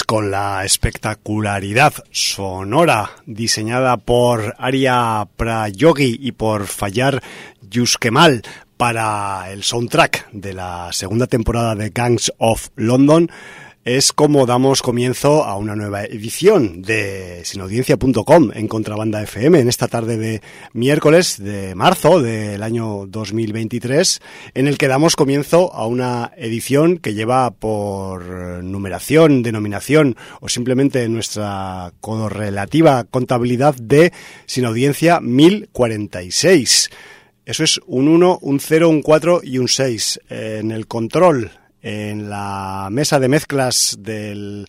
Con 0.00 0.30
la 0.30 0.64
espectacularidad 0.64 1.92
sonora 2.10 3.10
diseñada 3.26 3.98
por 3.98 4.54
Arya 4.58 5.28
Prayogi 5.36 6.16
y 6.18 6.32
por 6.32 6.66
Fallar 6.66 7.22
Yuskemal 7.60 8.40
para 8.78 9.52
el 9.52 9.62
soundtrack 9.62 10.30
de 10.32 10.54
la 10.54 10.88
segunda 10.92 11.26
temporada 11.26 11.74
de 11.74 11.90
Gangs 11.90 12.32
of 12.38 12.68
London, 12.74 13.30
es 13.84 14.12
como 14.12 14.46
damos 14.46 14.80
comienzo 14.80 15.42
a 15.44 15.56
una 15.56 15.74
nueva 15.74 16.04
edición 16.04 16.82
de 16.82 17.40
sinaudiencia.com 17.44 18.50
en 18.54 18.68
Contrabanda 18.68 19.20
FM 19.22 19.58
en 19.58 19.68
esta 19.68 19.88
tarde 19.88 20.16
de 20.16 20.40
miércoles 20.72 21.42
de 21.42 21.74
marzo 21.74 22.22
del 22.22 22.62
año 22.62 23.06
2023 23.08 24.20
en 24.54 24.68
el 24.68 24.78
que 24.78 24.86
damos 24.86 25.16
comienzo 25.16 25.74
a 25.74 25.88
una 25.88 26.30
edición 26.36 26.98
que 26.98 27.14
lleva 27.14 27.50
por 27.50 28.22
numeración, 28.62 29.42
denominación 29.42 30.16
o 30.40 30.48
simplemente 30.48 31.08
nuestra 31.08 31.92
correlativa 32.00 33.02
contabilidad 33.02 33.74
de 33.74 34.12
Sinaudiencia 34.46 35.20
1046. 35.20 36.88
Eso 37.44 37.64
es 37.64 37.80
un 37.86 38.06
1, 38.06 38.38
un 38.42 38.60
0, 38.60 38.88
un 38.88 39.02
4 39.02 39.40
y 39.42 39.58
un 39.58 39.66
6. 39.66 40.20
En 40.28 40.70
el 40.70 40.86
control 40.86 41.50
en 41.82 42.30
la 42.30 42.88
mesa 42.90 43.18
de 43.18 43.28
mezclas 43.28 43.96
del 43.98 44.66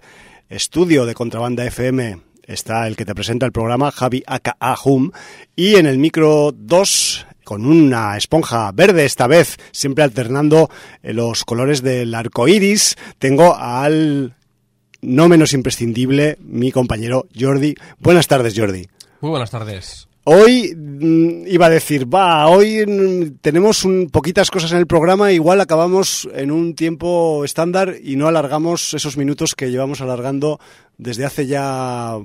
estudio 0.50 1.06
de 1.06 1.14
Contrabanda 1.14 1.66
FM 1.66 2.20
está 2.46 2.88
el 2.88 2.96
que 2.96 3.06
te 3.06 3.16
presenta 3.16 3.46
el 3.46 3.52
programa, 3.52 3.92
Javi 3.92 4.24
Aka 4.28 4.58
Hum, 4.84 5.12
y 5.56 5.76
en 5.76 5.86
el 5.86 5.98
micro 5.98 6.52
2 6.52 7.28
con 7.44 7.66
una 7.66 8.18
esponja 8.18 8.72
verde 8.72 9.06
esta 9.06 9.28
vez, 9.28 9.58
siempre 9.72 10.04
alternando 10.04 10.70
los 11.02 11.46
colores 11.46 11.82
del 11.82 12.16
arco 12.16 12.48
iris, 12.48 12.96
tengo 13.20 13.56
al 13.56 14.36
no 15.02 15.28
menos 15.28 15.54
imprescindible 15.54 16.38
mi 16.42 16.72
compañero 16.72 17.28
Jordi. 17.38 17.76
Buenas 18.00 18.28
tardes, 18.28 18.54
Jordi. 18.58 18.88
Muy 19.20 19.32
buenas 19.32 19.52
tardes. 19.52 20.08
Hoy 20.26 20.74
mm, 20.74 21.48
iba 21.48 21.66
a 21.66 21.70
decir, 21.70 22.14
va, 22.14 22.48
hoy 22.48 22.86
mm, 22.86 23.40
tenemos 23.42 23.84
un, 23.84 24.10
poquitas 24.10 24.50
cosas 24.50 24.72
en 24.72 24.78
el 24.78 24.88
programa, 24.88 25.34
igual 25.34 25.60
acabamos 25.60 26.30
en 26.34 26.50
un 26.50 26.76
tiempo 26.76 27.44
estándar 27.44 27.96
y 28.02 28.16
no 28.16 28.28
alargamos 28.28 28.94
esos 28.94 29.18
minutos 29.18 29.54
que 29.54 29.70
llevamos 29.70 30.00
alargando 30.00 30.60
desde 30.98 31.26
hace 31.26 31.46
ya 31.46 32.18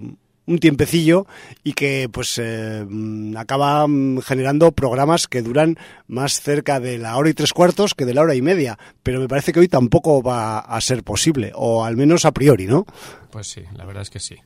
un 0.48 0.58
tiempecillo 0.60 1.26
y 1.64 1.72
que 1.72 2.08
pues 2.10 2.38
eh, 2.40 2.86
mm, 2.88 3.36
acaba 3.36 3.84
generando 4.24 4.70
programas 4.70 5.26
que 5.26 5.42
duran 5.42 5.76
más 6.06 6.40
cerca 6.40 6.78
de 6.78 6.98
la 6.98 7.16
hora 7.16 7.30
y 7.30 7.34
tres 7.34 7.52
cuartos 7.52 7.94
que 7.94 8.04
de 8.04 8.14
la 8.14 8.22
hora 8.22 8.36
y 8.36 8.42
media. 8.42 8.78
Pero 9.02 9.18
me 9.18 9.26
parece 9.26 9.52
que 9.52 9.58
hoy 9.58 9.68
tampoco 9.68 10.22
va 10.22 10.60
a 10.60 10.80
ser 10.80 11.02
posible, 11.02 11.50
o 11.54 11.84
al 11.84 11.96
menos 11.96 12.24
a 12.24 12.30
priori, 12.30 12.66
¿no? 12.66 12.86
Pues 13.30 13.48
sí, 13.48 13.62
la 13.74 13.84
verdad 13.84 14.02
es 14.02 14.10
que 14.10 14.20
sí. 14.20 14.36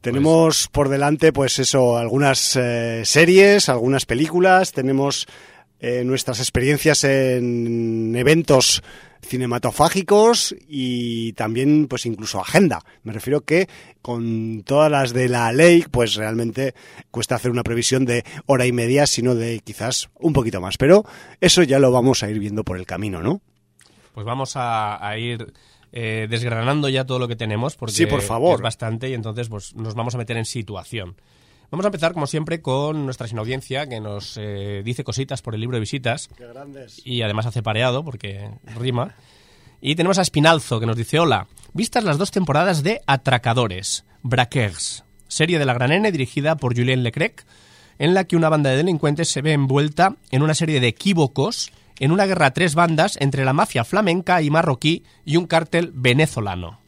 Tenemos 0.00 0.68
por 0.68 0.88
delante, 0.88 1.32
pues 1.32 1.58
eso, 1.58 1.98
algunas 1.98 2.56
eh, 2.56 3.02
series, 3.04 3.68
algunas 3.68 4.06
películas, 4.06 4.72
tenemos 4.72 5.26
eh, 5.78 6.04
nuestras 6.04 6.40
experiencias 6.40 7.04
en 7.04 8.14
eventos 8.16 8.82
cinematofágicos 9.22 10.54
y 10.66 11.34
también 11.34 11.86
pues 11.86 12.06
incluso 12.06 12.40
agenda. 12.40 12.80
Me 13.02 13.12
refiero 13.12 13.42
que 13.42 13.68
con 14.00 14.62
todas 14.62 14.90
las 14.90 15.12
de 15.12 15.28
la 15.28 15.52
ley 15.52 15.84
pues 15.90 16.14
realmente 16.14 16.74
cuesta 17.10 17.34
hacer 17.34 17.50
una 17.50 17.62
previsión 17.62 18.06
de 18.06 18.24
hora 18.46 18.66
y 18.66 18.72
media, 18.72 19.06
sino 19.06 19.34
de 19.34 19.60
quizás 19.60 20.08
un 20.18 20.32
poquito 20.32 20.60
más. 20.60 20.78
Pero 20.78 21.04
eso 21.40 21.62
ya 21.62 21.78
lo 21.78 21.92
vamos 21.92 22.22
a 22.22 22.30
ir 22.30 22.38
viendo 22.38 22.64
por 22.64 22.78
el 22.78 22.86
camino, 22.86 23.22
¿no? 23.22 23.40
Pues 24.14 24.26
vamos 24.26 24.56
a, 24.56 25.06
a 25.06 25.18
ir 25.18 25.52
eh, 25.92 26.26
desgranando 26.30 26.88
ya 26.88 27.04
todo 27.04 27.18
lo 27.18 27.28
que 27.28 27.36
tenemos, 27.36 27.76
porque 27.76 27.94
sí, 27.94 28.06
por 28.06 28.22
favor. 28.22 28.56
es 28.56 28.62
bastante 28.62 29.08
y 29.08 29.14
entonces 29.14 29.48
pues, 29.48 29.74
nos 29.74 29.94
vamos 29.94 30.14
a 30.14 30.18
meter 30.18 30.36
en 30.36 30.44
situación. 30.44 31.16
Vamos 31.70 31.84
a 31.84 31.88
empezar, 31.88 32.12
como 32.12 32.26
siempre, 32.26 32.60
con 32.60 33.04
nuestra 33.04 33.28
sinaudiencia, 33.28 33.86
que 33.88 34.00
nos 34.00 34.36
eh, 34.36 34.82
dice 34.84 35.04
cositas 35.04 35.40
por 35.40 35.54
el 35.54 35.60
libro 35.60 35.76
de 35.76 35.80
visitas. 35.80 36.28
Qué 36.36 36.46
grandes. 36.46 37.00
Y 37.04 37.22
además 37.22 37.46
hace 37.46 37.62
pareado, 37.62 38.04
porque 38.04 38.50
rima. 38.76 39.14
Y 39.80 39.94
tenemos 39.94 40.18
a 40.18 40.22
Espinalzo, 40.22 40.80
que 40.80 40.86
nos 40.86 40.96
dice, 40.96 41.20
hola, 41.20 41.46
vistas 41.72 42.02
las 42.02 42.18
dos 42.18 42.32
temporadas 42.32 42.82
de 42.82 43.00
Atracadores, 43.06 44.04
Braqueurs, 44.22 45.04
serie 45.28 45.60
de 45.60 45.64
la 45.64 45.74
Gran 45.74 45.92
N 45.92 46.10
dirigida 46.10 46.56
por 46.56 46.76
Julien 46.76 47.04
Leclerc, 47.04 47.46
en 47.98 48.14
la 48.14 48.24
que 48.24 48.36
una 48.36 48.48
banda 48.48 48.70
de 48.70 48.76
delincuentes 48.76 49.28
se 49.28 49.40
ve 49.40 49.52
envuelta 49.52 50.16
en 50.32 50.42
una 50.42 50.54
serie 50.54 50.80
de 50.80 50.88
equívocos 50.88 51.70
en 52.00 52.10
una 52.10 52.26
guerra 52.26 52.46
a 52.46 52.50
tres 52.52 52.74
bandas 52.74 53.16
entre 53.20 53.44
la 53.44 53.52
mafia 53.52 53.84
flamenca 53.84 54.42
y 54.42 54.50
marroquí 54.50 55.04
y 55.24 55.36
un 55.36 55.46
cártel 55.46 55.92
venezolano. 55.94 56.80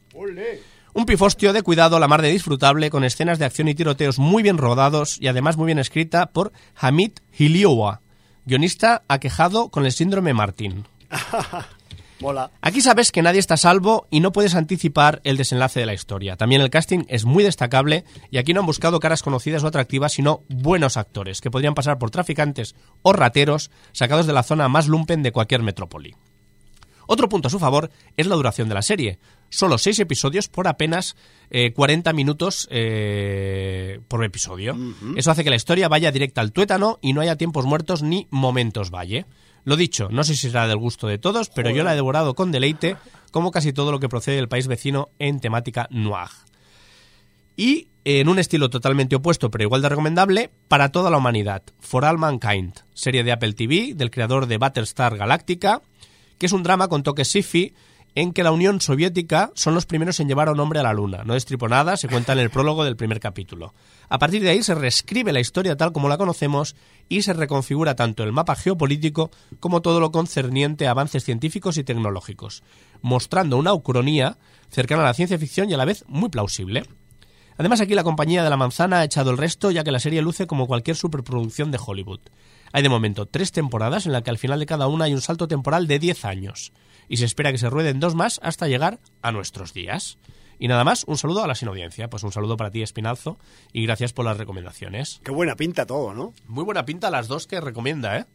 Un 0.95 1.07
pifostio 1.07 1.53
de 1.53 1.63
cuidado 1.63 2.01
la 2.01 2.09
mar 2.09 2.21
de 2.21 2.31
disfrutable 2.31 2.91
con 2.91 3.05
escenas 3.05 3.39
de 3.39 3.45
acción 3.45 3.69
y 3.69 3.75
tiroteos 3.75 4.19
muy 4.19 4.43
bien 4.43 4.59
rodados 4.59 5.19
y 5.21 5.29
además 5.29 5.57
muy 5.57 5.67
bien 5.67 5.79
escrita 5.79 6.27
por 6.27 6.53
Hamid 6.75 7.13
Hilioua, 7.39 8.01
guionista 8.45 9.03
aquejado 9.09 9.69
con 9.69 9.87
el 9.87 9.93
síndrome 9.93 10.35
Martin. 10.35 10.87
Aquí 12.61 12.81
sabes 12.81 13.13
que 13.13 13.23
nadie 13.23 13.41
está 13.41 13.55
a 13.55 13.59
salvo 13.59 14.07
y 14.11 14.21
no 14.21 14.33
puedes 14.33 14.55
anticipar 14.55 15.21
el 15.25 15.37
desenlace 15.37 15.81
de 15.81 15.87
la 15.87 15.95
historia. 15.95 16.37
También 16.37 16.63
el 16.63 16.71
casting 16.71 17.05
es 17.09 17.25
muy 17.25 17.45
destacable 17.45 18.05
y 18.31 18.39
aquí 18.39 18.55
no 18.55 18.61
han 18.61 18.67
buscado 18.67 19.01
caras 19.01 19.23
conocidas 19.23 19.65
o 19.65 19.67
atractivas, 19.67 20.13
sino 20.13 20.43
buenos 20.49 20.97
actores 20.97 21.41
que 21.41 21.51
podrían 21.51 21.75
pasar 21.75 21.99
por 21.99 22.11
traficantes 22.11 22.75
o 23.03 23.13
rateros 23.13 23.71
sacados 23.93 24.27
de 24.27 24.33
la 24.33 24.43
zona 24.43 24.69
más 24.69 24.89
lumpen 24.89 25.23
de 25.23 25.33
cualquier 25.33 25.63
metrópoli. 25.63 26.15
Otro 27.07 27.29
punto 27.29 27.49
a 27.49 27.51
su 27.51 27.59
favor 27.59 27.91
es 28.17 28.27
la 28.27 28.37
duración 28.37 28.69
de 28.69 28.75
la 28.75 28.83
serie. 28.83 29.19
Solo 29.51 29.77
seis 29.77 29.99
episodios 29.99 30.49
por 30.49 30.69
apenas 30.69 31.17
40 31.75 32.09
eh, 32.11 32.15
minutos 32.15 32.69
eh, 32.71 34.01
por 34.09 34.25
episodio. 34.25 34.77
Eso 35.17 35.31
hace 35.31 35.45
que 35.45 35.51
la 35.51 35.57
historia 35.57 35.89
vaya 35.89 36.13
directa 36.13 36.41
al 36.41 36.53
tuétano 36.53 36.99
y 37.03 37.13
no 37.13 37.21
haya 37.21 37.37
tiempos 37.37 37.67
muertos 37.67 38.03
ni 38.03 38.29
momentos 38.31 38.91
valle. 38.91 39.27
Lo 39.65 39.77
dicho, 39.77 40.09
no 40.11 40.25
sé 40.25 40.35
si 40.35 40.49
será 40.49 40.67
del 40.67 40.79
gusto 40.79 41.07
de 41.07 41.19
todos, 41.19 41.49
pero 41.49 41.71
yo 41.71 41.85
la 41.85 41.93
he 41.93 41.97
devorado 41.97 42.35
con 42.35 42.51
deleite, 42.51 42.97
como 43.31 43.51
casi 43.51 43.73
todo 43.73 43.93
lo 43.93 44.01
que 44.01 44.09
procede 44.09 44.37
del 44.37 44.49
país 44.49 44.67
vecino 44.67 45.11
en 45.19 45.41
temática 45.41 45.87
noir. 45.91 46.31
Y 47.57 47.89
en 48.05 48.29
un 48.29 48.41
estilo 48.41 48.71
totalmente 48.71 49.15
opuesto, 49.15 49.51
pero 49.51 49.65
igual 49.65 49.83
de 49.83 49.89
recomendable, 49.89 50.51
para 50.67 50.91
toda 50.91 51.11
la 51.11 51.19
humanidad, 51.19 51.63
For 51.79 52.05
All 52.05 52.19
Mankind, 52.19 52.75
serie 52.95 53.23
de 53.23 53.33
Apple 53.33 53.53
TV 53.53 53.95
del 53.95 54.11
creador 54.11 54.47
de 54.47 54.59
Battlestar 54.59 55.17
Galactica, 55.17 55.83
que 56.39 56.47
es 56.47 56.53
un 56.53 56.65
drama 56.65 56.89
con 56.89 57.05
toques 57.05 57.29
sci 57.29 57.75
en 58.15 58.33
que 58.33 58.43
la 58.43 58.53
Unión 58.53 58.81
Soviética 58.81 59.51
son 59.55 59.75
los 59.75 59.87
primeros 59.87 60.21
en 60.21 60.29
llevar 60.29 60.49
a 60.49 60.53
un 60.53 60.61
hombre 60.61 60.81
a 60.81 60.83
la 60.83 60.93
Luna. 60.93 61.23
No 61.25 61.35
destripo 61.35 61.69
nada, 61.69 61.97
se 61.97 62.09
cuenta 62.09 62.35
en 62.35 62.41
el 62.41 62.51
prólogo 62.51 62.85
del 62.85 62.97
primer 62.97 63.21
capítulo. 63.21 63.75
A 64.09 64.19
partir 64.19 64.43
de 64.43 64.51
ahí 64.51 64.63
se 64.63 64.75
reescribe 64.75 65.33
la 65.33 65.41
historia 65.41 65.77
tal 65.77 65.93
como 65.93 66.09
la 66.09 66.19
conocemos 66.19 66.77
y 67.09 67.23
se 67.23 67.33
reconfigura 67.33 67.97
tanto 67.97 68.23
el 68.23 68.33
mapa 68.33 68.55
geopolítico 68.55 69.31
como 69.61 69.81
todo 69.81 70.01
lo 70.01 70.13
concerniente 70.13 70.87
a 70.87 70.91
avances 70.91 71.25
científicos 71.25 71.79
y 71.79 71.85
tecnológicos, 71.85 72.63
mostrando 73.01 73.57
una 73.57 73.73
ucronía 73.73 74.37
cercana 74.69 75.03
a 75.03 75.07
la 75.07 75.15
ciencia 75.15 75.39
ficción 75.39 75.71
y 75.71 75.75
a 75.75 75.79
la 75.79 75.87
vez 75.87 76.05
muy 76.07 76.29
plausible. 76.29 76.85
Además 77.57 77.81
aquí 77.81 77.95
la 77.95 78.05
compañía 78.05 78.45
de 78.45 78.51
la 78.51 78.57
manzana 78.57 79.01
ha 79.01 79.05
echado 79.05 79.31
el 79.31 79.39
resto 79.39 79.71
ya 79.71 79.85
que 79.85 79.93
la 79.93 80.01
serie 80.01 80.23
luce 80.23 80.47
como 80.47 80.67
cualquier 80.67 80.97
superproducción 80.97 81.71
de 81.71 81.79
Hollywood. 81.85 82.21
Hay 82.73 82.83
de 82.83 82.89
momento 82.89 83.27
tres 83.27 83.53
temporadas 83.53 84.07
en 84.07 84.13
las 84.13 84.23
que 84.23 84.31
al 84.31 84.39
final 84.39 84.59
de 84.59 84.67
cada 84.67 84.89
una 84.89 85.05
hay 85.05 85.15
un 85.15 85.21
salto 85.21 85.49
temporal 85.49 85.87
de 85.87 85.99
10 85.99 86.25
años 86.25 86.73
y 87.09 87.19
se 87.19 87.25
espera 87.25 87.53
que 87.53 87.59
se 87.59 87.71
rueden 87.71 88.01
dos 88.01 88.15
más 88.15 88.41
hasta 88.43 88.69
llegar 88.69 89.01
a 89.23 89.33
nuestros 89.33 89.73
días. 89.73 90.19
Y 90.59 90.69
nada 90.69 90.85
más, 90.85 91.05
un 91.09 91.19
saludo 91.19 91.43
a 91.43 91.47
la 91.47 91.55
sin 91.55 91.69
audiencia. 91.69 92.09
Pues 92.09 92.23
un 92.23 92.33
saludo 92.33 92.57
para 92.57 92.71
ti, 92.71 92.83
Espinazo, 92.83 93.39
y 93.73 93.85
gracias 93.85 94.13
por 94.13 94.25
las 94.25 94.37
recomendaciones. 94.37 95.21
Qué 95.25 95.33
buena 95.33 95.57
pinta 95.57 95.87
todo, 95.87 96.15
¿no? 96.15 96.35
Muy 96.47 96.65
buena 96.65 96.85
pinta 96.85 97.11
las 97.11 97.27
dos 97.27 97.47
que 97.47 97.61
recomienda, 97.61 98.19
¿eh? 98.19 98.27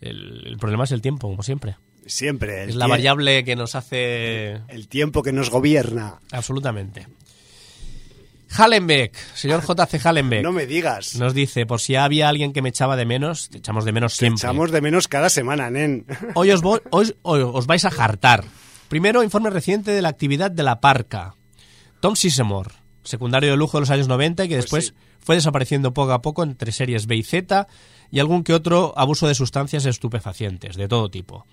El, 0.00 0.56
problema 0.58 0.84
es 0.84 0.90
el 0.90 1.00
tiempo, 1.00 1.28
como 1.28 1.44
siempre. 1.44 1.76
Siempre. 2.04 2.64
Es 2.64 2.74
la 2.74 2.88
variable 2.88 3.44
que 3.44 3.54
nos 3.54 3.76
hace... 3.76 4.60
El 4.66 4.88
tiempo 4.88 5.22
que 5.22 5.32
nos 5.32 5.50
gobierna. 5.50 6.20
Absolutamente. 6.32 7.06
Hallenbeck, 8.56 9.16
señor 9.34 9.62
JC 9.62 10.04
Hallenbeck. 10.04 10.42
No 10.42 10.52
me 10.52 10.66
digas. 10.66 11.16
Nos 11.16 11.34
dice, 11.34 11.66
por 11.66 11.80
si 11.80 11.94
había 11.96 12.28
alguien 12.28 12.52
que 12.52 12.62
me 12.62 12.68
echaba 12.68 12.96
de 12.96 13.06
menos, 13.06 13.48
te 13.48 13.58
echamos 13.58 13.84
de 13.84 13.92
menos 13.92 14.14
siempre. 14.14 14.40
Te 14.40 14.46
echamos 14.46 14.70
de 14.70 14.80
menos 14.80 15.08
cada 15.08 15.30
semana, 15.30 15.70
nen. 15.70 16.06
Hoy 16.34 16.50
os, 16.50 16.62
hoy 16.90 17.14
os 17.22 17.66
vais 17.66 17.84
a 17.84 17.90
jartar. 17.90 18.44
Primero, 18.88 19.22
informe 19.22 19.50
reciente 19.50 19.90
de 19.90 20.02
la 20.02 20.10
actividad 20.10 20.50
de 20.50 20.62
la 20.62 20.80
parca. 20.80 21.34
Tom 22.00 22.14
Sisemore, 22.14 22.74
secundario 23.04 23.50
de 23.50 23.56
lujo 23.56 23.78
de 23.78 23.82
los 23.82 23.90
años 23.90 24.08
90 24.08 24.44
y 24.44 24.48
que 24.48 24.56
pues 24.56 24.64
después 24.64 24.94
fue 25.20 25.36
desapareciendo 25.36 25.94
poco 25.94 26.12
a 26.12 26.20
poco 26.20 26.42
entre 26.42 26.72
series 26.72 27.06
B 27.06 27.16
y 27.16 27.22
Z 27.22 27.66
y 28.10 28.20
algún 28.20 28.44
que 28.44 28.52
otro 28.52 28.92
abuso 28.96 29.28
de 29.28 29.34
sustancias 29.34 29.86
estupefacientes, 29.86 30.76
de 30.76 30.88
todo 30.88 31.10
tipo 31.10 31.46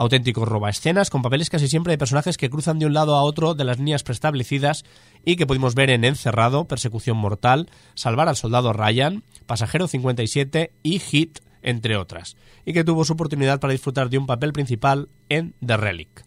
auténticos 0.00 0.48
escenas 0.70 1.10
con 1.10 1.20
papeles 1.20 1.50
casi 1.50 1.68
siempre 1.68 1.92
de 1.92 1.98
personajes 1.98 2.38
que 2.38 2.48
cruzan 2.48 2.78
de 2.78 2.86
un 2.86 2.94
lado 2.94 3.16
a 3.16 3.22
otro 3.22 3.54
de 3.54 3.64
las 3.64 3.76
líneas 3.76 4.02
preestablecidas 4.02 4.86
y 5.26 5.36
que 5.36 5.46
pudimos 5.46 5.74
ver 5.74 5.90
en 5.90 6.04
Encerrado, 6.04 6.64
Persecución 6.64 7.18
Mortal, 7.18 7.68
Salvar 7.94 8.26
al 8.26 8.36
Soldado 8.36 8.72
Ryan, 8.72 9.24
Pasajero 9.44 9.88
57 9.88 10.72
y 10.82 11.00
Hit, 11.00 11.40
entre 11.60 11.98
otras, 11.98 12.38
y 12.64 12.72
que 12.72 12.82
tuvo 12.82 13.04
su 13.04 13.12
oportunidad 13.12 13.60
para 13.60 13.72
disfrutar 13.72 14.08
de 14.08 14.16
un 14.16 14.26
papel 14.26 14.54
principal 14.54 15.10
en 15.28 15.54
The 15.64 15.76
Relic. 15.76 16.24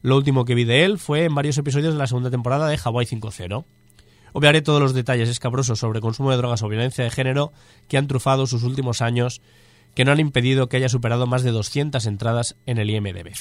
Lo 0.00 0.16
último 0.16 0.46
que 0.46 0.54
vi 0.54 0.64
de 0.64 0.84
él 0.86 0.98
fue 0.98 1.24
en 1.24 1.34
varios 1.34 1.58
episodios 1.58 1.92
de 1.92 1.98
la 1.98 2.06
segunda 2.06 2.30
temporada 2.30 2.68
de 2.68 2.80
Hawaii 2.82 3.06
5.0. 3.06 3.66
Obviaré 4.32 4.62
todos 4.62 4.80
los 4.80 4.94
detalles 4.94 5.28
escabrosos 5.28 5.78
sobre 5.78 6.00
consumo 6.00 6.30
de 6.30 6.38
drogas 6.38 6.62
o 6.62 6.68
violencia 6.68 7.04
de 7.04 7.10
género 7.10 7.52
que 7.86 7.98
han 7.98 8.06
trufado 8.06 8.46
sus 8.46 8.62
últimos 8.62 9.02
años, 9.02 9.42
que 9.94 10.04
no 10.04 10.12
han 10.12 10.20
impedido 10.20 10.68
que 10.68 10.76
haya 10.76 10.88
superado 10.88 11.26
más 11.26 11.42
de 11.42 11.50
200 11.50 12.04
entradas 12.06 12.56
en 12.66 12.78
el 12.78 12.90
IMDb. 12.90 13.32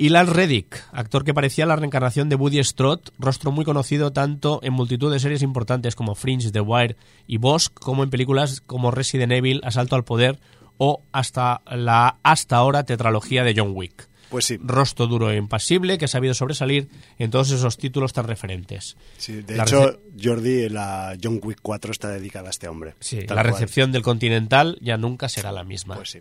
Ilan 0.00 0.28
Reddick, 0.28 0.84
actor 0.92 1.24
que 1.24 1.34
parecía 1.34 1.66
la 1.66 1.74
reencarnación 1.74 2.28
de 2.28 2.36
Woody 2.36 2.62
Strode, 2.62 3.02
rostro 3.18 3.50
muy 3.50 3.64
conocido 3.64 4.12
tanto 4.12 4.60
en 4.62 4.72
multitud 4.72 5.12
de 5.12 5.18
series 5.18 5.42
importantes 5.42 5.96
como 5.96 6.14
Fringe, 6.14 6.52
The 6.52 6.60
Wire 6.60 6.96
y 7.26 7.38
Bosch, 7.38 7.72
como 7.74 8.04
en 8.04 8.10
películas 8.10 8.60
como 8.60 8.92
Resident 8.92 9.32
Evil, 9.32 9.60
Asalto 9.64 9.96
al 9.96 10.04
Poder 10.04 10.38
o 10.76 11.02
hasta 11.10 11.62
la 11.66 12.18
hasta 12.22 12.56
ahora 12.56 12.84
tetralogía 12.84 13.42
de 13.42 13.54
John 13.56 13.72
Wick. 13.74 14.07
Pues 14.30 14.44
sí. 14.44 14.58
Rostro 14.62 15.06
duro 15.06 15.30
e 15.30 15.36
impasible 15.36 15.98
que 15.98 16.04
ha 16.04 16.08
sabido 16.08 16.34
sobresalir 16.34 16.88
en 17.18 17.30
todos 17.30 17.50
esos 17.50 17.78
títulos 17.78 18.12
tan 18.12 18.26
referentes. 18.26 18.96
Sí, 19.16 19.42
de 19.42 19.56
La 19.56 19.62
hecho, 19.62 20.00
Jordi, 20.22 20.68
la 20.68 21.16
John 21.22 21.40
Wick 21.42 21.60
4 21.62 21.92
está 21.92 22.10
dedicada 22.10 22.48
a 22.48 22.50
este 22.50 22.68
hombre. 22.68 22.94
Sí, 23.00 23.20
la 23.22 23.34
cual. 23.34 23.46
recepción 23.46 23.92
del 23.92 24.02
Continental 24.02 24.78
ya 24.80 24.96
nunca 24.96 25.28
será 25.28 25.52
la 25.52 25.64
misma. 25.64 25.96
Pues 25.96 26.10
sí. 26.10 26.20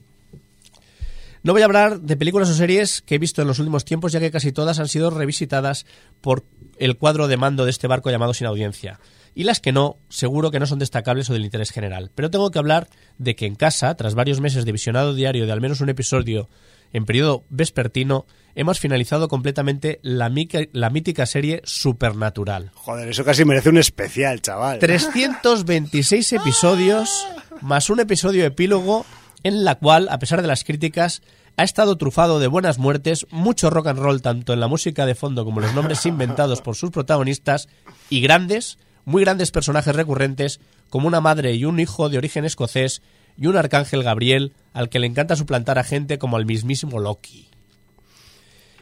No 1.44 1.54
voy 1.54 1.62
a 1.62 1.66
hablar 1.66 2.02
de 2.02 2.18
películas 2.18 2.50
o 2.50 2.54
series 2.54 3.02
que 3.02 3.16
he 3.16 3.20
visto 3.20 3.42
en 3.42 3.48
los 3.48 3.60
últimos 3.60 3.86
tiempos, 3.86 4.12
ya 4.12 4.20
que 4.20 4.32
casi 4.32 4.52
todas 4.52 4.80
han 4.80 4.88
sido 4.88 5.10
revisitadas 5.12 5.86
por 6.20 6.44
el 6.78 6.98
cuadro 6.98 7.28
de 7.28 7.38
mando 7.38 7.64
de 7.66 7.72
este 7.72 7.88
barco 7.88 8.10
llamado 8.10 8.34
Sin 8.34 8.48
Audiencia. 8.48 9.00
Y 9.36 9.44
las 9.44 9.60
que 9.60 9.72
no, 9.72 9.98
seguro 10.10 10.50
que 10.50 10.60
no 10.60 10.66
son 10.66 10.80
destacables 10.80 11.30
o 11.30 11.34
del 11.34 11.46
interés 11.46 11.72
general. 11.72 12.12
Pero 12.16 12.32
tengo 12.32 12.50
que 12.50 12.58
hablar 12.60 12.90
de 13.20 13.36
que 13.36 13.46
en 13.46 13.56
casa, 13.56 13.96
tras 13.96 14.16
varios 14.16 14.42
meses 14.42 14.66
de 14.66 14.72
visionado 14.72 15.14
diario 15.14 15.46
de 15.46 15.52
al 15.52 15.62
menos 15.62 15.80
un 15.80 15.90
episodio 15.90 16.50
en 16.94 17.06
periodo 17.06 17.44
vespertino, 17.50 18.26
hemos 18.56 18.80
finalizado 18.80 19.28
completamente 19.28 20.00
la, 20.02 20.30
mica- 20.30 20.68
la 20.72 20.90
mítica 20.90 21.26
serie 21.26 21.62
Supernatural. 21.66 22.72
Joder, 22.74 23.10
eso 23.10 23.24
casi 23.24 23.46
merece 23.46 23.70
un 23.70 23.78
especial, 23.78 24.42
chaval. 24.42 24.80
326 24.80 26.34
episodios 26.34 27.28
más 27.62 27.90
un 27.90 28.00
episodio 28.00 28.46
epílogo 28.46 29.06
en 29.44 29.64
la 29.64 29.76
cual, 29.76 30.08
a 30.10 30.20
pesar 30.20 30.42
de 30.42 30.48
las 30.48 30.64
críticas, 30.64 31.22
ha 31.58 31.64
estado 31.64 31.98
trufado 31.98 32.40
de 32.40 32.48
buenas 32.48 32.78
muertes, 32.78 33.26
mucho 33.32 33.70
rock 33.70 33.88
and 33.88 34.00
roll 34.00 34.22
tanto 34.22 34.54
en 34.54 34.60
la 34.60 34.68
música 34.68 35.06
de 35.06 35.16
fondo 35.16 35.44
como 35.46 35.60
en 35.60 35.68
los 35.68 35.76
nombres 35.76 36.06
inventados 36.06 36.62
por 36.62 36.76
sus 36.76 36.92
protagonistas 36.92 37.68
y 38.10 38.22
grandes, 38.22 38.78
muy 39.06 39.24
grandes 39.24 39.52
personajes 39.52 39.96
recurrentes 39.96 40.60
como 40.90 41.08
una 41.08 41.22
madre 41.22 41.54
y 41.56 41.66
un 41.66 41.80
hijo 41.80 42.10
de 42.10 42.18
origen 42.18 42.46
escocés 42.46 43.02
y 43.38 43.48
un 43.48 43.58
arcángel 43.58 44.04
Gabriel 44.04 44.54
al 44.74 44.90
que 44.90 45.00
le 45.00 45.08
encanta 45.08 45.36
suplantar 45.36 45.80
a 45.80 45.84
gente 45.84 46.18
como 46.18 46.38
al 46.38 46.46
mismísimo 46.46 47.00
Loki. 47.00 47.48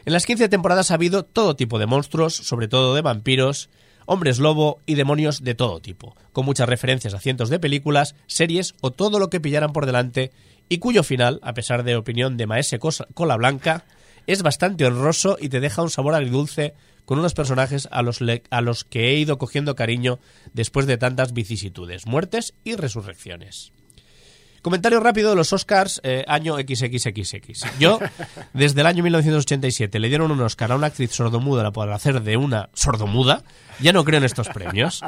En 0.04 0.12
las 0.12 0.24
15 0.24 0.48
temporadas 0.48 0.90
ha 0.90 0.94
habido 0.94 1.24
todo 1.24 1.56
tipo 1.56 1.78
de 1.78 1.86
monstruos, 1.86 2.34
sobre 2.34 2.68
todo 2.68 2.94
de 2.94 3.02
vampiros, 3.02 3.68
hombres 4.06 4.38
lobo 4.38 4.80
y 4.86 4.94
demonios 4.94 5.42
de 5.42 5.54
todo 5.54 5.80
tipo, 5.80 6.16
con 6.32 6.44
muchas 6.44 6.68
referencias 6.68 7.12
a 7.12 7.20
cientos 7.20 7.50
de 7.50 7.58
películas, 7.58 8.14
series 8.26 8.74
o 8.80 8.92
todo 8.92 9.18
lo 9.18 9.30
que 9.30 9.40
pillaran 9.40 9.72
por 9.72 9.84
delante, 9.84 10.30
y 10.68 10.78
cuyo 10.78 11.02
final, 11.02 11.40
a 11.42 11.54
pesar 11.54 11.82
de 11.82 11.96
opinión 11.96 12.36
de 12.36 12.46
Maese 12.46 12.78
Cola 12.78 13.36
Blanca, 13.36 13.84
es 14.26 14.42
bastante 14.42 14.86
honroso 14.86 15.38
y 15.40 15.48
te 15.48 15.60
deja 15.60 15.82
un 15.82 15.90
sabor 15.90 16.14
agridulce 16.14 16.74
con 17.04 17.18
unos 17.18 17.34
personajes 17.34 17.88
a 17.90 18.02
los 18.02 18.84
que 18.84 19.10
he 19.10 19.18
ido 19.18 19.38
cogiendo 19.38 19.76
cariño 19.76 20.18
después 20.52 20.86
de 20.86 20.98
tantas 20.98 21.32
vicisitudes, 21.32 22.06
muertes 22.06 22.54
y 22.64 22.74
resurrecciones. 22.74 23.72
Comentario 24.66 24.98
rápido 24.98 25.30
de 25.30 25.36
los 25.36 25.52
Oscars 25.52 26.00
eh, 26.02 26.24
año 26.26 26.56
XXXX. 26.56 27.78
Yo, 27.78 28.00
desde 28.52 28.80
el 28.80 28.88
año 28.88 29.04
1987, 29.04 30.00
le 30.00 30.08
dieron 30.08 30.32
un 30.32 30.40
Oscar 30.40 30.72
a 30.72 30.74
una 30.74 30.88
actriz 30.88 31.12
sordomuda 31.12 31.70
por 31.70 31.92
hacer 31.92 32.20
de 32.20 32.36
una 32.36 32.68
sordomuda. 32.74 33.44
Ya 33.78 33.92
no 33.92 34.02
creo 34.02 34.18
en 34.18 34.24
estos 34.24 34.48
premios. 34.48 35.04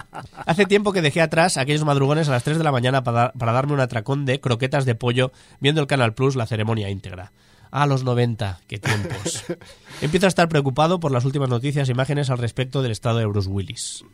Hace 0.47 0.67
tiempo 0.67 0.93
que 0.93 1.03
dejé 1.03 1.23
atrás 1.23 1.57
aquellos 1.57 1.85
madrugones 1.85 2.29
a 2.29 2.31
las 2.31 2.45
3 2.45 2.59
de 2.59 2.63
la 2.63 2.71
mañana 2.71 3.03
para, 3.03 3.33
para 3.33 3.51
darme 3.51 3.73
un 3.73 3.81
atracón 3.81 4.27
de 4.27 4.39
croquetas 4.39 4.85
de 4.85 4.95
pollo 4.95 5.33
viendo 5.59 5.81
el 5.81 5.89
Canal 5.89 6.15
Plus 6.15 6.37
la 6.37 6.47
ceremonia 6.47 6.89
íntegra. 6.89 7.33
A 7.73 7.87
los 7.87 8.05
90, 8.05 8.61
qué 8.69 8.79
tiempos. 8.79 9.45
Empiezo 10.01 10.27
a 10.27 10.29
estar 10.29 10.49
preocupado 10.49 11.01
por 11.01 11.11
las 11.11 11.25
últimas 11.25 11.49
noticias 11.49 11.89
e 11.89 11.93
imágenes 11.93 12.31
al 12.31 12.39
respecto 12.39 12.81
del 12.81 12.93
estado 12.93 13.19
de 13.19 13.27
Bruce 13.27 13.49
Willis. 13.49 14.05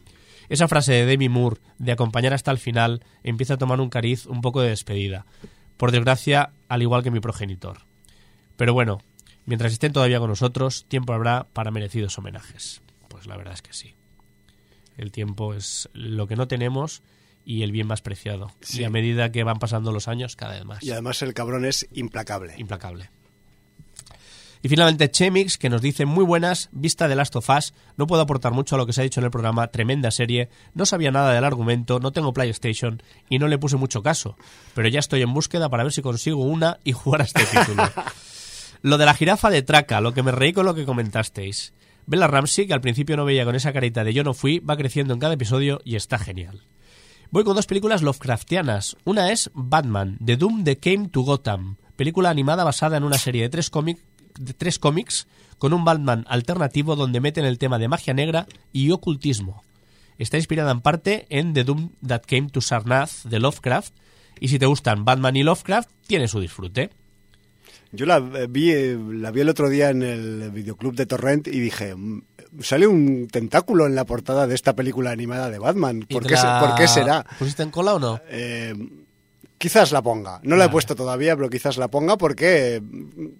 Esa 0.48 0.68
frase 0.68 0.92
de 0.92 1.06
Demi 1.06 1.28
Moore 1.28 1.60
de 1.78 1.92
acompañar 1.92 2.34
hasta 2.34 2.50
el 2.50 2.58
final 2.58 3.02
empieza 3.22 3.54
a 3.54 3.58
tomar 3.58 3.80
un 3.80 3.90
cariz 3.90 4.26
un 4.26 4.40
poco 4.40 4.60
de 4.60 4.70
despedida. 4.70 5.26
Por 5.76 5.92
desgracia, 5.92 6.52
al 6.68 6.82
igual 6.82 7.02
que 7.02 7.10
mi 7.10 7.20
progenitor. 7.20 7.80
Pero 8.56 8.72
bueno, 8.72 8.98
mientras 9.46 9.72
estén 9.72 9.92
todavía 9.92 10.20
con 10.20 10.30
nosotros, 10.30 10.86
tiempo 10.88 11.12
habrá 11.12 11.46
para 11.52 11.70
merecidos 11.70 12.16
homenajes. 12.18 12.82
Pues 13.08 13.26
la 13.26 13.36
verdad 13.36 13.54
es 13.54 13.62
que 13.62 13.72
sí. 13.72 13.94
El 14.96 15.10
tiempo 15.10 15.54
es 15.54 15.88
lo 15.92 16.26
que 16.26 16.36
no 16.36 16.46
tenemos 16.46 17.02
y 17.44 17.62
el 17.62 17.72
bien 17.72 17.86
más 17.86 18.00
preciado. 18.00 18.52
Sí. 18.60 18.82
Y 18.82 18.84
a 18.84 18.90
medida 18.90 19.32
que 19.32 19.44
van 19.44 19.58
pasando 19.58 19.92
los 19.92 20.08
años, 20.08 20.36
cada 20.36 20.54
vez 20.54 20.64
más. 20.64 20.82
Y 20.82 20.92
además 20.92 21.20
el 21.22 21.34
cabrón 21.34 21.64
es 21.64 21.88
implacable. 21.92 22.54
Implacable. 22.58 23.10
Y 24.64 24.68
finalmente 24.70 25.10
Chemix, 25.10 25.58
que 25.58 25.68
nos 25.68 25.82
dice 25.82 26.06
muy 26.06 26.24
buenas, 26.24 26.70
vista 26.72 27.06
de 27.06 27.14
Last 27.14 27.36
of 27.36 27.50
Us, 27.50 27.74
no 27.98 28.06
puedo 28.06 28.22
aportar 28.22 28.52
mucho 28.52 28.76
a 28.76 28.78
lo 28.78 28.86
que 28.86 28.94
se 28.94 29.02
ha 29.02 29.04
dicho 29.04 29.20
en 29.20 29.24
el 29.24 29.30
programa, 29.30 29.66
tremenda 29.66 30.10
serie, 30.10 30.48
no 30.72 30.86
sabía 30.86 31.10
nada 31.10 31.34
del 31.34 31.44
argumento, 31.44 32.00
no 32.00 32.12
tengo 32.12 32.32
PlayStation 32.32 33.02
y 33.28 33.38
no 33.38 33.46
le 33.46 33.58
puse 33.58 33.76
mucho 33.76 34.02
caso, 34.02 34.38
pero 34.74 34.88
ya 34.88 35.00
estoy 35.00 35.20
en 35.20 35.34
búsqueda 35.34 35.68
para 35.68 35.82
ver 35.82 35.92
si 35.92 36.00
consigo 36.00 36.42
una 36.42 36.78
y 36.82 36.92
jugar 36.92 37.20
a 37.20 37.24
este 37.24 37.44
título. 37.52 37.82
lo 38.80 38.96
de 38.96 39.04
la 39.04 39.12
jirafa 39.12 39.50
de 39.50 39.60
Traca, 39.60 40.00
lo 40.00 40.14
que 40.14 40.22
me 40.22 40.32
reí 40.32 40.54
con 40.54 40.64
lo 40.64 40.74
que 40.74 40.86
comentasteis. 40.86 41.74
Bella 42.06 42.26
Ramsey, 42.26 42.66
que 42.66 42.72
al 42.72 42.80
principio 42.80 43.18
no 43.18 43.26
veía 43.26 43.44
con 43.44 43.56
esa 43.56 43.74
carita 43.74 44.02
de 44.02 44.14
yo 44.14 44.24
no 44.24 44.32
fui, 44.32 44.60
va 44.60 44.78
creciendo 44.78 45.12
en 45.12 45.20
cada 45.20 45.34
episodio 45.34 45.82
y 45.84 45.96
está 45.96 46.18
genial. 46.18 46.62
Voy 47.30 47.44
con 47.44 47.54
dos 47.54 47.66
películas 47.66 48.00
Lovecraftianas. 48.00 48.96
Una 49.04 49.30
es 49.30 49.50
Batman, 49.52 50.16
The 50.24 50.38
Doom 50.38 50.64
That 50.64 50.76
Came 50.80 51.08
to 51.10 51.20
Gotham, 51.20 51.76
película 51.96 52.30
animada 52.30 52.64
basada 52.64 52.96
en 52.96 53.04
una 53.04 53.18
serie 53.18 53.42
de 53.42 53.48
tres, 53.50 53.70
cómic- 53.70 54.00
de 54.38 54.54
tres 54.54 54.78
cómics 54.78 55.26
con 55.58 55.72
un 55.72 55.84
Batman 55.84 56.24
alternativo 56.28 56.96
donde 56.96 57.20
meten 57.20 57.44
el 57.44 57.58
tema 57.58 57.78
de 57.78 57.88
magia 57.88 58.14
negra 58.14 58.46
y 58.72 58.90
ocultismo. 58.90 59.62
Está 60.18 60.36
inspirada 60.36 60.70
en 60.70 60.80
parte 60.80 61.26
en 61.28 61.54
The 61.54 61.64
Doom 61.64 61.90
That 62.06 62.22
Came 62.26 62.50
to 62.50 62.60
Sarnath 62.60 63.24
de 63.24 63.40
Lovecraft 63.40 63.94
y 64.40 64.48
si 64.48 64.58
te 64.58 64.66
gustan 64.66 65.04
Batman 65.04 65.36
y 65.36 65.42
Lovecraft, 65.42 65.90
tiene 66.06 66.28
su 66.28 66.40
disfrute. 66.40 66.90
Yo 67.92 68.06
la 68.06 68.18
vi, 68.18 68.72
eh, 68.72 68.98
la 68.98 69.30
vi 69.30 69.40
el 69.40 69.48
otro 69.48 69.68
día 69.68 69.90
en 69.90 70.02
el 70.02 70.50
videoclub 70.50 70.96
de 70.96 71.06
Torrent 71.06 71.46
y 71.46 71.60
dije, 71.60 71.94
"Mm, 71.94 72.22
sale 72.60 72.86
un 72.86 73.28
tentáculo 73.28 73.86
en 73.86 73.94
la 73.94 74.04
portada 74.04 74.46
de 74.46 74.54
esta 74.54 74.74
película 74.74 75.10
animada 75.10 75.50
de 75.50 75.58
Batman. 75.58 76.04
¿Y 76.08 76.14
¿Por 76.14 76.26
qué, 76.26 76.34
la 76.34 76.60
por 76.60 76.74
qué 76.76 76.88
será? 76.88 77.24
¿Pusiste 77.38 77.62
en 77.62 77.70
cola 77.70 77.94
o 77.94 77.98
no? 77.98 78.20
Eh, 78.28 78.74
quizás 79.58 79.92
la 79.92 80.02
ponga. 80.02 80.40
No 80.42 80.56
la 80.56 80.66
he 80.66 80.68
puesto 80.68 80.94
todavía, 80.94 81.36
pero 81.36 81.50
quizás 81.50 81.76
la 81.76 81.88
ponga 81.88 82.16
porque 82.16 82.82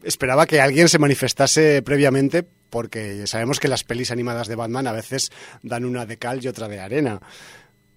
esperaba 0.02 0.47
que 0.47 0.61
alguien 0.61 0.88
se 0.88 0.99
manifestase 0.99 1.83
previamente 1.83 2.47
porque 2.71 3.26
sabemos 3.26 3.61
que 3.61 3.68
las 3.68 3.85
pelis 3.85 4.11
animadas 4.11 4.49
de 4.49 4.56
Batman 4.56 4.87
a 4.87 4.92
veces 4.92 5.30
dan 5.62 5.85
una 5.85 6.06
de 6.06 6.16
cal 6.16 6.44
y 6.44 6.49
otra 6.49 6.66
de 6.68 6.80
arena. 6.80 7.21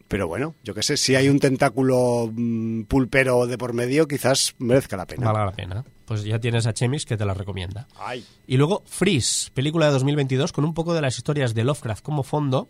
Pero 0.07 0.27
bueno, 0.27 0.55
yo 0.63 0.73
qué 0.73 0.83
sé, 0.83 0.95
si 0.97 1.15
hay 1.15 1.27
un 1.29 1.39
tentáculo 1.39 2.31
mm, 2.31 2.83
pulpero 2.83 3.45
de 3.45 3.57
por 3.57 3.73
medio, 3.73 4.07
quizás 4.07 4.55
merezca 4.59 4.95
la 4.95 5.05
pena. 5.05 5.25
Valga 5.25 5.45
la 5.45 5.51
pena. 5.51 5.85
Pues 6.05 6.23
ya 6.23 6.39
tienes 6.39 6.65
a 6.67 6.73
Chemis 6.73 7.05
que 7.05 7.17
te 7.17 7.25
la 7.25 7.33
recomienda. 7.33 7.87
Ay. 7.97 8.23
Y 8.45 8.55
luego 8.55 8.83
Freeze, 8.85 9.51
película 9.53 9.87
de 9.87 9.91
2022 9.93 10.53
con 10.53 10.63
un 10.63 10.73
poco 10.73 10.93
de 10.93 11.01
las 11.01 11.17
historias 11.17 11.53
de 11.53 11.65
Lovecraft 11.65 12.03
como 12.03 12.23
fondo. 12.23 12.69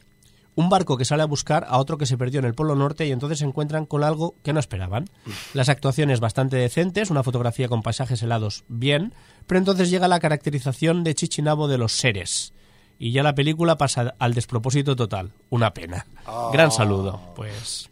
Un 0.57 0.69
barco 0.69 0.97
que 0.97 1.05
sale 1.05 1.21
a 1.21 1.27
buscar 1.27 1.67
a 1.69 1.77
otro 1.77 1.99
que 1.99 2.07
se 2.07 2.17
perdió 2.17 2.39
en 2.39 2.45
el 2.45 2.55
Polo 2.55 2.73
Norte 2.73 3.05
y 3.05 3.11
entonces 3.11 3.37
se 3.37 3.45
encuentran 3.45 3.85
con 3.85 4.03
algo 4.03 4.33
que 4.43 4.53
no 4.53 4.59
esperaban. 4.59 5.05
Las 5.53 5.69
actuaciones 5.69 6.19
bastante 6.19 6.57
decentes, 6.57 7.11
una 7.11 7.21
fotografía 7.21 7.69
con 7.69 7.83
paisajes 7.83 8.23
helados 8.23 8.63
bien, 8.67 9.13
pero 9.45 9.59
entonces 9.59 9.91
llega 9.91 10.07
la 10.07 10.19
caracterización 10.19 11.03
de 11.03 11.13
Chichinabo 11.13 11.67
de 11.67 11.77
los 11.77 11.91
seres. 11.93 12.53
Y 12.97 13.11
ya 13.11 13.21
la 13.21 13.35
película 13.35 13.77
pasa 13.77 14.15
al 14.17 14.33
despropósito 14.33 14.95
total. 14.95 15.31
Una 15.51 15.75
pena. 15.75 16.07
Gran 16.51 16.71
saludo. 16.71 17.21
Pues. 17.35 17.91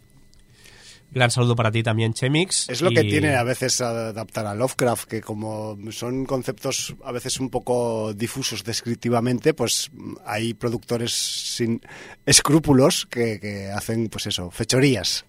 Gran 1.15 1.31
saludo 1.31 1.55
para 1.55 1.72
ti 1.72 1.81
también, 1.81 2.13
Chemix. 2.13 2.67
Es 2.67 2.81
lo 2.81 2.91
que 2.91 3.05
y- 3.05 3.10
tiene 3.10 3.36
a 3.36 3.43
veces 3.43 3.79
adaptar 3.79 4.45
a 4.48 4.53
Lovecraft, 4.53 5.07
que 5.07 5.22
como 5.22 5.77
son 5.91 6.25
conceptos 6.25 6.93
a 7.05 7.13
veces 7.13 7.39
un 7.39 7.50
poco 7.50 8.13
difusos 8.13 8.65
descriptivamente, 8.65 9.53
pues 9.53 9.89
hay 10.25 10.53
productores 10.53 11.13
sin 11.13 11.79
escrúpulos 12.25 13.05
que, 13.05 13.39
que 13.39 13.72
hacen, 13.72 14.10
pues 14.10 14.27
eso, 14.27 14.51
fechorías. 14.51 15.25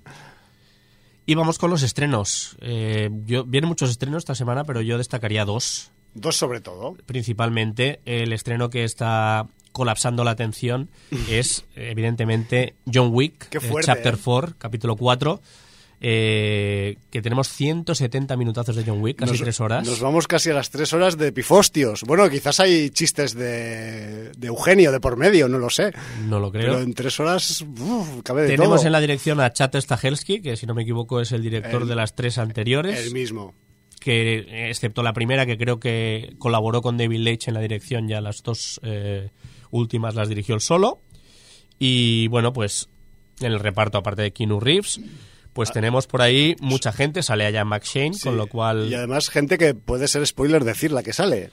Y 1.25 1.37
vamos 1.37 1.57
con 1.57 1.71
los 1.71 1.85
estrenos. 1.85 2.57
Eh, 2.61 3.09
yo, 3.25 3.45
vienen 3.45 3.69
muchos 3.69 3.91
estrenos 3.91 4.23
esta 4.23 4.35
semana, 4.35 4.65
pero 4.65 4.81
yo 4.81 4.99
destacaría 4.99 5.45
dos. 5.45 5.93
Dos 6.15 6.35
sobre 6.35 6.61
todo. 6.61 6.97
Principalmente 7.07 8.01
el 8.07 8.33
estreno 8.33 8.71
que 8.71 8.83
está 8.83 9.47
colapsando 9.71 10.25
la 10.25 10.33
atención 10.33 10.89
es, 11.31 11.65
evidentemente, 11.77 12.75
John 12.93 13.11
Wick, 13.13 13.55
eh, 13.55 13.61
fuerte, 13.61 13.87
Chapter 13.87 14.15
¿eh? 14.15 14.21
4, 14.25 14.55
capítulo 14.59 14.97
4. 14.97 15.41
Eh, 16.01 16.99
que 17.11 17.23
tenemos 17.23 17.49
170 17.49 18.37
minutazos 18.37 18.77
de 18.77 18.85
John 18.85 19.01
Wick, 19.03 19.17
casi 19.19 19.33
Nos- 19.33 19.41
tres 19.41 19.61
horas. 19.61 19.87
Nos 19.87 20.01
vamos 20.01 20.27
casi 20.29 20.51
a 20.51 20.55
las 20.55 20.71
tres 20.71 20.93
horas 20.93 21.17
de 21.17 21.33
pifostios. 21.33 22.03
Bueno, 22.03 22.29
quizás 22.29 22.61
hay 22.61 22.91
chistes 22.91 23.35
de, 23.35 24.31
de 24.33 24.47
Eugenio 24.47 24.93
de 24.93 25.01
por 25.01 25.17
medio, 25.17 25.49
no 25.49 25.59
lo 25.59 25.71
sé. 25.71 25.93
No 26.29 26.39
lo 26.39 26.53
creo. 26.53 26.73
Pero 26.73 26.81
en 26.81 26.93
tres 26.95 27.19
horas 27.21 27.63
uf, 27.63 28.23
cabe 28.23 28.43
de 28.43 28.49
Tenemos 28.49 28.77
todo. 28.81 28.87
en 28.87 28.93
la 28.93 29.01
dirección 29.01 29.41
a 29.41 29.53
Chat 29.53 29.75
Stahelski, 29.75 30.43
que 30.43 30.57
si 30.57 30.67
no 30.67 30.75
me 30.75 30.83
equivoco 30.83 31.21
es 31.21 31.33
el 31.33 31.43
director 31.43 31.83
El- 31.83 31.89
de 31.89 31.95
las 31.97 32.15
tres 32.15 32.39
anteriores. 32.39 32.99
El 33.07 33.13
mismo. 33.13 33.55
que 34.01 34.69
excepto 34.71 35.03
la 35.03 35.13
primera 35.15 35.47
que 35.47 35.57
creo 35.59 35.81
que 35.81 36.35
colaboró 36.39 36.81
con 36.83 36.97
David 36.97 37.19
Leitch 37.21 37.49
en 37.49 37.55
la 37.55 37.61
dirección, 37.61 38.07
ya 38.07 38.21
las 38.21 38.43
dos 38.43 38.79
eh, 38.85 39.31
últimas 39.73 40.15
las 40.15 40.29
dirigió 40.29 40.55
él 40.55 40.61
solo. 40.61 41.01
Y 41.79 42.29
bueno, 42.29 42.53
pues 42.53 42.89
en 43.41 43.53
el 43.53 43.59
reparto, 43.61 43.99
aparte 43.99 44.23
de 44.23 44.33
Keanu 44.33 44.61
Reeves, 44.61 45.01
pues 45.57 45.73
tenemos 45.73 46.07
por 46.07 46.23
ahí 46.23 46.55
mucha 46.61 46.93
gente, 46.93 47.23
sale 47.25 47.45
allá 47.47 47.65
Max 47.65 47.91
Shane, 47.93 48.15
Sí, 48.15 48.21
con 48.23 48.37
lo 48.37 48.47
cual 48.47 48.89
Y 48.89 48.95
además 48.95 49.29
gente 49.31 49.59
que 49.59 49.75
puede 49.75 50.07
ser 50.07 50.25
spoiler 50.27 50.63
decir 50.63 50.93
la 50.93 51.03
que 51.03 51.13
sale. 51.13 51.51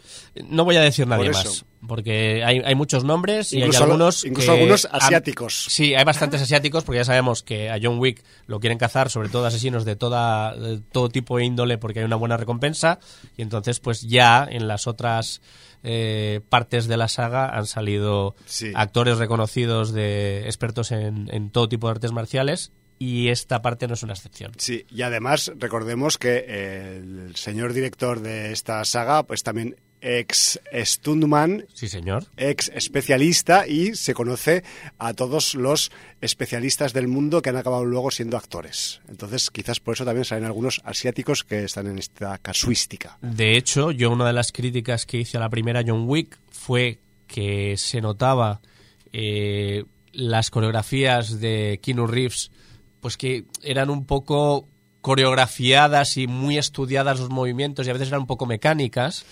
no 0.48 0.64
voy 0.66 0.76
a 0.76 0.82
decir 0.82 1.08
nadie 1.08 1.32
más, 1.32 1.66
porque 1.88 2.44
hay, 2.46 2.60
hay 2.64 2.76
muchos 2.76 3.04
nombres 3.04 3.52
y 3.54 3.58
Incluso, 3.60 3.80
hay 3.80 3.84
algunos 3.86 4.26
incluso 4.26 4.52
que 4.54 4.58
algunos 4.60 4.88
asiáticos. 4.92 5.66
Sí, 5.70 5.96
hay 5.96 6.04
bastantes 6.04 6.42
asiáticos 6.42 6.84
porque 6.84 7.00
ya 7.00 7.06
sabemos 7.06 7.42
que 7.44 7.70
a 7.72 7.80
John 7.82 7.98
Wick 8.00 8.24
lo 8.46 8.60
quieren 8.60 8.78
cazar, 8.78 9.10
sobre 9.10 9.30
todo 9.30 9.46
asesinos 9.46 9.86
de, 9.86 9.96
toda, 9.96 10.56
de 10.56 10.80
todo 10.92 11.10
tipo 11.10 11.38
de 11.38 11.46
índole 11.46 11.78
porque 11.80 12.00
hay 12.00 12.06
una 12.06 12.16
buena 12.18 12.38
recompensa 12.38 13.00
y 13.38 13.42
entonces 13.42 13.80
pues 13.80 14.02
ya 14.02 14.46
en 14.50 14.68
las 14.68 14.86
otras 14.86 15.42
eh, 15.84 16.42
partes 16.50 16.88
de 16.88 16.98
la 16.98 17.08
saga 17.08 17.48
han 17.50 17.66
salido 17.68 18.36
Sí. 18.46 18.72
actores 18.76 19.18
reconocidos 19.18 19.92
de 19.94 20.46
expertos 20.46 20.92
en, 20.92 21.30
en 21.32 21.50
todo 21.50 21.68
tipo 21.70 21.88
de 21.88 21.92
artes 21.92 22.12
marciales 22.12 22.72
y 23.06 23.30
esta 23.30 23.62
parte 23.62 23.88
no 23.88 23.94
es 23.96 24.04
una 24.04 24.14
excepción. 24.14 24.52
Sí, 24.58 24.86
y 24.90 25.02
además 25.02 25.52
recordemos 25.58 26.18
que 26.18 26.46
eh, 26.48 26.98
el 27.28 27.36
señor 27.36 27.74
director 27.74 28.22
de 28.22 28.52
esta 28.52 28.84
saga, 28.86 29.24
pues 29.24 29.44
también 29.44 29.76
ex 30.06 30.60
stuntman, 30.74 31.66
Sí, 31.74 31.88
señor. 31.88 32.26
ex 32.36 32.70
especialista 32.76 33.66
y 33.68 33.96
se 33.96 34.14
conoce 34.14 34.64
a 34.98 35.14
todos 35.14 35.56
los 35.56 35.92
especialistas 36.22 36.92
del 36.94 37.08
mundo 37.08 37.42
que 37.42 37.50
han 37.50 37.56
acabado 37.58 37.86
luego 37.86 38.12
siendo 38.12 38.36
actores. 38.38 39.00
Entonces, 39.08 39.50
quizás 39.50 39.80
por 39.80 39.94
eso 39.96 40.04
también 40.06 40.26
salen 40.26 40.44
algunos 40.46 40.82
asiáticos 40.84 41.44
que 41.44 41.64
están 41.64 41.88
en 41.88 42.00
esta 42.00 42.38
casuística. 42.38 43.18
De 43.22 43.56
hecho, 43.58 43.92
yo 43.92 44.12
una 44.12 44.28
de 44.28 44.34
las 44.34 44.52
críticas 44.52 45.06
que 45.06 45.20
hice 45.20 45.38
a 45.38 45.40
la 45.40 45.50
primera 45.50 45.84
John 45.86 46.04
Wick 46.08 46.38
fue 46.52 47.00
que 47.28 47.76
se 47.78 48.02
notaba 48.02 48.60
eh, 49.14 49.86
las 50.12 50.50
coreografías 50.52 51.40
de 51.40 51.80
Keanu 51.82 52.08
Reeves, 52.08 52.52
pues 53.04 53.18
que 53.18 53.46
eran 53.62 53.90
un 53.90 54.06
poco 54.06 54.70
coreografiadas 55.02 56.16
y 56.16 56.26
muy 56.26 56.58
estudiadas 56.58 57.20
los 57.20 57.30
movimientos 57.30 57.86
y 57.86 57.90
a 57.90 57.94
veces 57.94 58.08
eran 58.08 58.22
un 58.22 58.28
poco 58.28 58.46
mecánicas. 58.46 59.26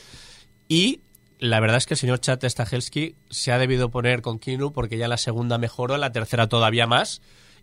Y 0.68 1.00
la 1.40 1.62
verdad 1.62 1.78
es 1.78 1.86
que 1.86 1.94
el 1.94 1.98
señor 1.98 2.20
Chad 2.20 2.44
Stahelski 2.44 3.16
se 3.30 3.54
ha 3.54 3.58
debido 3.58 3.90
poner 3.90 4.22
con 4.22 4.40
Keanu 4.40 4.74
porque 4.74 4.98
ya 4.98 5.08
la 5.08 5.16
segunda 5.16 5.58
mejoró, 5.58 5.98
la 5.98 6.12
tercera 6.12 6.50
todavía 6.50 6.86
más. 6.86 7.22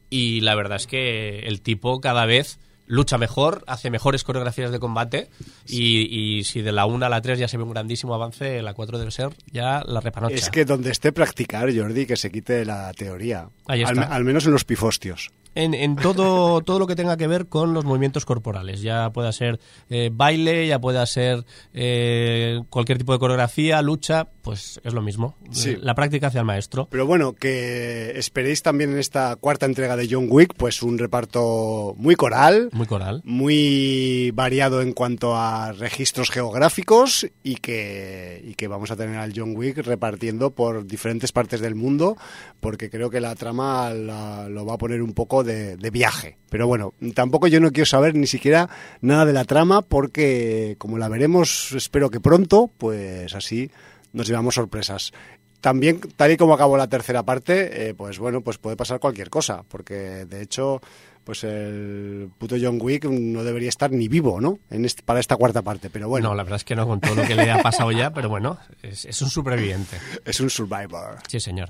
Y 0.09 0.41
la 0.41 0.55
verdad 0.55 0.77
es 0.77 0.87
que 0.87 1.41
el 1.41 1.61
tipo 1.61 2.01
cada 2.01 2.25
vez 2.25 2.59
lucha 2.89 3.19
mejor, 3.19 3.63
hace 3.69 3.91
mejores 3.91 4.25
coreografías 4.25 4.73
de 4.73 4.81
combate. 4.81 5.31
Y, 5.67 6.39
y 6.39 6.45
si 6.45 6.63
de 6.63 6.73
la 6.73 6.87
1 6.87 7.07
a 7.07 7.09
la 7.09 7.21
3 7.21 7.39
ya 7.39 7.47
se 7.49 7.57
ve 7.57 7.63
un 7.63 7.71
grandísimo 7.71 8.15
avance, 8.15 8.61
la 8.63 8.75
4 8.75 8.99
debe 8.99 9.11
ser 9.13 9.31
ya 9.53 9.83
la 9.87 10.01
repanocha. 10.01 10.35
Es 10.35 10.51
que 10.51 10.65
donde 10.65 10.91
esté 10.91 11.13
practicar, 11.13 11.73
Jordi, 11.75 12.07
que 12.07 12.17
se 12.17 12.31
quite 12.31 12.65
la 12.65 12.93
teoría. 12.95 13.49
Ahí 13.67 13.83
Al, 13.85 13.99
está. 13.99 14.15
al 14.15 14.25
menos 14.25 14.47
en 14.47 14.53
los 14.53 14.65
pifostios. 14.65 15.31
en, 15.55 15.75
en 15.75 15.97
todo, 15.97 16.61
todo 16.65 16.79
lo 16.79 16.87
que 16.87 16.97
tenga 16.97 17.17
que 17.17 17.27
ver 17.27 17.47
con 17.47 17.75
los 17.75 17.85
movimientos 17.85 18.25
corporales. 18.25 18.81
Ya 18.81 19.11
pueda 19.11 19.33
ser 19.33 19.61
eh, 19.91 20.11
baile, 20.13 20.67
ya 20.67 20.79
pueda 20.81 21.05
ser 21.07 21.45
eh, 21.75 22.61
cualquier 22.71 22.99
tipo 22.99 23.13
de 23.13 23.19
coreografía, 23.19 23.81
lucha, 23.83 24.29
pues 24.43 24.81
es 24.85 24.95
lo 24.95 25.03
mismo. 25.03 25.37
Sí. 25.51 25.77
La 25.81 25.95
práctica 25.95 26.29
hacia 26.29 26.41
el 26.41 26.47
maestro. 26.47 26.89
Pero 26.91 27.07
bueno, 27.07 27.35
que 27.35 28.13
esperéis 28.17 28.63
también 28.63 28.93
en 28.93 28.99
esta 28.99 29.37
cuarta 29.37 29.67
entrega 29.67 29.97
de 29.97 30.09
John 30.11 30.27
Wick, 30.31 30.55
pues 30.57 30.83
un 30.83 30.99
reparto 30.99 31.95
muy 31.99 32.15
coral, 32.15 32.71
Muy 32.79 32.87
coral. 32.87 33.21
muy 33.25 34.31
variado 34.33 34.81
en 34.83 34.93
cuanto 34.93 35.37
a 35.37 35.73
registros 35.73 36.31
geográficos 36.31 37.27
y 37.43 37.57
que, 37.57 38.41
y 38.47 38.55
que 38.55 38.69
vamos 38.69 38.91
a 38.91 38.97
tener 38.97 39.17
al 39.17 39.33
John 39.37 39.55
Wick 39.57 39.79
repartiendo 39.79 40.51
por 40.53 40.87
diferentes 40.87 41.33
partes 41.33 41.61
del 41.61 41.75
mundo, 41.75 42.17
porque 42.61 42.89
creo 42.89 43.11
que 43.11 43.21
la 43.21 43.35
trama 43.35 43.91
la- 43.91 44.49
lo 44.49 44.65
va 44.65 44.75
a 44.75 44.79
poner 44.79 45.03
un 45.03 45.13
poco 45.13 45.45
de, 45.45 45.77
de 45.77 45.91
viaje. 45.91 46.39
Pero 46.51 46.67
bueno, 46.67 46.95
tampoco 47.15 47.49
yo 47.49 47.61
no 47.61 47.71
quiero 47.73 47.87
saber 47.87 48.15
ni 48.15 48.27
siquiera 48.27 48.69
nada 49.01 49.27
de 49.27 49.33
la 49.33 49.45
trama, 49.45 49.83
porque 49.83 50.77
como 50.79 50.97
la 50.99 51.09
veremos, 51.09 51.73
espero 51.73 52.09
que 52.11 52.21
pronto, 52.21 52.71
pues 52.79 53.35
así 53.35 53.71
nos 54.13 54.27
llevamos 54.27 54.55
sorpresas. 54.55 55.13
También, 55.61 55.99
tal 56.15 56.31
y 56.31 56.37
como 56.37 56.55
acabó 56.55 56.77
la 56.77 56.87
tercera 56.89 57.25
parte, 57.25 57.89
eh, 57.89 57.95
pues 57.95 58.21
bueno, 58.21 58.43
pues 58.43 58.59
puede 58.59 58.77
pasar 58.77 59.01
cualquier 59.01 59.29
cosa, 59.29 59.65
porque 59.69 60.25
de 60.25 60.41
hecho, 60.41 60.81
pues 61.29 61.45
el 61.45 62.31
puto 62.39 62.57
John 62.59 62.79
Wick 62.81 63.05
no 63.05 63.45
debería 63.45 63.69
estar 63.69 63.91
ni 63.93 64.09
vivo, 64.09 64.41
¿no? 64.41 64.61
En 64.71 64.87
este- 64.87 65.03
para 65.03 65.21
esta 65.21 65.37
cuarta 65.37 65.61
parte, 65.61 65.91
pero 65.91 66.09
bueno, 66.09 66.31
No, 66.31 66.35
la 66.35 66.43
verdad 66.43 66.57
es 66.57 66.65
que 66.65 66.75
no 66.75 66.87
con 66.87 67.01
todo 67.03 67.15
lo 67.17 67.25
que 67.25 67.35
le 67.35 67.51
ha 67.51 67.61
pasado 67.63 67.93
ya, 67.93 68.15
pero 68.15 68.31
bueno, 68.31 68.57
es, 68.83 69.05
es 69.05 69.21
un 69.21 69.29
superviviente. 69.29 69.99
es 70.25 70.41
un 70.41 70.49
survivor. 70.49 71.19
Sí, 71.29 71.39
señor. 71.39 71.69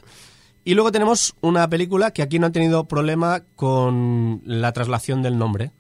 Y 0.63 0.75
luego 0.75 0.93
tenemos 0.93 1.35
una 1.41 1.69
película 1.69 2.13
que 2.13 2.23
aquí 2.23 2.39
no 2.39 2.47
ha 2.47 2.53
tenido 2.53 2.85
problema 2.85 3.43
con 3.57 4.43
la 4.45 4.71
traslación 4.73 5.23
del 5.23 5.39
nombre, 5.39 5.73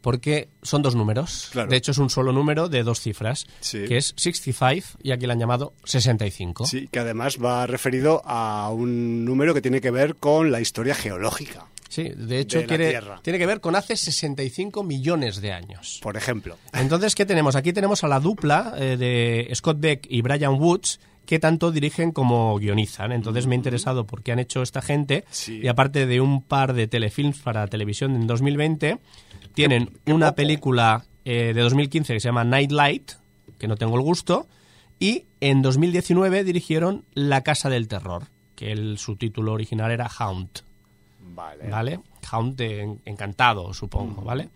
porque 0.00 0.48
son 0.62 0.80
dos 0.80 0.94
números. 0.94 1.50
Claro. 1.52 1.68
De 1.68 1.76
hecho, 1.76 1.90
es 1.90 1.98
un 1.98 2.08
solo 2.08 2.32
número 2.32 2.70
de 2.70 2.84
dos 2.84 3.00
cifras, 3.02 3.46
Sí. 3.60 3.84
que 3.86 3.98
es 3.98 4.14
65 4.16 4.98
y 5.02 5.10
aquí 5.10 5.26
le 5.26 5.32
han 5.34 5.40
llamado 5.40 5.74
65. 5.84 6.64
Sí, 6.64 6.88
que 6.90 7.00
además 7.00 7.36
va 7.44 7.66
referido 7.66 8.22
a 8.24 8.70
un 8.72 9.26
número 9.26 9.52
que 9.52 9.60
tiene 9.60 9.82
que 9.82 9.90
ver 9.90 10.16
con 10.16 10.50
la 10.52 10.60
historia 10.62 10.94
geológica, 10.94 11.66
Sí, 11.96 12.10
de 12.14 12.40
hecho 12.40 12.58
De 12.60 12.66
quiere- 12.66 13.00
tiene 13.22 13.38
que 13.38 13.46
ver 13.46 13.60
con 13.60 13.74
hace 13.74 13.96
65 13.96 14.82
millones 14.82 15.40
de 15.40 15.52
años. 15.52 15.98
por 16.02 16.16
ejemplo. 16.16 16.58
Entonces, 16.74 17.14
¿qué 17.14 17.24
tenemos? 17.24 17.56
Aquí 17.56 17.72
tenemos 17.72 18.04
a 18.04 18.08
la 18.08 18.20
dupla 18.20 18.74
eh, 18.76 18.96
de 18.98 19.48
Scott 19.54 19.78
Beck 19.80 20.06
y 20.10 20.20
Brian 20.22 20.54
Woods 20.60 21.00
que 21.24 21.38
tanto 21.38 21.72
dirigen 21.72 22.12
como 22.12 22.56
guionizan. 22.58 23.12
Entonces 23.12 23.46
me 23.46 23.54
ha 23.54 23.56
interesado 23.56 24.06
por 24.06 24.22
qué 24.22 24.32
han 24.32 24.38
hecho 24.38 24.62
esta 24.62 24.80
gente 24.82 25.24
Sí. 25.30 25.60
y 25.62 25.68
aparte 25.68 26.06
de 26.06 26.20
un 26.20 26.42
par 26.42 26.72
de 26.74 26.86
telefilms 26.86 27.38
para 27.40 27.66
televisión 27.66 28.14
en 28.14 28.26
2020, 28.26 28.98
tienen 29.54 29.90
una 30.06 30.34
película 30.34 31.04
eh, 31.24 31.52
de 31.54 31.60
2015 31.62 32.12
que 32.14 32.20
se 32.20 32.28
llama 32.28 32.44
Nightlight, 32.44 33.12
que 33.58 33.66
no 33.68 33.76
tengo 33.76 33.96
el 33.96 34.02
gusto, 34.02 34.46
y 35.00 35.24
en 35.40 35.62
2019 35.62 36.44
dirigieron 36.44 37.04
La 37.14 37.42
Casa 37.42 37.70
del 37.70 37.88
Terror, 37.88 38.24
que 38.54 38.70
el 38.70 38.98
subtítulo 38.98 39.52
original 39.54 39.90
era 39.90 40.06
Haunt. 40.18 40.60
Vale. 41.36 41.68
¿vale? 41.68 42.00
Encantado, 43.04 43.72
supongo, 43.74 44.22
¿vale? 44.22 44.48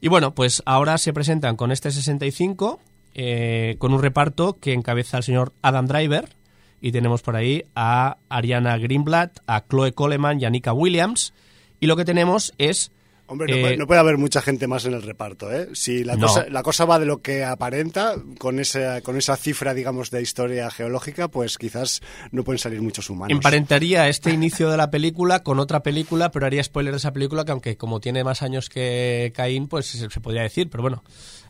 Y 0.00 0.08
bueno, 0.08 0.34
pues 0.34 0.62
ahora 0.64 0.96
se 0.96 1.12
presentan 1.12 1.56
con 1.56 1.72
este 1.72 1.90
65, 1.90 2.80
eh, 3.14 3.76
con 3.78 3.92
un 3.92 4.00
reparto 4.00 4.58
que 4.58 4.72
encabeza 4.72 5.18
el 5.18 5.24
señor 5.24 5.52
Adam 5.60 5.86
Driver, 5.86 6.36
y 6.80 6.92
tenemos 6.92 7.22
por 7.22 7.34
ahí 7.34 7.64
a 7.74 8.18
Ariana 8.28 8.78
Greenblatt, 8.78 9.40
a 9.46 9.64
Chloe 9.68 9.92
Coleman 9.92 10.40
y 10.40 10.44
a 10.44 10.50
Nika 10.50 10.72
Williams, 10.72 11.34
y 11.80 11.86
lo 11.86 11.96
que 11.96 12.04
tenemos 12.04 12.54
es... 12.58 12.92
Hombre, 13.28 13.46
no, 13.52 13.56
eh, 13.56 13.60
puede, 13.60 13.76
no 13.76 13.86
puede 13.86 14.00
haber 14.00 14.18
mucha 14.18 14.40
gente 14.42 14.66
más 14.66 14.84
en 14.86 14.94
el 14.94 15.02
reparto, 15.02 15.52
¿eh? 15.52 15.68
Si 15.74 16.02
la, 16.02 16.16
No. 16.16 16.26
cosa, 16.26 16.46
la 16.48 16.62
cosa 16.62 16.84
va 16.86 16.98
de 16.98 17.06
lo 17.06 17.20
que 17.20 17.44
aparenta, 17.44 18.14
con 18.38 18.58
esa, 18.58 19.00
con 19.02 19.16
esa 19.16 19.36
cifra, 19.36 19.74
digamos, 19.74 20.10
de 20.10 20.22
historia 20.22 20.70
geológica, 20.70 21.28
pues 21.28 21.58
quizás 21.58 22.00
no 22.32 22.42
pueden 22.42 22.58
salir 22.58 22.80
muchos 22.80 23.10
humanos. 23.10 23.32
Emparentaría 23.36 24.08
este 24.08 24.30
inicio 24.32 24.70
de 24.70 24.78
la 24.78 24.90
película 24.90 25.42
con 25.42 25.58
otra 25.58 25.82
película, 25.82 26.30
pero 26.30 26.46
haría 26.46 26.64
spoiler 26.64 26.92
de 26.92 26.98
esa 26.98 27.12
película 27.12 27.44
que 27.44 27.52
aunque 27.52 27.76
como 27.76 28.00
tiene 28.00 28.24
más 28.24 28.42
años 28.42 28.68
que 28.68 29.32
Caín, 29.36 29.68
pues 29.68 29.86
se, 29.86 30.08
se 30.10 30.20
podría 30.20 30.42
decir, 30.42 30.68
pero 30.70 30.82
bueno. 30.82 31.04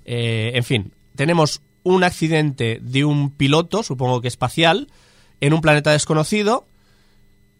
Eh, 0.04 0.52
en 0.54 0.64
fin, 0.64 0.92
tenemos 1.14 1.62
un 1.84 2.02
accidente 2.02 2.80
de 2.82 3.04
un 3.04 3.30
piloto, 3.30 3.82
supongo 3.82 4.20
que 4.20 4.28
espacial, 4.28 4.88
en 5.40 5.52
un 5.52 5.60
planeta 5.60 5.92
desconocido, 5.92 6.66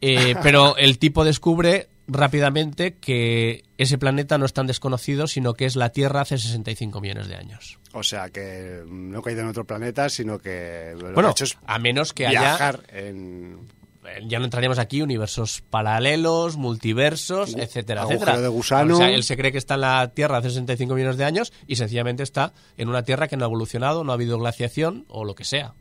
eh, 0.00 0.34
pero 0.42 0.76
el 0.76 0.98
tipo 0.98 1.24
descubre 1.24 1.88
rápidamente 2.08 2.94
que 2.96 3.64
ese 3.76 3.98
planeta 3.98 4.38
no 4.38 4.46
es 4.46 4.52
tan 4.52 4.66
desconocido, 4.66 5.26
sino 5.26 5.54
que 5.54 5.66
es 5.66 5.76
la 5.76 5.90
Tierra 5.90 6.22
hace 6.22 6.38
65 6.38 7.00
millones 7.00 7.28
de 7.28 7.36
años. 7.36 7.78
O 7.92 8.02
sea, 8.02 8.30
que 8.30 8.82
no 8.86 9.18
ha 9.18 9.22
caído 9.22 9.42
en 9.42 9.48
otro 9.48 9.64
planeta, 9.64 10.08
sino 10.08 10.38
que 10.38 10.94
lo 10.98 11.08
que 11.08 11.12
Bueno, 11.12 11.28
ha 11.28 11.32
hecho 11.32 11.44
es 11.44 11.58
a 11.66 11.78
menos 11.78 12.12
que 12.12 12.26
haya 12.26 12.72
en... 12.88 13.68
Eh, 14.04 14.20
ya 14.26 14.38
no 14.38 14.46
entraríamos 14.46 14.78
aquí, 14.78 15.02
universos 15.02 15.62
paralelos, 15.68 16.56
multiversos, 16.56 17.54
etcétera, 17.54 18.04
etcétera. 18.04 18.40
de 18.40 18.48
gusano. 18.48 18.94
O 18.94 18.98
sea, 18.98 19.10
él 19.10 19.22
se 19.22 19.36
cree 19.36 19.52
que 19.52 19.58
está 19.58 19.74
en 19.74 19.82
la 19.82 20.08
Tierra 20.14 20.38
hace 20.38 20.48
65 20.48 20.94
millones 20.94 21.18
de 21.18 21.24
años 21.24 21.52
y 21.66 21.76
sencillamente 21.76 22.22
está 22.22 22.54
en 22.78 22.88
una 22.88 23.02
Tierra 23.02 23.28
que 23.28 23.36
no 23.36 23.44
ha 23.44 23.48
evolucionado, 23.48 24.04
no 24.04 24.12
ha 24.12 24.14
habido 24.14 24.38
glaciación 24.38 25.04
o 25.08 25.24
lo 25.24 25.34
que 25.34 25.44
sea. 25.44 25.74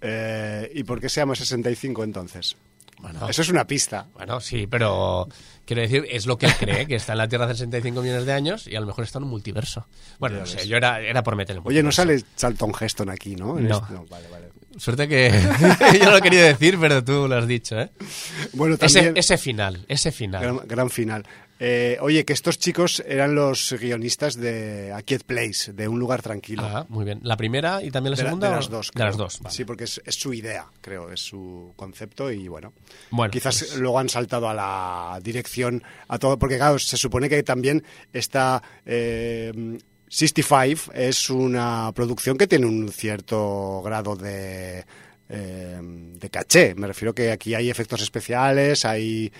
Eh, 0.00 0.70
¿Y 0.74 0.84
por 0.84 1.00
qué 1.00 1.08
se 1.08 1.20
llama 1.20 1.34
65 1.34 2.04
entonces? 2.04 2.56
Bueno. 2.98 3.28
Eso 3.28 3.42
es 3.42 3.48
una 3.48 3.66
pista. 3.66 4.06
Bueno, 4.14 4.40
sí, 4.40 4.66
pero 4.66 5.28
quiero 5.64 5.82
decir, 5.82 6.06
es 6.10 6.26
lo 6.26 6.38
que 6.38 6.46
él 6.46 6.54
cree, 6.58 6.86
que 6.86 6.96
está 6.96 7.12
en 7.12 7.18
la 7.18 7.28
Tierra 7.28 7.44
hace 7.44 7.54
65 7.56 8.00
millones 8.02 8.24
de 8.26 8.32
años 8.32 8.66
y 8.66 8.74
a 8.76 8.80
lo 8.80 8.86
mejor 8.86 9.04
está 9.04 9.18
en 9.18 9.24
un 9.24 9.30
multiverso. 9.30 9.86
Bueno, 10.18 10.38
no 10.40 10.46
sé, 10.46 10.66
yo 10.66 10.76
era, 10.76 11.00
era 11.00 11.22
por 11.22 11.36
meter 11.36 11.56
el 11.56 11.62
Oye, 11.64 11.82
no 11.82 11.92
sale 11.92 12.22
Charlton 12.36 12.72
Heston 12.80 13.10
aquí, 13.10 13.36
¿no? 13.36 13.58
En 13.58 13.68
No. 13.68 13.76
este- 13.76 13.94
vale, 14.10 14.28
vale. 14.28 14.46
Suerte 14.78 15.08
que 15.08 15.30
yo 15.98 16.04
no 16.04 16.10
lo 16.10 16.20
quería 16.20 16.42
decir, 16.44 16.76
pero 16.78 17.02
tú 17.02 17.26
lo 17.28 17.36
has 17.36 17.46
dicho, 17.46 17.80
¿eh? 17.80 17.90
Bueno, 18.52 18.76
Ese, 18.80 18.98
también... 18.98 19.16
ese 19.16 19.38
final, 19.38 19.84
ese 19.88 20.12
final. 20.12 20.42
Gran, 20.42 20.60
gran 20.68 20.90
final. 20.90 21.24
Eh, 21.58 21.96
oye, 22.00 22.24
que 22.26 22.32
estos 22.34 22.58
chicos 22.58 23.02
eran 23.06 23.34
los 23.34 23.72
guionistas 23.80 24.34
de 24.36 24.92
A 24.92 25.00
Quiet 25.02 25.24
Place, 25.24 25.72
de 25.72 25.88
Un 25.88 25.98
Lugar 25.98 26.20
Tranquilo. 26.20 26.62
Ah, 26.64 26.84
muy 26.90 27.04
bien. 27.06 27.20
¿La 27.22 27.36
primera 27.36 27.82
y 27.82 27.90
también 27.90 28.10
la 28.12 28.16
de, 28.16 28.22
la- 28.24 28.28
segunda? 28.28 28.48
de 28.50 28.56
las 28.56 28.68
dos. 28.68 28.90
De 28.94 29.04
las 29.04 29.16
dos, 29.16 29.40
vale. 29.40 29.56
Sí, 29.56 29.64
porque 29.64 29.84
es, 29.84 30.00
es 30.04 30.14
su 30.16 30.34
idea, 30.34 30.66
creo, 30.82 31.10
es 31.10 31.20
su 31.20 31.72
concepto 31.76 32.30
y 32.30 32.46
bueno. 32.48 32.72
Bueno, 33.10 33.30
Quizás 33.30 33.58
pues- 33.60 33.76
luego 33.76 33.98
han 33.98 34.08
saltado 34.10 34.48
a 34.48 34.54
la 34.54 35.18
dirección, 35.22 35.82
a 36.08 36.18
todo, 36.18 36.38
porque 36.38 36.56
claro, 36.58 36.78
se 36.78 36.96
supone 36.96 37.28
que 37.28 37.42
también 37.42 37.82
está... 38.12 38.62
eh, 38.84 39.78
65 40.08 40.92
es 40.94 41.30
una 41.30 41.90
producción 41.92 42.38
que 42.38 42.46
tiene 42.46 42.64
un 42.66 42.88
cierto 42.90 43.82
grado 43.84 44.14
de, 44.14 44.84
eh, 45.28 45.80
de 45.82 46.30
caché. 46.30 46.76
Me 46.76 46.86
refiero 46.86 47.12
que 47.12 47.32
aquí 47.32 47.54
hay 47.54 47.68
efectos 47.70 48.00
especiales, 48.02 48.84
hay 48.84 49.32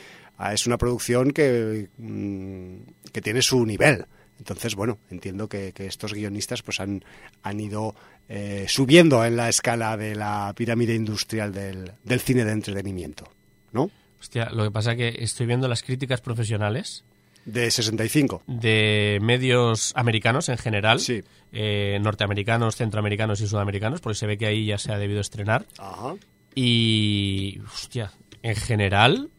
es 0.52 0.66
una 0.66 0.78
producción 0.78 1.30
que, 1.32 1.88
mm, 1.98 3.10
que 3.12 3.20
tiene 3.22 3.42
su 3.42 3.64
nivel. 3.66 4.04
Entonces, 4.38 4.74
bueno, 4.74 4.98
entiendo 5.10 5.48
que, 5.48 5.72
que 5.72 5.86
estos 5.86 6.12
guionistas 6.12 6.62
pues 6.62 6.78
han, 6.80 7.02
han 7.42 7.58
ido 7.58 7.94
eh, 8.28 8.66
subiendo 8.68 9.24
en 9.24 9.36
la 9.36 9.48
escala 9.48 9.96
de 9.96 10.14
la 10.14 10.52
pirámide 10.56 10.94
industrial 10.94 11.52
del, 11.52 11.92
del 12.04 12.20
cine 12.20 12.44
de 12.44 12.52
entretenimiento, 12.52 13.24
¿no? 13.72 13.90
Hostia, 14.20 14.50
lo 14.50 14.64
que 14.64 14.70
pasa 14.70 14.92
es 14.92 14.96
que 14.98 15.24
estoy 15.24 15.46
viendo 15.46 15.68
las 15.68 15.82
críticas 15.82 16.20
profesionales 16.20 17.04
De 17.46 17.70
65. 17.70 18.42
de 18.46 19.18
medios 19.22 19.92
americanos 19.94 20.48
en 20.50 20.58
general, 20.58 21.00
Sí. 21.00 21.22
eh, 21.52 21.98
norteamericanos, 22.02 22.76
centroamericanos 22.76 23.40
y 23.40 23.46
sudamericanos, 23.46 24.00
porque 24.00 24.18
se 24.18 24.26
ve 24.26 24.36
que 24.36 24.46
ahí 24.46 24.66
ya 24.66 24.76
se 24.78 24.92
ha 24.92 24.98
debido 24.98 25.20
estrenar. 25.20 25.64
Ajá. 25.78 26.14
Y, 26.54 27.60
hostia, 27.72 28.12
en 28.42 28.56
general 28.56 29.30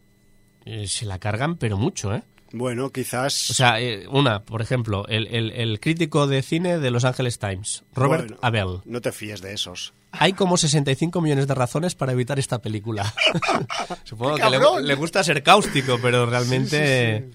eh, 0.67 0.87
se 0.87 1.05
la 1.05 1.17
cargan, 1.19 1.55
pero 1.57 1.77
mucho, 1.77 2.13
¿eh? 2.13 2.23
Bueno, 2.53 2.91
quizás... 2.91 3.49
O 3.49 3.53
sea, 3.53 3.79
eh, 3.81 4.07
una, 4.09 4.43
por 4.43 4.61
ejemplo, 4.61 5.05
el, 5.07 5.27
el- 5.27 5.51
el 5.51 5.79
crítico 5.81 6.27
de 6.27 6.41
cine 6.41 6.79
de 6.79 6.91
Los 6.91 7.03
Angeles 7.03 7.39
Times, 7.39 7.83
Robert 7.93 8.23
Bueno, 8.29 8.37
Abel. 8.41 8.79
No 8.85 9.01
te 9.01 9.11
fíes 9.11 9.41
de 9.41 9.53
esos. 9.53 9.93
Hay 10.11 10.31
como 10.33 10.55
65 10.55 11.19
millones 11.19 11.47
de 11.47 11.53
razones 11.55 11.93
para 11.95 12.13
evitar 12.13 12.39
esta 12.39 12.59
película. 12.61 13.13
Supongo 14.05 14.35
¡Qué 14.37 14.41
que 14.43 14.81
le 14.83 14.95
gusta 14.95 15.23
ser 15.23 15.43
cáustico, 15.43 15.99
pero 16.01 16.25
realmente... 16.25 17.29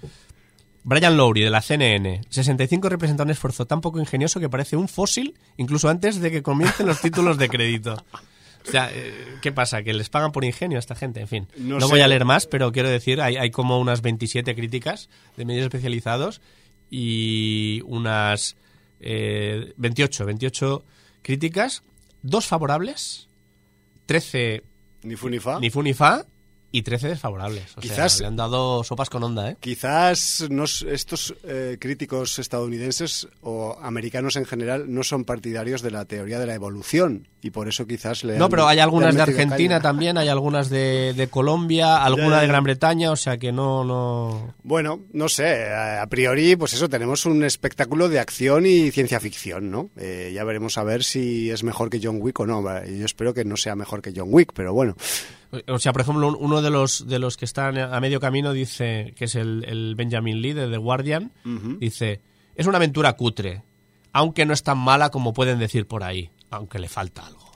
Brian 0.84 1.16
Lowry, 1.16 1.42
de 1.44 1.50
la 1.50 1.60
CNN. 1.62 2.22
65 2.28 2.88
representa 2.88 3.22
un 3.22 3.30
esfuerzo 3.30 3.66
tan 3.66 3.80
poco 3.80 4.00
ingenioso 4.00 4.40
que 4.40 4.48
parece 4.48 4.74
un 4.76 4.88
fósil 4.88 5.38
incluso 5.56 5.88
antes 5.88 6.20
de 6.20 6.30
que 6.32 6.42
comiencen 6.42 6.86
los 6.86 7.00
títulos 7.00 7.38
de 7.38 7.48
crédito. 7.48 8.02
O 8.66 8.70
sea, 8.70 8.90
eh, 8.92 9.38
¿qué 9.42 9.52
pasa? 9.52 9.82
¿Que 9.82 9.92
les 9.92 10.08
pagan 10.08 10.32
por 10.32 10.44
ingenio 10.44 10.78
a 10.78 10.80
esta 10.80 10.94
gente? 10.94 11.20
En 11.20 11.28
fin, 11.28 11.48
No 11.56 11.88
voy 11.88 12.00
a 12.00 12.08
leer 12.08 12.24
más, 12.24 12.46
pero 12.46 12.70
quiero 12.72 12.88
decir, 12.88 13.20
hay, 13.20 13.36
hay 13.36 13.50
como 13.50 13.78
unas 13.80 14.02
27 14.02 14.54
críticas 14.54 15.08
de 15.36 15.44
medios 15.44 15.64
especializados 15.64 16.40
y 16.90 17.80
unas 17.86 18.56
eh, 19.00 19.72
28, 19.76 20.26
28 20.26 20.84
críticas, 21.22 21.82
dos 22.22 22.46
favorables, 22.46 23.28
13 24.06 24.62
Ni 25.04 25.16
fu 25.16 25.28
ni 25.28 25.38
fa. 25.38 25.58
ni 25.60 25.70
fu 25.70 25.82
ni 25.82 25.94
fa 25.94 26.26
y 26.72 26.82
13 26.82 27.08
desfavorables. 27.08 27.76
O 27.76 27.80
Quizás- 27.80 28.14
sea, 28.14 28.22
le 28.22 28.26
han 28.28 28.36
dado 28.36 28.82
sopas 28.82 29.10
con 29.10 29.22
onda, 29.22 29.50
¿eh? 29.50 29.56
Quizás 29.60 30.46
nos- 30.50 30.82
estos 30.82 31.34
eh, 31.44 31.76
críticos 31.78 32.38
estadounidenses 32.38 33.28
o 33.42 33.78
americanos 33.82 34.36
en 34.36 34.46
general 34.46 34.86
no 34.92 35.02
son 35.04 35.24
partidarios 35.24 35.82
de 35.82 35.90
la 35.90 36.06
teoría 36.06 36.38
de 36.38 36.46
la 36.46 36.54
evolución 36.54 37.28
y 37.42 37.50
por 37.50 37.68
eso 37.68 37.86
quizás 37.86 38.24
le 38.24 38.38
No, 38.38 38.46
han- 38.46 38.50
pero 38.50 38.66
hay 38.66 38.78
algunas 38.78 39.14
de 39.14 39.20
Argentina 39.22 39.74
caña. 39.76 39.80
también, 39.80 40.16
hay 40.18 40.28
algunas 40.28 40.70
de, 40.70 41.12
de 41.14 41.28
Colombia, 41.28 41.96
alguna 42.04 42.36
ya, 42.36 42.40
de. 42.40 42.46
Gran 42.48 42.64
Bretaña, 42.64 43.10
o 43.12 43.16
sea 43.16 43.36
que 43.36 43.52
no, 43.52 43.84
no... 43.84 44.54
Bueno, 44.62 45.00
no 45.12 45.28
sé, 45.28 45.68
a 45.74 46.06
priori, 46.08 46.56
pues 46.56 46.72
eso, 46.72 46.88
tenemos 46.88 47.26
un 47.26 47.44
espectáculo 47.44 48.08
de 48.08 48.18
acción 48.18 48.64
y 48.64 48.90
ciencia 48.90 49.20
ficción, 49.20 49.70
¿no? 49.70 49.90
Eh, 49.98 50.32
ya 50.34 50.42
veremos 50.44 50.78
a 50.78 50.84
ver 50.84 51.04
si 51.04 51.50
es 51.50 51.62
mejor 51.64 51.90
que 51.90 52.00
John 52.02 52.16
Wick 52.20 52.40
o 52.40 52.46
no. 52.46 52.62
Yo 52.86 53.04
espero 53.04 53.34
que 53.34 53.44
no 53.44 53.56
sea 53.58 53.76
mejor 53.76 54.00
que 54.00 54.12
John 54.16 54.28
Wick, 54.30 54.52
pero 54.54 54.72
bueno. 54.72 54.96
O 55.68 55.78
sea, 55.78 55.92
por 55.92 56.00
ejemplo, 56.02 56.26
un- 56.28 56.36
uno 56.38 56.62
de 56.62 56.70
los, 56.70 57.06
de 57.06 57.18
los 57.18 57.36
que 57.36 57.44
están 57.44 57.76
a 57.78 58.00
medio 58.00 58.20
camino 58.20 58.52
dice, 58.52 59.12
que 59.16 59.26
es 59.26 59.34
el, 59.34 59.64
el 59.68 59.94
Benjamin 59.94 60.40
Lee 60.40 60.54
de 60.54 60.68
The 60.68 60.78
Guardian, 60.78 61.32
dice, 61.78 62.20
es 62.54 62.66
una 62.66 62.78
aventura 62.78 63.12
cutre, 63.14 63.62
aunque 64.12 64.46
no 64.46 64.54
es 64.54 64.62
tan 64.62 64.78
mala 64.78 65.10
como 65.10 65.32
pueden 65.32 65.58
decir 65.58 65.86
por 65.86 66.04
ahí, 66.04 66.30
aunque 66.50 66.78
le 66.78 66.88
falta 66.88 67.26
algo. 67.26 67.50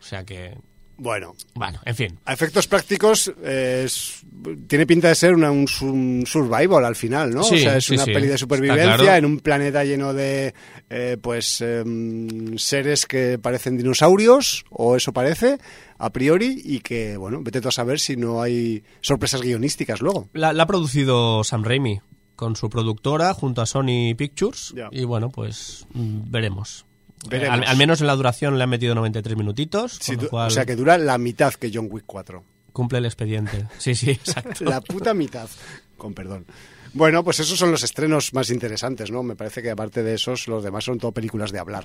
O 0.00 0.02
sea 0.08 0.24
que, 0.24 0.56
Bueno, 0.98 1.34
bueno, 1.54 1.80
en 1.84 1.94
fin. 1.94 2.18
a 2.24 2.32
efectos 2.32 2.66
prácticos 2.66 3.32
eh, 3.44 3.82
es- 3.86 4.24
tiene 4.66 4.86
pinta 4.86 5.08
de 5.08 5.14
ser 5.14 5.34
una- 5.34 5.50
un, 5.50 5.68
su- 5.68 5.86
un 5.86 6.24
survival 6.26 6.84
al 6.84 6.96
final, 6.96 7.30
¿no? 7.34 7.42
Sí, 7.44 7.56
o 7.56 7.58
sea, 7.58 7.76
es 7.76 7.84
sí, 7.84 7.94
una 7.94 8.04
sí. 8.04 8.12
peli 8.12 8.26
de 8.28 8.38
supervivencia 8.38 8.96
claro. 8.96 9.14
en 9.18 9.24
un 9.24 9.38
planeta 9.40 9.84
lleno 9.84 10.14
de, 10.14 10.54
eh, 10.90 11.16
pues, 11.20 11.60
em, 11.60 12.56
seres 12.56 13.04
que 13.06 13.38
parecen 13.38 13.76
dinosaurios, 13.76 14.64
o 14.70 14.96
eso 14.96 15.12
parece, 15.12 15.58
a 15.98 16.10
priori, 16.10 16.60
y 16.64 16.80
que, 16.80 17.16
bueno, 17.16 17.40
vete 17.42 17.60
tú 17.60 17.68
a 17.68 17.72
saber 17.72 18.00
si 18.00 18.16
no 18.16 18.42
hay 18.42 18.84
sorpresas 19.00 19.42
guionísticas 19.42 20.00
luego. 20.00 20.28
La, 20.32 20.52
la 20.52 20.64
ha 20.64 20.66
producido 20.66 21.42
Sam 21.44 21.64
Raimi 21.64 22.00
con 22.36 22.54
su 22.54 22.68
productora 22.68 23.32
junto 23.34 23.62
a 23.62 23.66
Sony 23.66 24.14
Pictures 24.16 24.74
y 24.90 25.04
bueno, 25.04 25.30
pues 25.30 25.86
mm, 25.94 26.30
veremos. 26.30 26.84
Veremos. 27.28 27.58
Al, 27.58 27.64
al 27.64 27.76
menos 27.78 28.00
en 28.02 28.06
la 28.06 28.14
duración 28.14 28.58
le 28.58 28.64
han 28.64 28.70
metido 28.70 28.94
93 28.94 29.36
minutitos, 29.36 29.98
Sí, 30.00 30.16
con 30.16 30.26
cual 30.28 30.46
O 30.48 30.50
sea, 30.50 30.66
que 30.66 30.76
dura 30.76 30.98
la 30.98 31.16
mitad 31.18 31.54
que 31.54 31.70
John 31.72 31.88
Wick 31.90 32.04
4. 32.06 32.44
cumple 32.72 32.98
el 32.98 33.06
expediente. 33.06 33.66
Sí, 33.78 33.94
sí, 33.94 34.10
exacto. 34.10 34.64
La 34.64 34.80
puta 34.82 35.14
mitad, 35.14 35.48
con 35.96 36.12
perdón. 36.12 36.44
Bueno, 36.92 37.24
pues 37.24 37.40
esos 37.40 37.58
son 37.58 37.70
los 37.70 37.82
estrenos 37.82 38.32
más 38.32 38.50
interesantes, 38.50 39.10
¿no? 39.10 39.22
Me 39.22 39.34
parece 39.36 39.62
que 39.62 39.70
aparte 39.70 40.02
de 40.02 40.14
esos, 40.14 40.46
los 40.46 40.62
demás 40.62 40.84
son 40.84 40.98
todo 40.98 41.12
películas 41.12 41.52
de 41.52 41.58
hablar. 41.58 41.84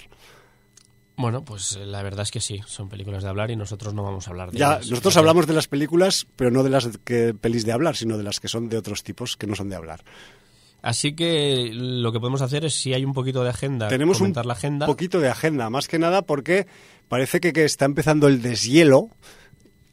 Bueno, 1.21 1.43
pues 1.45 1.77
eh, 1.77 1.85
la 1.85 2.01
verdad 2.03 2.23
es 2.23 2.31
que 2.31 2.41
sí, 2.41 2.59
son 2.65 2.89
películas 2.89 3.23
de 3.23 3.29
hablar 3.29 3.51
y 3.51 3.55
nosotros 3.55 3.93
no 3.93 4.03
vamos 4.03 4.27
a 4.27 4.31
hablar 4.31 4.51
de 4.51 4.57
Ya, 4.57 4.75
ellas. 4.77 4.89
nosotros 4.89 5.15
hablamos 5.17 5.47
de 5.47 5.53
las 5.53 5.67
películas, 5.67 6.27
pero 6.35 6.51
no 6.51 6.63
de 6.63 6.69
las 6.69 6.89
que 7.03 7.33
pelis 7.33 7.65
de 7.65 7.71
hablar, 7.71 7.95
sino 7.95 8.17
de 8.17 8.23
las 8.23 8.39
que 8.39 8.47
son 8.47 8.67
de 8.69 8.77
otros 8.77 9.03
tipos 9.03 9.37
que 9.37 9.47
no 9.47 9.55
son 9.55 9.69
de 9.69 9.75
hablar. 9.75 10.03
Así 10.81 11.13
que 11.13 11.69
lo 11.73 12.11
que 12.11 12.19
podemos 12.19 12.41
hacer 12.41 12.65
es, 12.65 12.73
si 12.73 12.93
hay 12.93 13.05
un 13.05 13.13
poquito 13.13 13.43
de 13.43 13.51
agenda, 13.51 13.87
Tenemos 13.87 14.17
un 14.17 14.25
comentar 14.25 14.45
la 14.47 14.53
agenda. 14.53 14.85
poquito 14.87 15.19
de 15.19 15.29
agenda, 15.29 15.69
más 15.69 15.87
que 15.87 15.99
nada 15.99 16.23
porque 16.23 16.65
parece 17.07 17.39
que, 17.39 17.53
que 17.53 17.65
está 17.65 17.85
empezando 17.85 18.27
el 18.27 18.41
deshielo 18.41 19.09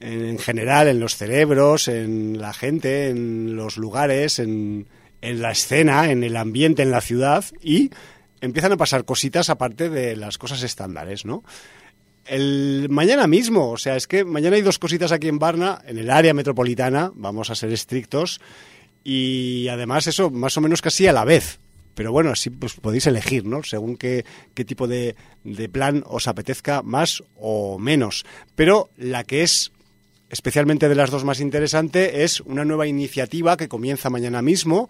en, 0.00 0.24
en 0.24 0.38
general 0.38 0.88
en 0.88 0.98
los 0.98 1.14
cerebros, 1.16 1.88
en 1.88 2.40
la 2.40 2.54
gente, 2.54 3.10
en 3.10 3.54
los 3.54 3.76
lugares, 3.76 4.38
en, 4.38 4.88
en 5.20 5.42
la 5.42 5.50
escena, 5.50 6.10
en 6.10 6.24
el 6.24 6.36
ambiente, 6.38 6.82
en 6.84 6.90
la 6.90 7.02
ciudad 7.02 7.44
y 7.62 7.90
empiezan 8.40 8.72
a 8.72 8.76
pasar 8.76 9.04
cositas 9.04 9.50
aparte 9.50 9.88
de 9.90 10.16
las 10.16 10.38
cosas 10.38 10.62
estándares, 10.62 11.24
¿no? 11.24 11.44
El 12.24 12.88
mañana 12.90 13.26
mismo, 13.26 13.70
o 13.70 13.78
sea, 13.78 13.96
es 13.96 14.06
que 14.06 14.24
mañana 14.24 14.56
hay 14.56 14.62
dos 14.62 14.78
cositas 14.78 15.12
aquí 15.12 15.28
en 15.28 15.38
Varna, 15.38 15.80
en 15.86 15.98
el 15.98 16.10
área 16.10 16.34
metropolitana, 16.34 17.10
vamos 17.14 17.50
a 17.50 17.54
ser 17.54 17.72
estrictos, 17.72 18.40
y 19.02 19.68
además 19.68 20.06
eso 20.06 20.30
más 20.30 20.56
o 20.56 20.60
menos 20.60 20.82
casi 20.82 21.06
a 21.06 21.12
la 21.12 21.24
vez. 21.24 21.58
Pero 21.94 22.12
bueno, 22.12 22.30
así 22.30 22.50
pues 22.50 22.74
podéis 22.74 23.06
elegir, 23.06 23.44
¿no? 23.44 23.64
Según 23.64 23.96
qué, 23.96 24.24
qué 24.54 24.64
tipo 24.64 24.86
de, 24.86 25.16
de 25.42 25.68
plan 25.68 26.04
os 26.06 26.28
apetezca 26.28 26.82
más 26.82 27.24
o 27.34 27.78
menos. 27.78 28.24
Pero 28.54 28.90
la 28.96 29.24
que 29.24 29.42
es 29.42 29.72
especialmente 30.30 30.88
de 30.88 30.94
las 30.94 31.10
dos 31.10 31.24
más 31.24 31.40
interesante 31.40 32.22
es 32.22 32.40
una 32.40 32.64
nueva 32.64 32.86
iniciativa 32.86 33.56
que 33.56 33.68
comienza 33.68 34.10
mañana 34.10 34.42
mismo, 34.42 34.88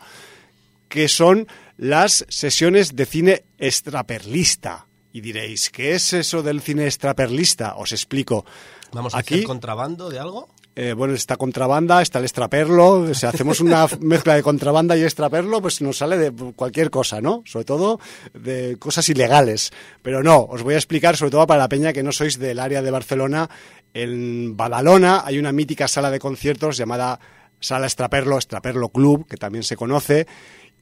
que 0.88 1.08
son 1.08 1.46
las 1.76 2.24
sesiones 2.28 2.96
de 2.96 3.06
cine 3.06 3.44
extraperlista. 3.58 4.86
Y 5.12 5.20
diréis, 5.20 5.70
¿qué 5.70 5.94
es 5.94 6.12
eso 6.12 6.42
del 6.42 6.60
cine 6.60 6.84
extraperlista? 6.86 7.74
Os 7.76 7.92
explico. 7.92 8.44
Vamos 8.92 9.14
a 9.14 9.18
Aquí, 9.18 9.34
hacer 9.34 9.46
contrabando 9.46 10.10
de 10.10 10.18
algo. 10.18 10.48
eh, 10.76 10.92
bueno, 10.92 11.14
está 11.14 11.36
contrabanda, 11.36 12.00
está 12.02 12.18
el 12.20 12.24
extraperlo. 12.26 13.00
O 13.00 13.14
sea, 13.14 13.30
hacemos 13.30 13.60
una 13.60 13.86
mezcla 14.00 14.34
de 14.34 14.42
contrabanda 14.42 14.96
y 14.96 15.02
extraperlo, 15.02 15.60
pues 15.60 15.80
nos 15.82 15.96
sale 15.98 16.16
de 16.18 16.52
cualquier 16.54 16.90
cosa, 16.90 17.20
¿no? 17.20 17.42
Sobre 17.46 17.64
todo 17.64 17.98
de 18.34 18.76
cosas 18.78 19.08
ilegales. 19.08 19.72
Pero 20.02 20.22
no, 20.22 20.40
os 20.42 20.62
voy 20.62 20.74
a 20.74 20.78
explicar, 20.78 21.16
sobre 21.16 21.32
todo 21.32 21.46
para 21.46 21.60
la 21.62 21.68
peña 21.68 21.92
que 21.92 22.02
no 22.02 22.12
sois 22.12 22.38
del 22.38 22.60
área 22.60 22.82
de 22.82 22.90
Barcelona. 22.90 23.48
En 23.94 24.56
Badalona 24.56 25.22
hay 25.24 25.38
una 25.38 25.52
mítica 25.52 25.88
sala 25.88 26.10
de 26.10 26.18
conciertos 26.20 26.76
llamada 26.76 27.18
Sala 27.60 27.86
Extraperlo, 27.86 28.36
Extraperlo 28.36 28.90
Club, 28.90 29.26
que 29.26 29.36
también 29.36 29.64
se 29.64 29.74
conoce 29.76 30.28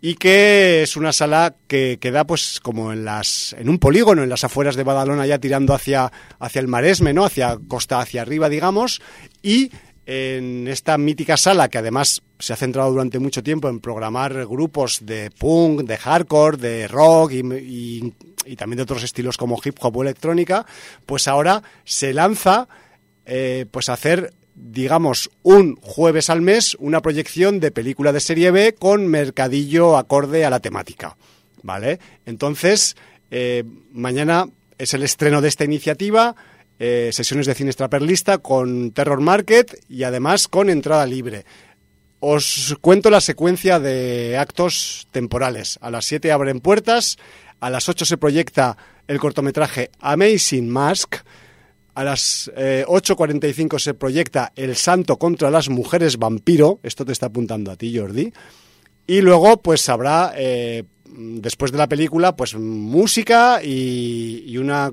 y 0.01 0.15
que 0.15 0.83
es 0.83 0.97
una 0.97 1.13
sala 1.13 1.55
que 1.67 1.99
queda 2.01 2.25
pues 2.25 2.61
como 2.61 2.93
en 2.93 3.05
las 3.05 3.55
en 3.59 3.69
un 3.69 3.79
polígono 3.79 4.23
en 4.23 4.29
las 4.29 4.45
afueras 4.45 4.77
de 4.77 4.85
Badalona 4.85 5.27
ya 5.27 5.39
tirando 5.39 5.75
hacia 5.75 6.13
hacia 6.39 6.61
el 6.61 6.69
Maresme, 6.69 7.13
¿no? 7.13 7.25
Hacia 7.25 7.59
costa 7.69 8.01
hacia 8.01 8.23
arriba, 8.23 8.49
digamos, 8.49 9.01
y 9.43 9.71
en 10.07 10.69
esta 10.69 10.97
mítica 10.99 11.37
sala 11.37 11.69
que 11.69 11.79
además 11.79 12.23
se 12.39 12.53
ha 12.53 12.57
centrado 12.57 12.91
durante 12.93 13.19
mucho 13.19 13.43
tiempo 13.43 13.69
en 13.69 13.81
programar 13.81 14.47
grupos 14.47 15.05
de 15.05 15.33
punk, 15.33 15.83
de 15.83 15.97
hardcore, 15.97 16.57
de 16.57 16.89
rock 16.89 17.33
y, 17.33 18.15
también 18.57 18.77
de 18.77 18.83
otros 18.85 19.03
estilos 19.03 19.37
como 19.37 19.61
hip 19.63 19.77
hop 19.81 19.97
o 19.97 20.03
electrónica, 20.03 20.65
pues 21.05 21.27
ahora 21.27 21.63
se 21.85 22.15
lanza 22.15 22.69
eh, 23.25 23.67
pues 23.69 23.89
a 23.89 23.95
hacer 23.95 24.33
digamos, 24.57 25.31
un 25.43 25.77
jueves 25.77 26.31
al 26.31 26.41
mes 26.41 26.77
una 26.81 27.03
proyección 27.03 27.61
de 27.61 27.71
película 27.71 28.13
de 28.13 28.21
serie 28.21 28.51
B 28.51 28.75
con 28.75 29.07
mercadillo 29.07 29.99
acorde 29.99 30.45
a 30.45 30.51
la 30.51 30.61
temática. 30.61 31.17
¿Vale? 31.63 32.01
Entonces, 32.25 32.97
eh, 33.31 33.65
mañana 33.93 34.47
es 34.79 34.95
el 34.95 35.03
estreno 35.03 35.41
de 35.41 35.49
esta 35.49 35.65
iniciativa. 35.65 36.35
Eh, 36.79 37.11
sesiones 37.13 37.47
de 37.47 37.55
cine 37.55 37.71
extraperlista 37.71 38.39
con 38.39 38.93
Terror 38.93 39.21
Market 39.21 39.79
y 39.89 40.03
además 40.03 40.49
con 40.49 40.71
entrada 40.71 41.07
libre. 41.07 41.45
Os 42.21 42.77
cuento 42.81 43.11
la 43.11 43.21
secuencia 43.21 43.79
de 43.79 44.37
actos 44.39 45.07
temporales. 45.11 45.79
A 45.81 45.91
las 45.91 46.07
7 46.07 46.33
abren 46.33 46.61
puertas, 46.61 47.19
a 47.61 47.71
las 47.71 47.89
8 47.89 48.05
se 48.05 48.17
proyecta 48.17 48.77
el 49.07 49.19
cortometraje 49.19 49.91
Amazing 50.01 50.69
Mask, 50.69 51.17
a 51.97 52.05
las 52.05 52.53
8.45 52.55 53.77
eh, 53.77 53.79
se 53.81 53.95
proyecta 53.95 54.53
El 54.55 54.77
Santo 54.77 55.17
contra 55.17 55.51
las 55.51 55.71
Mujeres 55.71 56.19
Vampiro, 56.19 56.79
esto 56.83 57.07
te 57.07 57.13
está 57.13 57.27
apuntando 57.27 57.71
a 57.73 57.77
ti 57.77 57.97
Jordi, 57.97 58.33
y 59.07 59.21
luego 59.23 59.57
pues 59.63 59.89
habrá, 59.89 60.35
eh, 60.37 60.85
después 61.07 61.73
de 61.73 61.79
la 61.79 61.89
película, 61.89 62.37
pues 62.37 62.55
música 62.55 63.63
y 63.65 64.57
una 64.59 64.93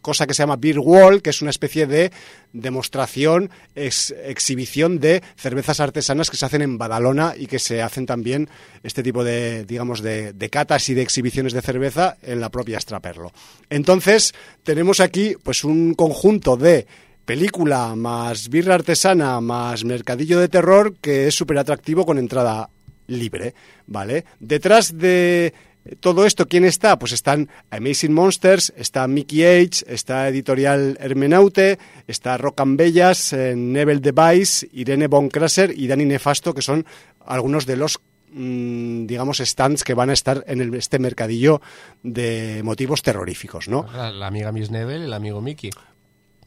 cosa 0.00 0.26
que 0.26 0.34
se 0.34 0.42
llama 0.42 0.56
Beer 0.56 0.78
Wall, 0.78 1.22
que 1.22 1.30
es 1.30 1.42
una 1.42 1.50
especie 1.50 1.86
de 1.86 2.12
demostración, 2.52 3.50
exhibición 3.74 4.98
de 4.98 5.22
cervezas 5.36 5.80
artesanas 5.80 6.30
que 6.30 6.36
se 6.36 6.46
hacen 6.46 6.62
en 6.62 6.78
Badalona 6.78 7.34
y 7.36 7.46
que 7.46 7.58
se 7.58 7.82
hacen 7.82 8.06
también 8.06 8.48
este 8.82 9.02
tipo 9.02 9.24
de, 9.24 9.64
digamos, 9.64 10.02
de, 10.02 10.48
catas 10.50 10.88
y 10.88 10.94
de 10.94 11.02
exhibiciones 11.02 11.52
de 11.52 11.62
cerveza 11.62 12.16
en 12.22 12.40
la 12.40 12.48
propia 12.50 12.80
Straperlo. 12.80 13.32
Entonces, 13.68 14.34
tenemos 14.64 15.00
aquí 15.00 15.36
pues 15.42 15.64
un 15.64 15.94
conjunto 15.94 16.56
de 16.56 16.86
película 17.24 17.94
más 17.94 18.48
birra 18.48 18.74
artesana 18.74 19.40
más 19.40 19.84
mercadillo 19.84 20.40
de 20.40 20.48
terror 20.48 20.96
que 21.00 21.28
es 21.28 21.34
súper 21.34 21.58
atractivo 21.58 22.04
con 22.04 22.18
entrada 22.18 22.70
libre, 23.06 23.54
¿vale? 23.86 24.24
Detrás 24.40 24.96
de 24.96 25.52
todo 26.00 26.26
esto, 26.26 26.46
¿quién 26.46 26.64
está? 26.64 26.98
Pues 26.98 27.12
están 27.12 27.48
Amazing 27.70 28.12
Monsters, 28.12 28.72
está 28.76 29.06
Mickey 29.08 29.44
H, 29.44 29.84
está 29.88 30.28
Editorial 30.28 30.98
Hermenaute, 31.00 31.78
está 32.06 32.36
Rock 32.36 32.60
and 32.60 32.76
Bellas, 32.76 33.32
eh, 33.32 33.54
Nebel 33.56 34.00
Device, 34.00 34.68
Irene 34.72 35.08
Von 35.08 35.28
Krasser 35.28 35.72
y 35.76 35.86
Dani 35.86 36.04
Nefasto, 36.04 36.54
que 36.54 36.62
son 36.62 36.84
algunos 37.24 37.64
de 37.64 37.76
los 37.76 37.98
mm, 38.32 39.06
digamos, 39.06 39.38
stands 39.38 39.82
que 39.82 39.94
van 39.94 40.10
a 40.10 40.12
estar 40.12 40.44
en 40.46 40.74
este 40.74 40.98
mercadillo 40.98 41.62
de 42.02 42.60
motivos 42.62 43.02
terroríficos, 43.02 43.68
¿no? 43.68 43.86
La, 43.92 44.26
amiga 44.26 44.52
Miss 44.52 44.70
Nebel 44.70 45.02
y 45.02 45.04
el 45.06 45.12
amigo 45.12 45.40
Mickey 45.40 45.70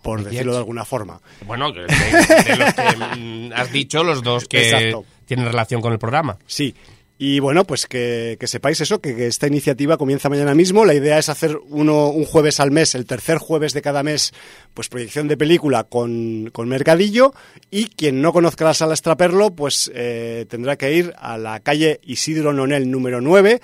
por 0.04 0.22
decirlo 0.22 0.52
de 0.52 0.58
alguna 0.58 0.84
forma. 0.84 1.22
Bueno, 1.48 1.72
de, 1.72 1.84
los 1.84 2.74
que 2.74 3.18
mm, 3.18 3.54
has 3.54 3.72
dicho, 3.72 4.04
los 4.04 4.22
dos 4.22 4.48
que 4.48 4.94
tienen 5.26 5.46
relación 5.46 5.82
con 5.82 5.94
el 5.94 5.98
programa. 5.98 6.38
Sí, 6.46 6.76
y 7.18 7.40
bueno, 7.40 7.64
pues 7.64 7.86
que, 7.86 8.38
sepáis 8.44 8.82
eso, 8.82 9.00
que, 9.00 9.28
esta 9.28 9.48
iniciativa 9.48 9.98
comienza 9.98 10.30
mañana 10.30 10.56
mismo. 10.56 10.84
La 10.84 10.96
idea 10.96 11.20
es 11.20 11.30
hacer 11.30 11.58
uno, 11.70 12.10
un 12.10 12.26
jueves 12.26 12.60
al 12.60 12.72
mes, 12.72 12.96
el 12.96 13.06
tercer 13.06 13.38
jueves 13.38 13.74
de 13.74 13.82
cada 13.82 14.02
mes, 14.02 14.34
pues 14.74 14.90
proyección 14.90 15.28
de 15.28 15.38
película 15.38 15.84
con, 15.84 16.52
Mercadillo. 16.66 17.34
Y 17.70 17.86
quien 17.86 18.22
no 18.22 18.34
conozca 18.34 18.66
la 18.66 18.74
sala 18.74 18.96
Estraperlo, 18.96 19.56
pues 19.56 19.92
eh, 19.94 20.46
tendrá 20.50 20.76
que 20.76 20.94
ir 20.94 21.14
a 21.18 21.38
la 21.38 21.60
calle 21.60 22.00
Isidro 22.04 22.52
Nonel 22.52 22.90
número 22.90 23.22
9, 23.22 23.62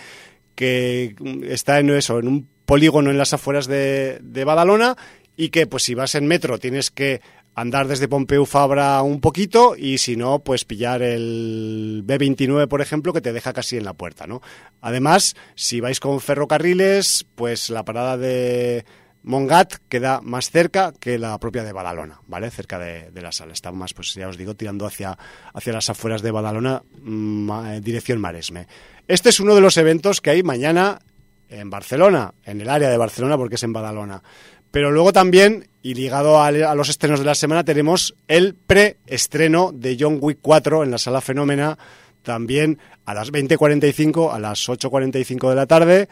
que 0.54 1.16
está 1.44 1.80
en 1.80 1.90
eso, 1.90 2.20
en 2.20 2.28
un 2.28 2.48
polígono 2.66 3.10
en 3.10 3.18
las 3.18 3.34
afueras 3.34 3.66
de, 3.66 4.20
de 4.22 4.44
Badalona 4.44 4.96
y 5.36 5.50
que 5.50 5.66
pues 5.68 5.84
si 5.84 5.96
vas 5.96 6.16
en 6.16 6.28
metro 6.28 6.60
tienes 6.60 6.92
que 6.92 7.22
andar 7.56 7.88
desde 7.88 8.08
Pompeu 8.08 8.46
Fabra 8.46 9.02
un 9.02 9.22
poquito 9.22 9.76
y 9.78 9.98
si 9.98 10.16
no, 10.16 10.40
pues 10.40 10.66
pillar 10.66 11.02
el 11.02 12.04
B29, 12.06 12.68
por 12.68 12.82
ejemplo, 12.82 13.14
que 13.14 13.22
te 13.22 13.34
deja 13.34 13.54
casi 13.54 13.78
en 13.78 13.86
la 13.86 13.94
puerta, 13.94 14.28
¿no? 14.28 14.42
Además, 14.82 15.36
si 15.56 15.82
vais 15.82 16.00
con 16.00 16.22
ferrocarriles, 16.22 17.26
pues 17.36 17.70
la 17.70 17.84
parada 17.84 18.18
de 18.18 18.86
Mongat 19.24 19.76
queda 19.90 20.22
más 20.22 20.50
cerca 20.50 20.94
que 20.98 21.20
la 21.20 21.38
propia 21.40 21.64
de 21.64 21.74
Badalona, 21.74 22.22
¿vale? 22.28 22.50
Cerca 22.52 22.80
de, 22.80 23.12
la 23.22 23.32
sala. 23.32 23.54
Está 23.54 23.72
más, 23.72 23.94
pues 23.94 24.14
ya 24.14 24.28
os 24.28 24.38
digo, 24.38 24.56
tirando 24.56 24.86
hacia, 24.86 25.18
hacia 25.54 25.74
las 25.74 25.90
afueras 25.90 26.22
de 26.22 26.32
Badalona, 26.32 26.84
mm, 27.02 27.52
eh, 27.68 27.82
dirección 27.82 28.22
Maresme. 28.22 28.68
Este 29.08 29.30
es 29.30 29.40
uno 29.40 29.56
de 29.56 29.62
los 29.62 29.78
eventos 29.78 30.22
que 30.22 30.30
hay 30.30 30.44
mañana 30.44 31.00
en 31.50 31.70
Barcelona, 31.70 32.34
en 32.46 32.62
el 32.62 32.70
área 32.70 32.90
de 32.90 32.98
Barcelona, 32.98 33.38
porque 33.38 33.56
es 33.56 33.64
en 33.64 33.74
Badalona. 33.74 34.24
Pero 34.72 34.92
luego 34.92 35.12
también, 35.12 35.69
y 35.82 35.94
ligado 35.94 36.42
a, 36.42 36.52
los 36.52 36.90
estrenos 36.90 37.20
de 37.20 37.26
la 37.26 37.36
semana, 37.36 37.64
tenemos 37.64 38.16
el 38.28 38.54
preestreno 38.56 39.72
de 39.74 39.98
John 40.00 40.18
Wick 40.22 40.40
4 40.42 40.84
en 40.84 40.92
la 40.92 40.98
sala 40.98 41.22
Fenómena, 41.22 41.78
también 42.22 42.80
a 43.06 43.14
las 43.14 43.32
20.45, 43.32 44.34
a 44.34 44.40
las 44.40 44.68
8.45 44.68 45.50
de 45.50 45.56
la 45.56 45.66
tarde, 45.66 46.10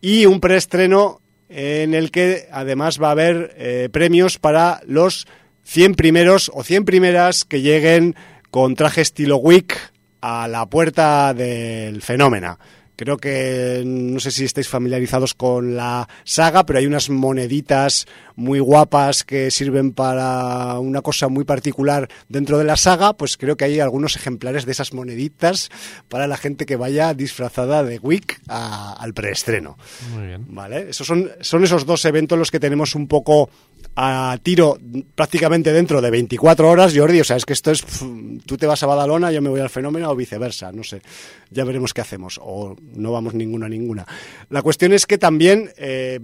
y 0.00 0.26
un 0.26 0.40
preestreno 0.40 1.20
en 1.48 1.94
el 1.94 2.10
que 2.10 2.48
además 2.52 3.00
va 3.00 3.08
a 3.08 3.12
haber 3.12 3.54
eh, 3.56 3.88
premios 3.90 4.38
para 4.38 4.80
los 4.86 5.26
100 5.64 5.94
primeros 5.94 6.50
o 6.52 6.62
100 6.62 6.84
primeras 6.84 7.44
que 7.44 7.62
lleguen 7.62 8.16
con 8.50 8.74
traje 8.74 9.00
estilo 9.00 9.36
Wick 9.36 9.92
a 10.20 10.48
la 10.48 10.66
puerta 10.66 11.32
del 11.34 12.02
Fenómena. 12.02 12.58
Creo 12.96 13.16
que 13.16 13.84
no 13.86 14.18
sé 14.18 14.32
si 14.32 14.44
estáis 14.44 14.68
familiarizados 14.68 15.32
con 15.32 15.76
la 15.76 16.08
saga, 16.24 16.66
pero 16.66 16.80
hay 16.80 16.86
unas 16.86 17.10
moneditas 17.10 18.06
muy 18.38 18.60
guapas 18.60 19.24
que 19.24 19.50
sirven 19.50 19.92
para 19.92 20.78
una 20.78 21.02
cosa 21.02 21.26
muy 21.26 21.42
particular 21.42 22.08
dentro 22.28 22.56
de 22.56 22.62
la 22.62 22.76
saga. 22.76 23.12
Pues 23.14 23.36
creo 23.36 23.56
que 23.56 23.64
hay 23.64 23.80
algunos 23.80 24.14
ejemplares 24.14 24.64
de 24.64 24.70
esas 24.70 24.94
moneditas 24.94 25.70
para 26.08 26.28
la 26.28 26.36
gente 26.36 26.64
que 26.64 26.76
vaya 26.76 27.14
disfrazada 27.14 27.82
de 27.82 27.98
Wick 27.98 28.40
al 28.46 29.12
preestreno. 29.12 29.76
Muy 30.14 30.28
bien. 30.28 30.44
Vale, 30.48 30.90
esos 30.90 31.04
son, 31.04 31.28
son 31.40 31.64
esos 31.64 31.84
dos 31.84 32.04
eventos 32.04 32.38
los 32.38 32.52
que 32.52 32.60
tenemos 32.60 32.94
un 32.94 33.08
poco 33.08 33.50
a 33.96 34.38
tiro 34.40 34.78
prácticamente 35.16 35.72
dentro 35.72 36.00
de 36.00 36.08
24 36.08 36.70
horas, 36.70 36.96
Jordi. 36.96 37.20
O 37.20 37.24
sea, 37.24 37.36
es 37.36 37.44
que 37.44 37.54
esto 37.54 37.72
es. 37.72 37.84
Tú 38.46 38.56
te 38.56 38.66
vas 38.66 38.80
a 38.84 38.86
Badalona, 38.86 39.32
yo 39.32 39.42
me 39.42 39.48
voy 39.48 39.60
al 39.60 39.70
fenómeno 39.70 40.08
o 40.12 40.14
viceversa. 40.14 40.70
No 40.70 40.84
sé. 40.84 41.02
Ya 41.50 41.64
veremos 41.64 41.92
qué 41.92 42.02
hacemos. 42.02 42.38
O 42.40 42.76
no 42.94 43.10
vamos 43.10 43.34
ninguna 43.34 43.66
a 43.66 43.68
ninguna. 43.68 44.06
La 44.48 44.62
cuestión 44.62 44.92
es 44.92 45.06
que 45.06 45.18
también. 45.18 45.72
Eh, 45.76 46.20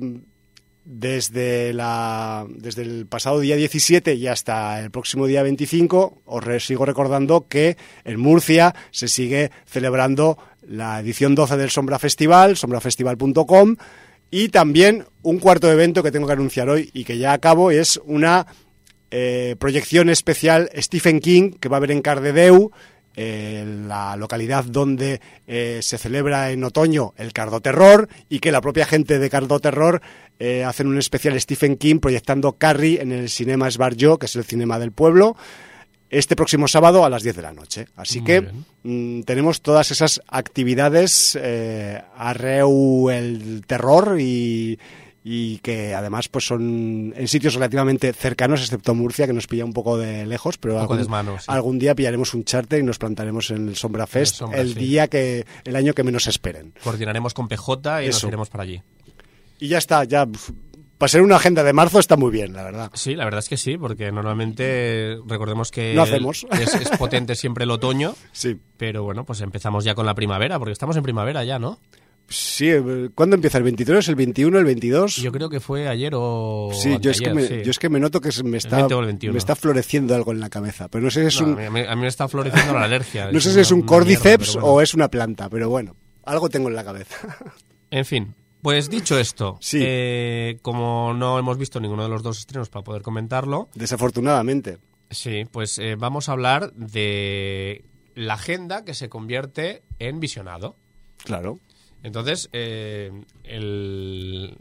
desde, 0.84 1.72
la, 1.72 2.46
desde 2.48 2.82
el 2.82 3.06
pasado 3.06 3.40
día 3.40 3.56
17 3.56 4.14
y 4.14 4.26
hasta 4.26 4.80
el 4.80 4.90
próximo 4.90 5.26
día 5.26 5.42
25, 5.42 6.22
os 6.24 6.64
sigo 6.64 6.84
recordando 6.84 7.48
que 7.48 7.76
en 8.04 8.20
Murcia 8.20 8.74
se 8.90 9.08
sigue 9.08 9.50
celebrando 9.66 10.38
la 10.62 11.00
edición 11.00 11.34
12 11.34 11.56
del 11.56 11.70
Sombra 11.70 11.98
Festival, 11.98 12.56
sombrafestival.com, 12.56 13.76
y 14.30 14.48
también 14.48 15.06
un 15.22 15.38
cuarto 15.38 15.70
evento 15.70 16.02
que 16.02 16.10
tengo 16.10 16.26
que 16.26 16.32
anunciar 16.32 16.68
hoy 16.68 16.90
y 16.92 17.04
que 17.04 17.18
ya 17.18 17.32
acabo 17.32 17.70
es 17.70 18.00
una 18.04 18.46
eh, 19.10 19.54
proyección 19.58 20.10
especial 20.10 20.70
Stephen 20.76 21.20
King 21.20 21.52
que 21.52 21.68
va 21.68 21.76
a 21.76 21.78
haber 21.78 21.92
en 21.92 22.02
Cardedeu, 22.02 22.72
la 23.16 24.16
localidad 24.16 24.64
donde 24.64 25.20
eh, 25.46 25.80
se 25.82 25.98
celebra 25.98 26.50
en 26.50 26.64
otoño 26.64 27.14
el 27.16 27.32
Cardo 27.32 27.60
Terror 27.60 28.08
y 28.28 28.40
que 28.40 28.52
la 28.52 28.60
propia 28.60 28.86
gente 28.86 29.18
de 29.18 29.30
Cardo 29.30 29.60
Terror 29.60 30.02
eh, 30.38 30.64
hacen 30.64 30.88
un 30.88 30.98
especial 30.98 31.40
Stephen 31.40 31.76
King 31.76 32.00
proyectando 32.00 32.52
Carrie 32.52 33.00
en 33.00 33.12
el 33.12 33.28
Cinema 33.28 33.68
Esbarjo, 33.68 34.18
que 34.18 34.26
es 34.26 34.36
el 34.36 34.44
cinema 34.44 34.78
del 34.78 34.92
pueblo 34.92 35.36
este 36.10 36.36
próximo 36.36 36.68
sábado 36.68 37.04
a 37.04 37.10
las 37.10 37.22
10 37.22 37.36
de 37.36 37.42
la 37.42 37.52
noche. 37.52 37.86
Así 37.96 38.22
que 38.22 38.46
mm, 38.82 39.22
tenemos 39.22 39.62
todas 39.62 39.90
esas 39.90 40.20
actividades 40.28 41.36
eh, 41.40 42.00
arreu 42.16 43.10
el 43.10 43.64
terror 43.66 44.18
y, 44.20 44.78
que 45.62 45.94
además 45.94 46.28
pues 46.28 46.46
son 46.46 47.14
en 47.16 47.28
sitios 47.28 47.54
relativamente 47.54 48.12
cercanos, 48.12 48.60
excepto 48.60 48.94
Murcia, 48.94 49.26
que 49.26 49.32
nos 49.32 49.46
pilla 49.46 49.64
un 49.64 49.72
poco 49.72 49.96
de 49.96 50.26
lejos, 50.26 50.58
pero 50.58 50.78
algún, 51.46 51.78
día 51.78 51.94
pillaremos 51.94 52.34
un 52.34 52.44
charter 52.44 52.80
y 52.80 52.82
nos 52.82 52.98
plantaremos 52.98 53.50
en 53.50 53.68
el 53.68 53.76
Sombra 53.76 54.06
Fest 54.06 54.42
el, 54.52 54.74
día 54.74 55.08
que, 55.08 55.46
el 55.64 55.76
año 55.76 55.94
que 55.94 56.04
menos 56.04 56.26
esperen. 56.26 56.74
Coordinaremos 56.82 57.32
con 57.32 57.48
PJ 57.48 58.04
y 58.04 58.06
nos 58.08 58.24
iremos 58.24 58.50
para 58.50 58.64
allí. 58.64 58.82
Y 59.58 59.68
ya 59.68 59.78
está, 59.78 60.04
ya 60.04 60.26
para 60.98 61.08
ser 61.08 61.22
una 61.22 61.36
agenda 61.36 61.62
de 61.64 61.72
marzo 61.72 61.98
está 61.98 62.16
muy 62.16 62.30
bien, 62.30 62.52
la 62.52 62.62
verdad. 62.62 62.90
Sí, 62.94 63.14
la 63.14 63.24
verdad 63.24 63.40
es 63.40 63.48
que 63.48 63.56
sí, 63.56 63.76
porque 63.76 64.12
normalmente 64.12 65.18
recordemos 65.26 65.70
que 65.70 65.94
no 65.94 66.02
hacemos. 66.02 66.46
Es, 66.50 66.90
potente 66.98 67.34
siempre 67.34 67.64
el 67.64 67.70
otoño. 67.70 68.14
Sí. 68.32 68.58
Pero 68.76 69.04
bueno, 69.04 69.24
pues 69.24 69.40
empezamos 69.40 69.84
ya 69.84 69.94
con 69.94 70.06
la 70.06 70.14
primavera, 70.14 70.58
porque 70.58 70.72
estamos 70.72 70.96
en 70.96 71.02
primavera 71.02 71.44
ya, 71.44 71.58
¿no? 71.58 71.78
Sí, 72.28 72.68
eh, 72.70 73.10
¿cuándo 73.14 73.36
empieza? 73.36 73.58
¿El 73.58 73.64
23, 73.64 74.08
el 74.08 74.14
21, 74.14 74.58
el 74.58 74.64
22? 74.64 75.16
Yo 75.16 75.30
creo 75.30 75.48
que 75.50 75.60
fue 75.60 75.88
ayer 75.88 76.12
o. 76.16 76.70
Sí, 76.72 76.96
yo 77.00 77.10
es, 77.10 77.20
que 77.20 77.34
me, 77.34 77.46
sí. 77.46 77.62
yo 77.64 77.70
es 77.70 77.78
que 77.78 77.88
me 77.88 78.00
noto 78.00 78.20
que 78.20 78.30
me 78.42 78.56
está, 78.58 78.76
20 78.76 78.94
o 78.94 79.00
el 79.00 79.06
21. 79.06 79.32
me 79.32 79.38
está 79.38 79.54
floreciendo 79.54 80.14
algo 80.14 80.32
en 80.32 80.40
la 80.40 80.48
cabeza. 80.48 80.88
Pero 80.88 81.04
no 81.04 81.10
sé 81.10 81.20
si 81.22 81.26
es 81.36 81.40
No, 81.42 81.48
un, 81.54 81.60
a, 81.60 81.70
mí, 81.70 81.80
a 81.86 81.94
mí 81.94 82.00
me 82.02 82.08
está 82.08 82.26
floreciendo 82.28 82.72
la 82.74 82.84
alergia. 82.84 83.30
no 83.32 83.40
sé 83.40 83.52
si 83.52 83.60
es 83.60 83.70
un 83.70 83.82
cordyceps 83.82 84.54
bueno. 84.54 84.68
o 84.68 84.80
es 84.80 84.94
una 84.94 85.08
planta, 85.08 85.48
pero 85.50 85.68
bueno, 85.68 85.96
algo 86.24 86.48
tengo 86.48 86.68
en 86.68 86.74
la 86.76 86.84
cabeza. 86.84 87.16
En 87.90 88.04
fin, 88.04 88.34
pues 88.60 88.90
dicho 88.90 89.16
esto, 89.18 89.56
Sí. 89.60 89.78
eh, 89.80 90.58
como 90.62 91.14
no 91.14 91.38
hemos 91.38 91.58
visto 91.58 91.78
ninguno 91.78 92.02
de 92.02 92.08
los 92.08 92.24
dos 92.24 92.38
estrenos 92.40 92.68
para 92.70 92.82
poder 92.82 93.02
comentarlo, 93.02 93.68
Desafortunadamente. 93.74 94.78
sí, 95.10 95.44
pues 95.52 95.78
eh, 95.78 95.94
vamos 95.96 96.28
a 96.28 96.32
hablar 96.32 96.72
de 96.72 97.84
la 98.16 98.34
agenda 98.34 98.84
que 98.84 98.94
se 98.94 99.08
convierte 99.08 99.82
en 100.00 100.18
visionado. 100.18 100.74
Claro. 101.24 101.60
Entonces, 102.04 102.48
eh, 102.52 103.10
el, 103.42 104.56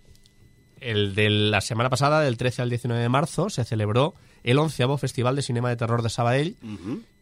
el 0.80 1.14
de 1.14 1.30
la 1.30 1.62
semana 1.62 1.90
pasada, 1.92 2.22
del 2.22 2.38
13 2.38 2.64
al 2.64 2.70
19 2.70 3.02
de 3.02 3.10
marzo, 3.10 3.50
se 3.52 3.64
celebró 3.64 4.16
el 4.44 4.58
onceavo 4.58 4.98
Festival 4.98 5.36
de 5.36 5.42
Cinema 5.44 5.70
de 5.70 5.76
Terror 5.76 6.02
de 6.02 6.10
Sabadell. 6.10 6.58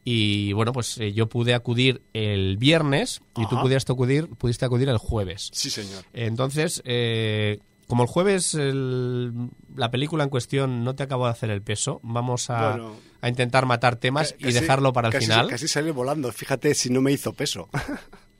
Y 0.04 0.54
bueno, 0.54 0.72
pues 0.74 0.98
eh, 0.98 1.14
yo 1.14 1.28
pude 1.30 1.54
acudir 1.54 2.02
el 2.14 2.58
viernes 2.58 3.22
y 3.38 3.46
tú 3.48 3.60
pudiste 3.62 3.92
acudir, 3.92 4.28
pudiste 4.30 4.66
acudir 4.66 4.90
el 4.90 4.98
jueves. 4.98 5.50
Sí, 5.54 5.70
señor. 5.70 6.04
Entonces, 6.14 6.82
eh, 6.86 7.60
como 7.88 8.04
el 8.04 8.10
jueves 8.10 8.56
el- 8.56 9.32
la 9.76 9.92
película 9.92 10.24
en 10.24 10.30
cuestión 10.32 10.84
no 10.84 10.96
te 10.96 11.04
acabó 11.04 11.26
de 11.26 11.32
hacer 11.32 11.52
el 11.52 11.62
peso, 11.62 12.00
vamos 12.02 12.50
a, 12.50 12.72
Bueno. 12.72 12.96
a 13.22 13.30
intentar 13.30 13.68
matar 13.68 13.98
temas 13.98 14.34
y 14.40 14.52
dejarlo 14.52 14.92
para 14.92 15.10
el 15.10 15.14
casi- 15.14 15.26
final. 15.26 15.48
Casi 15.50 15.68
sale 15.68 15.92
volando. 15.92 16.32
Fíjate 16.32 16.74
si 16.74 16.90
no 16.90 17.02
me 17.02 17.12
hizo 17.12 17.34
peso. 17.34 17.70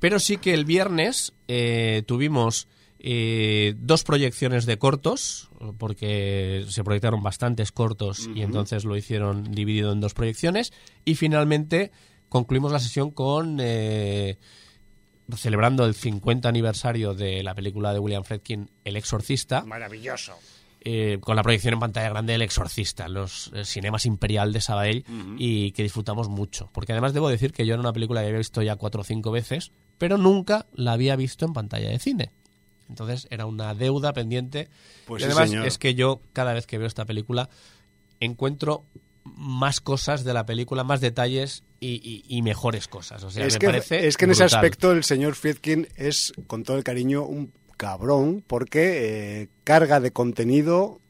Pero 0.00 0.18
sí 0.18 0.38
que 0.38 0.54
el 0.54 0.64
viernes 0.64 1.32
eh, 1.46 2.02
tuvimos 2.06 2.66
eh, 2.98 3.74
dos 3.78 4.02
proyecciones 4.02 4.66
de 4.66 4.78
cortos, 4.78 5.50
porque 5.78 6.64
se 6.68 6.82
proyectaron 6.84 7.22
bastantes 7.22 7.70
cortos 7.72 8.28
y 8.34 8.42
entonces 8.42 8.84
lo 8.84 8.96
hicieron 8.96 9.52
dividido 9.52 9.92
en 9.92 10.00
dos 10.00 10.14
proyecciones. 10.14 10.72
Y 11.04 11.14
finalmente 11.14 11.92
concluimos 12.28 12.72
la 12.72 12.78
sesión 12.80 13.10
con. 13.10 13.58
eh, 13.60 14.38
celebrando 15.36 15.84
el 15.84 15.94
50 15.94 16.48
aniversario 16.48 17.14
de 17.14 17.42
la 17.42 17.54
película 17.54 17.92
de 17.92 18.00
William 18.00 18.24
Friedkin, 18.24 18.68
El 18.84 18.96
Exorcista, 18.96 19.62
Maravilloso. 19.64 20.32
eh, 20.80 21.18
con 21.20 21.36
la 21.36 21.42
proyección 21.44 21.74
en 21.74 21.80
pantalla 21.80 22.08
grande 22.08 22.32
del 22.32 22.42
Exorcista, 22.42 23.06
en 23.06 23.14
los 23.14 23.52
eh, 23.54 23.64
cinemas 23.64 24.06
Imperial 24.06 24.52
de 24.52 24.60
Sabadell, 24.60 25.04
y 25.38 25.70
que 25.70 25.84
disfrutamos 25.84 26.28
mucho. 26.28 26.68
Porque 26.72 26.92
además 26.92 27.12
debo 27.12 27.28
decir 27.28 27.52
que 27.52 27.64
yo 27.64 27.74
era 27.74 27.80
una 27.80 27.92
película 27.92 28.20
que 28.22 28.26
había 28.26 28.38
visto 28.38 28.60
ya 28.62 28.74
cuatro 28.76 29.02
o 29.02 29.04
cinco 29.04 29.30
veces, 29.30 29.70
pero 30.00 30.16
nunca 30.16 30.64
la 30.72 30.92
había 30.92 31.14
visto 31.14 31.44
en 31.44 31.52
pantalla 31.52 31.90
de 31.90 31.98
cine. 31.98 32.30
Entonces 32.88 33.28
era 33.30 33.44
una 33.44 33.74
deuda 33.74 34.14
pendiente. 34.14 34.70
Pues 35.06 35.20
y 35.22 35.26
sí, 35.26 35.30
además 35.30 35.50
señor. 35.50 35.66
es 35.66 35.76
que 35.76 35.94
yo 35.94 36.22
cada 36.32 36.54
vez 36.54 36.66
que 36.66 36.78
veo 36.78 36.86
esta 36.86 37.04
película 37.04 37.50
encuentro 38.18 38.84
más 39.24 39.80
cosas 39.80 40.24
de 40.24 40.32
la 40.32 40.46
película, 40.46 40.84
más 40.84 41.00
detalles 41.02 41.62
y, 41.78 42.00
y- 42.02 42.24
y 42.26 42.40
mejores 42.42 42.88
cosas. 42.88 43.22
O 43.22 43.30
sea, 43.30 43.46
es, 43.46 43.52
me 43.54 43.58
que, 43.58 43.66
parece 43.66 44.06
es 44.06 44.16
que 44.16 44.24
en 44.24 44.30
ese 44.32 44.44
aspecto 44.44 44.92
el 44.92 45.04
señor 45.04 45.34
Friedkin 45.34 45.86
es, 45.96 46.32
con 46.46 46.64
todo 46.64 46.78
el 46.78 46.82
cariño, 46.84 47.24
un 47.24 47.52
cabrón 47.76 48.42
porque 48.46 49.42
eh, 49.42 49.48
carga 49.64 50.00
de 50.00 50.10
contenido 50.12 51.00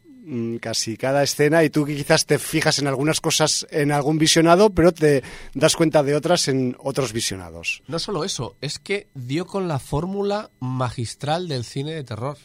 casi 0.60 0.96
cada 0.96 1.22
escena 1.22 1.64
y 1.64 1.70
tú 1.70 1.84
quizás 1.86 2.26
te 2.26 2.38
fijas 2.38 2.78
en 2.78 2.86
algunas 2.86 3.20
cosas 3.20 3.66
en 3.70 3.92
algún 3.92 4.18
visionado, 4.18 4.70
pero 4.70 4.92
te 4.92 5.22
das 5.54 5.76
cuenta 5.76 6.02
de 6.02 6.14
otras 6.14 6.48
en 6.48 6.76
otros 6.78 7.12
visionados. 7.12 7.82
No 7.88 7.98
solo 7.98 8.24
eso, 8.24 8.56
es 8.60 8.78
que 8.78 9.08
dio 9.14 9.46
con 9.46 9.68
la 9.68 9.78
fórmula 9.78 10.50
magistral 10.60 11.48
del 11.48 11.64
cine 11.64 11.92
de 11.92 12.04
terror. 12.04 12.36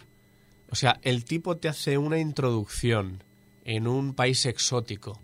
O 0.69 0.76
sea, 0.76 1.00
el 1.04 1.26
tipo 1.26 1.58
te 1.58 1.69
hace 1.69 1.98
una 1.98 2.19
introducción 2.19 3.24
en 3.63 3.88
un 3.88 4.13
país 4.13 4.45
exótico. 4.45 5.21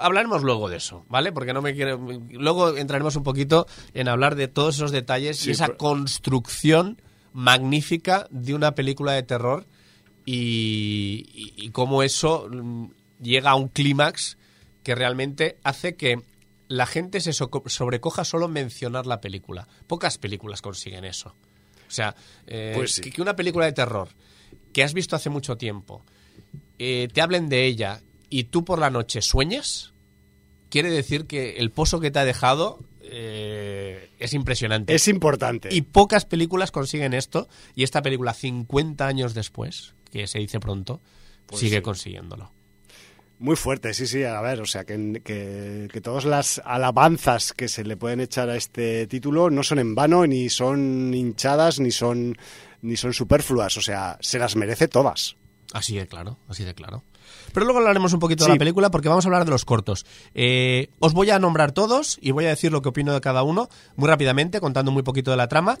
Hablaremos 0.00 0.42
luego 0.42 0.68
de 0.68 0.76
eso, 0.78 1.04
¿vale? 1.08 1.32
Porque 1.32 1.52
no 1.52 1.62
me 1.62 1.74
quiero. 1.74 1.96
Luego 2.30 2.76
entraremos 2.76 3.16
un 3.16 3.22
poquito 3.22 3.66
en 3.94 4.08
hablar 4.08 4.34
de 4.34 4.48
todos 4.48 4.76
esos 4.76 4.90
detalles 4.90 5.38
Sí, 5.38 5.48
y 5.50 5.52
esa 5.52 5.66
pero- 5.66 5.78
construcción 5.78 7.00
magnífica 7.32 8.26
de 8.30 8.54
una 8.54 8.74
película 8.74 9.12
de 9.12 9.22
terror 9.22 9.66
y, 10.24 11.26
y- 11.34 11.54
y 11.66 11.70
cómo 11.70 12.02
eso 12.02 12.48
mm, 12.50 12.86
llega 13.20 13.50
a 13.50 13.54
un 13.54 13.68
clímax 13.68 14.36
que 14.82 14.94
realmente 14.94 15.58
hace 15.64 15.94
que 15.96 16.20
la 16.68 16.86
gente 16.86 17.20
se 17.20 17.32
sobrecoja 17.32 18.24
solo 18.24 18.46
en 18.46 18.52
mencionar 18.52 19.06
la 19.06 19.20
película. 19.20 19.68
Pocas 19.86 20.18
películas 20.18 20.62
consiguen 20.62 21.04
eso. 21.04 21.34
O 21.86 21.90
sea, 21.94 22.16
eh, 22.46 22.72
Pues 22.74 22.92
sí. 22.94 23.10
que 23.10 23.20
una 23.20 23.36
película 23.36 23.66
de 23.66 23.72
terror 23.72 24.08
que 24.72 24.82
has 24.82 24.94
visto 24.94 25.14
hace 25.14 25.28
mucho 25.28 25.56
tiempo, 25.58 26.02
eh, 26.78 27.08
te 27.12 27.20
hablen 27.20 27.48
de 27.50 27.66
ella 27.66 28.00
y 28.30 28.44
tú 28.44 28.64
por 28.64 28.78
la 28.78 28.88
noche 28.88 29.20
sueñes, 29.20 29.92
quiere 30.70 30.90
decir 30.90 31.26
que 31.26 31.58
el 31.58 31.70
pozo 31.70 32.00
que 32.00 32.10
te 32.10 32.18
ha 32.20 32.24
dejado 32.24 32.80
eh, 33.02 34.08
es 34.18 34.32
impresionante. 34.32 34.94
Es 34.94 35.06
importante. 35.08 35.68
Y 35.70 35.82
pocas 35.82 36.24
películas 36.24 36.70
consiguen 36.70 37.12
esto. 37.12 37.46
Y 37.74 37.82
esta 37.82 38.00
película, 38.00 38.32
50 38.32 39.06
años 39.06 39.34
después, 39.34 39.92
que 40.12 40.26
se 40.28 40.38
dice 40.38 40.60
pronto, 40.60 41.00
Pues 41.46 41.60
sigue 41.60 41.76
sí. 41.78 41.82
consiguiéndolo. 41.82 42.52
Muy 43.38 43.56
fuerte, 43.56 43.92
sí, 43.92 44.06
sí, 44.06 44.22
a 44.22 44.40
ver, 44.40 44.60
o 44.60 44.66
sea, 44.66 44.84
que, 44.84 45.20
que, 45.24 45.88
que 45.92 46.00
todas 46.00 46.24
las 46.24 46.62
alabanzas 46.64 47.52
que 47.52 47.66
se 47.66 47.82
le 47.82 47.96
pueden 47.96 48.20
echar 48.20 48.48
a 48.48 48.56
este 48.56 49.08
título 49.08 49.50
no 49.50 49.64
son 49.64 49.80
en 49.80 49.96
vano, 49.96 50.24
ni 50.28 50.48
son 50.48 51.12
hinchadas, 51.12 51.80
ni 51.80 51.90
son, 51.90 52.36
ni 52.82 52.96
son 52.96 53.12
superfluas, 53.12 53.76
o 53.76 53.80
sea, 53.82 54.16
se 54.20 54.38
las 54.38 54.54
merece 54.54 54.86
todas. 54.86 55.34
Así 55.72 55.96
de 55.96 56.06
claro, 56.06 56.38
así 56.46 56.62
de 56.62 56.74
claro. 56.74 57.02
Pero 57.52 57.64
luego 57.64 57.80
hablaremos 57.80 58.12
un 58.12 58.20
poquito 58.20 58.44
de 58.44 58.50
la 58.50 58.58
película 58.58 58.90
porque 58.90 59.08
vamos 59.08 59.24
a 59.24 59.28
hablar 59.28 59.44
de 59.44 59.50
los 59.50 59.64
cortos. 59.64 60.06
Eh, 60.34 60.90
os 61.00 61.12
voy 61.12 61.30
a 61.30 61.38
nombrar 61.40 61.72
todos 61.72 62.18
y 62.20 62.30
voy 62.30 62.44
a 62.44 62.50
decir 62.50 62.70
lo 62.70 62.80
que 62.82 62.90
opino 62.90 63.12
de 63.12 63.20
cada 63.20 63.42
uno 63.42 63.68
muy 63.96 64.06
rápidamente, 64.08 64.60
contando 64.60 64.92
muy 64.92 65.02
poquito 65.02 65.30
de 65.32 65.36
la 65.38 65.48
trama, 65.48 65.78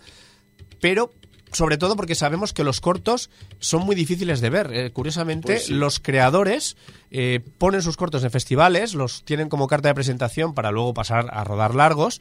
pero 0.80 1.12
sobre 1.52 1.76
todo 1.78 1.96
porque 1.96 2.14
sabemos 2.14 2.52
que 2.52 2.64
los 2.64 2.80
cortos 2.80 3.30
son 3.58 3.82
muy 3.86 3.94
difíciles 3.94 4.40
de 4.40 4.50
ver. 4.50 4.70
Eh, 4.72 4.90
curiosamente, 4.90 5.46
Pues 5.54 5.66
sí. 5.66 5.74
los 5.74 6.00
creadores 6.00 6.76
eh, 7.10 7.40
ponen 7.58 7.82
sus 7.82 7.96
cortos 7.96 8.24
en 8.24 8.30
festivales, 8.30 8.94
los 8.94 9.24
tienen 9.24 9.48
como 9.48 9.68
carta 9.68 9.88
de 9.88 9.94
presentación 9.94 10.54
para 10.54 10.70
luego 10.70 10.94
pasar 10.94 11.26
a 11.30 11.44
rodar 11.44 11.74
largos, 11.74 12.20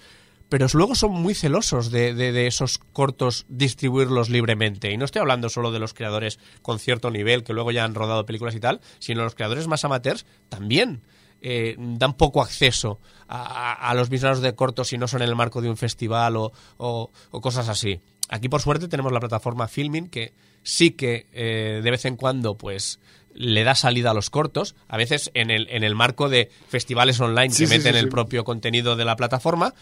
pero 0.49 0.67
luego 0.73 0.95
son 0.95 1.11
muy 1.11 1.33
celosos 1.33 1.91
de, 1.91 2.13
de- 2.13 2.33
de 2.33 2.45
esos 2.47 2.77
cortos 2.91 3.45
distribuirlos 3.47 4.29
libremente. 4.29 4.91
Y 4.91 4.97
no 4.97 5.05
estoy 5.05 5.21
hablando 5.21 5.47
solo 5.49 5.71
de 5.71 5.79
los 5.79 5.93
creadores 5.93 6.39
con 6.61 6.77
cierto 6.77 7.09
nivel 7.09 7.43
que 7.45 7.53
luego 7.53 7.71
ya 7.71 7.85
han 7.85 7.95
rodado 7.95 8.25
películas 8.25 8.53
y 8.55 8.59
tal, 8.59 8.81
sino 8.99 9.23
los 9.23 9.33
creadores 9.35 9.67
más 9.67 9.85
amateurs 9.85 10.25
también. 10.49 11.01
eh, 11.43 11.75
dan 11.77 12.13
poco 12.13 12.43
acceso 12.43 12.99
a, 13.27 13.41
a- 13.41 13.89
a 13.89 13.93
los 13.95 14.09
visionados 14.09 14.43
de 14.43 14.53
cortos 14.53 14.89
si 14.89 14.99
no 14.99 15.07
son 15.07 15.23
en 15.23 15.29
el 15.29 15.35
marco 15.35 15.59
de 15.59 15.69
un 15.71 15.75
festival 15.77 16.35
o, 16.37 16.51
o- 16.77 17.09
o 17.31 17.41
cosas 17.41 17.67
así. 17.67 17.99
Aquí, 18.31 18.47
por 18.47 18.61
suerte, 18.61 18.87
tenemos 18.87 19.11
la 19.11 19.19
plataforma 19.19 19.67
Filming 19.67 20.07
que 20.07 20.33
sí 20.63 20.91
que 20.91 21.27
eh, 21.33 21.81
de 21.83 21.91
vez 21.91 22.05
en 22.05 22.15
cuando 22.15 22.57
pues 22.57 22.99
le 23.33 23.63
da 23.65 23.75
salida 23.75 24.11
a 24.11 24.13
los 24.13 24.29
cortos, 24.29 24.75
a 24.87 24.95
veces 24.95 25.31
en 25.33 25.51
el, 25.51 25.67
en 25.69 25.83
el 25.83 25.95
marco 25.95 26.29
de 26.29 26.49
festivales 26.69 27.19
online 27.19 27.53
Sí, 27.53 27.63
que 27.63 27.67
sí, 27.67 27.77
meten 27.77 27.93
sí, 27.93 27.99
el 27.99 28.07
propio 28.07 28.45
contenido 28.45 28.95
de 28.95 29.03
la 29.03 29.17
plataforma, 29.17 29.73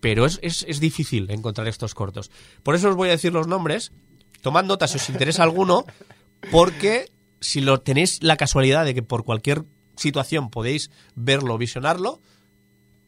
pero 0.00 0.24
es, 0.24 0.38
es, 0.42 0.64
es 0.66 0.80
difícil 0.80 1.30
encontrar 1.30 1.68
estos 1.68 1.94
cortos. 1.94 2.30
Por 2.62 2.74
eso 2.74 2.88
os 2.88 2.96
voy 2.96 3.08
a 3.08 3.12
decir 3.12 3.32
los 3.32 3.46
nombres, 3.46 3.92
tomad 4.40 4.64
nota 4.64 4.88
si 4.88 4.96
os 4.96 5.08
interesa 5.10 5.42
alguno, 5.42 5.84
porque 6.50 7.12
si 7.40 7.60
lo 7.60 7.82
tenéis 7.82 8.22
la 8.22 8.38
casualidad 8.38 8.86
de 8.86 8.94
que 8.94 9.02
por 9.02 9.24
cualquier 9.24 9.64
situación 9.96 10.48
podéis 10.48 10.90
verlo, 11.14 11.58
visionarlo, 11.58 12.20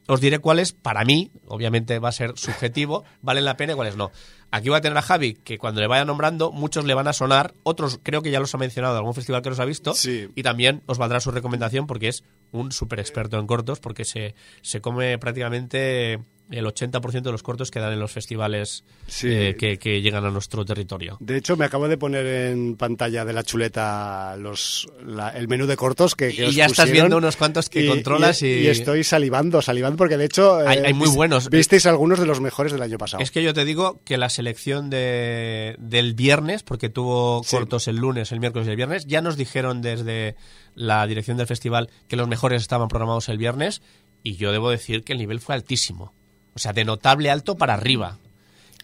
os 0.06 0.20
diré 0.20 0.38
cuáles, 0.38 0.72
para 0.72 1.04
mí, 1.04 1.30
obviamente 1.46 1.98
va 1.98 2.10
a 2.10 2.12
ser 2.12 2.32
subjetivo, 2.36 3.04
valen 3.22 3.44
la 3.44 3.56
pena 3.56 3.72
y 3.72 3.76
cuáles 3.76 3.96
no. 3.96 4.10
Aquí 4.50 4.68
voy 4.68 4.78
a 4.78 4.80
tener 4.80 4.96
a 4.96 5.02
Javi, 5.02 5.34
que 5.34 5.58
cuando 5.58 5.80
le 5.80 5.88
vaya 5.88 6.04
nombrando, 6.04 6.52
muchos 6.52 6.84
le 6.84 6.94
van 6.94 7.08
a 7.08 7.12
sonar, 7.12 7.54
otros 7.64 7.98
creo 8.02 8.22
que 8.22 8.30
ya 8.30 8.38
los 8.38 8.54
ha 8.54 8.58
mencionado, 8.58 8.96
algún 8.96 9.14
festival 9.14 9.42
que 9.42 9.50
los 9.50 9.58
ha 9.58 9.64
visto, 9.64 9.94
Sí. 9.94 10.28
y 10.34 10.42
también 10.44 10.82
os 10.86 10.98
valdrá 10.98 11.18
su 11.20 11.32
recomendación 11.32 11.86
porque 11.88 12.08
es 12.08 12.22
un 12.52 12.70
súper 12.70 13.00
experto 13.00 13.38
en 13.38 13.46
cortos, 13.48 13.80
porque 13.80 14.04
se, 14.04 14.34
se 14.62 14.80
come 14.80 15.18
prácticamente 15.18 16.20
el 16.50 16.66
80% 16.66 17.22
de 17.22 17.32
los 17.32 17.42
cortos 17.42 17.70
que 17.70 17.80
dan 17.80 17.92
en 17.92 17.98
los 18.00 18.12
festivales 18.12 18.84
Sí. 19.06 19.28
eh, 19.30 19.56
que, 19.58 19.78
que 19.78 20.02
llegan 20.02 20.24
a 20.26 20.30
nuestro 20.30 20.64
territorio. 20.64 21.16
De 21.20 21.36
hecho, 21.38 21.56
me 21.56 21.64
acabo 21.64 21.88
de 21.88 21.96
poner 21.96 22.26
en 22.26 22.76
pantalla 22.76 23.24
de 23.24 23.32
la 23.32 23.42
chuleta 23.42 24.36
los, 24.36 24.86
la- 25.04 25.30
el 25.30 25.48
menú 25.48 25.66
de 25.66 25.76
cortos 25.76 26.14
que, 26.14 26.28
que 26.34 26.42
Y 26.42 26.46
os 26.48 26.54
ya 26.54 26.66
estás 26.66 26.90
viendo 26.90 27.16
unos 27.16 27.36
cuantos 27.36 27.68
que 27.70 27.86
controlas 27.88 28.42
y- 28.42 28.46
y 28.46 28.66
estoy 28.66 29.04
salivando, 29.04 29.62
salivando, 29.62 29.96
porque 29.96 30.16
de 30.18 30.26
hecho... 30.26 30.56
Hay- 30.56 30.78
eh, 30.78 30.82
hay 30.86 30.92
muy 30.94 31.08
buenos. 31.08 31.48
Visteis 31.48 31.86
algunos 31.86 32.18
de 32.18 32.26
los 32.26 32.40
mejores 32.40 32.72
del 32.72 32.82
año 32.82 32.98
pasado. 32.98 33.22
Es 33.22 33.30
que 33.30 33.42
yo 33.42 33.54
te 33.54 33.64
digo 33.64 34.00
que 34.04 34.18
la 34.18 34.28
selección 34.28 34.90
de, 34.90 35.76
del 35.78 36.14
viernes, 36.14 36.62
porque 36.62 36.88
tuvo 36.90 37.42
Sí. 37.44 37.56
cortos 37.56 37.88
el 37.88 37.96
lunes, 37.96 38.32
el 38.32 38.40
miércoles 38.40 38.68
y 38.68 38.70
el 38.70 38.76
viernes, 38.76 39.06
ya 39.06 39.22
nos 39.22 39.36
dijeron 39.36 39.80
desde 39.82 40.36
la 40.74 41.06
dirección 41.06 41.36
del 41.36 41.46
festival 41.46 41.88
que 42.08 42.16
los 42.16 42.28
mejores 42.28 42.60
estaban 42.62 42.88
programados 42.88 43.28
el 43.28 43.38
viernes 43.38 43.80
y 44.22 44.36
yo 44.36 44.52
debo 44.52 44.70
decir 44.70 45.04
que 45.04 45.12
el 45.12 45.18
nivel 45.18 45.40
fue 45.40 45.54
altísimo. 45.54 46.12
O 46.54 46.58
sea, 46.58 46.72
de 46.72 46.84
notable 46.84 47.30
alto 47.30 47.56
para 47.56 47.74
arriba. 47.74 48.18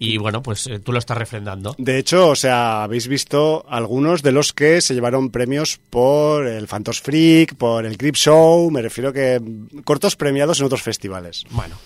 Y 0.02 0.16
bueno, 0.16 0.42
pues 0.42 0.66
eh, 0.66 0.78
tú 0.78 0.92
lo 0.92 0.98
estás 0.98 1.18
refrendando. 1.18 1.74
De 1.76 1.98
hecho, 1.98 2.28
o 2.30 2.34
sea, 2.36 2.82
habéis 2.84 3.06
visto 3.06 3.66
algunos 3.68 4.22
de 4.22 4.32
los 4.32 4.54
que 4.54 4.80
se 4.80 4.94
llevaron 4.94 5.28
premios 5.30 5.78
por 5.90 6.46
el 6.46 6.66
Phantos 6.68 7.02
Freak, 7.02 7.54
por 7.56 7.84
el 7.84 7.98
Crip 7.98 8.14
Show, 8.16 8.70
me 8.70 8.80
refiero 8.80 9.12
que 9.12 9.38
cortos 9.84 10.16
premiados 10.16 10.58
en 10.60 10.64
otros 10.66 10.80
festivales. 10.80 11.44
Bueno, 11.50 11.76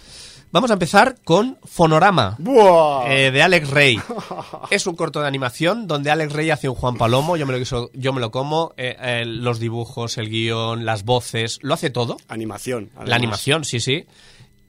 vamos 0.53 0.71
a 0.71 0.75
empezar 0.75 1.17
con 1.25 1.59
Fonorama. 1.65 2.37
¡Buah! 2.39 3.13
eh, 3.13 3.33
de 3.33 3.43
Alex 3.43 3.71
Rey. 3.71 3.99
Es 4.71 4.87
un 4.87 4.95
corto 4.95 5.21
de 5.21 5.27
animación 5.27 5.89
donde 5.89 6.13
Alex 6.13 6.33
Rey 6.33 6.51
hace 6.51 6.69
un 6.69 6.77
Juan 6.77 6.97
Palomo, 6.97 7.37
yo 7.37 7.47
me 7.47 7.53
lo, 7.53 7.59
quiso- 7.59 7.91
yo 7.95 8.13
me 8.13 8.21
lo 8.21 8.31
como, 8.31 8.75
eh, 8.77 8.95
eh, 9.01 9.25
los 9.27 9.59
dibujos, 9.59 10.19
el 10.19 10.29
guion, 10.31 10.85
las 10.85 11.03
voces, 11.03 11.59
lo 11.63 11.75
hace 11.75 11.91
todo. 11.91 12.17
Animación. 12.29 12.91
La 13.05 13.17
animación, 13.17 13.65
sí, 13.65 13.81
sí. 13.81 14.07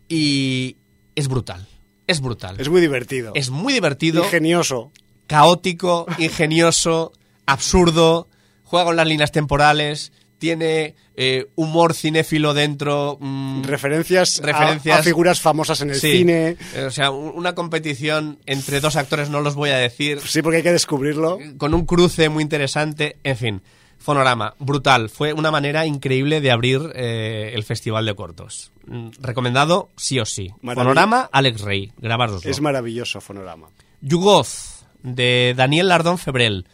Y 0.09 0.77
es 1.15 1.27
brutal. 1.27 1.67
Es 2.07 2.21
brutal. 2.21 2.59
Es 2.59 2.69
muy 2.69 2.81
divertido. 2.81 3.31
Es 3.35 3.49
muy 3.49 3.73
divertido, 3.73 4.23
ingenioso. 4.23 4.91
caótico, 5.27 6.05
ingenioso, 6.19 7.11
absurdo, 7.45 8.27
juega 8.63 8.85
con 8.85 8.95
las 8.95 9.07
líneas 9.07 9.31
temporales, 9.31 10.11
tiene 10.37 10.95
eh, 11.15 11.47
humor 11.55 11.93
cinéfilo 11.93 12.53
dentro. 12.53 13.17
mm, 13.19 13.63
Referencias, 13.63 14.39
a- 14.39 14.43
referencias. 14.45 14.99
A, 14.99 15.03
figuras 15.03 15.39
famosas 15.41 15.81
en 15.81 15.89
el 15.91 15.95
sí. 15.99 16.11
cine. 16.17 16.57
Eh, 16.75 16.83
O 16.85 16.91
sea, 16.91 17.09
un- 17.11 17.31
una 17.35 17.55
competición 17.55 18.39
entre 18.45 18.81
dos 18.81 18.95
actores, 18.97 19.29
no 19.29 19.41
los 19.41 19.55
voy 19.55 19.69
a 19.71 19.77
decir, 19.77 20.19
Sí, 20.25 20.41
porque 20.41 20.57
hay 20.57 20.63
que 20.63 20.71
descubrirlo. 20.73 21.39
con 21.57 21.73
un 21.73 21.85
cruce 21.85 22.29
muy 22.29 22.43
interesante, 22.43 23.17
en 23.23 23.37
fin. 23.37 23.61
Fonorama, 24.05 24.53
brutal. 24.59 25.09
Fue 25.09 25.33
una 25.33 25.49
manera 25.49 25.87
increíble 25.87 26.39
de 26.39 26.51
abrir 26.51 26.91
eh, 26.93 27.53
el 27.55 27.63
Festival 27.63 28.05
de 28.05 28.13
Cortos. 28.13 28.71
Mm, 28.85 29.09
Recomendado 29.19 29.89
sí 29.97 30.19
o 30.19 30.25
sí. 30.25 30.53
Fonorama, 30.61 31.27
Alex 31.31 31.61
Rey. 31.61 31.91
Grabároslo. 31.97 32.47
Es 32.47 32.61
maravilloso 32.61 33.19
Fonorama. 33.19 33.69
Yugoz, 34.01 34.85
de 35.01 35.55
Daniel 35.57 35.87
Lardón 35.87 36.19
Febrel. 36.19 36.67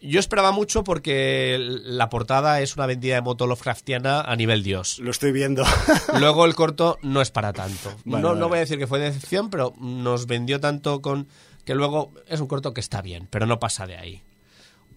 Yo 0.00 0.20
esperaba 0.20 0.52
mucho 0.52 0.84
porque 0.84 1.56
la 1.58 2.08
portada 2.08 2.60
es 2.60 2.76
una 2.76 2.86
vendida 2.86 3.16
de 3.16 3.22
moto 3.22 3.48
Lovecraftiana 3.48 4.20
a 4.20 4.36
nivel 4.36 4.62
dios. 4.62 5.00
Lo 5.00 5.10
estoy 5.10 5.32
viendo. 5.32 5.64
Luego 6.20 6.44
el 6.44 6.54
corto 6.54 7.00
no 7.02 7.20
es 7.20 7.32
para 7.32 7.52
tanto. 7.52 7.90
Vale, 8.04 8.22
no, 8.22 8.28
vale. 8.28 8.40
no 8.40 8.48
voy 8.48 8.58
a 8.58 8.60
decir 8.60 8.78
que 8.78 8.86
fue 8.86 9.00
decepción, 9.00 9.50
pero 9.50 9.74
nos 9.80 10.26
vendió 10.26 10.60
tanto 10.60 11.02
con 11.02 11.26
que 11.64 11.74
luego 11.74 12.12
es 12.28 12.40
un 12.40 12.46
corto 12.46 12.72
que 12.72 12.80
está 12.80 13.02
bien, 13.02 13.26
pero 13.28 13.46
no 13.46 13.58
pasa 13.58 13.86
de 13.86 13.96
ahí. 13.96 14.22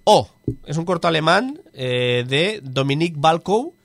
O 0.03 0.29
es 0.65 0.77
un 0.77 0.85
corto 0.85 1.07
alemán 1.07 1.61
eh, 1.73 2.23
de 2.27 2.59
Dominique 2.63 3.15
Balcow. 3.17 3.75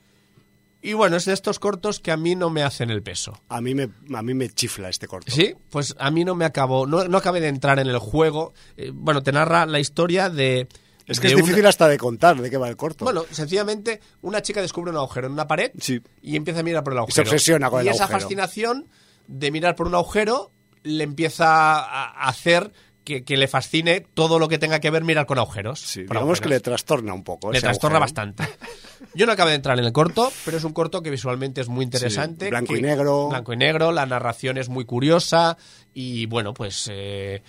Y 0.81 0.93
bueno, 0.93 1.17
es 1.17 1.25
de 1.25 1.33
estos 1.33 1.59
cortos 1.59 1.99
que 1.99 2.11
a 2.11 2.17
mí 2.17 2.35
no 2.35 2.49
me 2.49 2.63
hacen 2.63 2.89
el 2.91 3.01
peso. 3.03 3.37
A 3.49 3.59
mí 3.61 3.73
me, 3.75 3.89
a 4.15 4.21
mí 4.21 4.33
me 4.33 4.47
chifla 4.49 4.89
este 4.89 5.07
corto. 5.07 5.31
Sí, 5.31 5.53
pues 5.69 5.95
a 5.99 6.11
mí 6.11 6.23
no 6.23 6.35
me 6.35 6.45
acabó, 6.45 6.85
no, 6.85 7.03
no 7.05 7.17
acabé 7.17 7.41
de 7.41 7.47
entrar 7.47 7.79
en 7.79 7.87
el 7.87 7.97
juego. 7.97 8.53
Eh, 8.77 8.91
bueno, 8.93 9.21
te 9.23 9.31
narra 9.31 9.65
la 9.65 9.79
historia 9.79 10.29
de... 10.29 10.67
Es 11.07 11.19
que 11.19 11.27
de 11.27 11.33
es 11.33 11.39
una- 11.39 11.43
difícil 11.45 11.65
hasta 11.65 11.87
de 11.87 11.97
contar 11.97 12.39
de 12.39 12.49
qué 12.49 12.57
va 12.57 12.69
el 12.69 12.77
corto. 12.77 13.05
Bueno, 13.05 13.25
sencillamente 13.31 14.01
una 14.21 14.41
chica 14.41 14.61
descubre 14.61 14.91
un 14.91 14.97
agujero 14.97 15.27
en 15.27 15.33
una 15.33 15.47
pared 15.47 15.71
Sí. 15.79 15.99
y 16.21 16.35
empieza 16.35 16.59
a 16.59 16.63
mirar 16.63 16.83
por 16.83 16.93
el 16.93 16.99
agujero. 16.99 17.15
se 17.15 17.21
obsesiona 17.21 17.69
con 17.69 17.83
y 17.83 17.87
el 17.87 17.93
esa 17.95 18.03
agujero. 18.05 18.19
fascinación 18.21 18.87
de 19.27 19.51
mirar 19.51 19.75
por 19.75 19.87
un 19.87 19.95
agujero 19.95 20.51
le 20.83 21.03
empieza 21.03 21.79
a 21.79 22.27
hacer 22.29 22.71
que, 23.07 23.23
que 23.23 23.37
le 23.37 23.47
fascine 23.47 24.01
todo 24.01 24.37
lo 24.37 24.49
que 24.49 24.57
tenga 24.57 24.81
que 24.81 24.89
ver 24.91 25.05
mirar 25.05 25.25
con 25.25 25.39
agujeros. 25.39 25.79
Sí, 25.79 26.01
digamos 26.01 26.41
que 26.41 26.49
le 26.49 26.55
agujeros. 26.55 26.63
trastorna 26.63 27.13
un 27.13 27.23
poco. 27.23 27.53
Le 27.53 27.61
trastorna 27.61 27.99
agujero. 27.99 28.33
bastante. 28.33 28.43
Yo 29.13 29.25
no 29.25 29.31
acabé 29.31 29.51
de 29.51 29.55
entrar 29.55 29.79
en 29.79 29.85
el 29.85 29.93
corto, 29.93 30.29
pero 30.43 30.57
es 30.57 30.63
un 30.65 30.73
corto 30.73 31.01
que 31.01 31.09
visualmente 31.09 31.61
es 31.61 31.69
muy 31.69 31.85
interesante. 31.85 32.45
Sí, 32.45 32.49
blanco 32.49 32.73
que- 32.73 32.79
y 32.79 32.81
negro. 32.81 33.29
Blanco 33.29 33.53
y 33.53 33.57
negro, 33.57 33.91
la 33.93 34.05
narración 34.05 34.57
es 34.57 34.67
muy 34.67 34.83
curiosa 34.83 35.57
y 35.93 36.25
bueno, 36.25 36.53
pues 36.53 36.89
eh, 36.91 37.41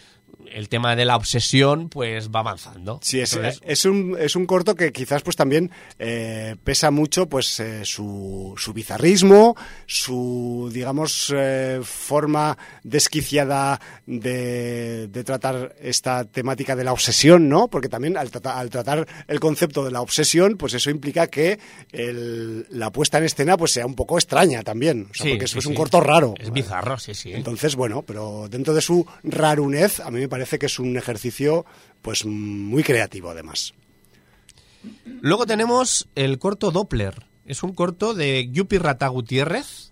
el 0.46 0.68
tema 0.68 0.96
de 0.96 1.04
la 1.04 1.16
obsesión 1.16 1.88
pues 1.88 2.30
va 2.30 2.40
avanzando. 2.40 3.00
Sí, 3.02 3.20
es, 3.20 3.34
Entonces, 3.34 3.60
es, 3.64 3.84
un, 3.84 4.16
es 4.18 4.34
un 4.36 4.46
corto 4.46 4.74
que 4.74 4.92
quizás 4.92 5.22
pues 5.22 5.36
también 5.36 5.70
eh, 5.98 6.56
pesa 6.64 6.90
mucho 6.90 7.28
pues 7.28 7.60
eh, 7.60 7.84
su, 7.84 8.54
su 8.56 8.72
bizarrismo, 8.72 9.56
su 9.86 10.70
digamos 10.72 11.32
eh, 11.36 11.80
forma 11.82 12.56
desquiciada 12.84 13.80
de, 14.06 15.08
de 15.08 15.24
tratar 15.24 15.74
esta 15.80 16.24
temática 16.24 16.74
de 16.76 16.84
la 16.84 16.92
obsesión, 16.92 17.48
¿no? 17.48 17.68
Porque 17.68 17.88
también 17.88 18.16
al, 18.16 18.30
trata- 18.30 18.58
al 18.58 18.70
tratar 18.70 19.06
el 19.26 19.40
concepto 19.40 19.84
de 19.84 19.90
la 19.90 20.00
obsesión, 20.00 20.56
pues 20.56 20.74
eso 20.74 20.90
implica 20.90 21.26
que 21.26 21.58
el- 21.92 22.66
la 22.70 22.90
puesta 22.90 23.18
en 23.18 23.24
escena 23.24 23.56
pues 23.56 23.72
sea 23.72 23.86
un 23.86 23.94
poco 23.94 24.18
extraña 24.18 24.62
también, 24.62 25.08
o 25.10 25.14
sea, 25.14 25.24
sí, 25.24 25.30
porque 25.30 25.46
sí, 25.48 25.58
es 25.58 25.66
un 25.66 25.72
sí. 25.72 25.76
corto 25.76 26.00
raro. 26.00 26.34
Es 26.38 26.50
bizarro, 26.50 26.98
sí, 26.98 27.14
sí. 27.14 27.32
Entonces, 27.32 27.76
bueno, 27.76 28.02
pero 28.02 28.48
dentro 28.50 28.74
de 28.74 28.80
su 28.80 29.06
rarunez, 29.22 30.00
a 30.00 30.10
mí 30.10 30.20
me 30.20 30.27
parece 30.28 30.58
que 30.58 30.66
es 30.66 30.78
un 30.78 30.96
ejercicio 30.96 31.64
pues 32.02 32.24
muy 32.24 32.82
creativo 32.82 33.30
además. 33.30 33.74
Luego 35.20 35.46
tenemos 35.46 36.08
el 36.14 36.38
corto 36.38 36.70
Doppler. 36.70 37.26
Es 37.46 37.62
un 37.62 37.74
corto 37.74 38.14
de 38.14 38.48
Yupi 38.50 38.78
Rata 38.78 39.08
Gutiérrez. 39.08 39.90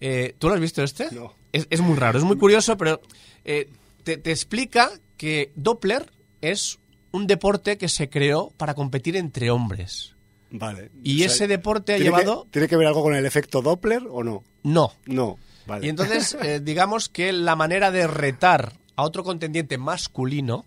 Eh, 0.00 0.34
¿Tú 0.38 0.48
lo 0.48 0.54
has 0.54 0.60
visto 0.60 0.82
este? 0.82 1.08
No. 1.12 1.34
Es, 1.52 1.66
es 1.70 1.80
muy 1.80 1.96
raro, 1.96 2.18
es 2.18 2.24
muy 2.24 2.36
curioso, 2.36 2.76
pero 2.76 3.00
eh, 3.44 3.68
te, 4.02 4.16
te 4.16 4.30
explica 4.32 4.90
que 5.16 5.52
Doppler 5.54 6.10
es 6.40 6.78
un 7.12 7.26
deporte 7.26 7.78
que 7.78 7.88
se 7.88 8.08
creó 8.10 8.50
para 8.56 8.74
competir 8.74 9.16
entre 9.16 9.50
hombres. 9.50 10.14
Vale. 10.50 10.90
Y 11.02 11.22
ese 11.22 11.46
deporte 11.46 11.94
ha 11.94 11.96
¿tiene 11.96 12.10
llevado- 12.10 12.44
Que, 12.44 12.50
¿Tiene 12.50 12.68
que 12.68 12.76
ver 12.76 12.86
algo 12.88 13.02
con 13.02 13.14
el 13.14 13.26
efecto 13.26 13.62
Doppler 13.62 14.02
o 14.10 14.24
no? 14.24 14.42
No. 14.62 14.92
No. 15.06 15.38
Vale. 15.66 15.86
Y 15.86 15.90
entonces, 15.90 16.36
eh, 16.42 16.60
digamos 16.60 17.08
que 17.08 17.32
la 17.32 17.54
manera 17.56 17.90
de 17.90 18.06
retar 18.06 18.72
a 18.96 19.02
otro 19.02 19.24
contendiente 19.24 19.78
masculino 19.78 20.66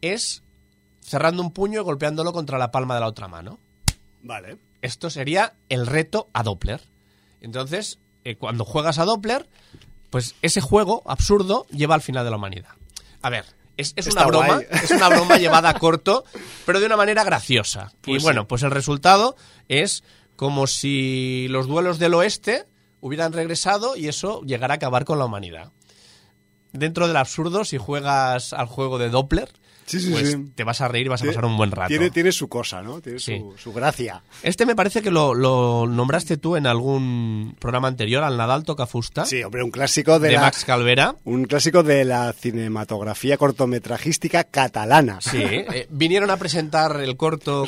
es 0.00 0.42
cerrando 1.00 1.42
un 1.42 1.52
puño 1.52 1.80
y 1.80 1.84
golpeándolo 1.84 2.32
contra 2.32 2.58
la 2.58 2.70
palma 2.70 2.94
de 2.94 3.00
la 3.00 3.06
otra 3.06 3.28
mano. 3.28 3.58
Vale. 4.22 4.58
Esto 4.82 5.10
sería 5.10 5.54
el 5.68 5.86
reto 5.86 6.28
a 6.32 6.42
Doppler. 6.42 6.80
Entonces, 7.40 7.98
eh, 8.24 8.36
cuando 8.36 8.64
juegas 8.64 8.98
a 8.98 9.04
Doppler, 9.04 9.48
pues 10.10 10.34
ese 10.42 10.60
juego 10.60 11.02
absurdo 11.06 11.66
lleva 11.70 11.94
al 11.94 12.00
final 12.00 12.24
de 12.24 12.30
la 12.30 12.36
humanidad. 12.36 12.70
A 13.22 13.30
ver, 13.30 13.44
es, 13.76 13.92
es 13.96 14.06
una 14.06 14.26
broma, 14.26 14.46
guay. 14.46 14.66
es 14.70 14.90
una 14.90 15.08
broma 15.08 15.36
llevada 15.36 15.70
a 15.70 15.78
corto, 15.78 16.24
pero 16.64 16.80
de 16.80 16.86
una 16.86 16.96
manera 16.96 17.24
graciosa. 17.24 17.92
Pues 18.00 18.22
y 18.22 18.24
bueno, 18.24 18.42
sí. 18.42 18.46
pues 18.48 18.62
el 18.62 18.70
resultado 18.70 19.36
es 19.68 20.04
como 20.36 20.66
si 20.66 21.46
los 21.48 21.66
duelos 21.66 21.98
del 21.98 22.14
oeste 22.14 22.66
hubieran 23.00 23.32
regresado 23.32 23.96
y 23.96 24.08
eso 24.08 24.42
llegara 24.42 24.74
a 24.74 24.76
acabar 24.76 25.04
con 25.04 25.18
la 25.18 25.26
humanidad. 25.26 25.72
Dentro 26.74 27.06
del 27.08 27.16
absurdo, 27.16 27.64
si 27.64 27.78
juegas 27.78 28.52
al 28.52 28.66
juego 28.66 28.98
de 28.98 29.08
Doppler, 29.08 29.48
Sí, 29.86 30.00
sí, 30.00 30.10
pues 30.12 30.30
sí. 30.30 30.50
te 30.54 30.64
vas 30.64 30.80
a 30.80 30.88
reír 30.88 31.04
y 31.04 31.08
vas 31.10 31.22
a 31.22 31.26
pasar 31.26 31.44
un 31.44 31.58
buen 31.58 31.70
rato. 31.70 31.88
Tiene, 31.88 32.08
tiene 32.10 32.32
su 32.32 32.48
cosa, 32.48 32.80
¿no? 32.82 33.02
Tiene 33.02 33.18
su, 33.18 33.54
su 33.58 33.70
gracia. 33.74 34.22
Este 34.42 34.64
me 34.64 34.74
parece 34.74 35.02
que 35.02 35.10
lo, 35.10 35.34
lo 35.34 35.86
nombraste 35.86 36.38
tú 36.38 36.56
en 36.56 36.66
algún 36.66 37.54
programa 37.60 37.88
anterior, 37.88 38.24
al 38.24 38.38
Nadal 38.38 38.64
Toca 38.64 38.86
Fusta, 38.86 39.26
Sí, 39.26 39.42
hombre, 39.42 39.62
un 39.62 39.70
clásico 39.70 40.18
de, 40.18 40.28
de 40.28 40.34
la, 40.36 40.40
Max 40.40 40.64
Calvera. 40.64 41.16
un 41.24 41.44
clásico 41.44 41.82
de 41.82 42.06
la 42.06 42.32
cinematografía 42.32 43.36
cortometrajística 43.36 44.44
catalana. 44.44 45.18
Sí, 45.20 45.42
eh, 45.42 45.86
vinieron 45.90 46.30
a 46.30 46.38
presentar 46.38 46.98
el 47.02 47.18
corto 47.18 47.66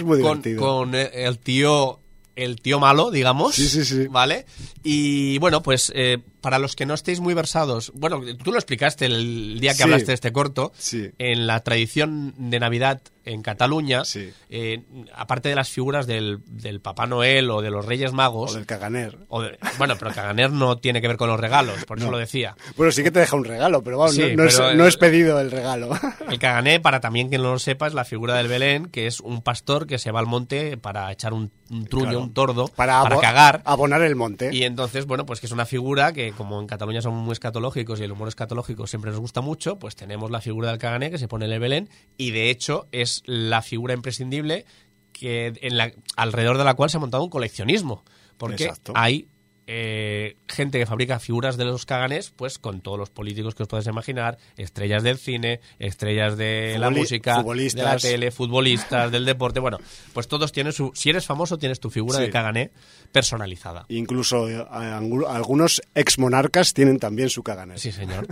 con, 0.58 0.94
eh, 0.94 1.10
el 1.12 1.38
tío 1.38 2.00
el 2.34 2.60
tío 2.60 2.78
malo, 2.78 3.10
digamos. 3.10 3.54
Sí, 3.54 3.66
sí, 3.68 3.84
sí. 3.84 4.06
¿Vale? 4.08 4.46
Y 4.82 5.38
bueno, 5.38 5.62
pues 5.62 5.90
eh, 5.94 6.18
para 6.46 6.60
los 6.60 6.76
que 6.76 6.86
no 6.86 6.94
estéis 6.94 7.18
muy 7.18 7.34
versados, 7.34 7.90
bueno, 7.96 8.20
tú 8.40 8.52
lo 8.52 8.58
explicaste 8.58 9.06
el 9.06 9.58
día 9.58 9.72
que 9.72 9.78
Sí. 9.78 9.82
hablaste 9.82 10.06
de 10.06 10.14
este 10.14 10.30
corto, 10.32 10.70
Sí. 10.78 11.10
en 11.18 11.48
la 11.48 11.58
tradición 11.64 12.34
de 12.38 12.60
Navidad 12.60 13.00
en 13.24 13.42
Cataluña, 13.42 14.04
Sí. 14.04 14.30
eh, 14.50 14.84
aparte 15.12 15.48
de 15.48 15.56
las 15.56 15.68
figuras 15.68 16.06
del, 16.06 16.38
del 16.46 16.78
Papá 16.80 17.08
Noel 17.08 17.50
o 17.50 17.60
de 17.62 17.70
los 17.70 17.84
Reyes 17.84 18.12
Magos, 18.12 18.52
O 18.52 18.54
del 18.54 18.66
caganer. 18.66 19.18
o 19.28 19.42
de- 19.42 19.58
bueno, 19.78 19.96
pero 19.98 20.12
Caganer 20.12 20.52
no 20.52 20.78
tiene 20.78 21.00
que 21.00 21.08
ver 21.08 21.16
con 21.16 21.28
los 21.28 21.40
regalos, 21.40 21.84
por 21.86 21.98
eso 21.98 22.08
lo 22.12 22.18
decía. 22.18 22.56
Bueno, 22.76 22.92
sí 22.92 23.02
que 23.02 23.10
te 23.10 23.18
deja 23.18 23.34
un 23.34 23.44
regalo, 23.44 23.82
pero 23.82 23.98
vamos, 23.98 24.16
no, 24.16 24.44
es, 24.44 24.60
no 24.76 24.86
es 24.86 24.96
pedido 24.96 25.40
el 25.40 25.50
regalo. 25.50 25.90
El 26.30 26.38
Cagané, 26.38 26.78
para 26.78 27.00
también 27.00 27.28
quien 27.28 27.42
no 27.42 27.50
lo 27.50 27.58
sepa, 27.58 27.88
es 27.88 27.94
la 27.94 28.04
figura 28.04 28.36
del 28.36 28.46
Belén, 28.46 28.86
que 28.86 29.08
es 29.08 29.18
un 29.18 29.42
pastor 29.42 29.88
que 29.88 29.98
se 29.98 30.12
va 30.12 30.20
al 30.20 30.26
monte 30.26 30.76
para 30.76 31.10
echar 31.10 31.32
un, 31.34 31.50
un 31.70 31.86
truño, 31.86 32.04
Claro. 32.06 32.20
un 32.20 32.32
tordo, 32.32 32.68
Para, 32.68 33.02
para, 33.02 33.18
cagar. 33.18 33.62
Abonar 33.64 34.02
el 34.02 34.14
monte. 34.14 34.50
Y 34.54 34.62
entonces, 34.62 35.04
bueno, 35.06 35.26
pues 35.26 35.40
que 35.40 35.46
es 35.46 35.52
una 35.52 35.66
figura 35.66 36.12
que, 36.12 36.30
como 36.36 36.60
en 36.60 36.66
Cataluña 36.66 37.02
somos 37.02 37.24
muy 37.24 37.32
escatológicos 37.32 38.00
y 38.00 38.04
el 38.04 38.12
humor 38.12 38.28
escatológico 38.28 38.86
siempre 38.86 39.10
nos 39.10 39.20
gusta 39.20 39.40
mucho, 39.40 39.78
pues 39.78 39.96
tenemos 39.96 40.30
la 40.30 40.40
figura 40.40 40.70
del 40.70 40.78
Cagané 40.78 41.10
que 41.10 41.18
se 41.18 41.26
pone 41.28 41.46
en 41.46 41.52
el 41.52 41.60
Belén 41.60 41.88
y 42.16 42.30
de 42.30 42.50
hecho 42.50 42.86
es 42.92 43.22
la 43.26 43.62
figura 43.62 43.94
imprescindible 43.94 44.64
que 45.12 45.52
en 45.62 45.76
la, 45.76 45.92
alrededor 46.16 46.58
de 46.58 46.64
la 46.64 46.74
cual 46.74 46.90
se 46.90 46.98
ha 46.98 47.00
montado 47.00 47.24
un 47.24 47.30
coleccionismo. 47.30 48.04
Porque 48.36 48.64
Exacto. 48.64 48.92
hay 48.94 49.28
eh, 49.68 50.36
gente 50.46 50.78
que 50.78 50.86
fabrica 50.86 51.18
figuras 51.18 51.56
de 51.56 51.64
los 51.64 51.86
Caganés, 51.86 52.30
pues 52.30 52.58
con 52.58 52.80
todos 52.80 52.98
los 52.98 53.10
políticos 53.10 53.54
que 53.54 53.64
os 53.64 53.68
podéis 53.68 53.88
imaginar, 53.88 54.38
estrellas 54.56 55.02
del 55.02 55.18
cine, 55.18 55.60
estrellas 55.80 56.36
de 56.36 56.76
la 56.78 56.90
música, 56.90 57.42
de 57.42 57.82
la 57.82 57.96
tele, 57.96 58.30
futbolistas, 58.30 59.10
del 59.10 59.24
deporte. 59.24 59.58
Bueno, 59.60 59.78
pues 60.12 60.28
todos 60.28 60.52
tienen 60.52 60.72
su. 60.72 60.92
Si 60.94 61.10
eres 61.10 61.26
famoso, 61.26 61.58
tienes 61.58 61.80
tu 61.80 61.90
figura 61.90 62.18
Sí. 62.18 62.24
de 62.24 62.30
Cagané. 62.30 62.70
personalizada. 63.12 63.86
Incluso 63.88 64.48
eh, 64.48 64.62
algunos 64.70 65.80
exmonarcas 65.94 66.74
tienen 66.74 66.98
también 66.98 67.30
su 67.30 67.42
caganer. 67.42 67.78
Sí, 67.78 67.90
señor. 67.92 68.26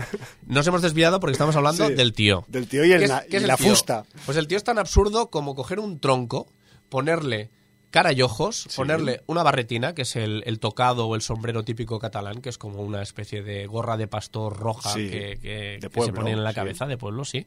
Nos 0.46 0.66
hemos 0.66 0.82
desviado 0.82 1.20
porque 1.20 1.32
estamos 1.32 1.56
hablando 1.56 1.86
Sí. 1.88 1.94
del 1.94 2.12
tío. 2.12 2.44
Del 2.48 2.66
tío 2.68 2.84
y 2.84 2.92
el 2.92 3.00
¿Qué 3.30 3.36
es- 3.38 3.42
y 3.42 3.46
la 3.46 3.56
tío? 3.56 3.70
fusta. 3.70 4.04
Pues 4.26 4.36
el 4.36 4.46
tío 4.46 4.58
es 4.58 4.64
tan 4.64 4.78
absurdo 4.78 5.30
como 5.30 5.54
coger 5.54 5.78
un 5.80 6.00
tronco, 6.00 6.52
ponerle 6.88 7.50
cara 7.94 8.12
y 8.12 8.22
ojos, 8.22 8.66
ponerle 8.74 9.22
una 9.28 9.44
barretina, 9.44 9.94
que 9.94 10.02
es 10.02 10.16
el, 10.16 10.42
el 10.46 10.58
tocado 10.58 11.06
o 11.06 11.14
el 11.14 11.22
sombrero 11.22 11.62
típico 11.62 12.00
catalán, 12.00 12.40
que 12.40 12.48
es 12.48 12.58
como 12.58 12.82
una 12.82 13.00
especie 13.02 13.44
de 13.44 13.68
gorra 13.68 13.96
de 13.96 14.08
pastor 14.08 14.56
roja 14.56 14.90
Sí, 14.90 15.08
que, 15.08 15.78
se 15.80 16.12
pone 16.12 16.32
en 16.32 16.42
la 16.42 16.50
sí. 16.50 16.56
cabeza, 16.56 16.86
de 16.86 16.98
pueblo, 16.98 17.24
sí. 17.24 17.46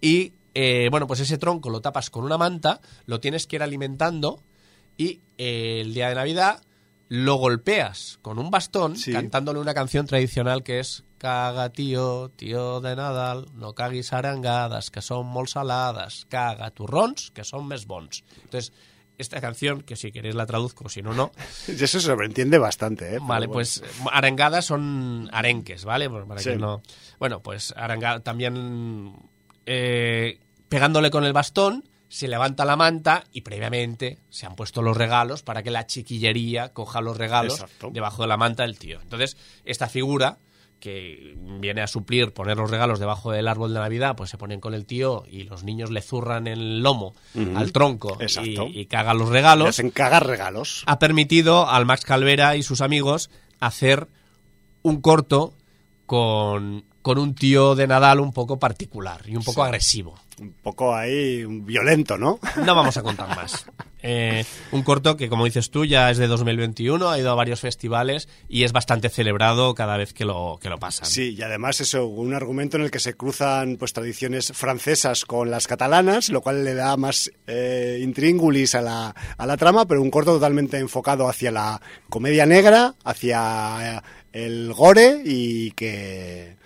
Y 0.00 0.32
eh, 0.52 0.88
bueno, 0.90 1.06
pues 1.06 1.20
ese 1.20 1.38
tronco 1.38 1.70
lo 1.70 1.80
tapas 1.80 2.10
con 2.10 2.24
una 2.24 2.36
manta, 2.36 2.80
lo 3.06 3.20
tienes 3.20 3.46
que 3.46 3.54
ir 3.54 3.62
alimentando 3.62 4.42
y 4.96 5.20
eh, 5.38 5.82
el 5.82 5.94
día 5.94 6.08
de 6.08 6.16
Navidad 6.16 6.60
lo 7.06 7.36
golpeas 7.36 8.18
con 8.20 8.40
un 8.40 8.50
bastón 8.50 8.96
cantándole 9.12 9.60
una 9.60 9.74
canción 9.74 10.06
tradicional 10.06 10.64
que 10.64 10.80
es 10.80 11.04
Caga, 11.18 11.70
tío, 11.70 12.32
tío 12.34 12.80
de 12.80 12.96
Nadal, 12.96 13.46
no 13.54 13.74
caguis 13.74 14.12
arangadas, 14.12 14.90
que 14.90 15.00
son 15.00 15.24
molt 15.24 15.48
salades, 15.48 16.26
caga 16.28 16.68
turrons, 16.74 17.30
que 17.30 17.44
son 17.44 17.64
més 17.70 17.86
bons. 17.86 18.24
Entonces, 18.42 18.74
esta 19.18 19.40
canción, 19.40 19.82
que 19.82 19.96
si 19.96 20.10
queréis 20.12 20.34
la 20.34 20.46
traduzco, 20.46 20.88
si 20.88 21.02
no, 21.02 21.14
no, 21.14 21.30
Eso 21.68 21.86
se 21.86 22.00
sobreentiende 22.00 22.58
bastante, 22.58 23.14
¿eh? 23.14 23.18
Vale, 23.20 23.46
bueno. 23.46 23.52
pues 23.52 23.82
arangadas 24.12 24.64
son 24.66 25.28
arenques, 25.32 25.84
¿vale? 25.84 26.10
Pues 26.10 26.24
para 26.26 26.40
Sí. 26.40 26.50
que 26.50 26.56
no. 26.56 26.82
Bueno, 27.18 27.40
pues 27.40 27.72
aranga 27.76 28.20
también 28.20 29.14
eh, 29.66 30.40
pegándole 30.68 31.10
con 31.10 31.24
el 31.24 31.32
bastón 31.32 31.84
se 32.08 32.28
levanta 32.28 32.64
la 32.64 32.76
manta 32.76 33.24
y 33.32 33.40
previamente 33.40 34.18
se 34.30 34.46
han 34.46 34.54
puesto 34.54 34.82
los 34.82 34.96
regalos 34.96 35.42
para 35.42 35.62
que 35.64 35.70
la 35.70 35.86
chiquillería 35.86 36.72
coja 36.72 37.00
los 37.00 37.16
regalos 37.16 37.54
Exacto. 37.54 37.90
debajo 37.92 38.22
de 38.22 38.28
la 38.28 38.36
manta 38.36 38.62
del 38.62 38.78
tío. 38.78 39.00
Entonces, 39.00 39.36
esta 39.64 39.88
figura 39.88 40.38
que 40.84 41.34
viene 41.38 41.80
a 41.80 41.86
suplir 41.86 42.34
poner 42.34 42.58
los 42.58 42.70
regalos 42.70 42.98
debajo 42.98 43.32
del 43.32 43.48
árbol 43.48 43.72
de 43.72 43.80
Navidad, 43.80 44.16
pues 44.16 44.28
se 44.28 44.36
ponen 44.36 44.60
con 44.60 44.74
el 44.74 44.84
tío 44.84 45.24
y 45.26 45.44
los 45.44 45.64
niños 45.64 45.90
le 45.90 46.02
zurran 46.02 46.46
el 46.46 46.82
lomo 46.82 47.14
al 47.56 47.72
tronco 47.72 48.18
y, 48.42 48.80
y 48.80 48.84
cagan 48.84 49.16
los 49.16 49.28
Le 49.28 49.34
regalos 49.34 49.68
hacen 49.70 49.88
cagar 49.88 50.26
regalos. 50.26 50.84
ha 50.84 50.98
permitido 50.98 51.70
al 51.70 51.86
Max 51.86 52.04
Calvera 52.04 52.54
y 52.56 52.62
sus 52.62 52.82
amigos 52.82 53.30
hacer 53.60 54.08
un 54.82 55.00
corto 55.00 55.54
con, 56.04 56.84
con 57.00 57.16
un 57.16 57.34
tío 57.34 57.74
de 57.74 57.86
Nadal 57.86 58.20
un 58.20 58.34
poco 58.34 58.58
particular 58.58 59.22
y 59.26 59.36
un 59.36 59.42
poco 59.42 59.64
agresivo. 59.64 60.16
Un 60.40 60.52
poco 60.52 60.94
ahí 60.94 61.44
violento, 61.44 62.18
¿no? 62.18 62.40
No 62.64 62.74
vamos 62.74 62.96
a 62.96 63.02
contar 63.02 63.28
más. 63.36 63.66
Eh, 64.06 64.44
un 64.70 64.82
corto 64.82 65.16
que, 65.16 65.30
como 65.30 65.46
dices 65.46 65.70
tú, 65.70 65.86
ya 65.86 66.10
es 66.10 66.18
de 66.18 66.26
2021, 66.26 67.08
ha 67.08 67.18
ido 67.18 67.30
a 67.30 67.34
varios 67.34 67.60
festivales 67.60 68.28
y 68.50 68.64
es 68.64 68.72
bastante 68.72 69.08
celebrado 69.08 69.74
cada 69.74 69.96
vez 69.96 70.12
que 70.12 70.26
lo, 70.26 70.58
que 70.60 70.68
lo 70.68 70.78
pasan. 70.78 71.06
Sí, 71.06 71.34
y 71.38 71.40
además 71.40 71.80
eso, 71.80 72.06
un 72.06 72.34
argumento 72.34 72.76
en 72.76 72.82
el 72.82 72.90
que 72.90 73.00
se 73.00 73.14
cruzan 73.14 73.76
pues 73.78 73.94
tradiciones 73.94 74.52
francesas 74.52 75.24
con 75.24 75.50
las 75.50 75.66
catalanas, 75.66 76.28
lo 76.28 76.42
cual 76.42 76.64
le 76.64 76.74
da 76.74 76.98
más 76.98 77.30
eh, 77.46 77.98
intríngulis 78.02 78.74
a 78.74 78.82
la, 78.82 79.14
a 79.38 79.46
la 79.46 79.56
trama, 79.56 79.86
pero 79.86 80.02
un 80.02 80.10
corto 80.10 80.34
totalmente 80.34 80.78
enfocado 80.78 81.26
hacia 81.26 81.50
la 81.50 81.80
comedia 82.10 82.44
negra, 82.44 82.94
hacia 83.04 83.96
eh, 83.96 84.00
el 84.34 84.74
gore 84.74 85.22
y 85.24 85.70
que 85.70 86.56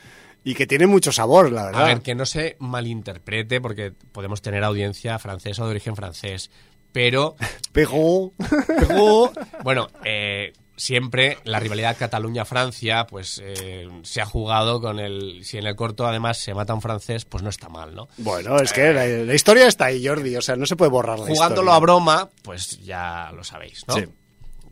y 0.48 0.54
que 0.54 0.66
tiene 0.66 0.86
mucho 0.86 1.12
sabor, 1.12 1.52
la 1.52 1.66
verdad. 1.66 1.82
A 1.82 1.86
ver, 1.88 2.00
que 2.00 2.14
no 2.14 2.24
se 2.24 2.56
malinterprete, 2.58 3.60
porque 3.60 3.92
podemos 4.12 4.40
tener 4.40 4.64
audiencia 4.64 5.18
francesa 5.18 5.62
o 5.62 5.66
de 5.66 5.72
origen 5.72 5.94
francés, 5.94 6.50
pero 6.90 7.36
Pero 7.72 8.32
Pero, 8.66 9.30
bueno, 9.62 9.88
eh, 10.04 10.54
siempre 10.74 11.36
la 11.44 11.60
rivalidad 11.60 11.98
Cataluña-Francia, 11.98 13.06
pues 13.06 13.42
eh, 13.44 13.90
se 14.04 14.22
ha 14.22 14.24
jugado 14.24 14.80
con 14.80 14.98
el. 15.00 15.44
Si 15.44 15.58
en 15.58 15.66
el 15.66 15.76
corto 15.76 16.06
además 16.06 16.38
se 16.38 16.54
mata 16.54 16.72
un 16.72 16.80
francés, 16.80 17.26
pues 17.26 17.42
no 17.42 17.50
está 17.50 17.68
mal, 17.68 17.94
¿no? 17.94 18.08
bueno, 18.16 18.56
es 18.56 18.72
que 18.72 18.94
la, 18.94 19.06
la 19.06 19.34
historia 19.34 19.66
está 19.66 19.84
ahí, 19.86 20.06
Jordi, 20.06 20.34
o 20.34 20.40
sea, 20.40 20.56
no 20.56 20.64
se 20.64 20.76
puede 20.76 20.90
borrar 20.90 21.18
la 21.18 21.26
Jugándolo 21.26 21.72
historia. 21.72 21.74
a 21.74 21.80
broma, 21.80 22.30
pues 22.42 22.80
ya 22.82 23.30
lo 23.34 23.44
sabéis, 23.44 23.84
¿no? 23.86 23.96
Sí. 23.96 24.06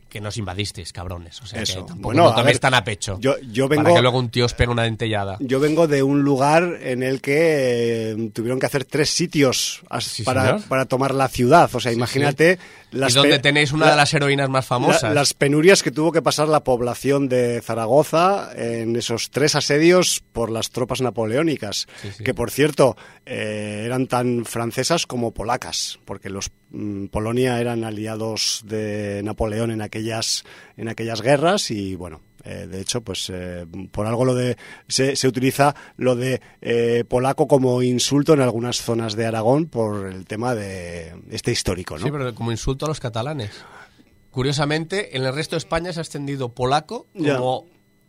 Que 0.09 0.21
nos 0.21 0.37
invadisteis, 0.37 0.93
cabrones. 0.93 1.43
O 1.43 1.47
sea, 1.47 1.61
Eso. 1.63 1.81
que 1.83 1.89
tampoco 1.89 2.03
Bueno, 2.15 2.29
a 2.29 2.35
toméis 2.37 2.61
tan 2.61 2.75
a 2.75 2.85
pecho. 2.85 3.19
yo- 3.21 3.37
yo 3.41 3.69
vengo- 3.69 3.83
Para 3.83 3.97
que 3.97 4.03
luego 4.03 4.19
un 4.19 4.31
tío 4.31 4.45
os 4.47 4.55
pegue 4.55 4.71
una 4.71 4.85
dentellada. 4.85 5.37
Yo 5.41 5.59
vengo 5.61 5.87
de 5.89 6.03
un 6.03 6.23
lugar 6.23 6.79
en 6.83 7.03
el 7.03 7.21
que 7.21 8.13
eh, 8.13 8.31
tuvieron 8.33 8.59
que 8.61 8.67
hacer 8.67 8.85
tres 8.85 9.11
sitios 9.11 9.83
Sí, 10.01 10.23
para, 10.23 10.59
para 10.59 10.85
tomar 10.87 11.13
la 11.15 11.29
ciudad. 11.29 11.69
O 11.75 11.81
sea, 11.81 11.93
imagínate 11.93 12.59
las 12.93 13.13
y 13.13 13.17
donde 13.17 13.39
tenéis 13.41 13.73
una 13.73 13.87
la- 13.87 13.91
de 13.91 13.97
las 13.99 14.15
heroínas 14.15 14.49
más 14.49 14.65
famosas. 14.65 15.03
la- 15.03 15.15
las 15.15 15.35
penurias 15.35 15.83
que 15.83 15.91
tuvo 15.91 16.13
que 16.13 16.23
pasar 16.23 16.49
la 16.49 16.61
población 16.63 17.29
de 17.29 17.61
Zaragoza 17.63 18.51
en 18.57 18.95
esos 18.97 19.31
tres 19.31 19.55
asedios 19.57 20.23
por 20.33 20.51
las 20.51 20.71
tropas 20.71 21.01
napoleónicas, 21.01 21.87
que 22.25 22.33
por 22.33 22.51
cierto 22.51 22.97
eh, 23.27 23.83
eran 23.85 24.07
tan 24.07 24.45
francesas 24.45 25.05
como 25.07 25.33
polacas, 25.33 25.99
porque 26.05 26.31
los 26.31 26.51
Polonia 27.11 27.61
eran 27.61 27.85
aliados 27.85 28.63
de 28.65 29.23
Napoleón 29.23 29.71
en 29.71 29.83
aquellas 29.83 30.45
en 30.77 30.89
aquellas 30.89 31.23
guerras 31.23 31.71
y 31.71 31.95
bueno. 31.95 32.21
eh, 32.45 32.67
de 32.67 32.81
hecho, 32.81 33.01
pues 33.01 33.31
eh, 33.33 33.67
por 33.91 34.07
algo 34.07 34.25
lo 34.25 34.35
de 34.35 34.57
se, 34.89 35.17
se 35.17 35.29
utiliza 35.29 35.75
lo 35.97 36.17
de 36.17 36.41
eh, 36.61 37.05
polaco 37.09 37.47
como 37.49 37.83
insulto 37.83 38.35
en 38.35 38.41
algunas 38.41 38.83
zonas 38.83 39.17
de 39.17 39.27
Aragón 39.27 39.67
por 39.67 40.07
el 40.07 40.27
tema 40.27 40.55
de 40.55 41.15
este 41.31 41.53
histórico, 41.53 41.99
¿no? 41.99 42.05
Sí, 42.05 42.11
pero 42.13 42.35
como 42.35 42.53
insulto 42.53 42.87
a 42.87 42.89
los 42.89 43.01
catalanes. 43.01 43.51
Curiosamente, 44.31 45.17
en 45.17 45.25
el 45.25 45.35
resto 45.35 45.57
de 45.57 45.59
España 45.59 45.93
se 45.93 46.01
ha 46.01 46.03
extendido 46.03 46.51
polaco 46.51 47.07
Ya. 47.15 47.39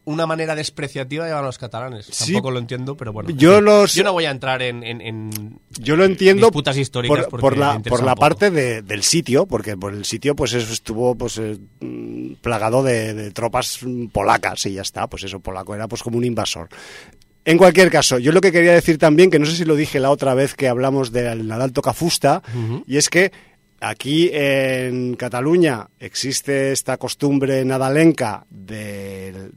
Una 0.08 0.26
manera 0.26 0.55
despreciativa 0.55 1.26
a 1.38 1.41
los 1.41 1.58
catalanes. 1.58 2.05
Sí. 2.10 2.34
Tampoco 2.34 2.51
lo 2.51 2.60
entiendo, 2.60 2.95
pero 2.97 3.14
bueno. 3.14 3.30
Yo 3.30 3.62
los- 3.62 3.93
Yo 3.93 4.03
no 4.03 4.14
voy 4.14 4.26
a 4.26 4.32
entrar 4.32 4.62
en, 4.62 4.84
en- 4.84 5.01
en 5.01 5.60
Yo 5.80 5.95
lo 5.95 6.05
entiendo 6.05 6.47
disputas 6.47 6.78
históricas 6.78 7.28
por, 7.28 7.58
la, 7.58 7.80
por 7.82 8.03
la 8.03 8.16
parte 8.16 8.49
de- 8.49 8.82
del 8.82 9.03
sitio, 9.03 9.45
porque 9.45 9.76
por 9.78 9.93
el 9.93 10.05
sitio 10.05 10.36
pues 10.36 10.53
eso 10.53 10.72
estuvo 10.74 11.16
pues 11.16 11.38
eh, 11.38 11.58
plagado 12.41 12.84
de, 12.84 13.14
de 13.14 13.32
tropas 13.32 13.80
polacas 14.12 14.66
y 14.66 14.74
ya 14.74 14.82
está, 14.82 15.08
pues 15.08 15.24
eso 15.24 15.39
polaco 15.39 15.76
era 15.76 15.88
pues 15.88 16.03
como 16.03 16.18
un 16.18 16.24
invasor. 16.26 16.70
En 17.45 17.58
cualquier 17.58 17.89
caso, 17.89 18.20
yo 18.20 18.32
lo 18.34 18.41
que 18.41 18.51
quería 18.51 18.74
decir 18.74 18.97
también, 18.97 19.30
que 19.32 19.39
no 19.39 19.45
sé 19.45 19.55
si 19.55 19.64
lo 19.64 19.76
dije 19.76 19.99
la 20.01 20.10
otra 20.12 20.34
vez 20.34 20.53
que 20.53 20.68
hablamos 20.68 21.12
del 21.14 21.47
Nadal 21.47 21.72
Tocafusta, 21.72 22.41
y 22.86 22.97
es 22.97 23.10
que 23.10 23.32
aquí 23.80 24.30
en 24.34 25.15
Cataluña 25.15 25.88
existe 25.99 26.71
esta 26.71 26.97
costumbre 26.97 27.63
nadalenca 27.65 28.45
del, 28.49 29.53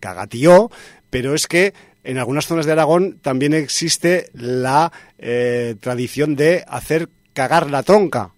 cagatío, 0.00 0.70
pero 1.10 1.34
es 1.34 1.46
que 1.46 1.74
en 2.02 2.18
algunas 2.18 2.46
zonas 2.46 2.66
de 2.66 2.72
Aragón 2.72 3.18
también 3.20 3.52
existe 3.52 4.30
la 4.32 4.92
eh, 5.18 5.76
tradición 5.80 6.36
de 6.36 6.64
hacer 6.66 7.08
cagar 7.32 7.70
la 7.70 7.82
tronca, 7.82 8.32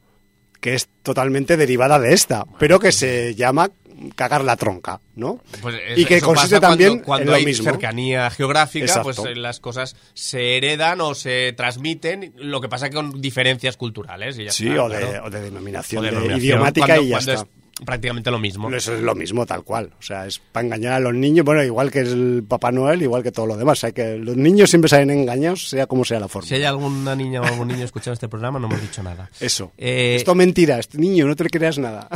que 0.61 0.75
es 0.75 0.89
totalmente 1.03 1.57
derivada 1.57 1.99
de 1.99 2.13
esta, 2.13 2.45
pero 2.59 2.79
que 2.79 2.93
se 2.93 3.35
llama 3.35 3.71
cagar 4.11 4.45
la 4.45 4.57
tronca, 4.57 5.01
¿no? 5.17 5.41
Pues 5.61 5.77
es- 5.89 5.99
y 5.99 6.05
que 6.05 6.21
consiste 6.21 6.61
también 6.61 7.01
cuando, 7.01 7.05
cuando 7.07 7.23
en 7.25 7.29
lo 7.31 7.35
hay 7.37 7.45
mismo. 7.47 7.65
cercanía 7.65 8.31
geográfica, 8.31 8.85
Exacto. 8.87 9.03
pues 9.05 9.19
eh, 9.19 9.35
las 9.37 9.61
cosas 9.61 9.97
se 10.15 10.57
heredan 10.57 11.01
o 11.01 11.15
se 11.15 11.53
transmiten, 11.57 12.33
lo 12.37 12.61
que 12.61 12.69
pasa 12.69 12.89
que 12.89 12.97
con 12.97 13.21
diferencias 13.21 13.77
culturales. 13.77 14.39
Y 14.39 14.45
ya 14.45 14.53
Sí, 14.53 14.69
está, 14.69 14.85
o, 14.85 14.89
de, 14.89 15.21
o 15.21 15.31
de 15.31 15.41
denominación, 15.43 16.05
O 16.07 16.11
de 16.11 16.29
de 16.29 16.37
idiomática 16.37 16.87
cuando- 16.87 17.05
y 17.05 17.09
ya 17.09 17.19
está. 17.19 17.33
es 17.35 17.45
prácticamente 17.85 18.31
lo 18.31 18.39
mismo. 18.39 18.71
Eso 18.73 18.95
es 18.95 19.01
lo 19.01 19.15
mismo, 19.15 19.45
tal 19.45 19.65
cual. 19.65 19.93
O 19.99 20.03
sea, 20.03 20.27
es 20.27 20.39
para 20.39 20.67
engañar 20.67 20.93
a 20.93 21.01
los 21.01 21.15
niños. 21.15 21.45
Bueno, 21.45 21.65
igual 21.65 21.91
que 21.91 22.01
el 22.01 22.45
Papá 22.47 22.71
Noel, 22.71 23.03
igual 23.03 23.25
que 23.25 23.33
todo 23.33 23.47
lo 23.47 23.57
demás. 23.57 23.83
Hay 23.83 23.93
que 23.93 24.19
los 24.19 24.37
niños 24.37 24.71
siempre 24.71 24.89
salen 24.89 25.11
engañados, 25.11 25.69
sea 25.69 25.87
como 25.87 26.05
sea 26.05 26.21
la 26.21 26.29
forma. 26.29 26.47
Si 26.49 26.55
hay 26.55 26.63
alguna 26.65 27.17
niña 27.17 27.41
o 27.41 27.45
algún 27.45 27.69
niño 27.69 27.85
escuchando 27.85 28.13
este 28.15 28.29
programa, 28.29 28.61
no 28.61 28.67
hemos 28.69 28.81
dicho 28.81 29.03
nada. 29.03 29.29
Eso. 29.41 29.73
Eh, 29.79 30.15
Esto 30.17 30.35
mentira, 30.37 30.79
este 30.79 30.99
niño, 30.99 31.27
no 31.27 31.35
te 31.35 31.45
creas 31.49 31.79
nada. 31.79 32.09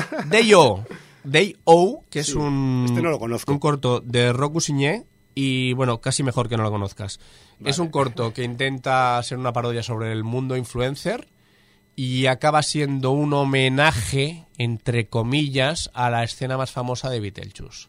Day-O, 1.27 1.61
Day-O, 1.65 2.05
que 2.11 2.21
es 2.21 2.35
un, 2.35 2.85
este 2.89 3.03
no 3.03 3.11
lo 3.11 3.19
conozco. 3.19 3.53
un 3.53 3.59
corto 3.59 4.01
de 4.01 4.33
Roku 4.33 4.61
Signé 4.61 5.05
y, 5.35 5.73
bueno, 5.75 6.01
casi 6.01 6.23
mejor 6.23 6.49
que 6.49 6.57
no 6.57 6.63
lo 6.63 6.71
conozcas. 6.71 7.21
Es 7.65 7.79
un 7.79 7.89
corto 7.89 8.33
que 8.33 8.43
intenta 8.45 9.23
ser 9.23 9.39
una 9.39 9.53
parodia 9.53 9.83
sobre 9.83 10.13
el 10.13 10.25
mundo 10.25 10.57
influencer 10.57 11.29
y 11.95 12.27
acaba 12.27 12.63
siendo 12.63 13.11
un 13.11 13.33
homenaje, 13.33 14.45
entre 14.59 15.09
comillas, 15.09 15.91
a 15.95 16.11
la 16.11 16.25
escena 16.25 16.57
más 16.57 16.71
famosa 16.71 17.11
de 17.11 17.21
Beetlejuice. 17.21 17.89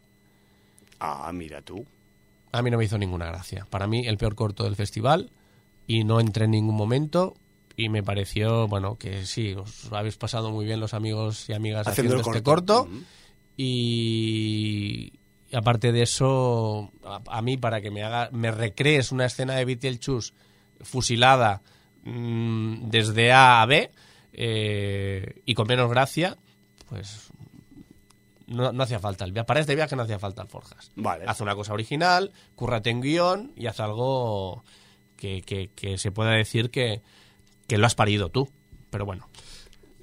ah, 0.99 1.31
mira 1.33 1.61
tú. 1.61 1.85
A 2.53 2.61
mí 2.61 2.71
no 2.71 2.77
me 2.77 2.85
hizo 2.85 2.97
ninguna 2.97 3.25
gracia. 3.25 3.67
Para 3.69 3.87
mí, 3.87 4.07
el 4.07 4.17
peor 4.17 4.35
corto 4.35 4.63
del 4.63 4.75
festival 4.75 5.29
y 5.85 6.03
no 6.05 6.19
entré 6.19 6.45
en 6.45 6.51
ningún 6.51 6.75
momento. 6.75 7.35
Y 7.75 7.89
me 7.89 8.01
pareció, 8.01 8.67
bueno, 8.67 8.95
que 8.97 9.25
sí, 9.25 9.53
os 9.53 9.91
habéis 9.91 10.15
pasado 10.17 10.49
muy 10.49 10.65
bien 10.65 10.79
los 10.79 10.93
amigos 10.95 11.47
y 11.49 11.53
amigas 11.53 11.87
Haciendo 11.87 12.15
haciendo, 12.15 12.31
este 12.31 12.43
corto. 12.43 12.85
corto. 12.85 13.05
Y 13.57 15.13
y 15.49 15.55
aparte 15.55 15.93
de 15.93 16.01
eso, 16.01 16.91
a, 17.05 17.21
a 17.25 17.41
mí, 17.41 17.55
para 17.55 17.79
que 17.79 17.89
me 17.89 18.03
haga 18.03 18.29
me 18.33 18.51
recrees 18.51 19.13
una 19.13 19.25
escena 19.25 19.55
de 19.55 19.63
Beetlejuice 19.63 20.33
fusilada 20.81 21.61
mm, 22.03 22.89
desde 22.89 23.31
A 23.31 23.61
a 23.61 23.65
B 23.65 23.89
eh, 24.33 25.41
y 25.45 25.53
con 25.53 25.67
menos 25.67 25.89
gracia, 25.89 26.37
pues 26.89 27.29
no, 28.47 28.73
no 28.73 28.83
hacía 28.83 28.99
falta. 28.99 29.23
El 29.23 29.31
Para 29.33 29.61
este 29.61 29.73
viaje 29.75 29.95
no 29.95 30.03
hacía 30.03 30.19
falta 30.19 30.41
alforjas. 30.41 30.91
Vale. 30.95 31.23
Haz 31.27 31.39
una 31.39 31.55
cosa 31.55 31.71
original, 31.73 32.33
cúrrate 32.55 32.89
en 32.89 32.99
guion 33.01 33.53
y 33.55 33.67
haz 33.67 33.79
algo 33.79 34.65
que, 35.15 35.41
que- 35.43 35.69
que 35.73 35.97
se 35.97 36.11
pueda 36.11 36.31
decir 36.31 36.69
que, 36.71 37.01
que 37.67 37.77
lo 37.77 37.85
has 37.85 37.95
parido 37.95 38.29
tú. 38.29 38.49
Pero 38.89 39.05
bueno, 39.05 39.29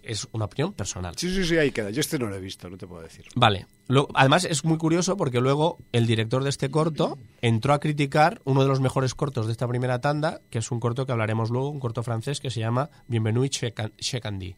es 0.06 0.28
una 0.32 0.44
opinión 0.46 0.72
personal. 0.72 1.14
Sí, 1.16 1.34
sí, 1.34 1.44
sí, 1.44 1.56
ahí 1.56 1.70
queda. 1.72 1.90
Yo 1.90 2.00
este 2.00 2.18
no 2.18 2.26
lo 2.26 2.36
he 2.36 2.40
visto, 2.40 2.68
no 2.70 2.76
te 2.76 2.86
puedo 2.86 3.02
decir. 3.02 3.24
Vale. 3.34 3.66
Lo- 3.88 4.08
además 4.14 4.44
es 4.44 4.64
muy 4.64 4.78
curioso 4.78 5.16
porque 5.16 5.40
luego 5.40 5.78
el 5.92 6.06
director 6.06 6.42
de 6.44 6.50
este 6.50 6.70
corto 6.70 7.18
entró 7.42 7.72
a 7.74 7.80
criticar 7.80 8.40
uno 8.44 8.62
de 8.62 8.68
los 8.68 8.80
mejores 8.80 9.14
cortos 9.14 9.46
de 9.46 9.52
esta 9.52 9.66
primera 9.68 10.00
tanda, 10.00 10.40
que 10.50 10.58
es 10.58 10.70
un 10.70 10.80
corto 10.80 11.06
que 11.06 11.12
hablaremos 11.12 11.50
luego, 11.50 11.68
un 11.70 11.80
corto 11.80 12.02
francés 12.02 12.40
que 12.40 12.50
se 12.50 12.60
llama 12.60 12.90
Bienvenue 13.08 13.48
chez 13.48 13.72
Can- 13.74 13.92
chez 13.98 14.20
Candy. 14.22 14.54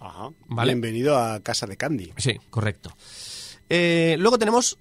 Ajá. 0.00 0.30
Vale. 0.46 0.72
Bienvenido 0.72 1.18
a 1.18 1.40
Casa 1.40 1.66
de 1.66 1.76
Candy. 1.76 2.12
Sí, 2.16 2.36
correcto. 2.50 2.94
Eh, 3.68 4.16
luego 4.18 4.38
tenemos 4.38 4.78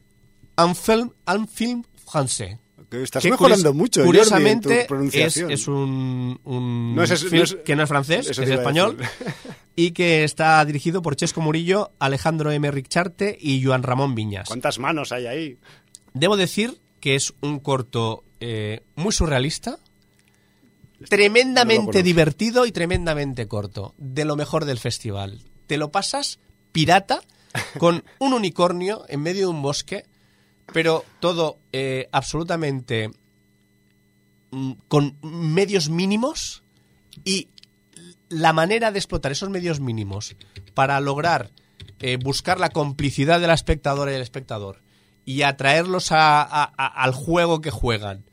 un 0.58 0.76
film, 0.76 1.12
un 1.28 1.48
film 1.48 1.84
français. 2.06 2.58
Que 2.90 3.04
estás 3.04 3.22
que 3.22 3.30
mejorando 3.32 3.72
curios- 3.74 3.76
mucho, 3.76 4.06
Jordi, 4.06 4.18
en 4.20 4.62
tu 4.62 4.70
Curiosamente, 4.70 5.26
es, 5.26 5.38
es 5.38 5.68
un, 5.68 6.40
un 6.46 6.96
No 6.96 7.04
es- 7.04 7.12
es- 7.12 7.22
film 7.22 7.36
no 7.38 7.44
es- 7.44 7.56
que 7.56 7.76
no 7.76 7.84
es 7.84 7.90
francés, 7.90 8.30
es 8.30 8.40
español, 8.40 8.98
y 9.76 9.92
que 9.92 10.24
está 10.24 10.64
dirigido 10.64 11.02
por 11.02 11.16
Chesco 11.18 11.42
Murillo, 11.42 11.92
Alejandro 12.00 12.52
M. 12.52 12.72
Richarte 12.72 13.38
y 13.40 13.62
Joan 13.64 13.84
Ramón 13.84 14.16
Viñas. 14.16 14.48
¿Cuántas 14.48 14.80
manos 14.80 15.12
hay 15.12 15.26
ahí? 15.28 15.58
Debo 16.14 16.38
decir 16.38 16.80
que 17.02 17.16
es 17.16 17.34
un 17.42 17.60
corto 17.60 18.24
eh, 18.40 18.84
muy 18.96 19.12
surrealista, 19.12 19.80
tremendamente 21.10 22.04
divertido 22.04 22.66
y 22.66 22.72
tremendamente 22.72 23.48
corto. 23.48 23.94
De 23.98 24.26
lo 24.26 24.36
mejor 24.36 24.66
del 24.66 24.80
festival. 24.80 25.42
Te 25.68 25.78
lo 25.78 25.92
pasas 25.92 26.40
pirata 26.72 27.22
con 27.78 28.04
un 28.20 28.34
unicornio 28.34 29.04
en 29.10 29.22
medio 29.22 29.42
de 29.48 29.54
un 29.54 29.62
bosque, 29.62 30.06
pero 30.74 31.04
todo 31.20 31.58
eh, 31.72 32.08
absolutamente 32.12 33.10
mm, 34.52 34.72
con 34.88 35.18
medios 35.22 35.90
mínimos 35.90 36.64
y 37.24 37.50
la 38.30 38.54
manera 38.54 38.92
de 38.92 39.00
explotar 39.00 39.32
esos 39.32 39.50
medios 39.50 39.80
mínimos 39.80 40.36
para 40.74 41.00
lograr 41.00 41.52
eh, 42.00 42.18
buscar 42.18 42.60
la 42.60 42.70
complicidad 42.70 43.40
de 43.40 43.48
la 43.48 43.54
espectadora 43.54 44.12
y 44.12 44.14
del 44.14 44.22
espectador 44.24 44.82
y 45.26 45.42
atraerlos 45.42 46.12
a- 46.12 46.42
a- 46.42 46.72
a- 46.78 47.04
al 47.04 47.14
juego 47.14 47.62
que 47.62 47.72
juegan 47.72 48.24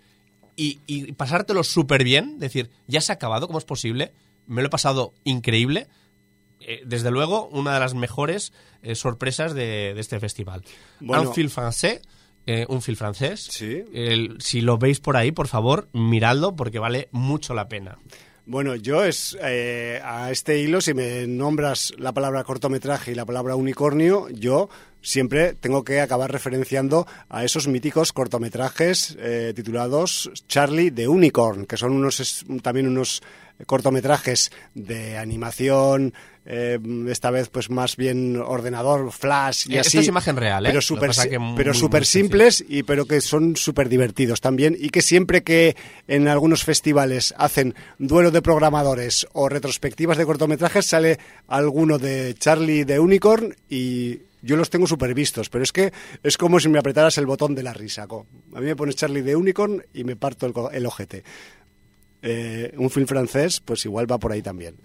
y, 0.56 0.80
y 0.86 1.12
pasártelo 1.12 1.64
súper 1.64 2.04
bien, 2.04 2.38
decir, 2.38 2.70
ya 2.86 3.00
se 3.00 3.10
ha 3.10 3.16
acabado, 3.16 3.46
¿cómo 3.48 3.58
es 3.58 3.64
posible? 3.64 4.12
Me 4.46 4.62
lo 4.62 4.68
he 4.68 4.70
pasado 4.70 5.12
increíble. 5.24 5.88
Eh, 6.60 6.82
desde 6.86 7.10
luego, 7.10 7.48
una 7.48 7.74
de 7.74 7.80
las 7.80 7.94
mejores 7.94 8.52
eh, 8.82 8.94
sorpresas 8.94 9.52
de, 9.54 9.92
de 9.94 10.00
este 10.00 10.20
festival. 10.20 10.62
Bueno. 11.00 11.28
un 11.28 11.34
film 11.34 11.48
francés, 11.50 12.02
eh, 12.46 12.66
un 12.68 12.82
film 12.82 12.96
francés. 12.96 13.40
Sí. 13.50 13.84
El- 13.92 14.36
si 14.40 14.60
lo 14.60 14.78
veis 14.78 15.00
por 15.00 15.16
ahí, 15.16 15.32
por 15.32 15.48
favor, 15.48 15.88
miradlo 15.92 16.54
porque 16.56 16.78
vale 16.78 17.08
mucho 17.12 17.54
la 17.54 17.68
pena. 17.68 17.98
Bueno, 18.46 18.74
yo 18.76 19.02
es 19.04 19.36
eh, 19.42 20.00
a 20.04 20.30
este 20.30 20.58
hilo, 20.60 20.82
si 20.82 20.92
me 20.92 21.26
nombras 21.26 21.94
la 21.96 22.12
palabra 22.12 22.44
cortometraje 22.44 23.12
y 23.12 23.14
la 23.14 23.24
palabra 23.24 23.56
unicornio, 23.56 24.28
yo 24.28 24.68
siempre 25.00 25.54
tengo 25.54 25.82
que 25.82 26.02
acabar 26.02 26.30
referenciando 26.30 27.06
a 27.30 27.42
esos 27.44 27.68
míticos 27.68 28.12
cortometrajes 28.12 29.16
eh, 29.18 29.54
titulados 29.56 30.30
Charlie 30.46 30.90
de 30.90 31.08
Unicorn, 31.08 31.64
que 31.64 31.78
son 31.78 31.92
unos 31.92 32.20
es- 32.20 32.44
también 32.62 32.86
unos 32.86 33.22
cortometrajes 33.66 34.50
de 34.74 35.16
animación, 35.16 36.12
eh, 36.46 36.78
esta 37.08 37.30
vez 37.30 37.48
pues 37.48 37.70
más 37.70 37.96
bien 37.96 38.36
ordenador, 38.36 39.10
flash 39.12 39.66
y 39.68 39.76
Eh, 39.76 39.80
así. 39.80 39.88
esto 39.88 40.00
es 40.00 40.08
imagen 40.08 40.36
real, 40.36 40.66
¿eh? 40.66 40.68
Pero 40.68 40.80
súper 40.82 41.10
muy- 41.40 41.56
pero 41.56 41.72
muy 41.72 41.80
sencillo. 41.80 42.02
simples 42.02 42.64
y 42.68 42.82
pero 42.82 43.06
que 43.06 43.20
son 43.20 43.56
súper 43.56 43.88
divertidos 43.88 44.40
también 44.40 44.76
y 44.78 44.90
que 44.90 45.00
siempre 45.02 45.42
que 45.42 45.76
en 46.06 46.28
algunos 46.28 46.64
festivales 46.64 47.34
hacen 47.38 47.74
duelo 47.98 48.30
de 48.30 48.42
programadores 48.42 49.26
o 49.32 49.48
retrospectivas 49.48 50.18
de 50.18 50.26
cortometrajes 50.26 50.84
sale 50.86 51.18
alguno 51.48 51.98
de 51.98 52.34
Charlie 52.38 52.84
de 52.84 52.98
Unicorn 52.98 53.54
y 53.70 54.18
yo 54.42 54.56
los 54.58 54.68
tengo 54.68 54.86
súper 54.86 55.14
vistos, 55.14 55.48
pero 55.48 55.64
es 55.64 55.72
que 55.72 55.90
es 56.22 56.36
como 56.36 56.60
si 56.60 56.68
me 56.68 56.78
apretaras 56.78 57.16
el 57.16 57.24
botón 57.24 57.54
de 57.54 57.62
la 57.62 57.72
risa. 57.72 58.06
co. 58.06 58.26
A 58.54 58.60
mí 58.60 58.66
me 58.66 58.76
pones 58.76 58.96
Charlie 58.96 59.22
de 59.22 59.34
Unicorn 59.36 59.82
y 59.94 60.04
me 60.04 60.16
parto 60.16 60.44
el, 60.44 60.52
el 60.76 60.84
ojete. 60.84 61.24
Eh, 62.20 62.72
un 62.76 62.90
film 62.90 63.06
francés, 63.06 63.60
pues 63.64 63.84
igual 63.86 64.10
va 64.10 64.18
por 64.18 64.32
ahí 64.32 64.42
también. 64.42 64.76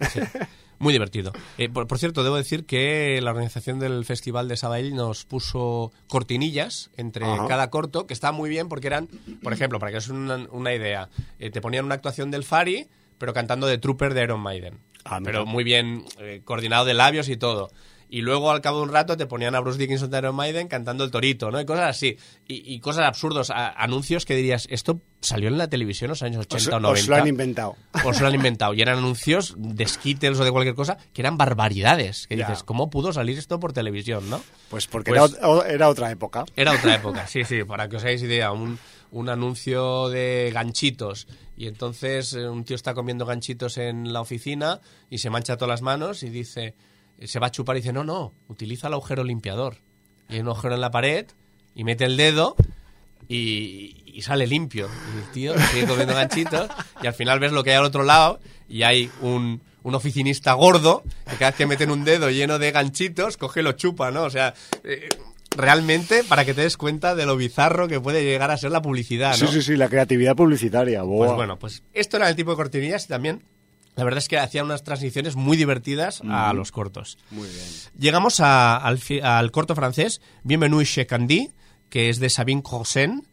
Muy 0.80 0.94
divertido. 0.94 1.32
Eh, 1.58 1.68
por, 1.68 1.86
por 1.86 1.98
cierto, 1.98 2.24
debo 2.24 2.36
decir 2.36 2.64
que 2.64 3.20
la 3.22 3.32
organización 3.32 3.78
del 3.78 4.06
Festival 4.06 4.48
de 4.48 4.56
Sabail 4.56 4.94
nos 4.94 5.26
puso 5.26 5.92
cortinillas 6.08 6.90
entre 6.96 7.26
Ajá. 7.26 7.46
cada 7.46 7.68
corto, 7.68 8.06
que 8.06 8.14
está 8.14 8.32
muy 8.32 8.48
bien 8.48 8.70
porque 8.70 8.86
eran, 8.86 9.06
por 9.42 9.52
ejemplo, 9.52 9.78
para 9.78 9.92
que 9.92 9.98
os 9.98 10.08
una, 10.08 10.36
una 10.50 10.74
idea, 10.74 11.10
eh, 11.38 11.50
te 11.50 11.60
ponían 11.60 11.84
una 11.84 11.96
actuación 11.96 12.30
del 12.30 12.44
Fari, 12.44 12.88
pero 13.18 13.34
cantando 13.34 13.66
de 13.66 13.76
Trooper 13.76 14.14
de 14.14 14.22
Iron 14.22 14.40
Maiden. 14.40 14.78
Ah, 15.04 15.20
pero 15.22 15.44
muy 15.44 15.64
bien 15.64 16.06
eh, 16.18 16.40
coordinado 16.44 16.86
de 16.86 16.94
labios 16.94 17.28
y 17.28 17.36
todo. 17.36 17.70
Y 18.12 18.22
luego, 18.22 18.50
al 18.50 18.60
cabo 18.60 18.78
de 18.78 18.82
un 18.84 18.92
rato, 18.92 19.16
te 19.16 19.26
ponían 19.26 19.54
a 19.54 19.60
Bruce 19.60 19.78
Dickinson 19.78 20.10
de 20.10 20.18
Iron 20.18 20.34
Maiden 20.34 20.66
cantando 20.66 21.04
el 21.04 21.12
torito, 21.12 21.50
¿no? 21.52 21.60
Y 21.60 21.64
cosas 21.64 21.90
así. 21.90 22.16
Y, 22.48 22.74
y 22.74 22.80
cosas 22.80 23.04
absurdos, 23.06 23.50
a- 23.50 23.68
anuncios 23.70 24.24
que 24.26 24.34
dirías, 24.34 24.66
esto 24.68 25.00
salió 25.20 25.48
en 25.48 25.56
la 25.58 25.68
televisión 25.68 26.06
en 26.08 26.10
los 26.10 26.22
años 26.24 26.40
80 26.40 26.56
Os, 26.56 26.66
o 26.76 26.80
90. 26.80 27.00
os 27.02 27.08
lo 27.08 27.14
han 27.16 27.28
inventado. 27.28 27.76
O 28.04 28.12
se 28.12 28.20
lo 28.22 28.26
han 28.26 28.34
inventado. 28.34 28.74
Y 28.74 28.82
eran 28.82 28.98
anuncios 28.98 29.54
de 29.56 29.86
Skittles 29.86 30.40
o 30.40 30.44
de 30.44 30.50
cualquier 30.50 30.74
cosa 30.74 30.98
que 31.12 31.22
eran 31.22 31.38
barbaridades. 31.38 32.26
Que 32.26 32.36
Ya. 32.36 32.48
dices, 32.48 32.64
¿cómo 32.64 32.90
pudo 32.90 33.12
salir 33.12 33.38
esto 33.38 33.60
por 33.60 33.72
televisión, 33.72 34.28
no? 34.28 34.42
Pues 34.70 34.88
porque 34.88 35.12
Pues- 35.12 35.38
era 35.68 35.88
otra 35.88 36.10
época. 36.10 36.44
Era 36.56 36.72
otra 36.72 36.94
época, 36.96 37.28
sí, 37.28 37.44
sí, 37.44 37.62
para 37.62 37.88
que 37.88 37.96
os 37.96 38.02
hagáis 38.02 38.22
idea. 38.22 38.50
Un, 38.50 38.78
un 39.12 39.28
anuncio 39.28 40.08
de 40.08 40.50
ganchitos. 40.52 41.28
Y 41.56 41.66
entonces 41.68 42.32
eh, 42.32 42.48
un 42.48 42.64
tío 42.64 42.74
está 42.74 42.94
comiendo 42.94 43.24
ganchitos 43.26 43.76
en 43.78 44.12
la 44.12 44.20
oficina 44.20 44.80
y 45.10 45.18
se 45.18 45.30
mancha 45.30 45.56
todas 45.56 45.68
las 45.70 45.82
manos 45.82 46.22
y 46.22 46.30
dice, 46.30 46.74
se 47.26 47.38
va 47.38 47.48
a 47.48 47.50
chupar 47.50 47.76
y 47.76 47.80
dice, 47.80 47.92
no, 47.92 48.04
no, 48.04 48.32
utiliza 48.48 48.88
el 48.88 48.94
agujero 48.94 49.24
limpiador. 49.24 49.76
Y 50.28 50.34
hay 50.34 50.40
un 50.40 50.48
agujero 50.48 50.74
en 50.74 50.80
la 50.80 50.90
pared 50.90 51.26
y 51.74 51.84
mete 51.84 52.04
el 52.04 52.16
dedo 52.16 52.56
y, 53.28 54.02
y 54.06 54.22
sale 54.22 54.46
limpio. 54.46 54.88
Y 55.14 55.18
el 55.18 55.32
tío 55.32 55.54
sigue 55.70 55.86
comiendo 55.86 56.14
ganchitos 56.14 56.68
y 57.02 57.06
al 57.06 57.14
final 57.14 57.40
ves 57.40 57.52
lo 57.52 57.64
que 57.64 57.70
hay 57.70 57.76
al 57.76 57.84
otro 57.84 58.02
lado 58.02 58.40
y 58.68 58.82
hay 58.82 59.10
un, 59.20 59.60
un 59.82 59.94
oficinista 59.94 60.52
gordo 60.54 61.02
que 61.28 61.36
cada 61.36 61.50
vez 61.50 61.56
que 61.56 61.66
meten 61.66 61.90
un 61.90 62.04
dedo 62.04 62.30
lleno 62.30 62.58
de 62.58 62.72
ganchitos, 62.72 63.36
coge 63.36 63.60
y 63.60 63.62
lo 63.62 63.72
chupa, 63.72 64.10
¿no? 64.10 64.24
O 64.24 64.30
sea, 64.30 64.54
eh, 64.84 65.08
realmente 65.56 66.24
para 66.24 66.44
que 66.44 66.54
te 66.54 66.62
des 66.62 66.76
cuenta 66.76 67.14
de 67.14 67.26
lo 67.26 67.36
bizarro 67.36 67.88
que 67.88 68.00
puede 68.00 68.24
llegar 68.24 68.50
a 68.50 68.56
ser 68.56 68.70
la 68.70 68.82
publicidad, 68.82 69.36
¿no? 69.38 69.46
Sí, 69.46 69.54
sí, 69.54 69.62
sí, 69.62 69.76
la 69.76 69.88
creatividad 69.88 70.36
publicitaria. 70.36 71.00
Pues 71.00 71.08
boa. 71.10 71.34
bueno, 71.34 71.58
pues 71.58 71.82
esto 71.92 72.16
era 72.16 72.28
el 72.28 72.36
tipo 72.36 72.50
de 72.50 72.56
cortinillas 72.56 73.04
y 73.04 73.08
también 73.08 73.42
la 74.00 74.04
verdad 74.04 74.18
es 74.18 74.28
que 74.28 74.38
hacían 74.38 74.64
unas 74.64 74.82
transiciones 74.82 75.36
muy 75.36 75.56
divertidas 75.58 76.22
a 76.26 76.52
los 76.54 76.72
cortos. 76.72 77.18
Muy 77.30 77.46
bien. 77.48 77.64
Llegamos 77.98 78.40
a- 78.40 78.76
al, 78.78 79.50
corto 79.50 79.74
francés 79.74 80.22
Bienvenue 80.42 80.84
chez 80.86 81.06
Candy, 81.06 81.50
que 81.90 82.08
es 82.08 82.18
de 82.18 82.30
Sabine 82.30 82.62
Crossen, 82.62 83.28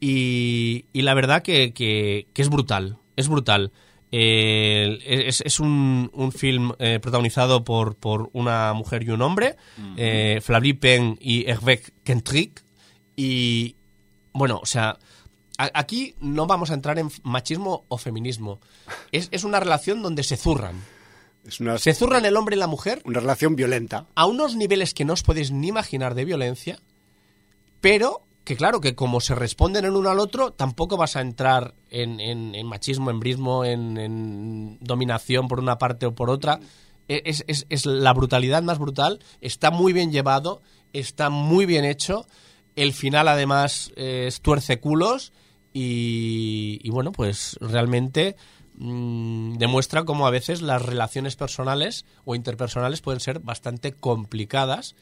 y, 0.00 0.86
y 0.92 1.02
la 1.02 1.14
verdad 1.14 1.42
que, 1.42 1.72
que- 1.72 2.28
que 2.32 2.42
es 2.42 2.48
brutal, 2.48 2.98
es 3.16 3.28
brutal. 3.28 3.72
Eh, 4.12 4.98
es, 5.06 5.40
es 5.40 5.58
un, 5.58 6.10
un 6.12 6.32
film 6.32 6.72
eh, 6.78 6.98
protagonizado 7.00 7.64
por, 7.64 7.96
por 7.96 8.28
una 8.32 8.72
mujer 8.74 9.02
y 9.02 9.10
un 9.10 9.22
hombre, 9.22 9.56
eh, 9.96 10.40
Flavie 10.42 10.74
Pen 10.74 11.16
y 11.20 11.48
Hervé 11.50 11.82
Kentrick, 12.04 12.62
y 13.16 13.74
bueno, 14.32 14.60
o 14.62 14.66
sea, 14.66 14.98
aquí 15.74 16.14
no 16.20 16.46
vamos 16.46 16.70
a 16.70 16.74
entrar 16.74 16.98
en 16.98 17.10
machismo 17.22 17.84
o 17.88 17.98
feminismo. 17.98 18.60
Es, 19.12 19.28
es 19.30 19.44
una 19.44 19.60
relación 19.60 20.02
donde 20.02 20.22
se 20.22 20.36
zurran. 20.36 20.76
Es 21.46 21.60
una, 21.60 21.76
Se 21.78 21.92
zurran 21.94 22.24
el 22.24 22.36
hombre 22.36 22.56
y 22.56 22.58
la 22.58 22.66
mujer 22.68 23.02
una 23.04 23.20
relación 23.20 23.56
violenta. 23.56 24.06
a 24.14 24.26
unos 24.26 24.54
niveles 24.56 24.94
que 24.94 25.04
no 25.04 25.12
os 25.12 25.22
podéis 25.22 25.50
ni 25.50 25.68
imaginar 25.68 26.14
de 26.14 26.24
violencia, 26.24 26.78
pero 27.80 28.22
que 28.44 28.56
claro, 28.56 28.80
que 28.80 28.94
como 28.96 29.20
se 29.20 29.34
responden 29.36 29.84
el 29.84 29.92
uno 29.92 30.10
al 30.10 30.18
otro, 30.18 30.52
tampoco 30.52 30.96
vas 30.96 31.14
a 31.14 31.20
entrar 31.20 31.74
en, 31.90 32.18
en- 32.18 32.54
en 32.56 32.66
machismo, 32.66 33.10
en 33.10 33.20
brismo, 33.20 33.64
en, 33.64 33.96
en 33.98 34.78
dominación 34.80 35.46
por 35.46 35.60
una 35.60 35.78
parte 35.78 36.06
o 36.06 36.14
por 36.14 36.28
otra. 36.28 36.58
E- 37.08 37.22
Es, 37.24 37.44
es- 37.46 37.66
es 37.68 37.86
la 37.86 38.12
brutalidad 38.12 38.62
más 38.62 38.78
brutal, 38.80 39.20
está 39.40 39.70
muy 39.70 39.92
bien 39.92 40.10
llevado, 40.10 40.60
está 40.92 41.30
muy 41.30 41.66
bien 41.66 41.84
hecho, 41.84 42.26
el 42.74 42.92
final 42.94 43.28
además 43.28 43.92
eh, 43.96 44.24
es 44.26 44.40
tuerce 44.40 44.80
culos 44.80 45.32
y, 45.72 46.80
y 46.82 46.90
bueno, 46.90 47.12
pues 47.12 47.56
realmente 47.60 48.36
mm, 48.76 49.56
demuestra 49.58 50.04
cómo 50.04 50.26
a 50.26 50.30
veces 50.30 50.62
las 50.62 50.82
relaciones 50.82 51.36
personales 51.36 52.04
o 52.24 52.34
interpersonales 52.34 53.00
pueden 53.00 53.20
ser 53.20 53.40
bastante 53.40 53.92
complicadas, 53.92 54.94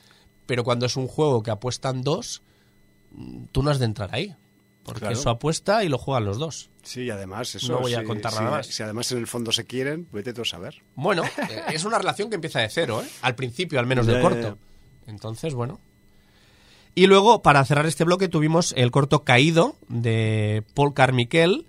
pero 0.46 0.64
cuando 0.64 0.86
es 0.86 0.96
un 0.96 1.06
juego 1.08 1.42
que 1.42 1.50
apuestan 1.50 2.02
dos, 2.02 2.42
mm, 3.12 3.44
tú 3.52 3.62
no 3.62 3.70
has 3.70 3.78
de 3.78 3.84
entrar 3.86 4.14
ahí. 4.14 4.34
Porque 4.82 5.00
Claro. 5.00 5.14
eso 5.18 5.28
apuesta 5.28 5.84
y 5.84 5.90
lo 5.90 5.98
juegan 5.98 6.24
los 6.24 6.38
dos. 6.38 6.70
Sí, 6.82 7.02
y 7.02 7.10
además 7.10 7.54
eso. 7.54 7.70
No 7.70 7.80
voy 7.80 7.94
a 7.94 8.02
contar 8.02 8.32
nada 8.32 8.50
más. 8.50 8.66
Si 8.66 8.82
además 8.82 9.12
en 9.12 9.18
el 9.18 9.26
fondo 9.26 9.52
se 9.52 9.66
quieren, 9.66 10.08
vete 10.10 10.32
tú 10.32 10.40
a 10.40 10.44
saber. 10.46 10.82
Bueno, 10.94 11.22
eh, 11.50 11.62
es 11.74 11.84
una 11.84 11.98
relación 11.98 12.30
que 12.30 12.36
empieza 12.36 12.60
de 12.60 12.70
cero, 12.70 13.02
¿eh? 13.04 13.08
Al 13.20 13.34
principio, 13.34 13.78
al 13.78 13.86
menos, 13.86 14.06
del 14.06 14.16
Ya, 14.16 14.22
corto. 14.22 14.58
Entonces, 15.06 15.52
bueno, 15.54 15.80
Y 16.94 17.06
luego, 17.06 17.42
para 17.42 17.64
cerrar 17.64 17.86
este 17.86 18.04
bloque, 18.04 18.28
tuvimos 18.28 18.74
el 18.76 18.90
corto 18.90 19.24
Caído 19.24 19.76
de 19.88 20.64
Paul 20.74 20.92
Carmichael, 20.92 21.66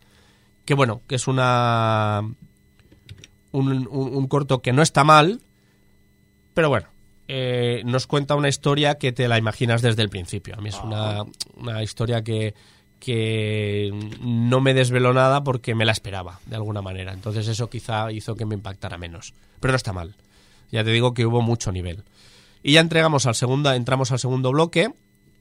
que 0.65 0.73
bueno, 0.73 1.01
que 1.07 1.15
es 1.15 1.27
una 1.27 2.21
un, 3.51 3.67
un- 3.71 3.87
un 3.89 4.27
corto 4.27 4.61
que 4.61 4.73
no 4.73 4.81
está 4.81 5.03
mal, 5.03 5.41
pero 6.53 6.69
bueno, 6.69 6.87
eh, 7.27 7.81
nos 7.85 8.07
cuenta 8.07 8.35
una 8.35 8.49
historia 8.49 8.95
que 8.95 9.11
te 9.11 9.27
la 9.27 9.37
imaginas 9.37 9.81
desde 9.81 10.01
el 10.01 10.09
principio. 10.09 10.55
A 10.57 10.61
mí 10.61 10.69
es 10.69 10.81
una, 10.83 11.23
una 11.55 11.83
historia 11.83 12.23
que, 12.23 12.53
que 12.99 13.91
no 14.21 14.59
me 14.61 14.73
desveló 14.73 15.13
nada 15.13 15.43
porque 15.43 15.75
me 15.75 15.85
la 15.85 15.91
esperaba, 15.91 16.39
de 16.45 16.55
alguna 16.55 16.81
manera. 16.81 17.13
Entonces 17.13 17.47
eso 17.47 17.69
quizá 17.69 18.11
hizo 18.11 18.35
que 18.35 18.45
me 18.45 18.55
impactara 18.55 18.97
menos. 18.97 19.33
Pero 19.59 19.71
no 19.71 19.77
está 19.77 19.93
mal. 19.93 20.15
Ya 20.71 20.83
te 20.83 20.91
digo 20.91 21.13
que 21.13 21.25
hubo 21.25 21.41
mucho 21.41 21.71
nivel. 21.71 22.03
Y 22.63 22.73
ya 22.73 22.79
entregamos 22.81 23.25
al 23.25 23.35
segunda, 23.35 23.75
entramos 23.75 24.11
al 24.11 24.19
segundo 24.19 24.51
bloque. 24.51 24.93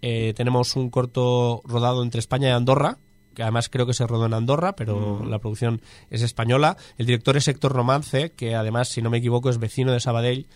Eh, 0.03 0.32
tenemos 0.36 0.76
un 0.76 0.90
corto 0.90 1.62
rodado 1.64 2.03
entre 2.03 2.20
España 2.20 2.48
y 2.48 2.53
Andorra, 2.53 2.98
que 3.34 3.42
además 3.42 3.68
creo 3.68 3.86
que 3.86 3.94
se 3.94 4.07
rodó 4.07 4.26
en 4.26 4.34
Andorra, 4.34 4.74
pero 4.74 5.24
la 5.24 5.38
producción 5.38 5.80
es 6.11 6.22
española. 6.22 6.76
El 6.98 7.07
director 7.07 7.36
es 7.36 7.46
Héctor 7.48 7.72
Romance, 7.72 8.32
que 8.32 8.55
además, 8.55 8.88
si 8.88 9.03
no 9.03 9.11
me 9.11 9.18
equivoco, 9.18 9.51
es 9.51 9.59
vecino 9.59 9.92
de 9.92 10.01
Sabadell. 10.01 10.46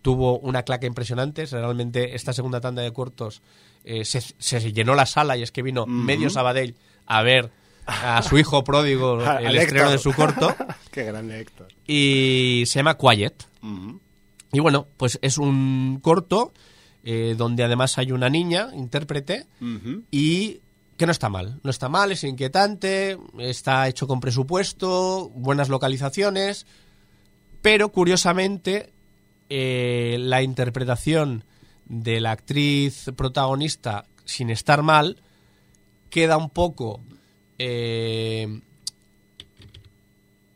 Tuvo 0.00 0.38
una 0.38 0.62
claca 0.62 0.86
impresionante. 0.86 1.46
Realmente 1.46 2.16
esta 2.16 2.32
segunda 2.32 2.60
tanda 2.60 2.82
de 2.82 2.92
cortos 2.92 3.42
eh, 3.84 4.04
se, 4.04 4.20
se 4.20 4.72
llenó 4.72 4.94
la 4.94 5.06
sala 5.06 5.36
y 5.36 5.42
es 5.42 5.52
que 5.52 5.62
vino 5.62 5.86
medio 5.86 6.30
Sabadell 6.30 6.76
a 7.06 7.22
ver 7.22 7.50
a 7.86 8.22
su 8.22 8.38
hijo 8.38 8.64
pródigo 8.64 9.20
el 9.40 9.56
estreno 9.56 9.90
de 9.90 9.98
su 9.98 10.12
corto. 10.12 10.54
Qué 10.90 11.04
grande 11.04 11.40
Héctor. 11.40 11.68
Y 11.86 12.64
se 12.66 12.78
llama 12.78 12.96
Quiet. 12.96 13.46
Y 14.52 14.60
bueno, 14.60 14.86
pues 14.96 15.18
es 15.22 15.38
un 15.38 15.98
corto 16.02 16.52
eh, 17.04 17.34
donde 17.36 17.64
además 17.64 17.98
hay 17.98 18.12
una 18.12 18.28
niña, 18.28 18.68
intérprete, 18.74 19.46
y 20.10 20.60
que 20.96 21.06
no 21.06 21.12
está 21.12 21.28
mal. 21.28 21.58
No 21.64 21.70
está 21.70 21.88
mal, 21.88 22.12
es 22.12 22.22
inquietante, 22.22 23.18
está 23.38 23.88
hecho 23.88 24.06
con 24.06 24.20
presupuesto, 24.20 25.30
buenas 25.30 25.68
localizaciones, 25.68 26.66
pero 27.60 27.90
curiosamente 27.90 28.92
eh, 29.48 30.16
la 30.20 30.42
interpretación 30.42 31.44
de 31.86 32.20
la 32.20 32.30
actriz 32.30 33.10
protagonista, 33.16 34.06
sin 34.24 34.50
estar 34.50 34.82
mal, 34.82 35.22
queda 36.08 36.36
un 36.36 36.50
poco 36.50 37.00
eh, 37.58 38.60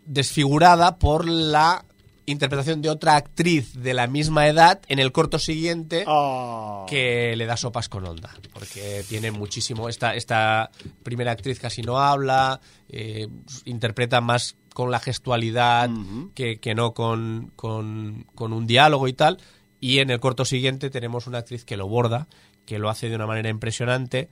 desfigurada 0.04 0.98
por 0.98 1.28
la 1.28 1.84
interpretación 2.26 2.82
de 2.82 2.90
otra 2.90 3.16
actriz 3.16 3.72
de 3.74 3.94
la 3.94 4.06
misma 4.06 4.48
edad 4.48 4.80
en 4.88 4.98
el 4.98 5.12
corto 5.12 5.38
siguiente 5.38 6.04
Oh. 6.06 6.84
que 6.88 7.34
le 7.36 7.46
da 7.46 7.56
sopas 7.56 7.88
con 7.88 8.04
onda, 8.06 8.34
porque 8.52 9.04
tiene 9.08 9.30
muchísimo, 9.30 9.88
esta, 9.88 10.14
esta 10.14 10.70
primera 11.02 11.32
actriz 11.32 11.58
casi 11.58 11.82
no 11.82 11.98
habla, 11.98 12.60
eh, 12.88 13.28
interpreta 13.64 14.20
más 14.20 14.56
con 14.74 14.90
la 14.90 14.98
gestualidad 15.00 15.88
que, 16.34 16.58
que 16.58 16.74
no 16.74 16.92
con, 16.92 17.52
con, 17.56 18.26
con 18.34 18.52
un 18.52 18.66
diálogo 18.66 19.08
y 19.08 19.12
tal, 19.12 19.38
y 19.80 20.00
en 20.00 20.10
el 20.10 20.20
corto 20.20 20.44
siguiente 20.44 20.90
tenemos 20.90 21.26
una 21.26 21.38
actriz 21.38 21.64
que 21.64 21.76
lo 21.76 21.88
borda, 21.88 22.28
que 22.66 22.78
lo 22.78 22.90
hace 22.90 23.08
de 23.08 23.16
una 23.16 23.26
manera 23.26 23.48
impresionante 23.48 24.28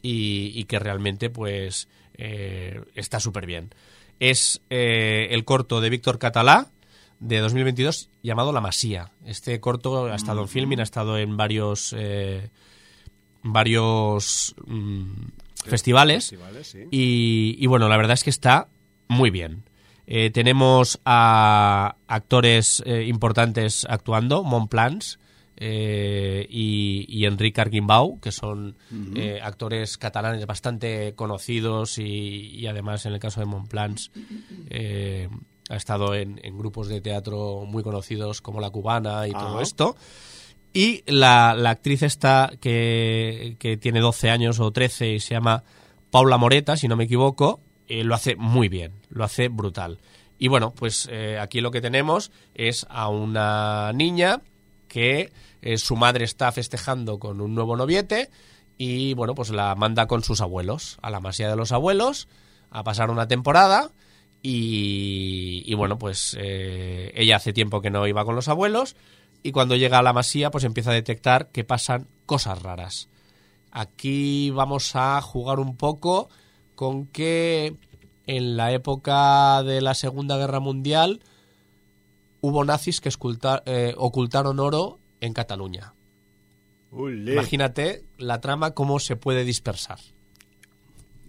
y, 0.00 0.52
y 0.54 0.64
que 0.64 0.78
realmente 0.78 1.28
pues 1.28 1.88
eh, 2.14 2.80
está 2.94 3.20
súper 3.20 3.46
bien. 3.46 3.74
Es 4.20 4.60
eh, 4.70 5.28
el 5.30 5.44
corto 5.44 5.80
de 5.80 5.90
Víctor 5.90 6.18
Catalá, 6.18 6.68
de 7.22 7.38
2022 7.38 8.10
llamado 8.22 8.52
La 8.52 8.60
Masía. 8.60 9.12
Este 9.24 9.60
corto 9.60 10.06
ha 10.06 10.16
estado 10.16 10.42
en 10.42 10.48
filming, 10.48 10.80
ha 10.80 10.82
estado 10.82 11.18
en 11.18 11.36
varios 11.36 11.94
eh, 11.96 12.50
varios 13.42 14.54
mm, 14.66 15.04
festivales 15.64 16.30
Festivales, 16.30 16.66
sí. 16.66 16.84
y, 16.90 17.56
y 17.58 17.66
bueno, 17.68 17.88
la 17.88 17.96
verdad 17.96 18.14
es 18.14 18.24
que 18.24 18.30
está 18.30 18.68
muy 19.08 19.30
bien. 19.30 19.64
Eh, 20.06 20.30
tenemos 20.30 21.00
a 21.04 21.94
actores 22.08 22.82
eh, 22.84 23.04
importantes 23.06 23.86
actuando, 23.88 24.42
Montplans 24.42 25.20
eh, 25.56 26.44
y, 26.50 27.06
y 27.08 27.24
Enric 27.26 27.56
Arguimbau, 27.60 28.18
que 28.18 28.32
son 28.32 28.74
eh, 29.14 29.38
actores 29.40 29.96
catalanes 29.96 30.44
bastante 30.44 31.14
conocidos 31.14 31.98
y, 31.98 32.48
y 32.56 32.66
además 32.66 33.06
en 33.06 33.12
el 33.12 33.20
caso 33.20 33.38
de 33.38 33.46
Montplans 33.46 34.10
eh, 34.70 35.28
ha 35.72 35.76
estado 35.76 36.14
en, 36.14 36.38
en 36.42 36.58
grupos 36.58 36.88
de 36.88 37.00
teatro 37.00 37.64
muy 37.66 37.82
conocidos 37.82 38.42
como 38.42 38.60
La 38.60 38.70
Cubana 38.70 39.26
y 39.26 39.32
todo 39.32 39.60
esto. 39.60 39.96
Y 40.74 41.02
la, 41.06 41.54
la 41.56 41.70
actriz 41.70 42.02
esta 42.02 42.52
que, 42.60 43.56
que 43.58 43.76
tiene 43.76 44.00
12 44.00 44.30
años 44.30 44.60
o 44.60 44.70
13 44.70 45.12
y 45.12 45.20
se 45.20 45.34
llama 45.34 45.64
Paula 46.10 46.36
Moreta, 46.36 46.76
si 46.76 46.88
no 46.88 46.96
me 46.96 47.04
equivoco, 47.04 47.60
eh, 47.88 48.04
lo 48.04 48.14
hace 48.14 48.36
muy 48.36 48.68
bien, 48.68 48.92
lo 49.08 49.24
hace 49.24 49.48
brutal. 49.48 49.98
Y 50.38 50.48
bueno, 50.48 50.72
pues 50.76 51.08
eh, 51.10 51.38
aquí 51.40 51.60
lo 51.60 51.70
que 51.70 51.80
tenemos 51.80 52.32
es 52.54 52.86
a 52.90 53.08
una 53.08 53.92
niña 53.94 54.42
que 54.88 55.32
eh, 55.62 55.78
su 55.78 55.96
madre 55.96 56.24
está 56.24 56.52
festejando 56.52 57.18
con 57.18 57.40
un 57.40 57.54
nuevo 57.54 57.76
noviete 57.76 58.28
y 58.76 59.14
bueno, 59.14 59.34
pues 59.34 59.50
la 59.50 59.74
manda 59.74 60.06
con 60.06 60.22
sus 60.22 60.42
abuelos, 60.42 60.98
a 61.00 61.10
la 61.10 61.20
masía 61.20 61.48
de 61.48 61.56
los 61.56 61.72
abuelos, 61.72 62.28
a 62.70 62.82
pasar 62.84 63.10
una 63.10 63.28
temporada 63.28 63.92
y, 64.42 65.62
y 65.64 65.74
bueno, 65.74 65.98
pues 65.98 66.36
eh, 66.38 67.12
ella 67.14 67.36
hace 67.36 67.52
tiempo 67.52 67.80
que 67.80 67.90
no 67.90 68.06
iba 68.06 68.24
con 68.24 68.34
los 68.34 68.48
abuelos 68.48 68.96
y 69.42 69.52
cuando 69.52 69.76
llega 69.76 69.98
a 69.98 70.02
la 70.02 70.12
masía 70.12 70.50
pues 70.50 70.64
empieza 70.64 70.90
a 70.90 70.94
detectar 70.94 71.48
que 71.50 71.64
pasan 71.64 72.08
cosas 72.26 72.60
raras. 72.62 73.08
Aquí 73.70 74.50
vamos 74.50 74.94
a 74.96 75.20
jugar 75.22 75.58
un 75.60 75.76
poco 75.76 76.28
con 76.74 77.06
que 77.06 77.76
en 78.26 78.56
la 78.56 78.72
época 78.72 79.62
de 79.62 79.80
la 79.80 79.94
Segunda 79.94 80.36
Guerra 80.36 80.60
Mundial 80.60 81.20
hubo 82.40 82.64
nazis 82.64 83.00
que 83.00 83.08
esculta- 83.08 83.62
eh, 83.66 83.94
ocultaron 83.96 84.58
oro 84.60 84.98
en 85.20 85.32
Cataluña. 85.32 85.94
Ule. 86.90 87.32
Imagínate 87.32 88.04
la 88.18 88.40
trama 88.40 88.72
cómo 88.72 88.98
se 88.98 89.16
puede 89.16 89.44
dispersar. 89.44 89.98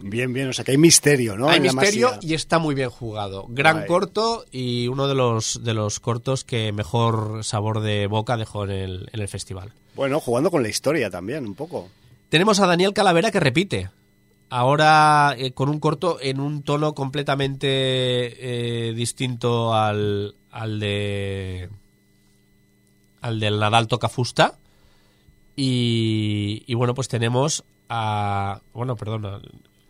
Bien, 0.06 0.34
bien, 0.34 0.50
o 0.50 0.54
sea 0.54 0.66
que 0.66 0.72
hay 0.72 0.78
misterio, 0.78 1.38
¿no? 1.38 1.48
Hay 1.48 1.58
En 1.58 1.64
misterio 1.64 2.12
y 2.20 2.34
está 2.34 2.60
muy 2.60 2.76
bien 2.76 2.90
jugado. 2.90 3.46
Gran 3.48 3.86
corto 3.86 4.44
y 4.52 4.90
uno 4.90 5.08
de 5.08 5.16
los, 5.16 5.64
de 5.64 5.74
los 5.74 6.02
cortos 6.02 6.44
que 6.44 6.74
mejor 6.74 7.46
sabor 7.46 7.80
de 7.80 8.08
boca 8.08 8.36
dejó 8.36 8.66
en 8.66 8.72
el, 8.72 9.10
en 9.14 9.22
el 9.22 9.28
festival. 9.30 9.72
Bueno, 9.96 10.20
jugando 10.20 10.52
con 10.52 10.62
la 10.62 10.68
historia 10.68 11.10
también, 11.10 11.46
un 11.46 11.56
poco. 11.56 11.88
Tenemos 12.28 12.60
a 12.60 12.68
Daniel 12.68 12.92
Calavera 12.92 13.32
que 13.32 13.40
repite. 13.40 13.92
Ahora 14.50 15.36
eh, 15.38 15.54
con 15.54 15.70
un 15.70 15.80
corto 15.80 16.18
en 16.22 16.42
un 16.42 16.64
tono 16.64 16.94
completamente 16.94 17.70
eh, 17.70 18.94
distinto 18.94 19.74
al, 19.74 20.36
al 20.52 20.82
de 20.82 21.70
al 23.22 23.40
del 23.40 23.58
Nadal 23.58 23.88
toca 23.88 24.10
fusta. 24.10 24.60
Y, 25.56 26.64
y 26.68 26.74
bueno, 26.74 26.94
pues 26.94 27.08
tenemos 27.08 27.64
a. 27.88 28.60
Bueno, 28.74 28.98
perdona, 28.98 29.40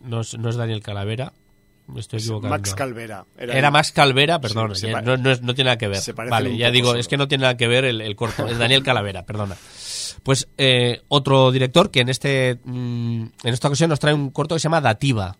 no 0.04 0.20
es, 0.20 0.36
no 0.38 0.48
es 0.50 0.56
Daniel 0.56 0.82
Calavera. 0.82 1.32
Me 1.86 2.00
estoy 2.00 2.20
equivocando. 2.20 2.48
Max 2.56 2.74
Calvera. 2.74 3.26
Era, 3.36 3.70
Max 3.70 3.92
Calvera, 3.92 4.40
perdón, 4.40 4.74
Sí, 4.74 4.86
ya 4.88 5.02
no, 5.02 5.18
no 5.18 5.34
no 5.42 5.54
tiene 5.54 5.64
nada 5.68 5.76
que 5.78 5.88
ver. 5.88 6.00
Vale, 6.30 6.56
ya 6.56 6.70
digo, 6.70 6.88
solo. 6.88 7.00
es 7.00 7.08
que 7.08 7.18
no 7.18 7.28
tiene 7.28 7.42
nada 7.42 7.56
que 7.58 7.68
ver 7.68 7.84
el, 7.84 8.00
el 8.00 8.16
corto. 8.16 8.46
Es 8.46 8.56
Daniel 8.56 8.82
Calavera, 8.82 9.26
perdona. 9.26 9.54
Pues 10.22 10.48
eh, 10.56 11.02
otro 11.08 11.52
director 11.52 11.90
que 11.90 12.00
en 12.00 12.08
este 12.08 12.58
mm, 12.64 13.22
en 13.42 13.52
esta 13.54 13.68
ocasión 13.68 13.90
nos 13.90 14.00
trae 14.00 14.14
un 14.14 14.30
corto 14.30 14.54
que 14.54 14.60
se 14.60 14.64
llama 14.64 14.80
Dativa. 14.80 15.36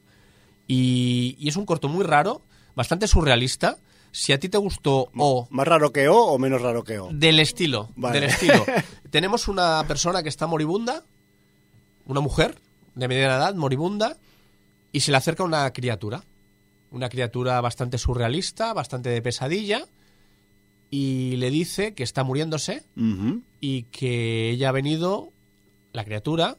Y, 0.67 1.37
y 1.39 1.49
es 1.49 1.57
un 1.57 1.65
corto 1.65 1.89
muy 1.89 2.05
raro, 2.05 2.43
bastante 2.75 3.07
surrealista. 3.07 3.79
Si 4.12 4.33
a 4.33 4.39
ti 4.39 4.49
te 4.49 4.59
gustó 4.59 5.09
o 5.17 5.49
¿Más 5.51 5.67
raro 5.67 5.93
que 5.93 6.09
O 6.09 6.17
o 6.17 6.39
menos 6.39 6.62
raro 6.62 6.85
que 6.85 6.99
O? 7.01 7.09
del 7.11 7.41
estilo, 7.41 7.89
Vale. 7.97 8.21
del 8.21 8.31
estilo. 8.31 8.65
Tenemos 9.11 9.49
una 9.49 9.83
persona 9.89 10.23
que 10.23 10.29
está 10.29 10.47
moribunda, 10.47 11.03
una 12.07 12.21
mujer 12.21 12.61
de 12.95 13.09
mediana 13.09 13.37
edad, 13.37 13.55
moribunda, 13.55 14.17
y 14.95 15.01
se 15.01 15.11
le 15.11 15.18
acerca 15.18 15.42
una 15.45 15.70
criatura. 15.74 16.24
Una 16.90 17.09
criatura 17.11 17.61
bastante 17.61 17.99
surrealista, 17.99 18.72
bastante 18.72 19.11
de 19.11 19.20
pesadilla, 19.20 19.86
y 20.90 21.36
le 21.36 21.51
dice 21.51 21.92
que 21.95 22.05
está 22.05 22.22
muriéndose 22.22 22.84
y 23.61 23.82
que 23.84 24.51
ella 24.51 24.68
ha 24.68 24.72
venido, 24.72 25.32
la 25.92 26.05
criatura, 26.05 26.57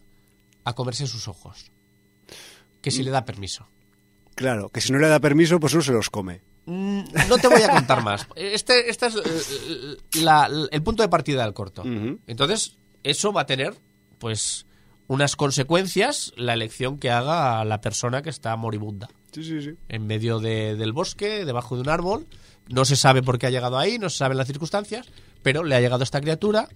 a 0.66 0.74
comerse 0.74 1.08
sus 1.08 1.28
ojos. 1.30 1.72
Que 2.82 2.92
si 2.92 3.02
le 3.04 3.12
da 3.12 3.24
permiso. 3.26 3.68
Claro, 4.36 4.68
que 4.70 4.82
si 4.82 4.92
no 4.92 5.00
le 5.00 5.08
da 5.08 5.20
permiso, 5.22 5.60
pues 5.60 5.74
no 5.74 5.82
se 5.82 5.94
los 5.94 6.10
come. 6.10 6.42
Mm, 6.66 7.04
No 7.30 7.38
te 7.38 7.48
voy 7.48 7.62
a 7.62 7.70
contar 7.70 8.04
más. 8.04 8.28
Este, 8.36 8.90
este 8.90 9.06
es 9.08 9.16
eh, 9.16 9.98
la- 10.22 10.50
el 10.72 10.84
punto 10.84 11.02
de 11.04 11.08
partida 11.10 11.44
del 11.46 11.54
corto. 11.54 11.84
Entonces, 12.28 12.76
eso 13.04 13.32
va 13.32 13.42
a 13.42 13.46
tener, 13.46 13.74
pues, 14.20 14.66
unas 15.08 15.36
consecuencias 15.36 16.34
la 16.36 16.54
elección 16.54 16.98
que 16.98 17.12
haga 17.12 17.64
la 17.66 17.82
persona 17.82 18.22
que 18.22 18.30
está 18.30 18.56
moribunda. 18.56 19.08
Sí, 19.32 19.44
sí, 19.44 19.62
sí. 19.62 19.72
En 19.90 20.08
medio 20.08 20.40
de- 20.40 20.76
del 20.76 20.94
bosque, 20.94 21.46
debajo 21.46 21.76
de 21.76 21.82
un 21.82 21.90
árbol. 21.90 22.28
No 22.68 22.84
se 22.86 22.96
sabe 22.96 23.22
por 23.22 23.38
qué 23.38 23.46
ha 23.48 23.50
llegado 23.52 23.78
ahí, 23.78 24.00
no 24.00 24.10
se 24.10 24.18
saben 24.18 24.38
las 24.38 24.48
circunstancias, 24.48 25.06
pero 25.44 25.64
le 25.64 25.76
ha 25.76 25.82
llegado 25.82 26.04
esta 26.04 26.20
criatura 26.22 26.68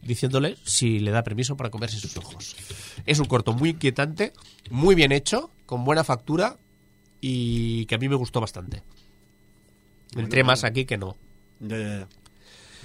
diciéndole 0.00 0.56
si 0.64 0.98
le 1.00 1.10
da 1.10 1.22
permiso 1.22 1.56
para 1.56 1.68
comerse 1.70 1.98
sus 1.98 2.16
ojos. 2.16 2.56
Es 3.04 3.18
un 3.18 3.26
corto 3.26 3.52
muy 3.52 3.70
inquietante, 3.70 4.32
muy 4.70 4.94
bien 4.94 5.12
hecho, 5.12 5.50
con 5.66 5.84
buena 5.84 6.02
factura 6.04 6.56
y 7.20 7.84
que 7.86 7.94
a 7.96 7.98
mí 7.98 8.08
me 8.08 8.14
gustó 8.16 8.40
bastante. 8.40 8.82
Entré 10.16 10.44
más 10.44 10.64
aquí 10.64 10.84
que 10.84 10.96
no. 10.96 11.16
Ya, 11.60 11.76
ya, 11.78 11.88
ya. 12.00 12.08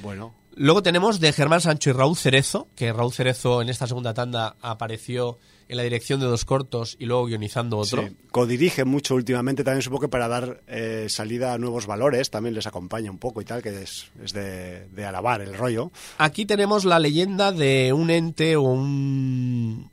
Bueno, 0.02 0.34
Luego 0.56 0.84
tenemos 0.84 1.20
de 1.20 1.32
Germán 1.32 1.62
Sancho 1.62 1.90
y 1.90 1.94
Raúl 1.94 2.18
Cerezo, 2.18 2.68
que 2.76 2.92
Raúl 2.92 3.14
Cerezo 3.14 3.62
en 3.62 3.70
esta 3.70 3.88
segunda 3.88 4.14
tanda 4.14 4.56
apareció 4.62 5.38
en 5.70 5.78
la 5.78 5.84
dirección 5.84 6.20
de 6.20 6.26
dos 6.26 6.44
cortos 6.46 6.98
y 7.00 7.06
luego 7.06 7.26
guionizando 7.28 7.78
otro. 7.78 8.02
sí. 8.08 8.16
codirige 8.32 8.84
mucho 8.86 9.14
últimamente 9.16 9.64
también 9.64 9.84
supongo 9.84 10.02
que 10.02 10.08
para 10.10 10.28
dar 10.28 10.62
eh, 10.68 11.06
salida 11.10 11.54
a 11.54 11.58
nuevos 11.60 11.86
valores, 11.86 12.30
también 12.32 12.56
les 12.56 12.66
acompaña 12.68 13.12
un 13.12 13.20
poco 13.20 13.40
y 13.42 13.46
tal, 13.46 13.62
que 13.62 13.84
es, 13.84 14.08
es 14.24 14.34
de, 14.34 14.88
de 14.90 15.06
alabar 15.06 15.42
el 15.42 15.54
rollo. 15.54 15.92
Aquí 16.18 16.46
tenemos 16.46 16.86
la 16.86 16.98
leyenda 17.00 17.52
de 17.52 17.94
un 17.94 18.10
ente 18.10 18.56
o 18.56 18.64
un 18.64 19.90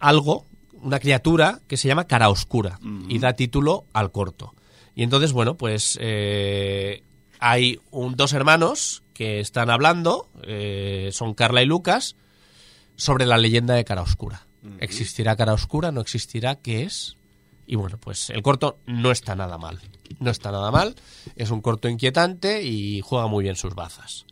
algo, 0.00 0.44
una 0.82 0.98
criatura 0.98 1.60
que 1.68 1.76
se 1.76 1.88
llama 1.88 2.06
Cara 2.06 2.28
Oscura 2.28 2.78
y 3.08 3.18
da 3.18 3.32
título 3.34 3.84
al 3.92 4.10
corto. 4.10 4.54
Y 4.94 5.04
entonces, 5.04 5.32
bueno, 5.32 5.56
pues 5.56 5.96
eh, 6.00 7.02
hay 7.38 7.80
un- 7.92 8.16
dos 8.16 8.32
hermanos 8.32 9.02
que 9.16 9.40
están 9.40 9.70
hablando, 9.70 10.28
eh, 10.42 11.08
son 11.12 11.34
Carla 11.34 11.62
y 11.62 11.66
Lucas, 11.66 12.16
sobre 12.96 13.24
la 13.24 13.38
leyenda 13.38 13.74
de 13.74 13.84
Cara 13.84 14.02
Oscura. 14.02 14.46
¿Existirá 14.80 15.36
Cara 15.36 15.54
Oscura? 15.54 15.92
¿No 15.92 16.00
existirá? 16.00 16.56
¿Qué 16.56 16.82
es? 16.82 17.16
Y 17.66 17.76
bueno, 17.76 17.98
pues 17.98 18.30
el 18.30 18.42
corto 18.42 18.78
no 18.86 19.10
está 19.10 19.34
nada 19.34 19.58
mal. 19.58 19.80
No 20.20 20.30
está 20.30 20.50
nada 20.50 20.70
mal. 20.70 20.96
Es 21.34 21.50
un 21.50 21.60
corto 21.60 21.88
inquietante 21.88 22.62
y 22.62 23.00
juega 23.00 23.26
muy 23.26 23.44
bien 23.44 23.56
sus 23.56 23.74
bazas. 23.74 24.26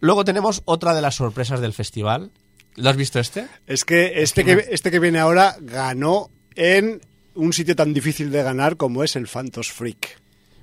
Luego 0.00 0.24
tenemos 0.24 0.62
otra 0.64 0.94
de 0.94 1.02
las 1.02 1.14
sorpresas 1.14 1.60
del 1.60 1.72
festival. 1.72 2.30
¿Lo 2.76 2.90
has 2.90 2.96
visto 2.96 3.18
este? 3.18 3.48
Es 3.66 3.84
que 3.84 4.22
este 4.22 4.44
que, 4.44 4.66
este 4.70 4.90
que 4.90 4.98
viene 4.98 5.18
ahora 5.18 5.56
ganó 5.60 6.30
en 6.54 7.00
un 7.34 7.52
sitio 7.52 7.76
tan 7.76 7.94
difícil 7.94 8.30
de 8.30 8.42
ganar 8.42 8.76
como 8.76 9.04
es 9.04 9.16
el 9.16 9.26
Phantos 9.26 9.70
Freak. 9.70 10.20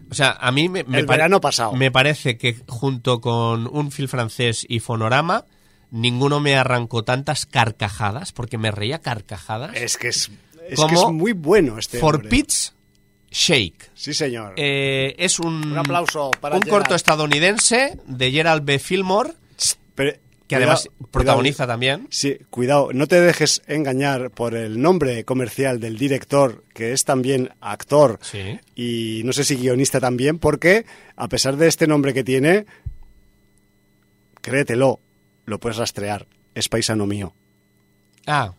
O 0.09 0.13
sea, 0.13 0.31
a 0.39 0.51
mí 0.51 0.69
me, 0.69 0.83
me 0.83 0.99
El 0.99 1.05
pare- 1.05 1.17
verano 1.17 1.41
pasado. 1.41 1.73
me 1.73 1.91
parece 1.91 2.37
que 2.37 2.57
junto 2.67 3.19
con 3.21 3.67
un 3.71 3.91
film 3.91 4.07
francés 4.07 4.65
y 4.69 4.79
Fonorama, 4.79 5.45
ninguno 5.91 6.39
me 6.39 6.55
arrancó 6.55 7.03
tantas 7.03 7.45
carcajadas, 7.45 8.31
porque 8.31 8.57
me 8.57 8.71
reía 8.71 8.99
carcajadas. 8.99 9.75
Es 9.75 9.97
que 9.97 10.07
es, 10.09 10.29
es, 10.67 10.69
que 10.69 10.75
Como 10.75 11.07
es 11.07 11.13
muy 11.13 11.33
bueno 11.33 11.77
este 11.77 11.99
For 11.99 12.15
hombre. 12.15 12.29
Pitch 12.29 12.73
Shake. 13.29 13.91
Sí, 13.93 14.13
señor. 14.13 14.53
Eh, 14.55 15.15
es 15.19 15.39
un, 15.39 15.71
Un 15.73 15.77
aplauso 15.77 16.31
para 16.39 16.55
un 16.55 16.61
corto 16.61 16.95
estadounidense 16.95 17.99
de 18.07 18.31
Gerald 18.31 18.63
B. 18.63 18.79
Fillmore, 18.79 19.33
Pero- 19.95 20.17
que 20.47 20.55
cuidado, 20.55 20.63
además 20.71 20.87
cuidado. 20.89 21.11
protagoniza 21.11 21.67
también. 21.67 22.07
Sí, 22.09 22.37
cuidado, 22.49 22.89
no 22.93 23.07
te 23.07 23.19
dejes 23.21 23.61
engañar 23.67 24.31
por 24.31 24.55
el 24.55 24.81
nombre 24.81 25.23
comercial 25.25 25.79
del 25.79 25.97
director, 25.97 26.63
que 26.73 26.93
es 26.93 27.03
también 27.03 27.49
actor 27.61 28.19
Sí. 28.21 28.59
y 28.75 29.21
no 29.25 29.33
sé 29.33 29.43
si 29.43 29.55
guionista 29.57 29.99
también, 29.99 30.39
porque 30.39 30.85
a 31.15 31.27
pesar 31.27 31.57
de 31.57 31.67
este 31.67 31.85
nombre 31.87 32.13
que 32.13 32.23
tiene, 32.23 32.65
créetelo, 34.41 34.99
lo 35.45 35.59
puedes 35.59 35.77
rastrear, 35.77 36.27
es 36.55 36.69
paisano 36.69 37.05
mío. 37.05 37.33
Ah, 38.25 38.53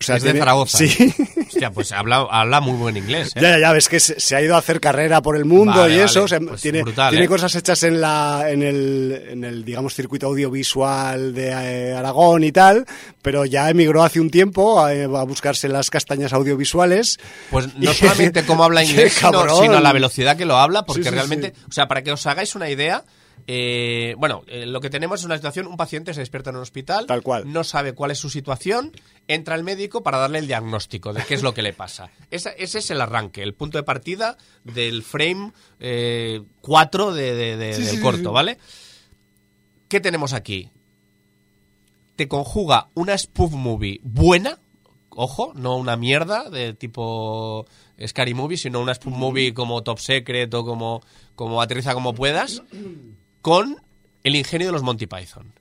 O 0.00 0.04
sea, 0.04 0.16
es 0.16 0.22
de 0.22 0.36
Zaragoza. 0.36 0.76
Sí. 0.78 1.14
hostia, 1.46 1.70
pues 1.70 1.92
habla, 1.92 2.26
habla 2.30 2.60
muy 2.60 2.76
buen 2.76 2.96
inglés. 2.96 3.28
¿eh? 3.36 3.40
Ya, 3.40 3.50
ya, 3.52 3.58
ya, 3.58 3.72
ves 3.72 3.88
que 3.88 4.00
se, 4.00 4.20
se 4.20 4.36
ha 4.36 4.42
ido 4.42 4.54
a 4.54 4.58
hacer 4.58 4.80
carrera 4.80 5.22
por 5.22 5.36
el 5.36 5.44
mundo 5.46 5.80
Vale, 5.80 5.94
y 5.94 5.98
eso. 6.00 6.20
vale, 6.20 6.24
o 6.24 6.28
sea, 6.28 6.40
pues 6.40 6.60
tiene 6.60 6.82
brutal, 6.82 7.10
tiene 7.10 7.24
¿eh? 7.24 7.28
cosas 7.28 7.54
hechas 7.54 7.82
en, 7.84 8.00
la, 8.00 8.44
en, 8.50 8.62
el, 8.62 9.24
en 9.30 9.44
el, 9.44 9.64
digamos, 9.64 9.94
circuito 9.94 10.26
audiovisual 10.26 11.32
de 11.32 11.48
eh, 11.48 11.94
Aragón 11.94 12.44
y 12.44 12.52
tal, 12.52 12.84
pero 13.22 13.44
ya 13.46 13.70
emigró 13.70 14.02
hace 14.02 14.20
un 14.20 14.30
tiempo 14.30 14.80
a, 14.80 14.90
a 14.90 15.24
buscarse 15.24 15.68
las 15.68 15.88
castañas 15.90 16.32
audiovisuales. 16.32 17.18
Pues 17.50 17.74
no 17.78 17.94
solamente 17.94 18.44
cómo 18.44 18.64
habla 18.64 18.80
¡Qué 18.84 18.90
inglés, 18.90 19.14
sino, 19.14 19.62
sino 19.62 19.80
la 19.80 19.92
velocidad 19.92 20.36
que 20.36 20.44
lo 20.44 20.58
habla, 20.58 20.84
porque 20.84 21.04
Sí, 21.04 21.08
sí, 21.08 21.14
realmente, 21.14 21.54
o 21.68 21.72
sea, 21.72 21.86
para 21.88 22.02
que 22.02 22.12
os 22.12 22.26
hagáis 22.26 22.54
una 22.54 22.68
idea, 22.68 23.04
eh, 23.46 24.14
bueno, 24.18 24.42
eh, 24.46 24.66
lo 24.66 24.80
que 24.80 24.90
tenemos 24.90 25.20
es 25.20 25.26
una 25.26 25.36
situación, 25.36 25.66
un 25.66 25.76
paciente 25.76 26.14
se 26.14 26.20
despierta 26.20 26.50
en 26.50 26.56
un 26.56 26.62
hospital, 26.62 27.06
Tal 27.06 27.22
cual. 27.22 27.52
no 27.52 27.62
sabe 27.64 27.92
cuál 27.92 28.10
es 28.10 28.18
su 28.18 28.30
situación, 28.30 28.92
entra 29.28 29.54
el 29.54 29.64
médico 29.64 30.02
para 30.02 30.18
darle 30.18 30.38
el 30.38 30.46
diagnóstico 30.46 31.12
de 31.12 31.22
qué 31.24 31.34
es 31.34 31.42
lo 31.42 31.52
que 31.54 31.62
le 31.62 31.72
pasa. 31.72 32.10
Esa- 32.30 32.50
ese 32.52 32.78
es 32.78 32.90
el 32.90 33.00
arranque, 33.00 33.42
el 33.42 33.54
punto 33.54 33.78
de 33.78 33.84
partida 33.84 34.36
del 34.64 35.02
frame 35.02 35.52
4 36.60 37.12
de, 37.12 37.34
de- 37.34 37.56
de- 37.56 37.74
Sí, 37.74 37.82
del 37.82 37.96
sí, 37.96 38.00
corto, 38.00 38.18
sí. 38.30 38.34
¿vale? 38.34 38.58
¿Qué 39.88 40.00
tenemos 40.00 40.32
aquí? 40.32 40.70
te 42.16 42.28
conjuga 42.28 42.90
una 42.94 43.18
spoof 43.18 43.50
movie 43.54 43.98
buena, 44.04 44.60
ojo, 45.10 45.52
no 45.56 45.76
una 45.76 45.96
mierda 45.96 46.48
de 46.48 46.72
tipo 46.72 47.66
Scary 48.06 48.34
Movie, 48.34 48.56
sino 48.56 48.80
una 48.80 48.94
spoof 48.94 49.12
movie 49.16 49.52
como 49.52 49.82
Top 49.82 49.98
Secret 49.98 50.54
o 50.54 50.64
como, 50.64 51.00
como 51.34 51.60
Aterriza 51.60 51.92
como 51.92 52.14
puedas, 52.14 52.62
con 53.44 53.76
el 54.22 54.36
ingenio 54.36 54.68
de 54.68 54.72
los 54.72 54.82
Monty 54.82 55.06
Python. 55.06 55.52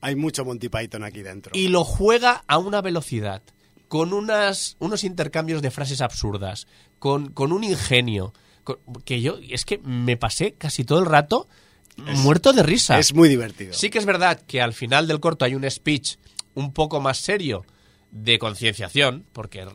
Hay 0.00 0.14
mucho 0.14 0.44
Monty 0.44 0.68
Python 0.68 1.02
aquí 1.02 1.20
dentro. 1.22 1.50
Y 1.52 1.66
lo 1.66 1.82
juega 1.82 2.44
a 2.46 2.58
una 2.58 2.80
velocidad, 2.80 3.42
con 3.88 4.12
unas, 4.12 4.76
unos 4.78 5.02
intercambios 5.02 5.62
de 5.62 5.72
frases 5.72 6.00
absurdas, 6.00 6.68
con, 7.00 7.32
con 7.32 7.50
un 7.50 7.64
ingenio, 7.64 8.32
con- 8.62 8.78
que 9.04 9.20
yo, 9.20 9.36
es 9.50 9.64
que 9.64 9.78
me 9.78 10.16
pasé 10.16 10.52
casi 10.54 10.84
todo 10.84 11.00
el 11.00 11.06
rato 11.06 11.48
muerto 11.96 12.52
de 12.52 12.62
risa. 12.62 13.00
Es 13.00 13.12
muy 13.14 13.28
divertido. 13.28 13.72
Sí 13.72 13.90
que 13.90 13.98
es 13.98 14.06
verdad 14.06 14.40
que 14.46 14.62
al 14.62 14.72
final 14.72 15.08
del 15.08 15.18
corto 15.18 15.44
hay 15.44 15.56
un 15.56 15.68
speech 15.68 16.18
un 16.54 16.72
poco 16.72 17.00
más 17.00 17.18
serio 17.18 17.64
de 18.12 18.38
concienciación, 18.38 19.26
porque 19.32 19.66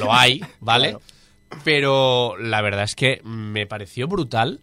lo 0.00 0.12
hay, 0.12 0.40
¿vale? 0.58 0.88
Claro. 0.90 1.02
Pero 1.62 2.36
la 2.36 2.60
verdad 2.62 2.82
es 2.82 2.96
que 2.96 3.20
me 3.22 3.64
pareció 3.68 4.08
brutal. 4.08 4.60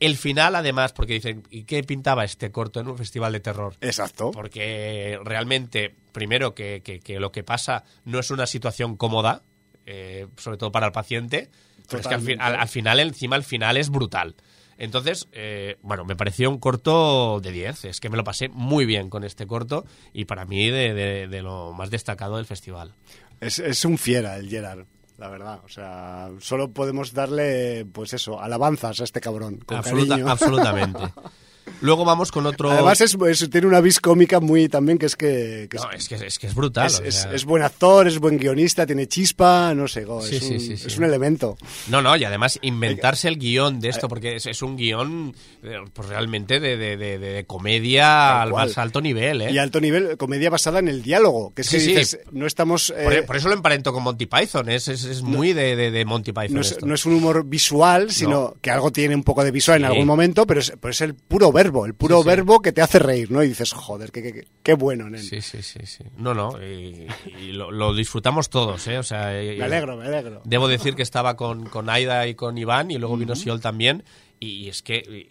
El 0.00 0.16
final, 0.16 0.54
además, 0.54 0.92
porque 0.92 1.14
dicen, 1.14 1.42
¿y 1.50 1.64
qué 1.64 1.82
pintaba 1.82 2.24
este 2.24 2.50
corto 2.52 2.78
en 2.80 2.88
un 2.88 2.96
festival 2.96 3.32
de 3.32 3.40
terror? 3.40 3.74
Exacto. 3.80 4.30
Porque 4.30 5.18
realmente, 5.24 5.94
primero, 6.12 6.54
que, 6.54 6.82
que- 6.84 7.00
que 7.00 7.18
lo 7.18 7.32
que 7.32 7.42
pasa 7.42 7.84
no 8.04 8.18
es 8.20 8.30
una 8.30 8.46
situación 8.46 8.96
cómoda, 8.96 9.42
eh, 9.86 10.26
sobre 10.36 10.56
todo 10.56 10.70
para 10.70 10.86
el 10.86 10.92
paciente, 10.92 11.50
pero 11.88 12.00
es 12.00 12.06
que 12.06 12.14
al, 12.14 12.20
fin- 12.20 12.40
al- 12.40 12.56
al 12.56 12.68
final, 12.68 13.00
encima, 13.00 13.34
el 13.36 13.42
final 13.44 13.76
es 13.76 13.90
brutal. 13.90 14.36
Entonces, 14.76 15.26
eh, 15.32 15.76
bueno, 15.82 16.04
me 16.04 16.14
pareció 16.14 16.48
un 16.50 16.58
corto 16.58 17.40
de 17.40 17.50
10. 17.50 17.86
Es 17.86 17.98
que 17.98 18.08
me 18.10 18.16
lo 18.16 18.22
pasé 18.22 18.48
muy 18.48 18.86
bien 18.86 19.10
con 19.10 19.24
este 19.24 19.46
corto 19.48 19.84
y 20.12 20.26
para 20.26 20.44
mí 20.44 20.70
de, 20.70 20.94
de- 20.94 21.26
de 21.26 21.42
lo 21.42 21.72
más 21.72 21.90
destacado 21.90 22.36
del 22.36 22.46
festival. 22.46 22.94
Es, 23.40 23.58
es 23.58 23.84
un 23.84 23.98
fiera 23.98 24.36
el 24.36 24.48
Gerard, 24.48 24.86
la 25.18 25.28
verdad. 25.28 25.60
O 25.64 25.68
sea, 25.68 26.30
solo 26.40 26.70
podemos 26.72 27.12
darle, 27.12 27.84
pues 27.92 28.12
eso, 28.14 28.40
alabanzas 28.40 29.00
a 29.00 29.04
este 29.04 29.20
cabrón. 29.20 29.58
Con 29.66 29.76
Absoluta- 29.76 30.14
cariño. 30.14 30.30
absolutamente. 30.30 31.02
Luego 31.80 32.04
vamos 32.04 32.32
con 32.32 32.46
otro... 32.46 32.70
Además 32.70 33.00
es, 33.00 33.16
es- 33.28 33.50
tiene 33.50 33.66
una 33.66 33.80
vis 33.80 34.00
cómica 34.00 34.40
muy 34.40 34.68
también 34.68 34.98
que 34.98 35.06
es 35.06 35.16
que, 35.16 35.68
No, 35.74 35.90
es 35.92 36.08
que 36.08 36.14
es, 36.16 36.38
que 36.38 36.46
es 36.48 36.54
brutal. 36.54 36.86
es- 36.86 37.00
o 37.00 37.04
es- 37.04 37.14
sea. 37.22 37.32
es 37.32 37.44
buen 37.44 37.62
actor, 37.62 38.06
es 38.08 38.18
buen 38.18 38.38
guionista, 38.38 38.86
tiene 38.86 39.06
chispa, 39.08 39.74
no 39.74 39.88
sé, 39.88 40.04
go, 40.04 40.22
Sí, 40.22 40.36
es, 40.36 40.44
sí, 40.44 40.54
un, 40.54 40.60
sí, 40.60 40.76
sí. 40.76 40.86
es 40.86 40.98
un 40.98 41.04
elemento. 41.04 41.56
No, 41.88 42.02
no, 42.02 42.16
y 42.16 42.24
además 42.24 42.58
inventarse 42.62 43.28
el 43.28 43.38
guion 43.38 43.80
de 43.80 43.88
esto, 43.88 44.08
porque 44.08 44.36
es, 44.36 44.46
es 44.46 44.62
un 44.62 44.76
guion 44.76 45.34
eh, 45.62 45.76
pues 45.92 46.08
realmente 46.08 46.60
de, 46.60 46.76
de- 46.76 46.96
de- 46.96 47.18
de 47.18 47.44
comedia 47.46 48.42
al 48.42 48.52
más 48.52 48.76
alto 48.78 49.00
nivel, 49.00 49.42
¿eh? 49.42 49.50
Y 49.52 49.58
alto 49.58 49.80
nivel, 49.80 50.16
comedia 50.16 50.50
basada 50.50 50.78
en 50.78 50.88
el 50.88 51.02
diálogo, 51.02 51.52
que 51.54 51.62
es 51.62 51.70
que 51.70 51.80
Sí, 51.80 51.86
sí. 51.86 51.94
dices, 51.94 52.20
no 52.32 52.46
estamos... 52.46 52.92
por, 53.04 53.12
eh, 53.12 53.22
por 53.22 53.36
eso 53.36 53.48
lo 53.48 53.54
emparento 53.54 53.92
con 53.92 54.02
Monty 54.02 54.26
Python, 54.26 54.68
es, 54.68 54.88
es, 54.88 55.04
es 55.04 55.22
muy 55.22 55.52
de, 55.52 55.76
de- 55.76 56.04
Monty 56.04 56.32
Python. 56.32 56.54
no 56.54 56.60
es, 56.60 56.82
no 56.82 56.94
un 57.06 57.12
humor 57.14 57.44
visual, 57.44 58.10
sino 58.10 58.54
que 58.60 58.70
algo 58.70 58.90
tiene 58.90 59.14
un 59.14 59.22
poco 59.22 59.44
de 59.44 59.50
visual 59.50 59.78
en 59.78 59.84
algún 59.86 60.06
momento, 60.06 60.46
pero 60.46 60.60
es, 60.60 60.72
pero 60.80 60.90
es 60.90 61.00
el 61.00 61.14
puro 61.14 61.52
verbo, 61.62 61.86
el 61.86 61.94
puro 61.94 62.16
Sí, 62.18 62.22
sí. 62.22 62.28
verbo 62.28 62.60
que 62.60 62.72
te 62.72 62.80
hace 62.82 62.98
reír, 62.98 63.30
¿no? 63.30 63.42
Y 63.42 63.48
dices, 63.48 63.72
joder, 63.72 64.10
qué, 64.12 64.22
qué- 64.22 64.46
qué- 64.62 64.74
bueno, 64.74 65.08
nen. 65.10 65.22
Sí, 65.22 65.40
sí, 65.42 65.62
sí, 65.62 65.80
sí. 65.84 66.04
No, 66.16 66.34
no, 66.34 66.50
y, 66.62 67.06
y 67.40 67.52
lo, 67.52 67.70
lo 67.70 67.94
disfrutamos 67.94 68.48
todos, 68.50 68.86
¿eh? 68.88 68.98
O 68.98 69.02
sea, 69.02 69.26
Me 69.28 69.62
alegro, 69.64 69.96
me 69.96 70.06
alegro. 70.06 70.40
Debo 70.44 70.68
decir 70.68 70.94
que 70.94 71.02
estaba 71.02 71.36
con, 71.36 71.66
con 71.68 71.90
Aida 71.90 72.26
y 72.26 72.34
con 72.34 72.56
Iván 72.58 72.90
y 72.90 72.98
luego 72.98 73.16
vino 73.16 73.34
Siol 73.36 73.60
también. 73.60 74.04
Y 74.40 74.68
es 74.68 74.82
que 74.82 75.30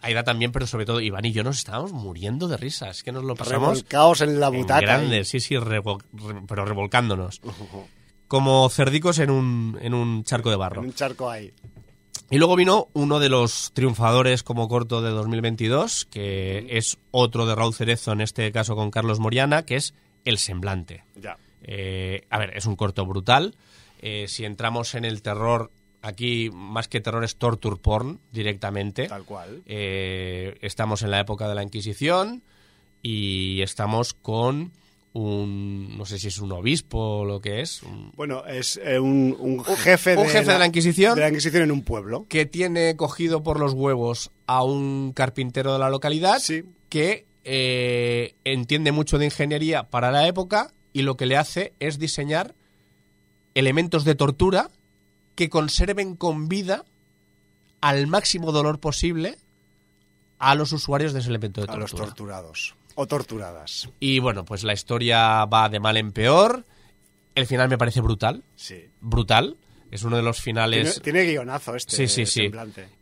Aida 0.00 0.24
también, 0.24 0.50
pero 0.50 0.66
sobre 0.66 0.84
todo 0.86 1.00
Iván 1.00 1.24
y 1.26 1.32
yo 1.32 1.44
nos 1.44 1.58
estábamos 1.58 1.92
muriendo 1.92 2.48
de 2.48 2.56
risa. 2.56 2.90
Es 2.90 3.02
que 3.04 3.12
nos 3.12 3.22
lo 3.22 3.34
pasamos 3.36 3.68
Revolcaos 3.78 4.20
en 4.22 4.40
la 4.40 4.48
en 4.48 4.54
butaca. 4.56 4.80
grande, 4.80 5.24
sí, 5.24 5.38
sí, 5.40 5.54
revol- 5.56 6.02
pero 6.48 6.64
revolcándonos. 6.64 7.40
Como 8.26 8.68
cerdicos 8.70 9.18
en 9.18 9.30
un, 9.30 9.78
en 9.80 9.94
un 9.94 10.24
charco 10.24 10.48
de 10.48 10.54
En 10.54 10.58
barro. 10.60 10.80
un 10.80 10.92
charco 10.94 11.30
ahí. 11.30 11.52
Y 12.30 12.38
luego 12.38 12.56
vino 12.56 12.88
uno 12.94 13.20
de 13.20 13.28
los 13.28 13.72
triunfadores 13.74 14.42
como 14.42 14.68
corto 14.68 15.02
de 15.02 15.10
2022, 15.10 16.06
que 16.06 16.66
es 16.70 16.98
otro 17.10 17.46
de 17.46 17.54
Raúl 17.54 17.74
Cerezo, 17.74 18.12
en 18.12 18.22
este 18.22 18.50
caso 18.52 18.74
con 18.74 18.90
Carlos 18.90 19.20
Moriana, 19.20 19.64
que 19.66 19.76
es 19.76 19.94
El 20.24 20.38
Semblante. 20.38 21.04
Ya. 21.14 21.36
Eh, 21.62 22.22
a 22.30 22.38
ver, 22.38 22.56
es 22.56 22.66
un 22.66 22.76
corto 22.76 23.04
brutal. 23.04 23.54
Eh, 24.00 24.26
si 24.28 24.44
entramos 24.44 24.94
en 24.94 25.04
el 25.04 25.22
terror, 25.22 25.70
aquí 26.00 26.50
más 26.52 26.88
que 26.88 27.00
terror 27.00 27.22
es 27.22 27.36
torture 27.36 27.76
porn 27.76 28.18
directamente. 28.32 29.08
Tal 29.08 29.24
cual. 29.24 29.62
Eh, 29.66 30.56
estamos 30.62 31.02
en 31.02 31.10
la 31.10 31.20
época 31.20 31.48
de 31.48 31.54
la 31.54 31.62
Inquisición 31.62 32.42
y 33.02 33.62
estamos 33.62 34.14
con 34.14 34.72
un 35.14 35.96
no 35.98 36.06
sé 36.06 36.18
si 36.18 36.28
es 36.28 36.38
un 36.38 36.52
obispo 36.52 36.98
o 36.98 37.24
lo 37.24 37.40
que 37.40 37.60
es, 37.60 37.82
un- 37.82 38.12
Bueno, 38.16 38.46
es 38.46 38.80
eh, 38.82 38.98
un, 38.98 39.36
un 39.38 39.62
jefe, 39.64 40.16
un 40.16 40.26
jefe 40.26 40.52
de 40.52 40.58
la 40.58 40.66
Inquisición. 40.66 41.14
de 41.14 41.20
la 41.20 41.28
Inquisición 41.28 41.62
en 41.64 41.70
un 41.70 41.82
pueblo. 41.82 42.26
que 42.28 42.46
tiene 42.46 42.96
cogido 42.96 43.42
por 43.42 43.60
los 43.60 43.74
huevos 43.74 44.30
a 44.46 44.64
un 44.64 45.12
carpintero 45.14 45.72
de 45.74 45.78
la 45.78 45.90
localidad 45.90 46.38
Sí. 46.40 46.62
que 46.88 47.26
eh, 47.44 48.34
entiende 48.44 48.92
mucho 48.92 49.18
de 49.18 49.26
ingeniería 49.26 49.84
para 49.90 50.10
la 50.12 50.26
época 50.28 50.72
y 50.92 51.02
lo 51.02 51.16
que 51.16 51.26
le 51.26 51.36
hace 51.36 51.72
es 51.80 51.98
diseñar 51.98 52.54
elementos 53.54 54.04
de 54.04 54.14
tortura 54.14 54.70
que 55.34 55.48
conserven 55.50 56.14
con 56.16 56.48
vida 56.48 56.84
al 57.80 58.06
máximo 58.06 58.52
dolor 58.52 58.78
posible 58.80 59.36
a 60.38 60.54
los 60.54 60.72
usuarios 60.72 61.12
de 61.12 61.20
ese 61.20 61.28
elemento 61.28 61.60
de 61.60 61.70
A 61.70 61.76
los 61.76 61.90
tortura. 61.90 62.06
torturados. 62.08 62.76
O 62.94 63.06
torturadas. 63.06 63.88
Y 64.00 64.18
bueno, 64.18 64.44
pues 64.44 64.64
la 64.64 64.72
historia 64.72 65.44
va 65.46 65.68
de 65.68 65.80
mal 65.80 65.96
en 65.96 66.12
peor. 66.12 66.66
El 67.34 67.46
final 67.46 67.68
me 67.68 67.78
parece 67.78 68.00
brutal. 68.00 68.44
Sí. 68.54 68.84
Brutal. 69.00 69.56
Es 69.90 70.04
uno 70.04 70.16
de 70.16 70.22
los 70.22 70.40
finales. 70.40 71.02
Tiene, 71.02 71.20
tiene 71.20 71.32
guionazo 71.32 71.76
este 71.76 71.94
Sí, 71.94 72.08
sí, 72.08 72.24
sí. 72.24 72.50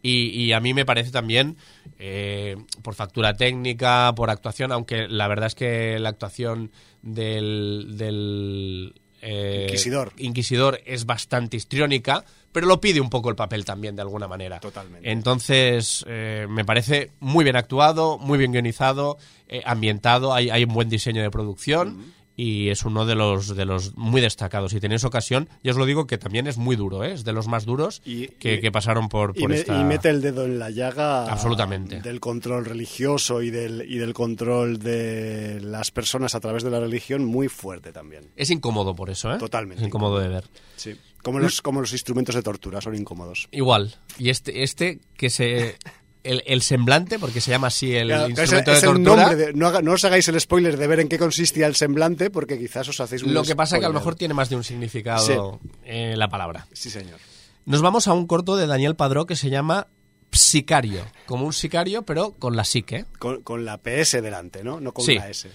Y, 0.02 0.42
y 0.42 0.52
a 0.52 0.58
mí 0.58 0.74
me 0.74 0.84
parece 0.84 1.12
también, 1.12 1.56
eh, 2.00 2.56
por 2.82 2.96
factura 2.96 3.34
técnica, 3.36 4.12
por 4.16 4.28
actuación, 4.28 4.72
aunque 4.72 5.06
la 5.06 5.28
verdad 5.28 5.46
es 5.46 5.54
que 5.54 6.00
la 6.00 6.08
actuación 6.08 6.72
del, 7.00 7.94
del 7.96 9.00
eh, 9.22 9.66
Inquisidor. 9.68 10.12
Inquisidor 10.18 10.80
es 10.84 11.06
bastante 11.06 11.56
histriónica, 11.56 12.24
pero 12.52 12.66
lo 12.66 12.80
pide 12.80 13.00
un 13.00 13.10
poco 13.10 13.28
el 13.28 13.36
papel 13.36 13.64
también, 13.64 13.96
de 13.96 14.02
alguna 14.02 14.28
manera. 14.28 14.60
Totalmente. 14.60 15.10
Entonces, 15.10 16.04
eh, 16.08 16.46
me 16.48 16.64
parece 16.64 17.12
muy 17.20 17.44
bien 17.44 17.56
actuado, 17.56 18.18
muy 18.18 18.38
bien 18.38 18.52
guionizado, 18.52 19.18
eh, 19.48 19.62
ambientado, 19.64 20.34
hay, 20.34 20.50
hay 20.50 20.64
un 20.64 20.74
buen 20.74 20.88
diseño 20.88 21.22
de 21.22 21.30
producción. 21.30 22.12
Y 22.42 22.70
es 22.70 22.84
uno 22.86 23.04
de 23.04 23.14
los, 23.14 23.54
de 23.54 23.66
los 23.66 23.96
muy 23.98 24.22
destacados. 24.22 24.70
Si 24.72 24.80
tenéis 24.80 25.04
ocasión, 25.04 25.48
ya 25.62 25.72
os 25.72 25.76
lo 25.76 25.84
digo 25.84 26.06
que 26.06 26.16
también 26.16 26.46
es 26.46 26.56
muy 26.56 26.74
duro, 26.74 27.04
¿eh? 27.04 27.12
es 27.12 27.22
de 27.24 27.34
los 27.34 27.48
más 27.48 27.66
duros 27.66 28.00
Y- 28.06 28.28
que, 28.28 28.54
y- 28.54 28.60
que 28.60 28.72
pasaron 28.72 29.08
por, 29.10 29.32
Y, 29.36 29.40
por 29.40 29.50
me- 29.50 29.56
esta... 29.56 29.78
y 29.78 29.84
mete 29.84 30.08
el 30.08 30.22
dedo 30.22 30.46
en 30.46 30.58
la 30.58 30.70
llaga 30.70 31.30
Absolutamente. 31.30 32.00
del 32.00 32.18
control 32.18 32.64
religioso 32.64 33.42
y 33.42 33.50
del, 33.50 33.84
y 33.86 33.98
del 33.98 34.14
control 34.14 34.78
de 34.78 35.60
las 35.60 35.90
personas 35.90 36.34
a 36.34 36.40
través 36.40 36.62
de 36.62 36.70
la 36.70 36.80
religión 36.80 37.24
muy 37.26 37.48
fuerte 37.48 37.92
también. 37.92 38.30
Es 38.36 38.50
incómodo 38.50 38.94
por 38.96 39.10
eso, 39.10 39.30
¿eh? 39.34 39.38
Totalmente 39.38 39.82
Es 39.82 39.86
incómodo 39.88 40.18
de 40.18 40.28
ver. 40.28 40.44
Sí. 40.76 40.94
Como 41.22 41.38
los, 41.40 41.60
como 41.60 41.80
los 41.82 41.92
instrumentos 41.92 42.34
de 42.34 42.42
tortura 42.42 42.80
son 42.80 42.94
incómodos. 42.94 43.48
Igual. 43.52 43.94
Y 44.18 44.30
este, 44.30 44.62
este 44.62 45.00
que 45.16 45.28
se... 45.28 45.76
El, 46.22 46.42
el 46.46 46.60
semblante, 46.60 47.18
porque 47.18 47.40
se 47.40 47.50
llama 47.50 47.68
así 47.68 47.94
el 47.96 48.08
Claro, 48.08 48.28
instrumento 48.28 48.72
es 48.72 48.80
de 48.82 48.86
el 48.88 48.92
tortura. 48.94 49.16
nombre 49.28 49.36
de- 49.36 49.52
no, 49.54 49.92
os 49.92 50.04
hagáis 50.04 50.28
el 50.28 50.38
spoiler 50.38 50.76
de 50.76 50.86
ver 50.86 51.00
en 51.00 51.08
qué 51.08 51.18
consistía 51.18 51.66
el 51.66 51.74
semblante, 51.74 52.28
porque 52.30 52.58
quizás 52.58 52.88
os 52.88 53.00
hacéis 53.00 53.22
un 53.22 53.32
Lo 53.32 53.42
que 53.42 53.56
pasa 53.56 53.76
es 53.76 53.80
que 53.80 53.86
a 53.86 53.88
lo 53.88 53.92
spoiler. 53.94 54.00
mejor 54.02 54.14
tiene 54.16 54.34
más 54.34 54.50
de 54.50 54.56
un 54.56 54.64
significado 54.64 55.58
eh, 55.84 56.14
la 56.18 56.28
palabra. 56.28 56.66
Sí, 56.74 56.90
señor. 56.90 57.18
Nos 57.64 57.80
vamos 57.80 58.06
a 58.06 58.12
un 58.12 58.26
corto 58.26 58.56
de 58.56 58.66
Daniel 58.66 58.96
Padró 58.96 59.24
que 59.24 59.34
se 59.36 59.48
llama 59.48 59.86
Sicario. 60.32 61.06
Como 61.26 61.46
un 61.46 61.52
sicario, 61.52 62.02
pero 62.02 62.32
con 62.32 62.54
la 62.54 62.64
psique. 62.64 63.06
Con, 63.18 63.42
con 63.42 63.64
la 63.64 63.78
PS 63.78 64.20
delante, 64.22 64.62
¿no? 64.62 64.78
No 64.80 64.92
con 64.92 65.04
Sí. 65.04 65.14
la 65.14 65.28
S. 65.30 65.48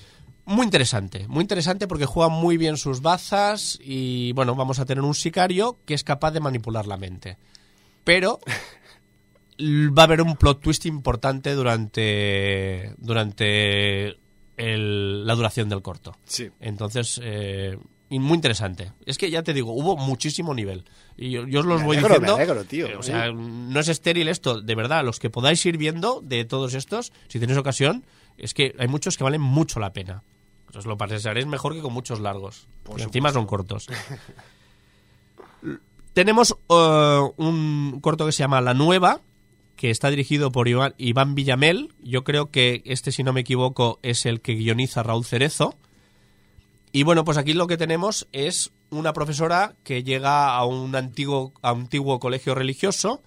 Muy 0.45 0.65
interesante, 0.65 1.27
muy 1.27 1.41
interesante 1.41 1.87
porque 1.87 2.05
juega 2.05 2.29
muy 2.29 2.57
bien 2.57 2.77
sus 2.77 3.01
bazas 3.01 3.79
y 3.81 4.31
bueno, 4.33 4.53
vamos 4.55 4.77
a 4.79 4.85
tener 4.85 5.03
un 5.03 5.15
sicario 5.15 5.77
que 5.85 5.93
es 5.95 6.03
capaz 6.03 6.31
de 6.31 6.39
manipular 6.39 6.85
la 6.87 6.97
mente. 6.97 7.37
Pero 8.03 8.39
va 9.59 10.03
a 10.03 10.05
haber 10.05 10.21
un 10.21 10.35
plot 10.35 10.61
twist 10.61 10.85
importante 10.85 11.53
durante 11.53 12.93
durante 12.97 14.17
el- 14.57 15.25
la 15.25 15.35
duración 15.35 15.69
del 15.69 15.81
corto. 15.81 16.15
Sí. 16.25 16.49
Entonces, 16.59 17.19
eh, 17.23 17.77
y 18.09 18.19
muy 18.19 18.35
interesante. 18.35 18.91
Es 19.05 19.17
que 19.17 19.29
ya 19.31 19.41
te 19.43 19.53
digo, 19.53 19.73
hubo 19.73 19.97
muchísimo 19.97 20.53
nivel. 20.53 20.85
Y 21.17 21.31
yo, 21.31 21.47
yo 21.47 21.61
os 21.61 21.65
los 21.65 21.79
Me 21.81 21.85
voy 21.87 21.97
alegro, 21.97 22.15
me 22.15 22.19
diciendo. 22.27 22.35
alegro, 22.35 22.63
tío. 22.65 22.87
eh, 22.87 22.95
o 22.97 23.03
sea, 23.03 23.31
no 23.31 23.79
es 23.79 23.87
estéril 23.87 24.27
esto, 24.27 24.61
de 24.61 24.75
verdad. 24.75 25.03
Los 25.03 25.19
que 25.19 25.29
podáis 25.29 25.65
ir 25.65 25.77
viendo 25.77 26.21
de 26.23 26.45
todos 26.45 26.73
estos, 26.75 27.11
si 27.27 27.39
tenéis 27.39 27.57
ocasión, 27.57 28.05
es 28.37 28.53
que 28.53 28.75
hay 28.79 28.87
muchos 28.87 29.17
que 29.17 29.23
valen 29.23 29.41
mucho 29.41 29.79
la 29.79 29.91
pena. 29.93 30.23
Os 30.75 30.85
lo 30.85 30.97
pasaréis 30.97 31.45
mejor 31.47 31.73
que 31.73 31.81
con 31.81 31.93
muchos 31.93 32.19
largos. 32.19 32.67
Por 32.83 32.99
encima 33.01 33.31
son 33.31 33.45
cortos. 33.45 33.87
Tenemos 36.13 36.55
eh, 36.69 37.19
un 37.37 37.99
corto 38.01 38.25
que 38.25 38.31
se 38.31 38.39
llama 38.39 38.61
La 38.61 38.73
Nueva, 38.73 39.19
que 39.75 39.89
está 39.91 40.09
dirigido 40.09 40.51
por 40.51 40.67
Iván, 40.67 41.35
Villamel. 41.35 41.93
Yo 42.01 42.23
creo 42.23 42.49
que 42.51 42.81
este, 42.85 43.11
si 43.11 43.23
no 43.23 43.33
me 43.33 43.41
equivoco, 43.41 43.99
es 44.03 44.25
el 44.25 44.41
que 44.41 44.53
guioniza 44.53 45.03
Raúl 45.03 45.25
Cerezo. 45.25 45.75
Y 46.91 47.03
bueno, 47.03 47.25
pues 47.25 47.37
aquí 47.37 47.53
lo 47.53 47.67
que 47.67 47.77
tenemos 47.77 48.27
es 48.31 48.71
una 48.89 49.11
profesora 49.13 49.75
que 49.83 50.03
llega 50.03 50.55
a 50.55 50.65
un 50.65 50.95
antiguo, 50.95 51.53
a 51.61 51.73
un 51.73 51.81
antiguo 51.81 52.19
colegio 52.19 52.55
religioso 52.55 53.21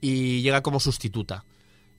y 0.00 0.40
llega 0.42 0.62
como 0.62 0.80
sustituta. 0.80 1.44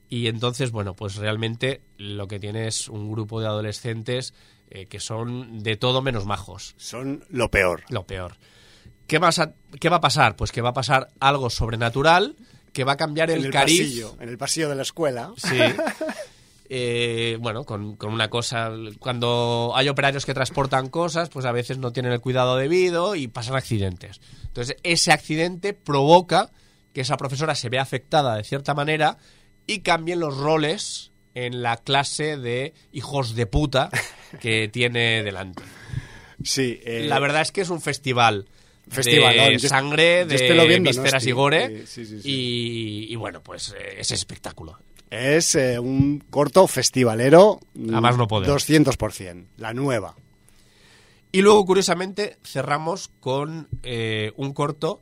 Y 0.08 0.26
entonces, 0.28 0.70
bueno, 0.72 0.94
pues 0.94 1.16
realmente 1.16 1.80
lo 1.98 2.26
que 2.28 2.38
tiene 2.40 2.66
es 2.66 2.88
un 2.88 3.10
grupo 3.10 3.40
de 3.40 3.46
adolescentes 3.46 4.34
eh, 4.70 4.86
que 4.86 4.98
son 4.98 5.62
de 5.62 5.76
todo 5.76 6.02
menos 6.02 6.26
majos 6.26 6.74
Son 6.76 7.24
lo 7.28 7.50
peor. 7.52 7.84
lo 7.88 8.04
peor. 8.04 8.36
¿Qué, 9.06 9.18
vas 9.18 9.38
a- 9.38 9.54
¿Qué 9.80 9.88
va 9.88 9.96
a 9.96 10.00
pasar? 10.00 10.34
Pues 10.34 10.50
que 10.50 10.60
va 10.60 10.70
a 10.70 10.74
pasar 10.74 11.08
algo 11.20 11.50
sobrenatural 11.50 12.34
que 12.76 12.84
va 12.84 12.92
a 12.92 12.96
cambiar 12.98 13.30
en 13.30 13.38
el, 13.38 13.46
el 13.46 13.50
cariz. 13.50 13.80
pasillo, 13.80 14.16
en 14.20 14.28
el 14.28 14.36
pasillo 14.36 14.68
de 14.68 14.74
la 14.74 14.82
escuela. 14.82 15.32
Sí. 15.38 15.56
Eh, 16.68 17.38
bueno, 17.40 17.62
con, 17.62 17.94
con 17.94 18.12
una 18.12 18.28
cosa. 18.28 18.72
Cuando 18.98 19.72
hay 19.76 19.88
operarios 19.88 20.26
que 20.26 20.34
transportan 20.34 20.88
cosas, 20.88 21.28
pues 21.28 21.46
a 21.46 21.52
veces 21.52 21.78
no 21.78 21.92
tienen 21.92 22.10
el 22.10 22.20
cuidado 22.20 22.56
debido 22.56 23.14
y 23.14 23.28
pasan 23.28 23.54
accidentes. 23.54 24.20
Entonces, 24.48 24.76
ese 24.82 25.12
accidente 25.12 25.74
provoca 25.74 26.50
que 26.92 27.02
esa 27.02 27.16
profesora 27.18 27.54
se 27.54 27.68
vea 27.68 27.82
afectada 27.82 28.34
de 28.34 28.42
cierta 28.42 28.74
manera 28.74 29.16
y 29.68 29.82
cambien 29.82 30.18
los 30.18 30.36
roles 30.36 31.12
en 31.34 31.62
la 31.62 31.76
clase 31.76 32.36
de 32.36 32.74
hijos 32.90 33.36
de 33.36 33.46
puta 33.46 33.88
que 34.40 34.66
tiene 34.66 35.22
delante. 35.22 35.62
Sí. 36.42 36.80
eh, 36.84 37.06
La 37.08 37.20
verdad 37.20 37.42
es 37.42 37.52
que 37.52 37.60
es 37.60 37.70
un 37.70 37.80
festival. 37.80 38.48
Festivalón. 38.88 39.48
de 39.52 39.58
Yo- 39.58 39.68
sangre, 39.68 40.26
yo 40.28 40.34
estoy 40.34 40.56
lo 40.56 40.62
de 40.62 40.68
viendo, 40.68 40.90
¿no, 40.92 41.02
vísceras 41.02 41.26
y 41.26 41.32
gore. 41.32 41.86
Sí, 41.86 42.06
sí, 42.06 42.20
sí. 42.20 42.28
Y, 42.30 43.12
y 43.12 43.16
bueno, 43.16 43.42
pues 43.42 43.74
eh, 43.78 43.96
es 43.98 44.10
espectáculo. 44.12 44.78
Es 45.10 45.54
eh, 45.54 45.78
un 45.78 46.18
corto 46.30 46.66
festivalero. 46.66 47.60
A 47.92 48.00
más 48.00 48.16
no 48.16 48.26
poder. 48.28 48.48
200%. 48.50 49.46
La 49.56 49.72
nueva. 49.74 50.14
Y 51.32 51.42
luego, 51.42 51.64
curiosamente, 51.66 52.38
cerramos 52.44 53.10
con 53.20 53.68
eh, 53.82 54.32
un 54.36 54.52
corto 54.52 55.00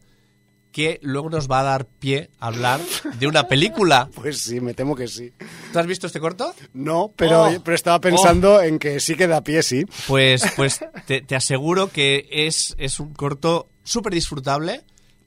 que 0.73 0.99
luego 1.03 1.31
nos 1.31 1.49
va 1.49 1.61
a 1.61 1.63
dar 1.63 1.87
pie 1.87 2.31
a 2.41 2.49
hablar 2.49 2.81
de 3.21 3.27
una 3.29 3.47
película. 3.47 4.09
Pues 4.15 4.39
sí, 4.39 4.61
me 4.61 4.75
temo 4.75 4.97
que 4.97 5.07
sí. 5.07 5.33
¿Tú 5.73 5.79
has 5.79 5.87
visto 5.87 6.09
este 6.09 6.19
corto? 6.19 6.53
No, 6.73 7.13
pero, 7.15 7.45
Oh. 7.45 7.61
pero 7.65 7.75
estaba 7.77 8.01
pensando 8.01 8.61
en 8.61 8.79
que 8.81 8.99
sí 8.99 9.15
que 9.15 9.29
da 9.29 9.43
pie, 9.45 9.63
sí. 9.63 9.85
Pues, 10.09 10.43
pues 10.57 10.81
te, 11.07 11.21
te 11.21 11.37
aseguro 11.37 11.91
que 11.93 12.27
es, 12.31 12.75
es 12.79 12.99
un 12.99 13.15
corto 13.15 13.69
súper 13.85 14.15
disfrutable 14.15 14.83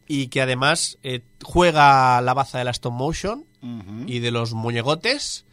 y 0.07 0.27
que 0.27 0.41
además 0.41 0.97
eh, 1.03 1.21
juega 1.43 2.19
la 2.21 2.33
baza 2.33 2.57
de 2.57 2.63
la 2.65 2.71
stop 2.71 2.93
motion 2.93 3.45
y 4.05 4.19
de 4.19 4.31
los 4.31 4.53
muñegotes 4.53 5.45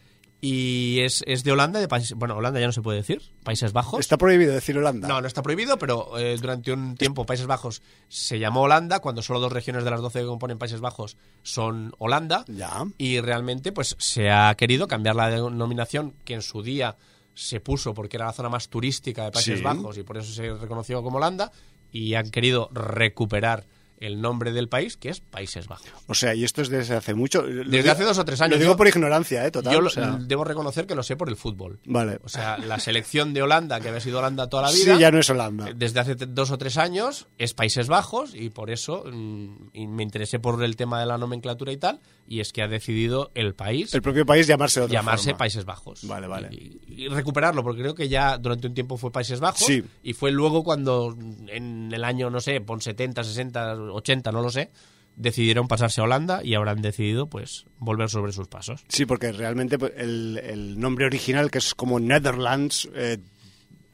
y 0.47 1.01
es, 1.01 1.25
es 1.27 1.43
de 1.43 1.53
Holanda, 1.53 1.81
de 1.81 1.89
países, 1.89 2.13
bueno, 2.19 2.37
Holanda 2.37 2.61
ya 2.61 2.67
no 2.67 2.73
se 2.73 2.83
puede 2.83 2.99
decir, 2.99 3.23
Países 3.45 3.73
Bajos. 3.73 4.01
Está 4.01 4.19
prohibido 4.19 4.53
decir 4.53 4.77
Holanda. 4.77 5.09
No, 5.09 5.23
no 5.23 5.27
está 5.27 5.43
prohibido, 5.43 5.79
pero 5.79 6.19
eh, 6.19 6.37
durante 6.39 6.71
un 6.71 6.97
tiempo 6.97 7.25
Países 7.25 7.47
Bajos 7.47 7.81
se 8.09 8.39
llamó 8.39 8.61
Holanda, 8.61 8.99
cuando 9.01 9.23
solo 9.23 9.41
dos 9.41 9.51
regiones 9.51 9.85
de 9.85 9.91
las 9.91 10.03
12 10.03 10.21
que 10.21 10.27
componen 10.27 10.59
Países 10.59 10.81
Bajos 10.83 11.17
son 11.43 11.95
Holanda. 11.97 12.45
Ya. 12.47 12.85
Y 12.99 13.21
realmente 13.21 13.73
pues 13.73 13.97
se 13.99 14.31
ha 14.31 14.55
querido 14.55 14.87
cambiar 14.87 15.17
la 15.17 15.31
denominación 15.31 16.13
que 16.27 16.35
en 16.35 16.43
su 16.43 16.63
día 16.63 16.99
se 17.33 17.61
puso 17.61 17.95
porque 17.95 18.19
era 18.19 18.27
la 18.27 18.33
zona 18.35 18.51
más 18.51 18.69
turística 18.69 19.25
de 19.25 19.31
Países 19.31 19.61
Sí. 19.61 19.65
Bajos 19.65 19.97
y 19.97 20.03
por 20.03 20.19
eso 20.19 20.31
se 20.31 20.53
reconoció 20.53 21.03
como 21.03 21.17
Holanda 21.17 21.51
y 21.95 22.16
han 22.16 22.30
querido 22.30 22.68
recuperar 22.74 23.64
el 24.07 24.21
nombre 24.21 24.53
del 24.53 24.69
país 24.69 24.97
que 24.97 25.09
es 25.09 25.21
Países 25.21 25.67
Bajos. 25.69 25.87
O 26.07 26.15
sea, 26.15 26.35
y 26.35 26.45
esto 26.45 26.63
es 26.63 26.69
desde 26.69 26.95
hace 26.97 27.15
mucho. 27.15 27.43
Lo 27.43 27.65
Desde 27.65 27.79
digo- 27.83 27.93
hace 27.93 28.05
dos 28.05 28.19
o 28.19 28.25
tres 28.25 28.39
Lo 28.41 28.45
años. 28.47 28.59
digo 28.59 28.73
Yo- 28.73 28.77
por 28.77 28.89
ignorancia, 28.89 29.47
¿eh? 29.47 29.51
Total. 29.51 29.73
Yo 29.73 29.79
o 29.79 29.83
lo- 29.83 29.91
sea, 29.91 30.19
debo 30.21 30.45
reconocer 30.45 30.87
que 30.87 30.95
lo 30.95 31.03
sé 31.03 31.17
por 31.17 31.29
el 31.29 31.37
fútbol. 31.37 31.79
Vale. 31.87 32.19
O 32.23 32.29
sea, 32.29 32.59
la 32.59 32.79
selección 32.79 33.33
de 33.35 33.43
Holanda, 33.43 33.81
que 33.81 33.89
había 33.89 34.01
sido 34.01 34.19
Holanda 34.19 34.49
toda 34.49 34.65
la 34.65 34.71
vida, 34.71 34.95
Sí, 34.95 35.01
ya 35.01 35.11
no 35.11 35.19
es 35.19 35.29
Holanda. 35.31 35.67
desde 35.75 36.01
hace 36.01 36.15
dos 36.15 36.51
o 36.51 36.59
tres 36.59 36.77
años 36.79 37.27
es 37.39 37.55
Países 37.55 37.89
Bajos 37.89 38.35
y 38.35 38.51
por 38.51 38.71
eso 38.71 39.05
mm, 39.11 39.71
y 39.73 39.87
me 39.87 40.03
interesé 40.03 40.39
por 40.39 40.63
el 40.63 40.77
tema 40.77 41.01
de 41.01 41.07
la 41.07 41.19
nomenclatura 41.19 41.73
y 41.73 41.77
tal, 41.77 42.01
y 42.27 42.41
es 42.41 42.53
que 42.53 42.63
ha 42.63 42.69
decidido 42.69 43.31
el 43.35 43.55
país 43.55 43.93
El 43.95 44.03
propio 44.03 44.25
país 44.27 44.47
llamarse 44.47 44.81
de 44.81 44.87
otra 44.87 44.99
llamarse 45.01 45.25
forma. 45.31 45.39
Países 45.39 45.65
Bajos. 45.65 46.07
Vale, 46.07 46.27
vale. 46.27 46.49
Y, 46.53 47.05
y 47.05 47.09
recuperarlo, 47.09 47.63
porque 47.63 47.81
creo 47.83 47.95
que 47.95 48.09
ya 48.09 48.39
durante 48.39 48.67
un 48.67 48.75
tiempo 48.75 48.97
fue 48.97 49.11
Países 49.13 49.41
Bajos 49.41 49.67
Sí. 49.67 49.83
y 50.03 50.13
fue 50.15 50.31
luego 50.31 50.63
cuando 50.65 51.17
en 51.49 51.93
el 51.93 52.05
año, 52.05 52.31
no 52.31 52.41
sé, 52.41 52.61
pon 52.61 52.81
70, 52.81 53.25
60, 53.25 53.75
80, 53.95 54.32
no 54.32 54.42
lo 54.42 54.51
sé, 54.51 54.70
decidieron 55.16 55.68
pasarse 55.68 56.01
a 56.01 56.05
Holanda 56.05 56.40
y 56.45 56.55
habrán 56.55 56.82
decidido 56.82 57.28
pues 57.28 57.66
volver 57.78 58.11
sobre 58.11 58.32
sus 58.32 58.49
pasos. 58.49 58.84
Sí, 58.88 59.07
porque 59.07 59.32
realmente 59.32 59.78
pues, 59.78 59.92
el, 59.97 60.40
el 60.42 60.78
nombre 60.78 61.07
original, 61.07 61.51
que 61.51 61.59
es 61.59 61.74
como 61.74 62.01
Netherlands, 62.01 62.88
eh, 62.95 63.18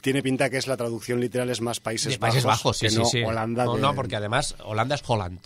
tiene 0.00 0.22
pinta 0.22 0.48
que 0.48 0.56
es 0.56 0.66
la 0.66 0.76
traducción 0.76 1.20
literal 1.20 1.50
es 1.50 1.60
más 1.60 1.78
Países 1.80 2.12
De 2.14 2.18
Países 2.18 2.44
Bajos, 2.44 2.78
sí, 2.78 2.86
que 2.86 2.90
sí, 2.90 2.98
no 2.98 3.04
sí. 3.04 3.22
Holanda. 3.22 3.64
no, 3.66 3.74
de- 3.76 3.82
no, 3.82 3.94
porque 3.94 4.16
además 4.16 4.56
Holanda 4.64 4.94
es 4.94 5.02
Holland, 5.06 5.40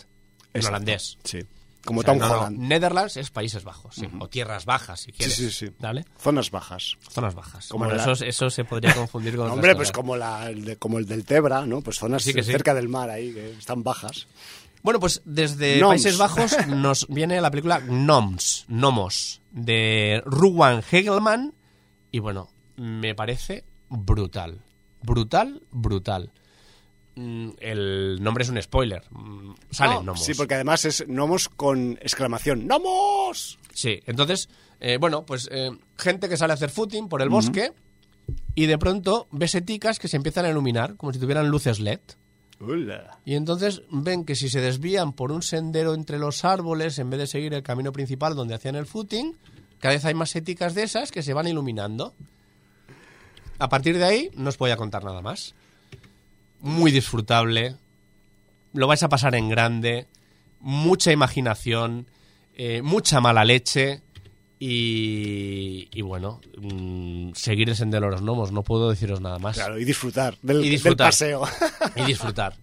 en 0.53 0.65
holandés. 0.65 1.17
Sí. 1.25 1.39
Como 1.85 1.99
O 1.99 2.03
sea, 2.03 2.13
Tom 2.13 2.19
no, 2.19 2.27
no, 2.27 2.33
Holland. 2.41 2.57
Netherlands 2.59 3.15
es 3.17 3.29
Países 3.29 3.63
Bajos, 3.63 3.95
sí, 3.95 4.07
o 4.19 4.27
Tierras 4.27 4.65
Bajas, 4.65 4.99
si 5.01 5.11
Sí, 5.11 5.17
quieres. 5.17 5.35
sí, 5.35 5.51
sí. 5.51 5.67
¿Vale? 5.79 6.03
Zonas 6.19 6.49
bajas. 6.51 6.97
Zonas 7.09 7.35
bajas. 7.35 7.67
Como 7.69 7.85
Bueno, 7.85 8.03
la- 8.03 8.11
eso, 8.11 8.25
eso 8.25 8.49
se 8.49 8.65
podría 8.65 8.93
confundir 8.95 9.33
con 9.35 9.41
otras 9.45 9.55
Hombre, 9.55 9.75
pues 9.75 9.91
como, 9.91 10.17
la, 10.17 10.49
el 10.49 10.65
de- 10.65 10.77
como 10.77 10.97
el 10.97 11.05
del 11.05 11.23
Tebra, 11.25 11.65
¿no? 11.65 11.81
Pues 11.81 11.97
zonas 11.97 12.23
Sí 12.23 12.33
que 12.33 12.43
sí. 12.43 12.51
cerca 12.51 12.73
del 12.73 12.89
mar 12.89 13.09
ahí, 13.09 13.31
que 13.33 13.51
están 13.51 13.83
bajas. 13.83 14.27
Bueno, 14.81 14.99
pues 14.99 15.21
desde 15.25 15.77
Gnomes. 15.79 16.03
Países 16.03 16.17
Bajos 16.19 16.55
nos 16.67 17.07
viene 17.07 17.39
la 17.41 17.49
película 17.51 17.79
Gnomes, 17.79 18.65
Gnomos, 18.67 19.41
de 19.51 20.21
Ruwan 20.25 20.83
Hegelman. 20.91 21.53
Y 22.11 22.19
bueno, 22.19 22.49
me 22.77 23.13
parece 23.15 23.63
brutal. 23.89 24.59
Brutal, 25.01 25.61
brutal. 25.71 26.31
Mm, 27.15 27.49
El 27.59 28.17
nombre 28.21 28.43
es 28.43 28.49
un 28.49 28.61
spoiler. 28.61 29.03
Mm, 29.11 29.53
Salen 29.71 29.95
No, 29.95 30.01
gnomos. 30.03 30.23
Sí, 30.23 30.33
porque 30.33 30.55
además 30.55 30.85
es 30.85 31.05
gnomos 31.07 31.49
con 31.49 31.93
exclamación. 32.01 32.65
¡Gnomos! 32.67 33.57
Sí, 33.73 34.01
entonces, 34.05 34.49
eh, 34.79 34.97
bueno, 34.99 35.25
pues 35.25 35.47
eh, 35.51 35.71
gente 35.97 36.27
que 36.29 36.37
sale 36.37 36.51
a 36.51 36.55
hacer 36.55 36.69
footing 36.69 37.07
por 37.07 37.21
el 37.21 37.29
bosque 37.29 37.71
y 38.53 38.65
de 38.65 38.77
pronto 38.77 39.27
ve 39.31 39.47
seticas 39.47 39.99
que 39.99 40.07
se 40.07 40.17
empiezan 40.17 40.45
a 40.45 40.49
iluminar 40.49 40.95
como 40.97 41.13
si 41.13 41.19
tuvieran 41.19 41.49
luces 41.49 41.79
LED. 41.79 41.99
Ula. 42.59 43.19
Y 43.25 43.35
entonces 43.35 43.81
ven 43.91 44.23
que 44.23 44.35
si 44.35 44.47
se 44.49 44.61
desvían 44.61 45.11
por 45.13 45.31
un 45.31 45.41
sendero 45.41 45.93
entre 45.93 46.19
los 46.19 46.45
árboles 46.45 46.97
en 46.99 47.09
vez 47.09 47.19
de 47.19 47.27
seguir 47.27 47.53
el 47.53 47.63
camino 47.63 47.91
principal 47.91 48.33
donde 48.35 48.55
hacían 48.55 48.75
el 48.75 48.85
footing, 48.85 49.37
cada 49.79 49.93
vez 49.93 50.05
hay 50.05 50.13
más 50.13 50.29
seticas 50.29 50.73
de 50.73 50.83
esas 50.83 51.11
que 51.11 51.21
se 51.21 51.33
van 51.33 51.47
iluminando. 51.47 52.13
A 53.59 53.69
partir 53.69 53.97
de 53.97 54.05
ahí 54.05 54.31
no 54.35 54.49
os 54.49 54.57
voy 54.57 54.71
a 54.71 54.77
contar 54.77 55.03
nada 55.03 55.21
más. 55.21 55.53
Muy 56.65 56.91
disfrutable. 56.91 57.75
Lo 58.73 58.87
vais 58.87 59.03
a 59.03 59.09
pasar 59.09 59.35
en 59.35 59.49
grande. 59.49 60.07
Mucha 60.59 61.11
imaginación. 61.11 62.07
eh, 62.57 62.81
mucha 62.81 63.19
mala 63.21 63.45
leche. 63.45 64.01
Y, 64.59 65.89
y 65.93 66.01
bueno, 66.01 66.39
mm, 66.57 67.33
seguir 67.33 67.69
el 67.69 67.75
sendero 67.75 68.05
de 68.07 68.11
los 68.13 68.21
gnomos. 68.21 68.51
No 68.51 68.63
puedo 68.63 68.89
deciros 68.89 69.19
nada 69.21 69.37
más 69.37 69.57
Claro, 69.57 69.77
y 69.77 69.85
disfrutar 69.85 70.37
del, 70.41 70.63
Y 70.65 70.69
del 70.77 70.95
paseo. 70.95 71.43
y 71.95 72.03
disfrutar. 72.03 72.55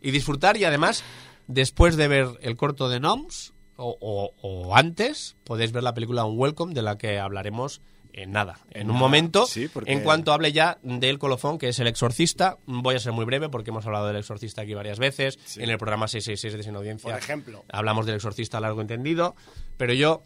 Y 0.00 0.10
disfrutar 0.12 0.56
y 0.56 0.64
además, 0.64 1.02
después 1.48 1.96
de 1.96 2.08
ver 2.08 2.28
el 2.42 2.56
corto 2.56 2.88
de 2.88 3.00
Noms, 3.00 3.52
o, 3.76 3.96
o- 4.00 4.32
o 4.40 4.76
antes, 4.76 5.36
podéis 5.44 5.72
ver 5.72 5.82
la 5.82 5.94
película 5.94 6.24
Un 6.24 6.38
Welcome, 6.38 6.74
de 6.74 6.82
la 6.82 6.96
que 6.96 7.18
hablaremos 7.18 7.80
en 8.12 8.30
nada, 8.32 8.58
en, 8.70 8.82
En 8.82 8.86
un 8.88 8.94
nada, 8.94 9.00
momento, 9.00 9.46
sí, 9.46 9.68
porque- 9.68 9.92
en 9.92 10.02
cuanto 10.02 10.32
hable 10.32 10.52
ya 10.52 10.78
del 10.82 11.18
colofón, 11.18 11.58
que 11.58 11.68
es 11.68 11.78
El 11.78 11.86
Exorcista. 11.86 12.58
Voy 12.66 12.94
a 12.94 12.98
ser 12.98 13.12
muy 13.12 13.24
breve 13.24 13.48
porque 13.48 13.70
hemos 13.70 13.86
hablado 13.86 14.06
del 14.08 14.16
Exorcista 14.16 14.62
aquí 14.62 14.74
varias 14.74 14.98
veces, 14.98 15.38
Sí. 15.44 15.62
en 15.62 15.70
el 15.70 15.78
programa 15.78 16.08
666 16.08 16.56
de 16.58 16.62
Sin 16.62 16.76
Audiencia. 16.76 17.10
Por 17.10 17.18
ejemplo. 17.18 17.64
Hablamos 17.72 18.04
del 18.06 18.16
Exorcista 18.16 18.58
a 18.58 18.60
largo 18.60 18.80
entendido, 18.82 19.34
pero 19.78 19.94
yo, 19.94 20.22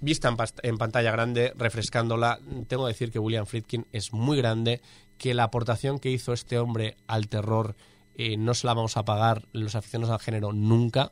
vista 0.00 0.34
en, 0.62 0.76
pantalla 0.78 1.10
grande, 1.10 1.52
refrescándola, 1.56 2.38
tengo 2.68 2.84
que 2.84 2.92
decir 2.92 3.10
que 3.10 3.18
William 3.18 3.46
Friedkin 3.46 3.86
es 3.92 4.12
muy 4.12 4.36
grande, 4.36 4.82
que 5.16 5.32
la 5.32 5.44
aportación 5.44 5.98
que 5.98 6.10
hizo 6.10 6.34
este 6.34 6.58
hombre 6.58 6.96
al 7.06 7.28
terror 7.28 7.74
eh, 8.18 8.36
no 8.36 8.52
se 8.54 8.66
la 8.66 8.74
vamos 8.74 8.96
a 8.98 9.04
pagar 9.04 9.46
los 9.52 9.74
aficionados 9.74 10.12
al 10.12 10.20
género 10.20 10.52
nunca. 10.52 11.10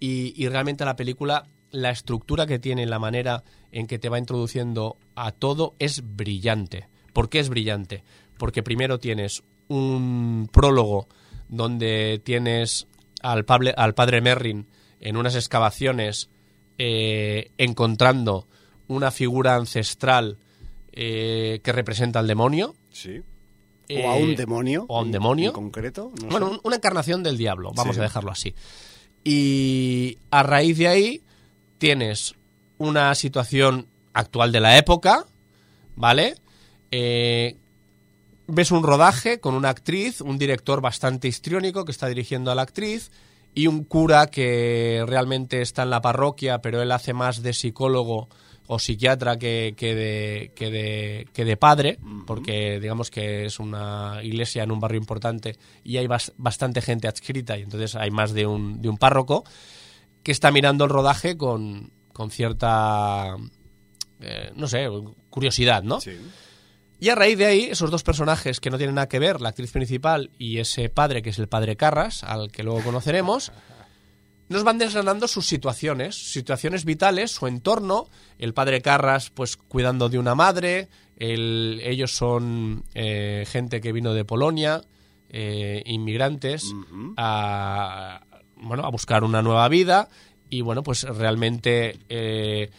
Y 0.00 0.48
realmente 0.48 0.84
la 0.84 0.96
película, 0.96 1.46
la 1.74 1.90
estructura 1.90 2.46
que 2.46 2.58
tiene, 2.58 2.86
la 2.86 2.98
manera 2.98 3.42
en 3.72 3.86
que 3.86 3.98
te 3.98 4.08
va 4.08 4.18
introduciendo 4.18 4.96
a 5.14 5.32
todo 5.32 5.74
es 5.78 6.02
brillante. 6.16 6.88
¿Por 7.12 7.28
qué 7.28 7.40
es 7.40 7.48
brillante? 7.48 8.04
Porque 8.38 8.62
primero 8.62 8.98
tienes 8.98 9.42
un 9.68 10.48
prólogo 10.52 11.08
donde 11.48 12.20
tienes 12.24 12.86
al, 13.22 13.44
pable- 13.44 13.74
al 13.76 13.94
padre 13.94 14.20
Merrin 14.20 14.66
en 15.00 15.16
unas 15.16 15.34
excavaciones 15.34 16.30
eh, 16.78 17.50
encontrando 17.58 18.46
una 18.88 19.10
figura 19.10 19.54
ancestral 19.56 20.38
eh, 20.92 21.60
que 21.62 21.72
representa 21.72 22.18
al 22.20 22.26
demonio. 22.26 22.74
Sí. 22.90 23.20
Eh, 23.88 24.04
o 24.06 24.10
a 24.10 24.16
un 24.16 24.34
demonio. 24.36 24.86
O 24.88 24.98
a 24.98 25.02
un 25.02 25.12
demonio. 25.12 25.48
En 25.50 25.54
concreto. 25.54 26.12
no 26.22 26.28
bueno, 26.28 26.54
sé. 26.54 26.60
una 26.64 26.76
encarnación 26.76 27.22
del 27.22 27.36
diablo, 27.36 27.72
vamos 27.74 27.96
Sí. 27.96 28.00
a 28.00 28.04
dejarlo 28.04 28.30
así. 28.30 28.54
Y 29.24 30.18
a 30.30 30.42
raíz 30.42 30.78
de 30.78 30.88
ahí 30.88 31.22
tienes 31.84 32.34
una 32.78 33.14
situación 33.14 33.88
actual 34.14 34.52
de 34.52 34.60
la 34.60 34.78
época, 34.78 35.26
¿vale? 35.96 36.34
Eh, 36.90 37.58
ves 38.46 38.70
un 38.70 38.82
rodaje 38.82 39.38
con 39.38 39.54
una 39.54 39.68
actriz, 39.68 40.22
un 40.22 40.38
director 40.38 40.80
bastante 40.80 41.28
histriónico 41.28 41.84
que 41.84 41.92
está 41.92 42.06
dirigiendo 42.06 42.50
a 42.50 42.54
la 42.54 42.62
actriz 42.62 43.10
y 43.54 43.66
un 43.66 43.84
cura 43.84 44.28
que 44.28 45.04
realmente 45.06 45.60
está 45.60 45.82
en 45.82 45.90
la 45.90 46.00
parroquia, 46.00 46.62
pero 46.62 46.80
él 46.80 46.90
hace 46.90 47.12
más 47.12 47.42
de 47.42 47.52
psicólogo 47.52 48.30
o 48.66 48.78
psiquiatra 48.78 49.38
que, 49.38 49.74
que 49.76 49.94
de, 49.94 50.52
que, 50.56 50.70
de, 50.70 51.28
que 51.34 51.44
de 51.44 51.58
padre, 51.58 51.98
porque 52.26 52.80
digamos 52.80 53.10
que 53.10 53.44
es 53.44 53.60
una 53.60 54.20
iglesia 54.22 54.62
en 54.62 54.72
un 54.72 54.80
barrio 54.80 55.00
importante 55.00 55.58
y 55.84 55.98
hay 55.98 56.06
bas- 56.06 56.32
bastante 56.38 56.80
gente 56.80 57.08
adscrita 57.08 57.58
y 57.58 57.62
entonces 57.62 57.94
hay 57.94 58.10
más 58.10 58.32
de 58.32 58.46
un, 58.46 58.80
de 58.80 58.88
un 58.88 58.96
párroco 58.96 59.44
que 60.24 60.32
está 60.32 60.50
mirando 60.50 60.82
el 60.84 60.90
rodaje 60.90 61.36
con, 61.36 61.92
con 62.12 62.30
cierta, 62.32 63.36
eh, 64.20 64.50
no 64.56 64.66
sé, 64.66 64.88
curiosidad, 65.30 65.84
¿no? 65.84 66.00
Sí. 66.00 66.18
Y 66.98 67.08
a 67.10 67.14
raíz 67.14 67.36
de 67.38 67.46
ahí, 67.46 67.64
esos 67.64 67.90
dos 67.90 68.02
personajes 68.02 68.58
que 68.60 68.70
no 68.70 68.78
tienen 68.78 68.94
nada 68.94 69.08
que 69.08 69.18
ver, 69.18 69.40
la 69.40 69.50
actriz 69.50 69.70
principal 69.72 70.30
y 70.38 70.58
ese 70.58 70.88
padre, 70.88 71.22
que 71.22 71.30
es 71.30 71.38
el 71.38 71.48
padre 71.48 71.76
Carras, 71.76 72.24
al 72.24 72.50
que 72.50 72.62
luego 72.62 72.82
conoceremos, 72.82 73.52
nos 74.48 74.62
van 74.64 74.78
desgranando 74.78 75.28
sus 75.28 75.46
situaciones, 75.46 76.14
situaciones 76.32 76.84
vitales, 76.84 77.30
su 77.32 77.46
entorno. 77.46 78.08
El 78.38 78.54
padre 78.54 78.80
Carras, 78.80 79.30
pues 79.30 79.56
cuidando 79.56 80.08
de 80.08 80.18
una 80.18 80.34
madre. 80.34 80.88
el- 81.16 81.80
ellos 81.84 82.14
son 82.16 82.84
eh, 82.94 83.44
gente 83.48 83.80
que 83.80 83.92
vino 83.92 84.14
de 84.14 84.24
Polonia, 84.24 84.80
eh, 85.28 85.82
inmigrantes, 85.86 86.72
a, 87.16 88.20
bueno, 88.64 88.84
a 88.84 88.90
buscar 88.90 89.24
una 89.24 89.42
nueva 89.42 89.68
vida. 89.68 90.08
Y 90.50 90.60
bueno, 90.60 90.82
pues 90.82 91.04
realmente 91.04 91.98
eh, 92.08 92.70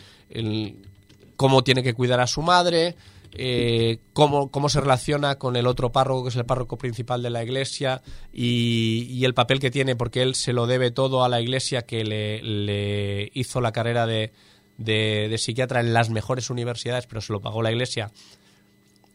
cómo 1.35 1.63
tiene 1.63 1.83
que 1.83 1.93
cuidar 1.93 2.19
a 2.19 2.27
su 2.27 2.41
madre, 2.41 2.95
eh, 3.33 3.99
cómo, 4.13 4.49
cómo 4.49 4.69
se 4.69 4.81
relaciona 4.81 5.35
con 5.35 5.55
el 5.55 5.67
otro 5.67 5.91
párroco, 5.91 6.23
que 6.23 6.29
es 6.29 6.35
el 6.35 6.45
párroco 6.45 6.77
principal 6.77 7.21
de 7.21 7.29
la 7.29 7.43
iglesia, 7.43 8.01
y, 8.31 9.23
el 9.25 9.33
papel 9.33 9.59
que 9.59 9.71
tiene, 9.71 9.95
porque 9.95 10.21
él 10.21 10.35
se 10.35 10.53
lo 10.53 10.67
debe 10.67 10.91
todo 10.91 11.23
a 11.23 11.29
la 11.29 11.41
iglesia 11.41 11.81
que 11.81 12.03
le, 12.03 13.31
hizo 13.33 13.61
la 13.61 13.71
carrera 13.71 14.05
de- 14.05 14.31
de 14.77 15.37
psiquiatra 15.37 15.79
en 15.79 15.93
las 15.93 16.09
mejores 16.09 16.49
universidades, 16.49 17.07
pero 17.07 17.21
se 17.21 17.33
lo 17.33 17.41
pagó 17.41 17.61
la 17.61 17.71
iglesia. 17.71 18.11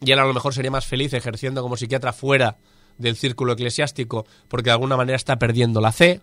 Y 0.03 0.13
él 0.13 0.19
a 0.19 0.25
lo 0.25 0.35
mejor 0.35 0.55
sería 0.55 0.71
más 0.71 0.87
feliz 0.87 1.13
ejerciendo 1.13 1.63
como 1.63 1.77
psiquiatra 1.77 2.13
fuera 2.13 2.57
del 2.99 3.17
círculo 3.17 3.53
eclesiástico, 3.55 4.27
porque 4.49 4.71
de 4.71 4.73
alguna 4.73 4.97
manera 4.97 5.17
está 5.17 5.39
perdiendo 5.39 5.81
la 5.81 5.93
fe. 5.93 6.21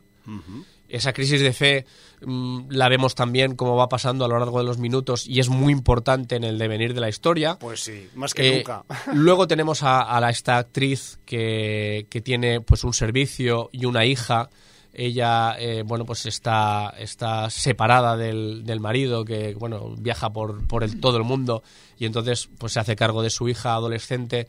Esa 0.89 1.11
crisis 1.11 1.41
de 1.41 1.51
fe 1.51 1.86
mm, 2.25 2.69
la 2.69 2.88
vemos 2.88 3.13
también 3.13 3.55
como 3.55 3.75
va 3.75 3.89
pasando 3.89 4.23
a 4.23 4.28
lo 4.28 4.39
largo 4.39 4.59
de 4.59 4.63
los 4.63 4.78
minutos 4.78 5.28
y 5.28 5.39
es 5.39 5.49
muy 5.49 5.73
importante 5.73 6.36
en 6.38 6.43
el 6.45 6.57
devenir 6.57 6.93
de 6.93 7.01
la 7.01 7.09
historia. 7.09 7.57
Pues 7.59 7.82
sí, 7.82 8.07
más 8.15 8.34
que 8.34 8.47
Eh, 8.47 8.55
nunca. 8.57 8.84
luego 9.13 9.47
tenemos 9.47 9.84
a, 9.84 10.01
a 10.01 10.21
la, 10.21 10.30
esta 10.30 10.57
actriz 10.57 11.19
que, 11.25 12.07
que 12.09 12.21
tiene 12.21 12.61
pues 12.61 12.84
un 12.86 12.93
servicio 12.93 13.69
y 13.73 13.86
una 13.86 14.05
hija. 14.05 14.49
Ella, 14.93 15.55
eh, 15.59 15.84
bueno, 15.86 16.05
pues 16.05 16.25
está, 16.25 16.91
está 16.97 17.49
separada 17.51 18.17
del, 18.17 18.65
del 18.65 18.80
marido 18.80 19.25
que, 19.25 19.53
bueno, 19.53 19.93
viaja 19.97 20.32
por, 20.32 20.65
por 20.67 20.84
el, 20.84 20.99
todo 20.99 21.17
el 21.17 21.23
mundo 21.23 21.61
y 21.99 22.05
entonces 22.05 22.49
pues 22.57 22.73
se 22.73 22.80
hace 22.80 22.95
cargo 22.95 23.21
de 23.21 23.30
su 23.30 23.47
hija 23.47 23.73
adolescente 23.73 24.47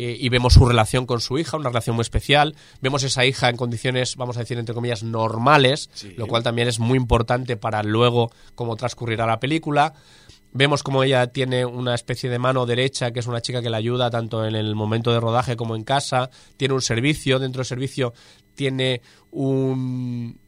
eh, 0.00 0.16
y 0.16 0.28
vemos 0.28 0.54
su 0.54 0.64
relación 0.64 1.06
con 1.06 1.20
su 1.20 1.38
hija, 1.38 1.56
una 1.56 1.70
relación 1.70 1.96
muy 1.96 2.02
especial. 2.02 2.54
Vemos 2.80 3.02
esa 3.02 3.26
hija 3.26 3.48
en 3.48 3.56
condiciones, 3.56 4.14
vamos 4.14 4.36
a 4.36 4.40
decir, 4.40 4.56
entre 4.56 4.72
comillas, 4.74 5.02
normales, 5.02 5.90
Sí. 5.92 6.14
lo 6.16 6.28
cual 6.28 6.44
también 6.44 6.68
es 6.68 6.78
muy 6.78 6.96
importante 6.96 7.56
para 7.56 7.82
luego 7.82 8.30
cómo 8.54 8.76
transcurrirá 8.76 9.26
la 9.26 9.40
película. 9.40 9.94
Vemos 10.52 10.82
como 10.84 11.02
ella 11.02 11.26
tiene 11.26 11.66
una 11.66 11.96
especie 11.96 12.30
de 12.30 12.38
mano 12.38 12.64
derecha, 12.64 13.10
que 13.10 13.18
es 13.20 13.26
una 13.26 13.42
chica 13.42 13.60
que 13.60 13.70
la 13.70 13.76
ayuda 13.78 14.08
tanto 14.08 14.46
en 14.46 14.54
el 14.54 14.76
momento 14.76 15.12
de 15.12 15.18
rodaje 15.20 15.56
como 15.56 15.74
en 15.74 15.82
casa. 15.82 16.30
Tiene 16.56 16.74
un 16.74 16.80
servicio, 16.82 17.40
dentro 17.40 17.58
del 17.60 17.66
servicio 17.66 18.14
tiene 18.54 19.02
un, 19.32 20.38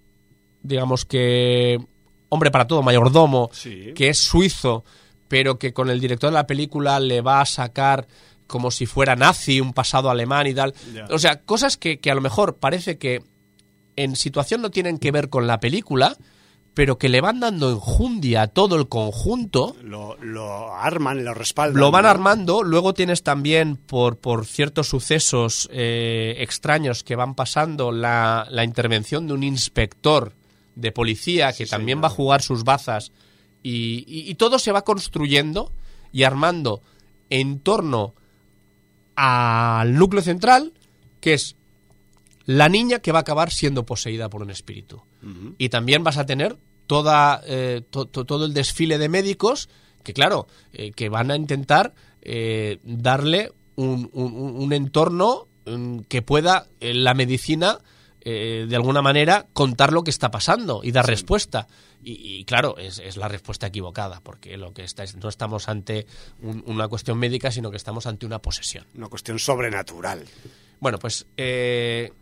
digamos 0.63 1.05
que, 1.05 1.79
hombre 2.29 2.51
para 2.51 2.67
todo, 2.67 2.83
mayordomo, 2.83 3.51
Sí. 3.53 3.93
que 3.95 4.09
es 4.11 4.19
suizo, 4.19 4.85
pero 5.29 5.59
que 5.59 5.73
con 5.73 5.91
el 5.91 6.01
director 6.01 6.31
de 6.31 6.35
la 6.35 6.47
película 6.47 6.99
le 6.99 7.21
va 7.21 7.41
a 7.41 7.47
sacar 7.47 8.07
como 8.51 8.71
si 8.71 8.85
fuera 8.85 9.17
nazi, 9.17 9.61
un 9.61 9.73
pasado 9.73 10.11
alemán 10.11 10.47
y 10.49 10.55
tal. 10.55 10.75
O 11.11 11.19
sea, 11.19 11.41
cosas 11.41 11.77
que, 11.79 12.01
que 12.01 12.11
a 12.11 12.15
lo 12.15 12.21
mejor 12.21 12.57
parece 12.57 12.99
que 12.99 13.23
en 13.97 14.17
situación 14.17 14.61
no 14.61 14.71
tienen 14.71 14.99
que 14.99 15.13
ver 15.13 15.31
con 15.31 15.47
la 15.47 15.61
película, 15.61 16.17
pero 16.75 16.99
que 16.99 17.09
le 17.09 17.21
van 17.21 17.41
dando 17.41 17.71
enjundia 17.71 18.43
a 18.43 18.47
todo 18.49 18.77
el 18.77 18.89
conjunto. 18.89 19.77
Lo, 19.83 20.17
lo 20.23 20.75
arman, 20.75 21.25
lo 21.25 21.35
respaldan. 21.35 21.81
Lo 21.81 21.91
van 21.91 22.05
¿no? 22.05 22.09
armando. 22.11 22.63
Luego 22.63 22.95
tienes 22.95 23.23
también, 23.23 23.77
por, 23.77 24.19
por 24.19 24.47
ciertos 24.47 24.89
sucesos 24.89 25.69
eh, 25.73 26.37
extraños 26.39 27.03
que 27.05 27.17
van 27.17 27.35
pasando, 27.35 27.93
la, 27.93 28.47
la 28.51 28.65
intervención 28.65 29.27
de 29.27 29.35
un 29.35 29.43
inspector 29.43 30.33
de 30.77 30.93
policía 30.93 31.53
que 31.53 31.67
también 31.67 31.97
señor. 31.99 32.05
va 32.05 32.09
a 32.09 32.17
jugar 32.17 32.43
sus 32.43 32.65
bazas. 32.65 33.13
Y, 33.63 34.05
y- 34.07 34.31
y 34.31 34.35
todo 34.37 34.59
se 34.59 34.73
va 34.73 34.83
construyendo 34.83 35.73
y 36.13 36.23
armando 36.23 36.81
en 37.29 37.59
torno 37.61 38.15
al 39.23 39.95
núcleo 39.97 40.23
central, 40.23 40.73
que 41.21 41.35
es 41.35 41.57
la 42.47 42.69
niña 42.69 43.01
que 43.01 43.13
va 43.13 43.19
a 43.19 43.23
acabar 43.23 43.51
siendo 43.51 43.85
poseída 43.85 44.29
por 44.31 44.43
un 44.43 44.51
espíritu. 44.51 45.03
Y 45.59 45.69
también 45.69 46.03
vas 46.03 46.17
a 46.17 46.25
tener 46.25 46.57
toda, 46.87 47.43
eh, 47.47 47.83
to- 47.91 48.07
to- 48.07 48.25
todo 48.25 48.47
el 48.47 48.55
desfile 48.55 48.97
de 48.99 49.09
médicos 49.11 49.69
que, 50.03 50.15
claro, 50.15 50.47
eh, 50.73 50.93
que 50.93 51.09
van 51.11 51.31
a 51.31 51.37
intentar 51.37 51.95
eh, 52.23 52.79
darle 52.83 53.53
un, 53.77 54.09
un- 54.13 54.33
un 54.35 54.73
entorno 54.73 55.49
mm, 55.67 56.01
que 56.09 56.23
pueda 56.23 56.67
eh, 56.81 56.95
la 56.95 57.15
medicina 57.15 57.79
eh, 58.23 58.67
de 58.69 58.77
alguna 58.77 59.03
manera 59.03 59.47
contar 59.53 59.93
lo 59.93 60.03
que 60.05 60.11
está 60.11 60.31
pasando 60.31 60.81
y 60.83 60.93
dar 60.93 61.07
respuesta. 61.07 61.67
Y, 62.03 62.13
y, 62.41 62.45
claro, 62.45 62.79
es, 62.79 62.99
es 62.99 63.17
la 63.17 63.29
respuesta 63.29 63.67
equivocada, 63.67 64.21
porque 64.23 64.57
lo 64.57 64.73
que 64.73 64.85
está 64.85 65.05
es- 65.05 65.17
no 65.17 65.29
estamos 65.29 65.69
ante 65.69 66.07
un- 66.43 66.63
una 66.67 66.89
cuestión 66.89 67.19
médica, 67.19 67.51
sino 67.51 67.71
que 67.71 67.77
estamos 67.77 68.07
ante 68.07 68.25
una 68.27 68.39
posesión. 68.41 68.87
Una 68.95 69.09
cuestión 69.09 69.39
sobrenatural. 69.39 70.25
Bueno, 70.81 70.99
pues 70.99 71.27
eh, 71.37 72.13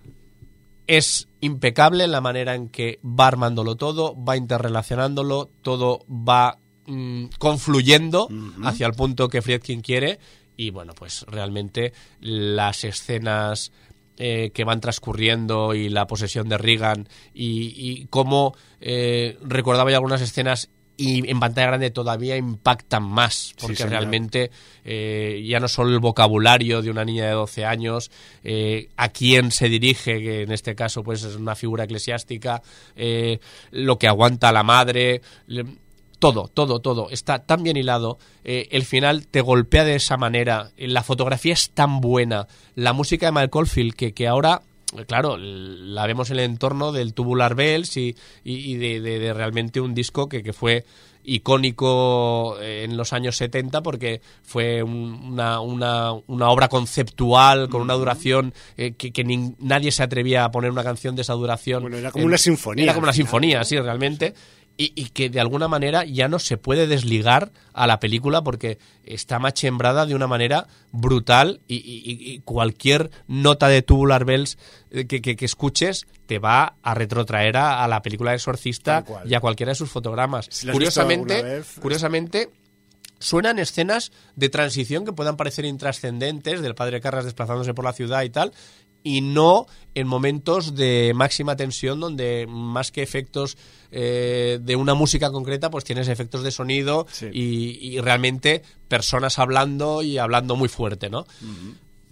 es 0.87 1.29
impecable 1.41 2.07
la 2.09 2.21
manera 2.21 2.55
en 2.55 2.69
que 2.71 2.99
va 3.05 3.27
armándolo 3.29 3.77
todo, 3.77 4.17
va 4.23 4.37
interrelacionándolo, 4.37 5.51
todo 5.63 6.01
va 6.09 6.59
mm, 6.87 7.27
confluyendo 7.39 8.29
hacia 8.65 8.87
el 8.87 8.95
punto 8.95 9.29
que 9.29 9.43
Friedkin 9.43 9.81
quiere 9.83 10.19
y 10.57 10.71
bueno, 10.71 10.93
pues 10.95 11.23
realmente 11.29 11.93
las 12.21 12.83
escenas 12.85 13.71
eh, 14.19 14.51
que 14.53 14.64
van 14.64 14.81
transcurriendo 14.81 15.75
y 15.75 15.89
la 15.89 16.07
posesión 16.07 16.49
de 16.49 16.59
Reagan 16.59 17.09
y, 17.33 17.73
y 17.77 18.07
cómo 18.11 18.55
eh, 18.81 19.39
recordaba 19.43 19.91
ya 19.91 19.97
algunas 19.97 20.21
escenas 20.21 20.69
y 21.01 21.31
en 21.31 21.39
pantalla 21.39 21.69
grande 21.69 21.91
todavía 21.93 22.37
impactan 22.37 23.05
más 23.05 23.55
porque 23.61 23.75
realmente 23.91 24.51
eh, 24.85 25.45
ya 25.47 25.61
no 25.61 25.69
solo 25.69 25.91
el 25.91 26.01
vocabulario 26.01 26.83
de 26.83 26.91
una 26.91 27.05
niña 27.05 27.27
de 27.27 27.31
12 27.35 27.64
años, 27.64 28.11
eh, 28.43 28.89
a 28.97 29.09
quién 29.11 29.53
se 29.53 29.69
dirige, 29.69 30.19
que 30.21 30.43
en 30.43 30.51
este 30.51 30.75
caso 30.75 31.05
pues 31.05 31.23
es 31.23 31.37
una 31.37 31.55
figura 31.55 31.85
eclesiástica, 31.85 32.62
eh, 32.97 33.39
lo 33.71 33.97
que 33.97 34.09
aguanta 34.09 34.51
la 34.51 34.64
madre, 34.64 35.21
le- 35.47 35.66
todo, 36.19 36.49
todo, 36.53 36.81
todo 36.81 37.11
está 37.11 37.39
tan 37.41 37.62
bien 37.62 37.77
hilado, 37.77 38.19
eh, 38.45 38.69
el 38.73 38.85
final 38.85 39.27
te 39.27 39.41
golpea 39.41 39.85
de 39.85 39.95
esa 39.95 40.16
manera, 40.16 40.71
la 40.77 41.03
fotografía 41.03 41.53
es 41.53 41.71
tan 41.71 42.01
buena, 42.01 42.47
la 42.75 42.93
música 42.93 43.27
de 43.27 43.33
Michael 43.33 43.51
Caulfield 43.51 43.95
que, 43.95 44.12
que 44.12 44.27
ahora 44.29 44.62
claro, 45.07 45.37
la 45.37 46.07
vemos 46.07 46.31
en 46.31 46.39
el 46.39 46.45
entorno 46.47 46.93
del 46.93 47.12
Tubular 47.12 47.55
Bells 47.55 47.97
y, 47.99 48.16
y- 48.43 48.73
y 48.73 48.77
de, 48.77 49.01
de- 49.03 49.19
de 49.19 49.35
realmente 49.35 49.83
un 49.83 49.95
disco 49.95 50.29
que, 50.31 50.43
que 50.43 50.55
fue 50.55 50.87
icónico 51.53 52.57
eh, 52.61 52.85
en 52.85 52.97
los 52.97 53.12
años 53.12 53.37
70 53.37 53.83
porque 53.83 54.21
fue 54.43 54.83
un- 54.83 55.21
una, 55.33 55.61
una- 55.61 56.12
una 56.27 56.49
obra 56.51 56.69
conceptual 56.69 57.69
con 57.69 57.81
una 57.83 57.95
duración 57.95 58.55
eh, 58.77 58.93
que, 58.97 59.12
que 59.12 59.25
nin- 59.25 59.55
nadie 59.59 59.91
se 59.93 60.03
atrevía 60.03 60.45
a 60.45 60.51
poner 60.51 60.71
una 60.71 60.85
canción 60.85 61.16
de 61.16 61.23
esa 61.23 61.35
duración. 61.35 61.83
Bueno, 61.83 61.97
era 61.99 62.11
como 62.11 62.25
una 62.25 62.39
sinfonía, 62.39 62.85
Era 62.85 62.95
como 62.95 63.05
una 63.05 63.12
sinfonía, 63.12 63.64
sí, 63.64 63.79
realmente. 63.79 64.35
Y, 64.81 64.93
y 64.95 65.07
que 65.09 65.29
de 65.29 65.41
alguna 65.41 65.66
manera 65.66 66.05
ya 66.05 66.29
no 66.29 66.39
se 66.39 66.57
puede 66.57 66.87
desligar 66.87 67.51
a 67.72 67.89
la 67.89 67.99
película 67.99 68.43
porque 68.45 68.79
está 69.03 69.41
machembrada 69.41 70.07
de 70.07 70.14
una 70.14 70.29
manera 70.29 70.68
brutal 70.93 71.61
y, 71.66 71.74
y- 71.76 72.03
y- 72.12 72.33
y 72.35 72.39
cualquier 72.41 73.11
nota 73.26 73.66
de 73.66 73.83
Tubular 73.83 74.24
Bells 74.24 74.57
eh, 74.93 75.07
que, 75.07 75.20
que- 75.20 75.35
que 75.35 75.45
escuches 75.45 76.07
te 76.26 76.39
va 76.39 76.76
a 76.83 76.95
retrotraer 76.95 77.57
a, 77.57 77.83
a 77.83 77.89
la 77.89 78.03
película 78.03 78.31
de 78.31 78.37
Exorcista 78.37 78.99
y 79.29 79.35
a 79.35 79.41
cualquiera 79.41 79.72
de 79.72 79.76
sus 79.76 79.91
fotogramas. 79.91 80.47
Si 80.51 80.66
curiosamente, 80.74 81.35
curiosamente 81.83 82.51
suenan 83.18 83.59
escenas 83.59 84.12
de 84.37 84.49
transición 84.49 85.05
que 85.05 85.12
puedan 85.12 85.37
parecer 85.37 85.64
intrascendentes 85.64 86.61
del 86.62 86.76
padre 86.76 87.01
Carras 87.01 87.24
desplazándose 87.24 87.74
por 87.74 87.85
la 87.85 87.93
ciudad 87.93 88.22
y 88.22 88.31
tal 88.31 88.53
y 89.03 89.21
no 89.21 89.67
en 89.95 90.07
momentos 90.07 90.75
de 90.75 91.12
máxima 91.15 91.57
tensión 91.57 91.99
donde 92.01 92.47
más 92.49 92.91
que 92.93 93.03
efectos 93.03 93.57
eh, 93.91 94.59
de 94.61 94.77
una 94.77 94.95
música 94.95 95.31
concreta 95.31 95.70
pues 95.70 95.85
tienes 95.85 96.09
efectos 96.09 96.43
de 96.43 96.51
sonido 96.51 97.07
Sí. 97.11 97.27
y, 97.33 97.79
y 97.97 98.01
realmente 98.01 98.62
personas 98.89 99.39
hablando 99.39 100.03
y 100.03 100.19
hablando 100.19 100.57
muy 100.57 100.69
fuerte 100.69 101.09
¿no? 101.11 101.27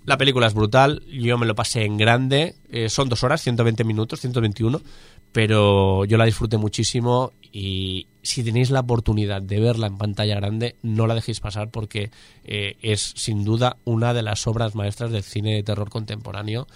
La 0.05 0.17
película 0.17 0.47
es 0.47 0.55
brutal, 0.55 1.03
yo 1.07 1.37
me 1.37 1.47
lo 1.47 1.57
pasé 1.57 1.85
en 1.85 1.97
grande, 1.97 2.55
eh, 2.71 2.89
son 2.89 3.09
dos 3.09 3.25
horas, 3.25 3.43
120 3.43 3.83
minutos, 3.83 4.21
121, 4.21 4.81
pero 5.33 6.05
yo 6.05 6.17
la 6.17 6.25
disfruté 6.27 6.57
muchísimo 6.59 7.33
y 7.59 8.09
si 8.21 8.45
tenéis 8.45 8.69
la 8.69 8.81
oportunidad 8.81 9.41
de 9.41 9.61
verla 9.61 9.87
en 9.87 9.97
pantalla 9.97 10.35
grande, 10.35 10.77
no 10.83 11.07
la 11.07 11.15
dejéis 11.15 11.41
pasar 11.41 11.71
porque 11.71 12.11
eh, 12.45 12.77
es 12.83 13.15
sin 13.17 13.47
duda 13.47 13.79
una 13.87 14.13
de 14.13 14.21
las 14.21 14.47
obras 14.47 14.75
maestras 14.75 15.11
del 15.11 15.23
cine 15.23 15.55
de 15.55 15.63
terror 15.63 15.89
contemporáneo 15.89 16.67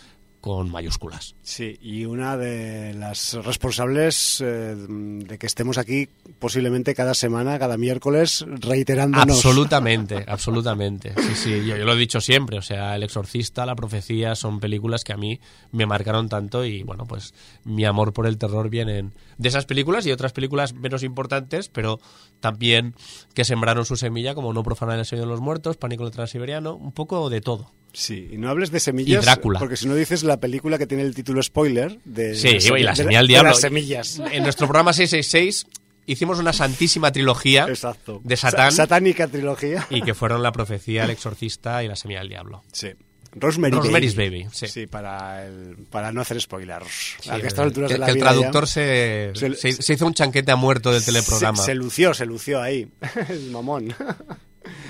con 0.41 0.71
mayúsculas. 0.71 1.35
Sí, 1.43 1.79
y 1.83 2.05
una 2.07 2.37
de 2.37 2.95
las 2.95 3.35
responsables 3.35 4.41
eh, 4.41 4.75
de 4.77 5.39
que 5.39 5.47
estemos 5.47 5.77
aquí 5.79 6.09
posiblemente 6.39 6.95
cada 6.95 7.15
semana, 7.15 7.59
cada 7.59 7.77
miércoles, 7.77 8.45
reiterándonos. 8.49 9.37
Absolutamente, 9.37 10.25
absolutamente. 10.27 11.15
Sí, 11.17 11.35
sí, 11.35 11.67
yo, 11.67 11.77
yo 11.77 11.85
lo 11.85 11.93
he 11.93 11.99
dicho 11.99 12.21
siempre, 12.21 12.59
o 12.59 12.63
sea, 12.63 12.97
El 12.97 13.03
Exorcista, 13.03 13.67
La 13.67 13.77
Profecía 13.77 14.35
son 14.35 14.61
películas 14.61 15.05
que 15.05 15.13
a 15.13 15.17
mí 15.17 15.41
me 15.73 15.87
marcaron 15.87 16.29
tanto 16.29 16.65
y 16.65 16.83
bueno, 16.83 17.07
pues 17.07 17.35
mi 17.65 17.85
amor 17.85 18.13
por 18.13 18.27
el 18.27 18.39
terror 18.39 18.71
vienen 18.71 19.13
de 19.39 19.49
esas 19.49 19.67
películas 19.67 20.07
y 20.07 20.13
otras 20.13 20.33
películas 20.33 20.75
menos 20.75 21.03
importantes, 21.03 21.69
pero 21.69 22.01
también 22.41 22.95
que 23.35 23.45
sembraron 23.45 23.85
su 23.85 23.97
semilla 23.97 24.35
como 24.35 24.53
No 24.53 24.63
profanar 24.63 24.99
el 24.99 25.05
sueño 25.05 25.25
de 25.25 25.31
los 25.31 25.41
muertos, 25.41 25.77
Pánico 25.77 26.03
en 26.03 26.09
el 26.09 26.13
Transiberiano, 26.13 26.75
un 26.75 26.93
poco 26.93 27.29
de 27.31 27.41
todo. 27.41 27.73
Sí, 27.93 28.29
y 28.33 28.37
no 28.39 28.49
hables 28.51 28.71
de 28.71 28.81
semillas. 28.81 29.23
Y 29.23 29.27
Drácula. 29.27 29.59
Porque 29.59 29.77
si 29.77 29.87
no 29.89 29.95
dices 29.95 30.23
la 30.23 30.39
película 30.39 30.79
que 30.79 30.87
tiene 30.87 31.03
el 31.03 31.15
título 31.15 31.43
spoiler 31.43 31.99
de, 32.05 32.35
Sí, 32.35 32.59
de 32.59 32.81
y 32.81 32.83
la 32.83 32.91
de- 32.93 32.97
semilla 32.97 33.19
del 33.19 33.27
de 33.27 33.33
diablo. 33.33 33.51
las 33.51 33.61
semillas. 33.61 34.21
En 34.33 34.43
nuestro 34.45 34.67
programa 34.67 34.93
666 34.93 35.67
hicimos 36.07 36.39
una 36.39 36.53
santísima 36.53 37.13
trilogía 37.13 37.67
Exacto. 37.69 38.21
de 38.25 38.37
Satán 38.37 38.71
Sa- 38.73 38.85
satánica 38.85 39.29
trilogía. 39.29 39.87
y 39.91 40.03
que 40.03 40.15
fueron 40.15 40.43
La 40.43 40.53
Profecía, 40.53 41.05
El 41.05 41.11
Exorcista 41.11 41.83
y 41.85 41.89
La 41.89 41.97
Semilla 41.97 42.21
del 42.21 42.29
Diablo. 42.31 42.63
Sí. 42.73 42.89
Rosemary 43.33 43.77
Rosemary's 43.77 44.17
Baby. 44.17 44.43
Baby, 44.45 44.49
sí. 44.53 44.87
para, 44.89 45.47
el- 45.47 45.77
para 45.89 46.11
no 46.11 46.21
hacer 46.21 46.41
spoilers. 46.41 46.89
Sí, 47.21 47.31
a 47.31 47.37
que 47.37 47.45
a 47.45 47.47
estas 47.47 47.59
el- 47.61 47.65
alturas 47.67 47.89
que- 47.89 47.95
de 47.95 47.99
la 48.01 48.07
que 48.07 48.13
el 48.13 48.19
traductor 48.19 48.67
se, 48.67 49.31
Se- 49.37 49.55
se, 49.55 49.73
se 49.83 49.93
hizo 49.95 50.05
un 50.07 50.15
chanquete 50.15 50.51
a 50.51 50.57
muerto 50.57 50.93
del 50.93 51.05
teleprograma. 51.05 51.63
Se, 51.63 51.75
lució, 51.77 52.13
se 52.13 52.27
lució 52.27 52.61
ahí. 52.61 52.89
el 53.29 53.51
mamón. 53.53 53.95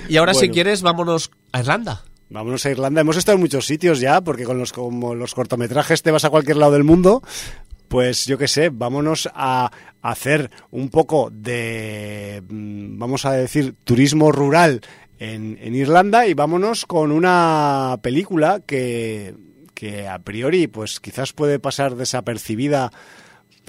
y 0.08 0.16
ahora, 0.16 0.32
si 0.32 0.40
Bueno. 0.40 0.54
quieres, 0.54 0.80
vámonos 0.80 1.30
a 1.52 1.60
Irlanda. 1.60 2.02
Vámonos 2.30 2.64
a 2.64 2.70
Irlanda. 2.70 3.00
Hemos 3.00 3.16
estado 3.16 3.34
en 3.34 3.42
muchos 3.42 3.66
sitios 3.66 3.98
ya, 3.98 4.20
porque 4.20 4.44
con 4.44 4.56
los, 4.56 4.72
como 4.72 5.16
los 5.16 5.34
cortometrajes 5.34 6.02
te 6.02 6.12
vas 6.12 6.24
a 6.24 6.30
cualquier 6.30 6.58
lado 6.58 6.72
del 6.72 6.84
mundo. 6.84 7.22
Pues 7.88 8.24
yo 8.26 8.38
qué 8.38 8.46
sé, 8.46 8.70
vámonos 8.70 9.28
a 9.34 9.72
hacer 10.00 10.48
un 10.70 10.90
poco 10.90 11.30
de, 11.32 12.40
mm, 12.48 12.98
vamos 12.98 13.24
a 13.24 13.32
decir, 13.32 13.74
turismo 13.82 14.30
rural 14.30 14.80
en, 15.18 15.58
en 15.60 15.74
Irlanda 15.74 16.24
y 16.28 16.34
vámonos 16.34 16.86
con 16.86 17.10
una 17.10 17.98
película 18.00 18.60
que, 18.64 19.34
que 19.74 20.06
a 20.06 20.20
priori 20.20 20.68
pues 20.68 21.00
quizás 21.00 21.32
puede 21.32 21.58
pasar 21.58 21.96
desapercibida 21.96 22.92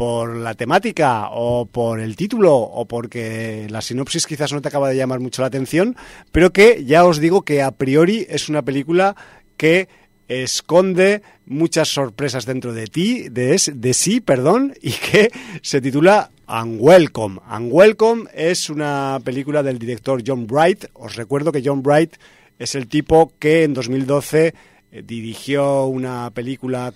por 0.02 0.36
la 0.36 0.56
temática 0.56 1.30
o 1.30 1.68
por 1.68 1.99
el 1.99 2.15
título 2.15 2.56
o 2.56 2.86
porque 2.88 3.68
la 3.69 3.84
sinopsis 3.84 4.26
quizás 4.26 4.52
no 4.52 4.60
te 4.60 4.68
acaba 4.69 4.90
de 4.90 4.95
llamar 4.95 5.19
mucho 5.19 5.44
la 5.44 5.48
atención, 5.49 5.95
pero 6.32 6.52
que 6.52 6.84
ya 6.86 7.06
os 7.06 7.19
digo 7.19 7.44
que 7.44 7.61
a 7.61 7.69
priori 7.69 8.26
es 8.28 8.49
una 8.49 8.64
película 8.64 9.15
que 9.57 9.88
esconde 10.28 11.22
muchas 11.45 11.90
sorpresas 11.90 12.48
dentro 12.48 12.73
de 12.73 12.88
ti, 12.88 13.30
de, 13.30 13.53
es- 13.53 13.72
de 13.76 13.94
sí, 13.94 14.22
perdón, 14.22 14.73
y 14.82 14.90
que 14.90 15.30
se 15.61 15.82
titula 15.82 16.32
Unwelcome. 16.48 17.40
Unwelcome 17.56 18.23
es 18.34 18.72
una 18.72 19.19
película 19.23 19.61
del 19.61 19.78
director 19.78 20.23
John 20.26 20.48
Bright. 20.48 20.86
Os 20.94 21.15
recuerdo 21.15 21.52
que 21.52 21.61
John 21.64 21.84
Bright 21.84 22.15
es 22.57 22.73
el 22.73 22.88
tipo 22.88 23.34
que 23.38 23.65
en 23.65 23.76
2012 23.76 24.56
eh, 24.94 25.03
dirigió 25.06 25.86
una 25.86 26.32
película 26.32 26.91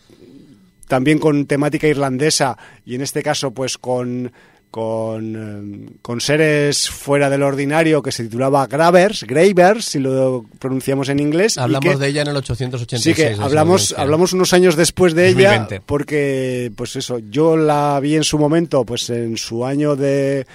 también 0.88 1.20
con 1.20 1.46
temática 1.46 1.88
irlandesa 1.88 2.58
y 2.86 2.96
en 2.96 3.02
este 3.02 3.24
caso 3.24 3.52
pues 3.52 3.78
con 3.78 4.32
con, 4.72 5.88
eh, 5.88 5.98
con 6.02 6.20
seres 6.20 6.90
fuera 6.90 7.30
del 7.30 7.44
ordinario 7.44 8.02
que 8.04 8.12
se 8.12 8.24
titulaba 8.26 8.68
Gravers, 8.68 9.24
Gravers, 9.24 9.86
si 9.86 10.00
lo 10.00 10.44
pronunciamos 10.60 11.08
en 11.08 11.22
inglés. 11.22 11.58
Hablamos 11.58 11.94
que- 11.94 11.98
de 11.98 12.08
ella 12.10 12.24
en 12.24 12.28
el 12.28 12.36
886. 12.36 13.02
Sí, 13.02 13.14
que 13.14 13.42
hablamos, 13.42 13.96
hablamos 13.98 14.34
unos 14.34 14.52
años 14.52 14.76
después 14.76 15.14
de 15.14 15.30
ella, 15.30 15.52
2020. 15.60 15.82
porque, 15.86 16.74
pues 16.76 16.98
eso, 16.98 17.20
yo 17.20 17.56
la 17.56 17.98
vi 18.02 18.18
en 18.18 18.26
su 18.26 18.38
momento, 18.38 18.84
pues 18.84 19.10
en 19.10 19.38
su 19.38 19.66
año 19.66 19.96
de. 19.96 20.46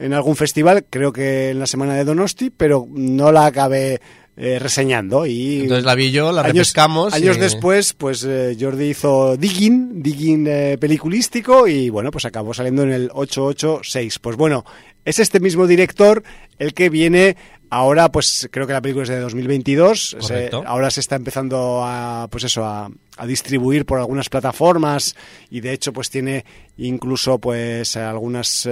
en 0.00 0.14
algún 0.14 0.34
festival, 0.36 0.86
creo 0.88 1.12
que 1.12 1.50
en 1.50 1.58
la 1.58 1.66
semana 1.66 1.94
de 1.94 2.04
Donosti, 2.04 2.48
pero 2.48 2.86
no 2.90 3.32
la 3.32 3.44
acabé 3.44 4.00
eh, 4.38 4.58
reseñando. 4.58 5.26
Y 5.26 5.62
Entonces 5.62 5.84
la 5.84 5.94
vi 5.94 6.10
yo, 6.12 6.30
la 6.32 6.42
años, 6.42 6.52
repescamos. 6.54 7.12
años 7.12 7.36
y- 7.36 7.40
después, 7.40 7.92
pues 7.92 8.24
eh, 8.26 8.56
Jordi 8.58 8.90
hizo 8.90 9.36
digging, 9.36 10.02
digging 10.02 10.46
eh, 10.48 10.78
peliculístico 10.78 11.66
y 11.66 11.90
bueno, 11.90 12.10
pues 12.10 12.24
acabó 12.24 12.54
saliendo 12.54 12.82
en 12.84 12.92
el 12.92 13.10
886. 13.12 14.18
Pues 14.20 14.36
bueno, 14.36 14.64
es 15.08 15.18
este 15.18 15.40
mismo 15.40 15.66
director 15.66 16.22
el 16.58 16.74
que 16.74 16.90
viene 16.90 17.36
ahora, 17.70 18.10
pues 18.10 18.48
creo 18.50 18.66
que 18.66 18.72
la 18.72 18.80
película 18.80 19.02
es 19.04 19.08
de 19.10 19.20
2022. 19.20 20.08
se- 20.10 20.16
Correcto. 20.18 20.64
ahora 20.66 20.90
se 20.90 21.00
está 21.00 21.16
empezando 21.16 21.82
a, 21.84 22.26
pues 22.30 22.44
eso, 22.44 22.64
a, 22.64 22.90
a 23.18 23.26
distribuir 23.26 23.84
por 23.84 23.98
algunas 23.98 24.28
plataformas 24.28 25.14
y 25.50 25.60
de 25.60 25.72
hecho, 25.72 25.92
pues 25.92 26.08
tiene 26.10 26.44
incluso, 26.78 27.38
pues 27.38 27.96
algunos 27.96 28.66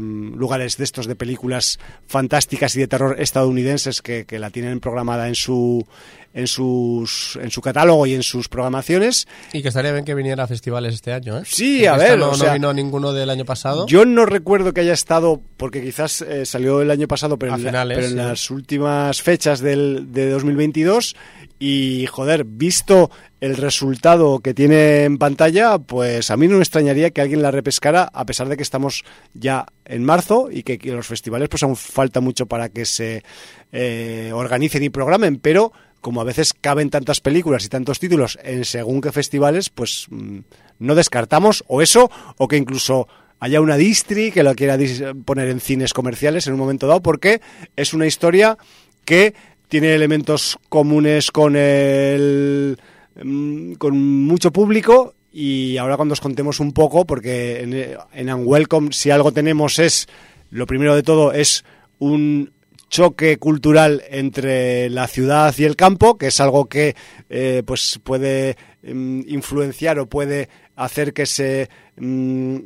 lugares 0.00 0.76
de 0.76 0.84
estos 0.84 1.06
de 1.06 1.14
películas 1.16 1.78
fantásticas 2.06 2.74
y 2.76 2.80
de 2.80 2.88
terror 2.88 3.16
estadounidenses 3.20 4.02
que, 4.02 4.24
que 4.24 4.38
la 4.38 4.50
tienen 4.50 4.80
programada 4.80 5.28
en 5.28 5.34
su 5.34 5.86
en 6.34 6.46
sus 6.46 7.38
en 7.42 7.50
su 7.50 7.60
catálogo 7.60 8.06
y 8.06 8.14
en 8.14 8.22
sus 8.22 8.48
programaciones. 8.48 9.26
Y 9.52 9.62
que 9.62 9.68
estaría 9.68 9.92
bien 9.92 10.04
que 10.04 10.14
viniera 10.14 10.44
a 10.44 10.46
festivales 10.46 10.94
este 10.94 11.12
año, 11.12 11.38
¿eh? 11.38 11.42
Sí, 11.44 11.84
a 11.86 11.92
Porque 11.94 12.08
ver, 12.10 12.18
No, 12.18 12.28
o 12.28 12.30
no 12.32 12.36
sea, 12.36 12.52
vino 12.54 12.72
ninguno 12.72 13.12
del 13.12 13.30
año 13.30 13.44
pasado. 13.44 13.86
Yo 13.86 14.04
no 14.04 14.24
recuerdo 14.26 14.72
que 14.72 14.80
haya 14.80 14.92
estado, 14.94 15.40
porque 15.56 15.82
quizás 15.82 16.22
eh, 16.22 16.46
salió 16.46 16.80
el 16.82 16.90
año 16.90 17.06
pasado, 17.08 17.38
pero, 17.38 17.52
A 17.54 17.56
en, 17.56 17.64
la- 17.72 17.84
las 17.84 18.50
últimas 18.50 19.20
fechas 19.22 19.60
del, 19.60 20.12
de 20.12 20.30
2022. 20.30 21.16
Y 21.58 22.06
joder, 22.06 22.44
visto 22.44 23.10
el 23.40 23.56
resultado 23.56 24.40
que 24.40 24.52
tiene 24.52 25.04
en 25.04 25.16
pantalla, 25.18 25.78
pues 25.78 26.30
a 26.32 26.36
mí 26.36 26.48
no 26.48 26.56
me 26.56 26.62
extrañaría 26.62 27.10
que 27.10 27.20
alguien 27.20 27.40
la 27.40 27.52
repescara, 27.52 28.08
a 28.12 28.26
pesar 28.26 28.48
de 28.48 28.56
que 28.56 28.64
estamos 28.64 29.04
ya 29.32 29.66
en 29.84 30.04
marzo 30.04 30.48
y 30.50 30.64
que, 30.64 30.78
que 30.78 30.90
los 30.90 31.06
festivales 31.06 31.48
pues 31.48 31.62
aún 31.62 31.76
falta 31.76 32.20
mucho 32.20 32.46
para 32.46 32.68
que 32.68 32.84
se 32.84 33.22
eh, 33.70 34.32
organicen 34.34 34.82
y 34.82 34.88
programen, 34.90 35.36
pero 35.38 35.72
como 36.02 36.20
a 36.20 36.24
veces 36.24 36.52
caben 36.52 36.90
tantas 36.90 37.20
películas 37.20 37.64
y 37.64 37.68
tantos 37.70 37.98
títulos 37.98 38.38
en 38.42 38.66
según 38.66 39.00
qué 39.00 39.12
festivales, 39.12 39.70
pues 39.70 40.06
mm, 40.10 40.40
no 40.80 40.94
descartamos 40.94 41.64
o 41.68 41.80
eso, 41.80 42.10
o 42.36 42.48
que 42.48 42.58
incluso 42.58 43.08
haya 43.38 43.60
una 43.60 43.76
distri 43.76 44.30
que 44.30 44.42
lo 44.42 44.54
quiera 44.54 44.76
poner 45.24 45.48
en 45.48 45.60
cines 45.60 45.94
comerciales 45.94 46.46
en 46.46 46.52
un 46.52 46.58
momento 46.58 46.86
dado, 46.86 47.02
porque 47.02 47.40
es 47.76 47.94
una 47.94 48.06
historia 48.06 48.58
que 49.04 49.34
tiene 49.68 49.94
elementos 49.94 50.58
comunes 50.68 51.30
con 51.30 51.56
el 51.56 52.78
mm, 53.22 53.74
con 53.74 53.98
mucho 54.24 54.52
público 54.52 55.14
y 55.32 55.76
ahora 55.78 55.96
cuando 55.96 56.12
os 56.12 56.20
contemos 56.20 56.60
un 56.60 56.72
poco, 56.72 57.06
porque 57.06 57.62
en, 57.62 57.96
en 58.12 58.34
Unwelcome 58.34 58.92
si 58.92 59.10
algo 59.10 59.32
tenemos 59.32 59.78
es, 59.78 60.08
lo 60.50 60.66
primero 60.66 60.94
de 60.94 61.02
todo 61.02 61.32
es 61.32 61.64
un 62.00 62.50
choque 62.92 63.38
cultural 63.38 64.02
entre 64.10 64.90
la 64.90 65.08
ciudad 65.08 65.54
y 65.56 65.64
el 65.64 65.76
campo, 65.76 66.18
que 66.18 66.26
es 66.26 66.40
algo 66.40 66.66
que 66.66 66.94
eh, 67.30 67.62
pues 67.64 67.98
puede 68.04 68.58
mm, 68.82 69.22
influenciar 69.28 69.98
o 69.98 70.06
puede 70.06 70.50
hacer 70.76 71.14
que 71.14 71.24
se 71.24 71.70
mm, 71.96 72.56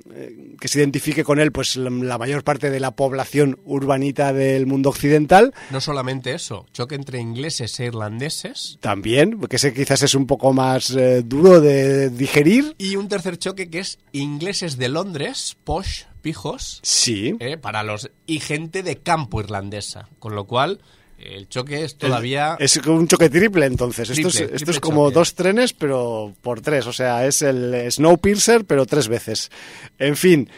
que 0.61 0.67
se 0.67 0.81
identifique 0.81 1.23
con 1.23 1.39
él 1.39 1.53
pues 1.53 1.77
la, 1.77 2.19
mayor 2.19 2.43
parte 2.43 2.71
de 2.71 2.81
la 2.81 2.91
población 2.91 3.61
urbanita 3.65 4.33
del 4.33 4.67
mundo 4.67 4.91
occidental 4.91 5.55
No 5.71 5.81
solamente 5.81 6.35
eso, 6.35 6.67
choque 6.73 6.97
entre 6.97 7.21
ingleses 7.21 7.79
e 7.79 7.85
irlandeses. 7.85 8.79
también, 8.81 9.41
que 9.43 9.57
ese 9.57 9.73
quizás 9.73 10.03
es 10.03 10.17
un 10.17 10.27
poco 10.27 10.53
más 10.53 10.91
eh, 10.91 11.23
duro 11.25 11.61
de 11.61 12.11
digerir. 12.11 12.75
Y 12.79 12.97
un 12.97 13.07
tercer 13.07 13.39
choque 13.39 13.71
que 13.71 13.79
es 13.79 14.01
ingleses 14.11 14.77
de 14.77 14.89
Londres, 14.89 15.57
posh, 15.63 16.03
pijos, 16.27 16.81
Sí. 16.83 17.37
eh, 17.39 17.57
para 17.57 17.85
los 17.85 18.11
y 18.27 18.41
gente 18.41 18.83
de 18.83 18.97
campo 18.97 19.39
irlandesa. 19.39 20.09
Con 20.19 20.35
lo 20.35 20.45
cual, 20.45 20.81
el 21.21 21.49
choque 21.49 21.85
es 21.85 21.97
todavía... 21.97 22.57
Es 22.59 22.77
un 22.79 23.07
choque 23.07 23.31
triple, 23.31 23.67
entonces. 23.67 24.11
esto 24.11 24.27
es, 24.27 24.41
esto 24.41 24.73
es 24.73 24.81
como 24.81 25.07
choque. 25.07 25.15
dos 25.15 25.35
trenes, 25.37 25.73
pero 25.73 26.35
por 26.43 26.61
tres. 26.63 26.85
O 26.89 26.93
sea, 26.93 27.25
es 27.29 27.43
el 27.43 27.87
Snowpiercer, 27.93 28.65
pero 28.65 28.87
tres 28.87 29.07
veces. 29.07 29.53
En 30.01 30.17
fin, 30.17 30.51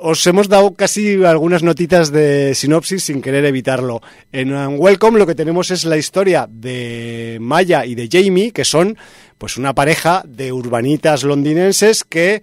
os 0.00 0.26
hemos 0.26 0.48
dado 0.48 0.72
casi 0.74 1.22
algunas 1.24 1.62
notitas 1.62 2.10
de 2.10 2.54
sinopsis 2.54 3.04
sin 3.04 3.20
querer 3.20 3.44
evitarlo. 3.44 4.00
En 4.32 4.50
Welcome 4.80 5.18
lo 5.18 5.26
que 5.26 5.34
tenemos 5.34 5.70
es 5.70 5.84
la 5.84 5.98
historia 5.98 6.48
de 6.50 7.36
Maya 7.38 7.84
y 7.84 7.94
de 7.94 8.08
Jamie, 8.10 8.50
que 8.52 8.64
son 8.64 8.96
pues 9.36 9.58
una 9.58 9.74
pareja 9.74 10.22
de 10.26 10.52
urbanitas 10.52 11.22
londinenses 11.22 12.02
que 12.02 12.42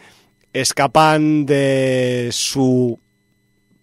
escapan 0.61 1.45
de 1.45 2.29
su 2.31 2.99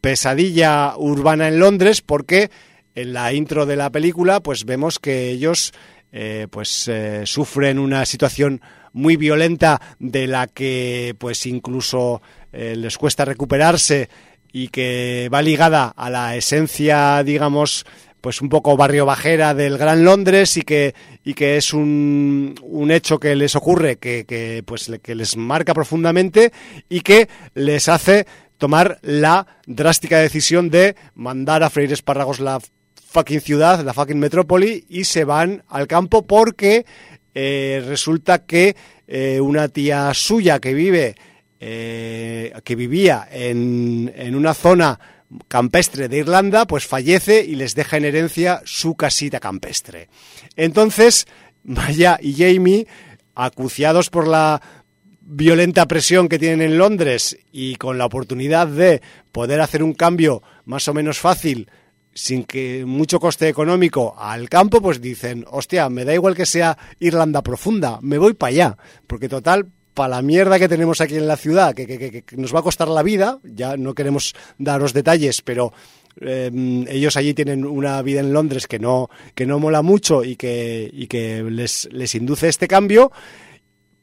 pesadilla 0.00 0.94
urbana 0.96 1.48
en 1.48 1.58
Londres 1.58 2.02
porque 2.02 2.50
en 2.94 3.12
la 3.12 3.32
intro 3.32 3.66
de 3.66 3.76
la 3.76 3.90
película 3.90 4.40
pues 4.40 4.64
vemos 4.64 4.98
que 4.98 5.30
ellos 5.30 5.72
eh, 6.12 6.46
pues 6.50 6.88
eh, 6.88 7.22
sufren 7.24 7.78
una 7.78 8.04
situación 8.04 8.60
muy 8.92 9.16
violenta 9.16 9.80
de 9.98 10.26
la 10.26 10.46
que 10.46 11.14
pues 11.18 11.46
incluso 11.46 12.22
eh, 12.52 12.74
les 12.76 12.98
cuesta 12.98 13.24
recuperarse 13.24 14.08
y 14.52 14.68
que 14.68 15.28
va 15.32 15.42
ligada 15.42 15.88
a 15.88 16.10
la 16.10 16.36
esencia 16.36 17.22
digamos 17.24 17.86
pues 18.24 18.40
un 18.40 18.48
poco 18.48 18.74
barrio 18.74 19.04
bajera 19.04 19.52
del 19.52 19.76
Gran 19.76 20.02
Londres 20.02 20.56
y 20.56 20.62
que 20.62 20.94
y 21.24 21.34
que 21.34 21.58
es 21.58 21.74
un, 21.74 22.54
un 22.62 22.90
hecho 22.90 23.20
que 23.20 23.36
les 23.36 23.54
ocurre 23.54 23.96
que, 23.96 24.24
que 24.24 24.62
pues 24.64 24.90
que 25.02 25.14
les 25.14 25.36
marca 25.36 25.74
profundamente 25.74 26.50
y 26.88 27.02
que 27.02 27.28
les 27.52 27.86
hace 27.90 28.26
tomar 28.56 28.98
la 29.02 29.46
drástica 29.66 30.20
decisión 30.20 30.70
de 30.70 30.96
mandar 31.14 31.62
a 31.62 31.68
freír 31.68 31.92
espárragos 31.92 32.40
la 32.40 32.60
fucking 33.08 33.42
ciudad, 33.42 33.84
la 33.84 33.92
fucking 33.92 34.18
metrópoli 34.18 34.86
y 34.88 35.04
se 35.04 35.24
van 35.24 35.62
al 35.68 35.86
campo 35.86 36.26
porque 36.26 36.86
eh, 37.34 37.84
resulta 37.86 38.46
que 38.46 38.74
eh, 39.06 39.38
una 39.38 39.68
tía 39.68 40.14
suya 40.14 40.60
que 40.60 40.72
vive 40.72 41.14
eh, 41.60 42.54
que 42.64 42.74
vivía 42.74 43.28
en, 43.30 44.10
en 44.16 44.34
una 44.34 44.54
zona 44.54 44.98
campestre 45.48 46.08
de 46.08 46.18
Irlanda, 46.18 46.66
pues 46.66 46.86
fallece 46.86 47.44
y 47.44 47.54
les 47.56 47.74
deja 47.74 47.96
en 47.96 48.04
herencia 48.04 48.62
su 48.64 48.94
casita 48.94 49.40
campestre. 49.40 50.08
Entonces, 50.56 51.26
Maya 51.64 52.18
y 52.20 52.34
Jamie, 52.34 52.86
acuciados 53.34 54.10
por 54.10 54.28
la 54.28 54.60
violenta 55.20 55.86
presión 55.86 56.28
que 56.28 56.38
tienen 56.38 56.62
en 56.62 56.78
Londres 56.78 57.38
y 57.50 57.76
con 57.76 57.98
la 57.98 58.06
oportunidad 58.06 58.66
de 58.66 59.00
poder 59.32 59.60
hacer 59.60 59.82
un 59.82 59.94
cambio 59.94 60.42
más 60.64 60.86
o 60.88 60.94
menos 60.94 61.18
fácil 61.18 61.68
sin 62.12 62.44
que 62.44 62.84
mucho 62.86 63.18
coste 63.18 63.48
económico 63.48 64.14
al 64.16 64.48
campo, 64.48 64.80
pues 64.80 65.00
dicen, 65.00 65.44
hostia, 65.50 65.88
me 65.88 66.04
da 66.04 66.14
igual 66.14 66.36
que 66.36 66.46
sea 66.46 66.78
Irlanda 67.00 67.42
profunda, 67.42 67.98
me 68.02 68.18
voy 68.18 68.34
para 68.34 68.50
allá, 68.50 68.76
porque 69.06 69.28
total, 69.28 69.66
para 69.94 70.16
la 70.16 70.22
mierda 70.22 70.58
que 70.58 70.68
tenemos 70.68 71.00
aquí 71.00 71.16
en 71.16 71.28
la 71.28 71.36
ciudad, 71.36 71.74
que, 71.74 72.24
nos 72.36 72.54
va 72.54 72.58
a 72.58 72.62
costar 72.62 72.88
la 72.88 73.02
vida, 73.02 73.38
ya 73.44 73.76
no 73.76 73.94
queremos 73.94 74.34
daros 74.58 74.92
detalles, 74.92 75.40
pero 75.40 75.72
eh, 76.20 76.50
ellos 76.88 77.16
allí 77.16 77.32
tienen 77.32 77.64
una 77.64 78.02
vida 78.02 78.20
en 78.20 78.32
Londres 78.32 78.66
que 78.66 78.78
no, 78.78 79.08
que 79.34 79.46
no 79.46 79.58
mola 79.58 79.82
mucho 79.82 80.24
y 80.24 80.36
que, 80.36 80.90
y 80.92 81.06
que 81.06 81.42
les, 81.44 81.88
les 81.92 82.14
induce 82.14 82.48
este 82.48 82.68
cambio. 82.68 83.12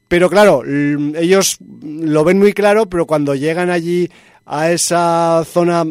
Pero 0.07 0.29
claro, 0.29 0.63
ellos 0.65 1.57
lo 1.61 2.23
ven 2.25 2.39
muy 2.39 2.51
claro, 2.51 2.87
pero 2.87 3.05
cuando 3.05 3.33
llegan 3.35 3.69
allí 3.69 4.09
a 4.45 4.71
esa 4.71 5.43
zona 5.45 5.85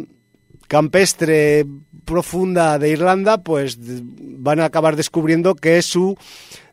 campestre 0.69 1.67
profunda 2.05 2.79
de 2.79 2.91
Irlanda, 2.91 3.43
pues 3.43 3.79
van 3.81 4.61
a 4.61 4.67
acabar 4.67 4.97
descubriendo 4.97 5.55
que 5.55 5.81
su 5.81 6.17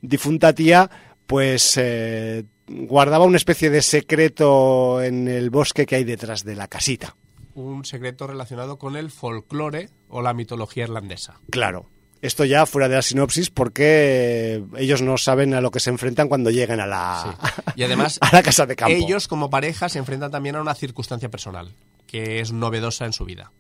difunta 0.01 0.53
tía, 0.53 0.89
pues 1.25 1.77
eh, 1.77 2.43
guardaba 2.67 3.25
una 3.25 3.37
especie 3.37 3.69
de 3.69 3.81
secreto 3.81 5.01
en 5.01 5.27
el 5.27 5.49
bosque 5.49 5.85
que 5.85 5.95
hay 5.95 6.03
detrás 6.03 6.43
de 6.43 6.55
la 6.55 6.67
casita. 6.67 7.15
Un 7.53 7.85
secreto 7.85 8.27
relacionado 8.27 8.77
con 8.77 8.95
el 8.95 9.09
folclore 9.09 9.89
o 10.09 10.21
la 10.21 10.33
mitología 10.33 10.83
irlandesa. 10.83 11.39
Claro. 11.49 11.89
Esto 12.21 12.45
ya 12.45 12.65
fuera 12.65 12.89
de 12.89 12.95
la 12.95 13.01
sinopsis 13.01 13.49
porque 13.51 14.63
ellos 14.77 15.01
no 15.01 15.17
saben 15.17 15.53
a 15.53 15.61
lo 15.61 15.69
que 15.69 15.79
se 15.79 15.91
enfrentan 15.91 16.27
cuando 16.27 16.49
llegan 16.49 16.79
a 16.79 16.87
la, 16.87 17.37
Y 17.75 17.83
además, 17.83 18.17
a 18.21 18.31
la 18.31 18.41
casa 18.41 18.65
de 18.65 18.75
campo. 18.75 18.95
ellos 18.95 19.27
como 19.27 19.49
pareja 19.49 19.87
se 19.87 19.99
enfrentan 19.99 20.31
también 20.31 20.55
a 20.55 20.61
una 20.61 20.73
circunstancia 20.73 21.29
personal 21.29 21.73
que 22.07 22.39
es 22.39 22.51
novedosa 22.51 23.05
en 23.05 23.13
su 23.13 23.25
vida. 23.25 23.51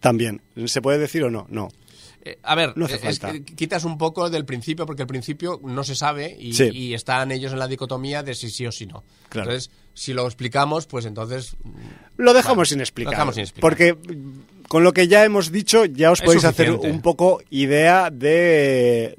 También. 0.00 0.40
¿Se 0.66 0.80
puede 0.80 0.98
decir 0.98 1.24
o 1.24 1.30
no? 1.30 1.46
No. 1.50 1.68
Eh, 2.28 2.38
a 2.42 2.56
ver, 2.56 2.72
No 2.76 2.86
es 2.86 2.98
falta. 2.98 3.30
que 3.32 3.44
quitas 3.44 3.84
un 3.84 3.98
poco 3.98 4.28
del 4.30 4.44
principio, 4.44 4.84
porque 4.84 5.02
el 5.02 5.06
principio 5.08 5.60
no 5.62 5.84
se 5.84 5.94
sabe 5.94 6.36
y, 6.38 6.54
Sí. 6.54 6.70
y 6.72 6.94
están 6.94 7.30
ellos 7.30 7.52
en 7.52 7.60
la 7.60 7.68
dicotomía 7.68 8.24
de 8.24 8.34
si 8.34 8.50
sí 8.50 8.66
o 8.66 8.72
si 8.72 8.86
no. 8.86 9.04
Claro. 9.28 9.50
Entonces, 9.50 9.70
si 9.94 10.12
lo 10.12 10.26
explicamos, 10.26 10.86
pues 10.86 11.04
entonces 11.06 11.56
Lo 12.16 12.34
dejamos 12.34 12.56
Vale, 12.58 12.68
sin 12.68 12.78
lo 12.78 12.82
explicar. 12.84 13.12
dejamos 13.12 13.34
sin 13.36 13.42
explicar. 13.42 13.60
Porque 13.60 13.94
mm, 13.94 14.64
con 14.66 14.82
lo 14.82 14.92
que 14.92 15.06
ya 15.06 15.24
hemos 15.24 15.52
dicho, 15.52 15.84
ya 15.84 16.10
os 16.10 16.18
Es 16.20 16.24
podéis 16.24 16.44
hacer 16.44 16.72
un 16.72 17.00
poco 17.00 17.40
idea 17.50 18.10
de, 18.10 19.14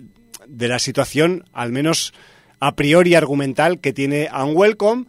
de 0.45 0.67
la 0.67 0.79
situación, 0.79 1.45
al 1.53 1.71
menos 1.71 2.13
a 2.59 2.75
priori 2.75 3.15
argumental, 3.15 3.79
que 3.79 3.93
tiene 3.93 4.29
Unwelcome, 4.33 5.05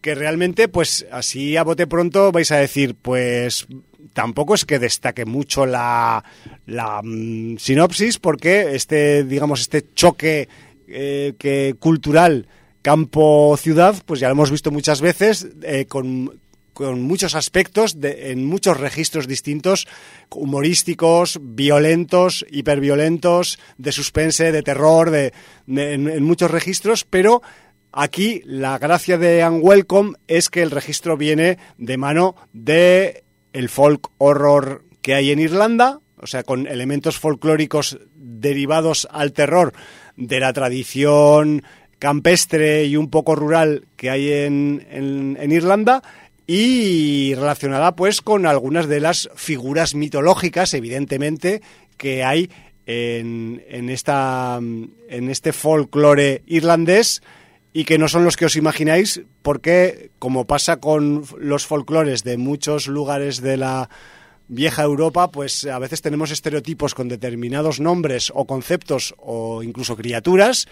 que 0.00 0.14
realmente, 0.14 0.68
pues 0.68 1.06
así 1.12 1.56
a 1.56 1.62
bote 1.62 1.86
pronto 1.86 2.32
vais 2.32 2.50
a 2.52 2.56
decir, 2.56 2.94
pues 3.00 3.66
tampoco 4.12 4.54
es 4.54 4.64
que 4.64 4.78
destaque 4.78 5.24
mucho 5.24 5.66
la, 5.66 6.24
la 6.66 7.00
mm, 7.02 7.58
sinopsis, 7.58 8.18
porque 8.18 8.74
este, 8.74 9.24
digamos, 9.24 9.60
este 9.60 9.84
choque 9.94 10.48
eh, 10.88 11.34
que 11.38 11.76
cultural 11.78 12.46
campo-ciudad, 12.82 14.02
pues 14.06 14.20
ya 14.20 14.28
lo 14.28 14.32
hemos 14.32 14.50
visto 14.50 14.70
muchas 14.70 15.00
veces, 15.00 15.46
eh, 15.62 15.84
con, 15.86 16.40
con 16.72 17.02
muchos 17.02 17.34
aspectos, 17.34 18.00
de- 18.00 18.30
en 18.32 18.44
muchos 18.46 18.80
registros 18.80 19.28
distintos, 19.28 19.86
humorísticos, 20.34 21.38
violentos, 21.42 22.44
hiperviolentos, 22.50 23.58
de 23.78 23.92
suspense, 23.92 24.50
de 24.50 24.62
terror, 24.62 25.10
de, 25.10 25.32
en 25.66 26.22
muchos 26.24 26.50
registros, 26.50 27.04
pero 27.04 27.42
aquí 27.92 28.42
la 28.44 28.78
gracia 28.78 29.18
de 29.18 29.46
Unwelcome 29.46 30.14
es 30.28 30.48
que 30.48 30.62
el 30.62 30.70
registro 30.70 31.16
viene 31.16 31.58
de 31.78 31.96
mano 31.96 32.36
de 32.52 33.24
el 33.52 33.68
folk 33.68 34.08
horror 34.18 34.84
que 35.02 35.14
hay 35.14 35.30
en 35.30 35.38
Irlanda, 35.40 36.00
o 36.18 36.26
sea, 36.26 36.42
con 36.42 36.66
elementos 36.66 37.18
folclóricos 37.18 37.98
derivados 38.14 39.08
al 39.10 39.32
terror 39.32 39.72
de 40.16 40.38
la 40.40 40.52
tradición 40.52 41.62
campestre 41.98 42.84
y 42.86 42.96
un 42.96 43.10
poco 43.10 43.34
rural 43.34 43.84
que 43.96 44.10
hay 44.10 44.30
en, 44.32 44.86
en- 44.90 45.36
en 45.40 45.52
Irlanda 45.52 46.02
y 46.46 47.34
relacionada 47.34 47.94
pues 47.94 48.22
con 48.22 48.46
algunas 48.46 48.88
de 48.88 49.00
las 49.00 49.28
figuras 49.36 49.94
mitológicas, 49.94 50.74
evidentemente, 50.74 51.60
que 51.96 52.24
hay 52.24 52.50
en, 52.86 53.62
en 53.68 53.88
esta, 53.90 54.56
en 54.58 55.30
este 55.30 55.52
folclore 55.52 56.42
irlandés 56.46 57.22
y 57.72 57.84
que 57.84 57.98
no 57.98 58.08
son 58.08 58.24
los 58.24 58.36
que 58.36 58.46
os 58.46 58.56
imagináis 58.56 59.22
porque, 59.42 60.10
como 60.18 60.46
pasa 60.46 60.78
con 60.78 61.24
los 61.38 61.66
folclores 61.66 62.24
de 62.24 62.36
muchos 62.36 62.88
lugares 62.88 63.40
de 63.40 63.56
la 63.56 63.88
vieja 64.48 64.82
Europa, 64.82 65.30
pues 65.30 65.64
a 65.66 65.78
veces 65.78 66.02
tenemos 66.02 66.32
estereotipos 66.32 66.94
con 66.94 67.08
determinados 67.08 67.78
nombres 67.78 68.32
o 68.34 68.46
conceptos 68.46 69.14
o 69.18 69.62
incluso 69.62 69.96
criaturas 69.96 70.66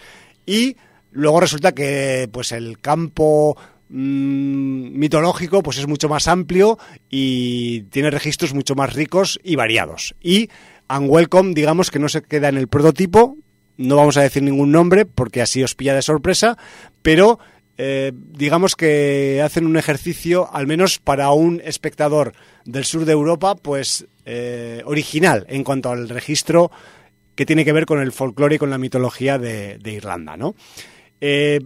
y 0.45 0.75
luego 1.11 1.39
resulta 1.39 1.71
que 1.71 2.27
pues 2.31 2.51
el 2.51 2.79
campo 2.79 3.57
mm, 3.87 4.99
mitológico 4.99 5.63
pues 5.63 5.77
es 5.77 5.87
mucho 5.87 6.09
más 6.09 6.27
amplio 6.27 6.77
y 7.09 7.83
tiene 7.83 8.11
registros 8.11 8.53
mucho 8.53 8.75
más 8.75 8.93
ricos 8.93 9.39
y 9.43 9.55
variados. 9.55 10.13
Y 10.21 10.49
Unwelcome, 10.89 11.53
digamos 11.53 11.89
que 11.89 11.99
no 11.99 12.09
se 12.09 12.21
queda 12.21 12.49
en 12.49 12.57
el 12.57 12.67
prototipo, 12.67 13.37
no 13.79 13.95
vamos 13.95 14.17
a 14.17 14.21
decir 14.21 14.43
ningún 14.43 14.71
nombre 14.71 15.05
porque 15.05 15.41
así 15.41 15.63
os 15.63 15.73
pilla 15.73 15.95
de 15.95 16.01
sorpresa, 16.01 16.57
pero 17.01 17.39
eh, 17.77 18.11
digamos 18.13 18.75
que 18.75 19.41
hacen 19.41 19.65
un 19.65 19.77
ejercicio, 19.77 20.49
al 20.53 20.67
menos 20.67 20.99
para 20.99 21.31
un 21.31 21.61
espectador 21.63 22.33
del 22.65 22.83
sur 22.83 23.05
de 23.05 23.13
Europa, 23.13 23.55
pues 23.55 24.05
eh, 24.25 24.81
original 24.85 25.45
en 25.47 25.63
cuanto 25.63 25.89
al 25.89 26.09
registro 26.09 26.71
que 27.35 27.45
tiene 27.45 27.63
que 27.63 27.71
ver 27.71 27.85
con 27.85 28.01
el 28.01 28.11
folclore 28.11 28.55
y 28.55 28.59
con 28.59 28.69
la 28.69 28.77
mitología 28.77 29.37
de, 29.37 29.79
Irlanda, 29.85 30.35
¿no? 30.35 30.55
Eh, 31.21 31.61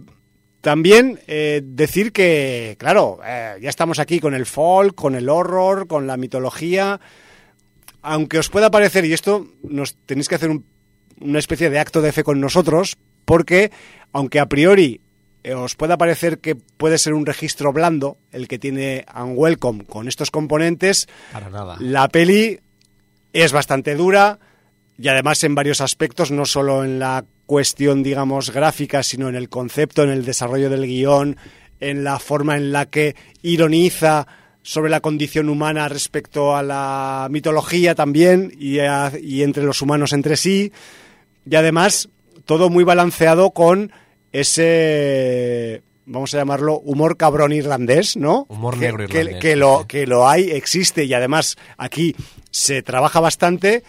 también 0.60 1.18
decir 1.26 2.12
que, 2.12 2.76
claro, 2.78 3.18
ya 3.60 3.68
estamos 3.68 3.98
aquí 3.98 4.18
con 4.18 4.32
el 4.32 4.46
folk, 4.46 4.94
con 4.94 5.14
el 5.14 5.28
horror, 5.28 5.86
con 5.86 6.06
la 6.06 6.16
mitología. 6.16 7.00
Aunque 8.00 8.38
os 8.38 8.48
pueda 8.48 8.70
parecer, 8.70 9.04
y 9.04 9.12
esto 9.12 9.46
nos 9.62 9.94
tenéis 10.06 10.26
que 10.28 10.36
hacer 10.36 10.48
un- 10.48 10.64
una 11.20 11.38
especie 11.38 11.70
de 11.70 11.78
acto 11.78 12.00
de 12.02 12.12
fe 12.12 12.24
con 12.24 12.40
nosotros, 12.40 12.96
porque 13.24 13.70
aunque 14.12 14.40
a 14.40 14.46
priori 14.46 15.00
eh, 15.42 15.54
os 15.54 15.74
pueda 15.74 15.96
parecer 15.98 16.38
que 16.38 16.54
puede 16.56 16.98
ser 16.98 17.12
un 17.14 17.26
registro 17.26 17.72
blando 17.72 18.16
el 18.32 18.48
que 18.48 18.58
tiene 18.58 19.04
Unwelcome 19.14 19.84
con 19.84 20.08
estos 20.08 20.30
componentes, 20.30 21.06
para 21.32 21.50
nada. 21.50 21.76
la 21.80 22.08
peli 22.08 22.60
es 23.32 23.52
bastante 23.52 23.94
dura 23.94 24.38
y 24.98 25.08
además 25.08 25.42
en 25.44 25.54
varios 25.54 25.80
aspectos, 25.80 26.30
no 26.30 26.46
solo 26.46 26.84
en 26.84 26.98
la 26.98 27.24
cuestión, 27.46 28.02
digamos, 28.02 28.50
gráfica, 28.52 29.02
sino 29.02 29.28
en 29.28 29.34
el 29.34 29.48
concepto, 29.48 30.02
en 30.04 30.10
el 30.10 30.24
desarrollo 30.24 30.70
del 30.70 30.86
guion, 30.86 31.36
en 31.80 32.04
la 32.04 32.18
forma 32.18 32.56
en 32.56 32.72
la 32.72 32.86
que 32.86 33.16
ironiza 33.42 34.26
sobre 34.62 34.88
la 34.90 35.00
condición 35.00 35.48
humana 35.50 35.88
respecto 35.88 36.56
a 36.56 36.62
la 36.62 37.26
mitología 37.30 37.94
también 37.94 38.50
y, 38.58 38.78
a- 38.78 39.12
y 39.20 39.42
entre 39.42 39.64
los 39.64 39.82
humanos 39.82 40.12
entre 40.14 40.36
sí. 40.38 40.72
Y 41.48 41.56
además, 41.56 42.08
todo 42.44 42.70
muy 42.70 42.84
balanceado 42.84 43.50
con 43.50 43.92
ese, 44.68 45.82
vamos 46.06 46.34
a 46.34 46.38
llamarlo, 46.38 46.78
humor 46.80 47.16
cabrón 47.16 47.52
irlandés, 47.52 48.16
¿no? 48.16 48.46
Humor 48.48 48.74
Que- 48.74 48.80
negro 48.86 49.04
irlandés, 49.04 49.36
que 49.40 49.56
lo, 49.56 49.86
que 49.86 50.06
lo 50.06 50.28
hay, 50.28 50.50
existe 50.50 51.04
y 51.04 51.14
además 51.14 51.56
aquí 51.76 52.14
se 52.50 52.82
trabaja 52.82 53.20
bastante 53.20 53.82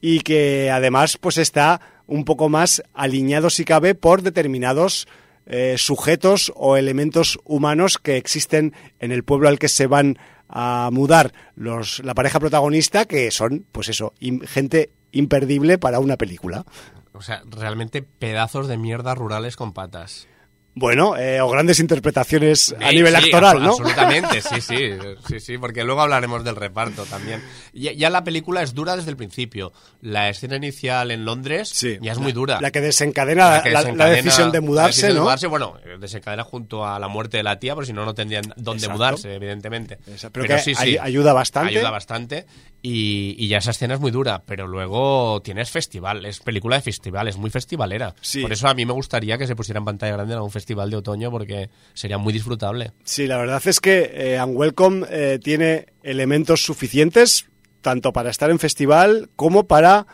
y 0.00 0.20
que 0.20 0.70
además 0.70 1.16
pues 1.18 1.38
está 1.38 1.80
un 2.06 2.24
poco 2.24 2.48
más 2.48 2.82
alineado 2.92 3.48
si 3.50 3.64
cabe 3.64 3.94
por 3.94 4.22
determinados 4.22 5.06
eh, 5.46 5.76
sujetos 5.78 6.52
o 6.56 6.76
elementos 6.76 7.38
humanos 7.44 7.98
que 7.98 8.16
existen 8.16 8.74
en 8.98 9.12
el 9.12 9.24
pueblo 9.24 9.48
al 9.48 9.58
que 9.58 9.68
se 9.68 9.86
van 9.86 10.18
a 10.54 10.88
mudar 10.92 11.34
los, 11.56 11.98
la 12.04 12.14
pareja 12.14 12.38
protagonista 12.40 13.04
que 13.04 13.30
son 13.32 13.66
pues 13.72 13.88
eso, 13.88 14.14
gente 14.44 14.90
imperdible 15.10 15.78
para 15.78 15.98
una 15.98 16.16
película. 16.16 16.64
O 17.12 17.22
sea, 17.22 17.42
realmente 17.46 18.02
pedazos 18.02 18.68
de 18.68 18.78
mierda 18.78 19.14
rurales 19.14 19.56
con 19.56 19.72
patas. 19.72 20.28
Bueno, 20.76 21.16
eh, 21.16 21.40
o 21.40 21.48
grandes 21.48 21.78
interpretaciones 21.78 22.74
a 22.80 22.88
Sí, 22.90 22.96
nivel 22.96 23.14
sí, 23.16 23.22
actoral, 23.26 23.62
¿no? 23.62 23.70
Absolutamente, 23.70 24.40
sí, 24.40 24.60
sí, 24.60 24.90
sí, 25.28 25.40
sí, 25.40 25.58
porque 25.58 25.84
luego 25.84 26.00
hablaremos 26.02 26.42
del 26.44 26.56
reparto 26.56 27.04
también. 27.04 27.40
Ya, 27.72 27.92
ya 27.92 28.10
la 28.10 28.24
película 28.24 28.60
es 28.60 28.74
dura 28.74 28.96
desde 28.96 29.10
el 29.10 29.16
principio. 29.16 29.72
La 30.00 30.28
escena 30.28 30.56
inicial 30.56 31.12
en 31.12 31.24
Londres 31.24 31.68
Sí, 31.68 31.96
ya 32.00 32.10
es 32.12 32.18
muy 32.18 32.32
dura. 32.32 32.60
La 32.60 32.72
que 32.72 32.80
desencadena 32.80 33.62
que 33.62 33.70
la, 33.70 33.84
decisión 33.84 34.50
de 34.50 34.60
mudarse, 34.60 34.88
decisión 34.88 35.10
de 35.10 35.14
¿no? 35.18 35.22
mudarse, 35.22 35.46
bueno, 35.46 35.76
desencadena 36.00 36.42
junto 36.42 36.84
a 36.84 36.98
la 36.98 37.06
muerte 37.06 37.36
de 37.36 37.44
la 37.44 37.60
tía, 37.60 37.74
porque 37.74 37.86
si 37.86 37.92
no, 37.92 38.04
no 38.04 38.14
tendrían 38.14 38.42
dónde 38.56 38.86
Exacto. 38.86 38.92
mudarse, 38.96 39.32
evidentemente. 39.34 39.98
Esa- 40.12 40.30
pero 40.30 40.44
que 40.46 40.58
sí, 40.58 40.74
sí, 40.74 40.98
ayuda 41.00 41.32
bastante. 41.32 41.70
Ayuda 41.70 41.90
bastante. 41.90 42.46
Y, 42.86 43.34
y 43.38 43.48
ya 43.48 43.56
esa 43.56 43.70
escena 43.70 43.94
es 43.94 44.00
muy 44.00 44.10
dura, 44.10 44.42
pero 44.44 44.66
luego 44.66 45.40
tienes 45.40 45.70
festival, 45.70 46.26
es 46.26 46.40
película 46.40 46.76
de 46.76 46.82
festival, 46.82 47.28
es 47.28 47.38
muy 47.38 47.48
festivalera. 47.48 48.14
Sí. 48.20 48.42
Por 48.42 48.52
eso 48.52 48.68
a 48.68 48.74
mí 48.74 48.84
me 48.84 48.92
gustaría 48.92 49.38
que 49.38 49.46
se 49.46 49.56
pusiera 49.56 49.78
en 49.78 49.86
pantalla 49.86 50.12
grande 50.12 50.34
en 50.34 50.36
algún 50.36 50.50
festival 50.50 50.90
de 50.90 50.96
otoño, 50.96 51.30
porque 51.30 51.70
sería 51.94 52.18
muy 52.18 52.34
disfrutable. 52.34 52.92
Sí, 53.02 53.26
la 53.26 53.38
verdad 53.38 53.62
es 53.64 53.80
que 53.80 54.10
eh, 54.12 54.44
Unwelcome 54.44 55.06
eh, 55.08 55.38
tiene 55.42 55.86
elementos 56.02 56.62
suficientes 56.62 57.46
tanto 57.80 58.12
para 58.12 58.28
estar 58.28 58.50
en 58.50 58.58
festival 58.58 59.30
como 59.34 59.66
para, 59.66 60.06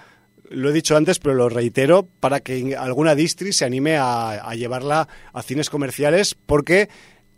lo 0.49 0.71
he 0.71 0.73
dicho 0.73 0.97
antes, 0.97 1.19
pero 1.19 1.35
lo 1.35 1.49
reitero, 1.49 2.07
para 2.21 2.39
que 2.39 2.77
alguna 2.77 3.17
distri 3.17 3.53
se 3.53 3.65
anime 3.65 3.97
a, 3.97 4.31
a 4.31 4.55
llevarla 4.55 5.09
a 5.33 5.43
cines 5.43 5.71
comerciales 5.71 6.37
porque 6.47 6.89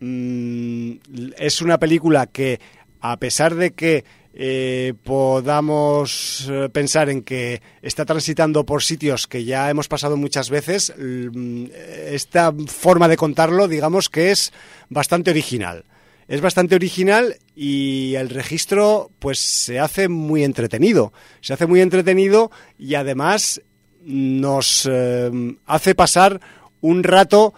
mm, 0.00 0.92
es 1.38 1.62
una 1.62 1.78
película 1.78 2.26
que, 2.26 2.60
a 3.00 3.16
pesar 3.16 3.54
de 3.54 3.72
que 3.72 4.04
eh, 4.34 4.94
podamos 5.04 6.48
eh, 6.50 6.68
pensar 6.70 7.10
en 7.10 7.22
que 7.22 7.60
está 7.82 8.04
transitando 8.04 8.64
por 8.64 8.82
sitios 8.82 9.26
que 9.26 9.44
ya 9.44 9.68
hemos 9.68 9.88
pasado 9.88 10.16
muchas 10.16 10.48
veces, 10.48 10.92
mm, 10.96 11.66
esta 12.06 12.52
forma 12.66 13.08
de 13.08 13.16
contarlo, 13.16 13.68
digamos 13.68 14.08
que 14.08 14.30
es 14.30 14.52
bastante 14.88 15.30
original. 15.30 15.84
Es 16.28 16.40
bastante 16.40 16.76
original 16.76 17.36
y 17.54 18.14
el 18.14 18.30
registro 18.30 19.10
pues 19.18 19.38
se 19.38 19.80
hace 19.80 20.08
muy 20.08 20.44
entretenido. 20.44 21.12
Se 21.40 21.52
hace 21.52 21.66
muy 21.66 21.80
entretenido 21.80 22.50
y 22.78 22.94
además 22.94 23.60
nos 24.02 24.88
eh, 24.90 25.30
hace 25.66 25.94
pasar 25.94 26.40
un 26.80 27.02
rato 27.02 27.52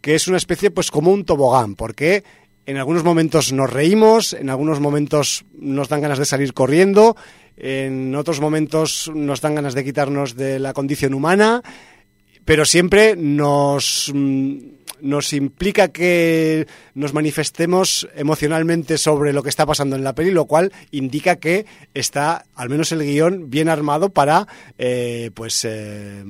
que 0.00 0.14
es 0.14 0.28
una 0.28 0.36
especie 0.36 0.70
pues 0.70 0.90
como 0.90 1.12
un 1.12 1.24
tobogán, 1.24 1.74
porque 1.74 2.24
en 2.68 2.76
algunos 2.76 3.02
momentos 3.02 3.50
nos 3.50 3.72
reímos, 3.72 4.34
en 4.34 4.50
algunos 4.50 4.78
momentos 4.78 5.46
nos 5.58 5.88
dan 5.88 6.02
ganas 6.02 6.18
de 6.18 6.26
salir 6.26 6.52
corriendo, 6.52 7.16
en 7.56 8.14
otros 8.14 8.42
momentos 8.42 9.10
nos 9.14 9.40
dan 9.40 9.54
ganas 9.54 9.72
de 9.72 9.84
quitarnos 9.84 10.36
de 10.36 10.58
la 10.58 10.74
condición 10.74 11.14
humana, 11.14 11.62
pero 12.44 12.66
siempre 12.66 13.16
nos, 13.16 14.12
mm, 14.14 14.58
nos 15.00 15.32
implica 15.32 15.88
que 15.88 16.66
nos 16.92 17.14
manifestemos 17.14 18.06
emocionalmente 18.14 18.98
sobre 18.98 19.32
lo 19.32 19.42
que 19.42 19.48
está 19.48 19.64
pasando 19.64 19.96
en 19.96 20.04
la 20.04 20.14
peli, 20.14 20.30
lo 20.30 20.44
cual 20.44 20.70
indica 20.90 21.36
que 21.36 21.64
está, 21.94 22.44
al 22.54 22.68
menos 22.68 22.92
el 22.92 23.02
guion, 23.02 23.48
bien 23.48 23.70
armado 23.70 24.10
para 24.10 24.46
eh, 24.76 25.30
pues 25.32 25.64
eh, 25.64 26.22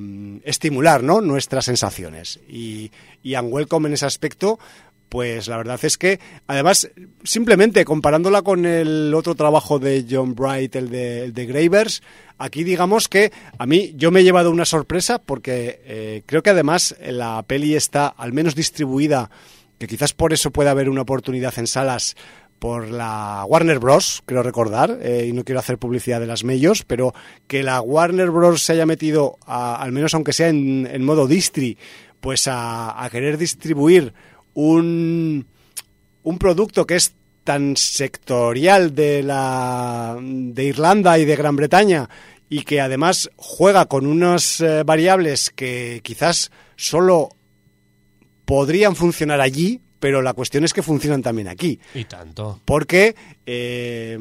estimular 0.45 1.03
¿no? 1.03 1.21
nuestras 1.21 1.65
sensaciones. 1.65 2.39
Y, 2.49 2.93
y 3.25 3.35
Unwelcome 3.35 3.89
en 3.89 3.95
ese 3.95 4.07
aspecto 4.07 4.61
pues 5.09 5.49
la 5.49 5.57
verdad 5.57 5.79
es 5.83 5.97
que, 5.97 6.21
además, 6.47 6.91
simplemente 7.25 7.85
comparándola 7.85 8.43
con 8.43 8.67
el 8.67 9.13
otro 9.15 9.35
trabajo 9.35 9.79
de 9.79 10.05
John 10.09 10.35
Bright, 10.35 10.77
el 10.77 10.91
de, 10.91 11.47
Gravers, 11.47 12.03
aquí 12.37 12.65
digamos 12.65 13.09
que 13.09 13.33
a 13.59 13.67
mí 13.67 13.93
yo 13.97 14.11
me 14.11 14.21
he 14.21 14.25
llevado 14.25 14.51
una 14.51 14.65
sorpresa 14.65 15.19
porque 15.19 15.81
eh, 15.85 16.23
creo 16.27 16.43
que 16.43 16.51
además 16.51 16.95
la 17.01 17.43
peli 17.43 17.75
está 17.75 18.09
al 18.09 18.33
menos 18.33 18.55
distribuida, 18.55 19.31
que 19.79 19.87
quizás 19.87 20.13
por 20.13 20.33
eso 20.33 20.51
pueda 20.51 20.73
haber 20.73 20.89
una 20.89 21.03
oportunidad 21.03 21.59
en 21.59 21.67
salas 21.67 22.17
por 22.59 22.91
la 22.91 23.45
Warner 23.47 23.79
Bros, 23.79 24.23
creo 24.27 24.43
recordar, 24.43 24.99
eh, 25.01 25.27
y 25.29 25.33
no 25.33 25.45
quiero 25.45 25.61
hacer 25.61 25.79
publicidad 25.79 26.21
de 26.21 26.27
las 26.27 26.43
mellos, 26.43 26.85
pero 26.85 27.15
que 27.47 27.63
la 27.63 27.81
Warner 27.81 28.31
Bros. 28.31 28.63
se 28.63 28.73
haya 28.73 28.85
metido, 28.85 29.39
a, 29.47 29.77
al 29.77 29.93
menos 29.93 30.13
aunque 30.15 30.33
sea 30.33 30.49
en, 30.49 30.89
en 30.91 31.05
modo 31.05 31.29
distri, 31.29 31.79
pues 32.21 32.49
a, 32.49 33.03
a 33.03 33.09
querer 33.11 33.39
distribuir 33.39 34.13
un, 34.59 35.47
un 36.25 36.39
producto 36.39 36.85
que 36.85 36.97
es 36.97 37.15
tan 37.45 37.77
sectorial 37.77 38.93
de 38.93 39.23
la 39.23 40.19
de 40.21 40.65
Irlanda 40.65 41.17
y 41.17 41.25
de 41.25 41.37
Gran 41.37 41.55
Bretaña 41.55 42.11
y 42.49 42.63
que 42.63 42.81
además 42.81 43.31
juega 43.37 43.87
con 43.87 44.05
unas 44.05 44.61
eh, 44.61 44.83
variables 44.83 45.51
que 45.51 46.01
quizás 46.03 46.51
solo 46.75 47.29
podrían 48.47 48.97
funcionar 48.97 49.41
allí, 49.41 49.81
pero 50.01 50.23
la 50.23 50.33
cuestión 50.33 50.65
es 50.65 50.73
que 50.73 50.83
funcionan 50.83 51.23
también 51.23 51.47
aquí. 51.47 51.79
Y 51.95 52.05
tanto. 52.07 52.61
Porque 52.65 53.15
eh, 53.47 54.19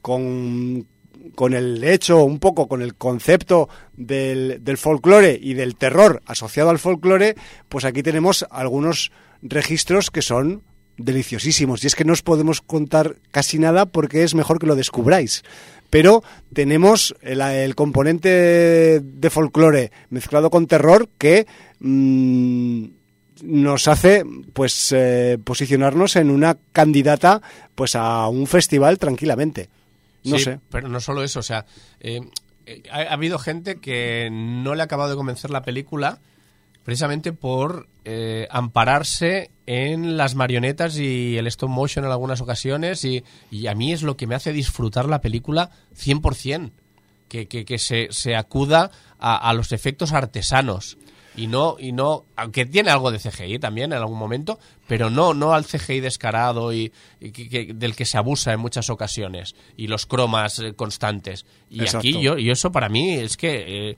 con, 0.00 0.88
con 1.36 1.54
el 1.54 1.84
hecho, 1.84 2.24
un 2.24 2.40
poco 2.40 2.66
con 2.66 2.82
el 2.82 2.96
concepto 2.96 3.68
del, 3.92 4.58
del 4.64 4.76
folclore 4.76 5.38
y 5.40 5.54
del 5.54 5.76
terror 5.76 6.20
asociado 6.26 6.70
al 6.70 6.80
folclore, 6.80 7.36
pues 7.68 7.84
aquí 7.84 8.02
tenemos 8.02 8.44
algunos 8.50 9.12
registros 9.42 10.10
que 10.10 10.22
son 10.22 10.62
deliciosísimos. 10.96 11.82
Y 11.82 11.86
es 11.86 11.94
que 11.94 12.04
no 12.04 12.12
os 12.12 12.22
podemos 12.22 12.60
contar 12.60 13.16
casi 13.30 13.58
nada 13.58 13.86
porque 13.86 14.22
es 14.22 14.34
mejor 14.34 14.58
que 14.58 14.66
lo 14.66 14.76
descubráis. 14.76 15.42
Pero 15.90 16.22
tenemos 16.52 17.14
el, 17.20 17.40
el 17.40 17.74
componente 17.74 19.00
de 19.00 19.30
folclore 19.30 19.92
mezclado 20.10 20.50
con 20.50 20.66
terror 20.66 21.08
que 21.18 21.46
mmm, 21.80 22.86
nos 23.42 23.88
hace 23.88 24.24
pues 24.52 24.92
eh, 24.92 25.38
posicionarnos 25.42 26.16
en 26.16 26.30
una 26.30 26.56
candidata 26.72 27.42
pues 27.74 27.94
a 27.96 28.28
un 28.28 28.46
festival 28.46 28.98
tranquilamente. 28.98 29.68
No 30.24 30.38
sí, 30.38 30.44
sé. 30.44 30.60
Pero 30.70 30.88
no 30.88 31.00
solo 31.00 31.24
eso, 31.24 31.40
o 31.40 31.42
sea, 31.42 31.66
eh, 32.00 32.20
ha, 32.90 32.98
ha, 32.98 33.12
habido 33.12 33.38
gente 33.38 33.76
que 33.76 34.30
no 34.30 34.74
le 34.74 34.82
ha 34.82 34.84
acabado 34.84 35.10
de 35.10 35.16
convencer 35.16 35.50
la 35.50 35.62
película 35.62 36.20
precisamente 36.84 37.32
por 37.32 37.88
eh, 38.04 38.46
ampararse 38.50 39.50
en 39.66 40.16
las 40.16 40.34
marionetas 40.34 40.98
y 40.98 41.36
el 41.36 41.46
stop 41.46 41.70
motion 41.70 42.04
en 42.04 42.10
algunas 42.10 42.40
ocasiones 42.40 43.04
y, 43.04 43.24
y, 43.50 43.68
a 43.68 43.74
mí 43.74 43.92
es 43.92 44.02
lo 44.02 44.16
que 44.16 44.26
me 44.26 44.34
hace 44.34 44.52
disfrutar 44.52 45.08
la 45.08 45.20
película 45.20 45.70
100%, 45.96 46.72
que, 47.28 47.46
que, 47.46 47.64
que 47.64 47.78
se, 47.78 48.08
se, 48.10 48.34
acuda 48.34 48.90
a, 49.18 49.48
a, 49.48 49.54
los 49.54 49.72
efectos 49.72 50.12
artesanos 50.12 50.98
y 51.34 51.46
no 51.46 51.76
y 51.78 51.92
no 51.92 52.26
aunque 52.36 52.66
tiene 52.66 52.90
algo 52.90 53.10
de 53.10 53.18
CGI 53.18 53.58
también 53.58 53.92
en 53.92 53.98
algún 53.98 54.18
momento 54.18 54.58
pero 54.86 55.08
no 55.08 55.32
no 55.32 55.54
al 55.54 55.64
CGI 55.64 56.00
descarado 56.00 56.72
y, 56.72 56.92
y 57.20 57.30
que, 57.30 57.72
del 57.72 57.96
que 57.96 58.04
se 58.04 58.18
abusa 58.18 58.52
en 58.52 58.60
muchas 58.60 58.90
ocasiones 58.90 59.54
y 59.76 59.86
los 59.86 60.06
cromas 60.06 60.58
eh, 60.58 60.74
constantes 60.74 61.46
y 61.70 61.80
Exacto. 61.80 61.98
aquí 61.98 62.20
yo 62.20 62.36
y 62.36 62.50
eso 62.50 62.70
para 62.70 62.88
mí 62.88 63.14
es 63.14 63.36
que 63.36 63.90
eh, 63.90 63.96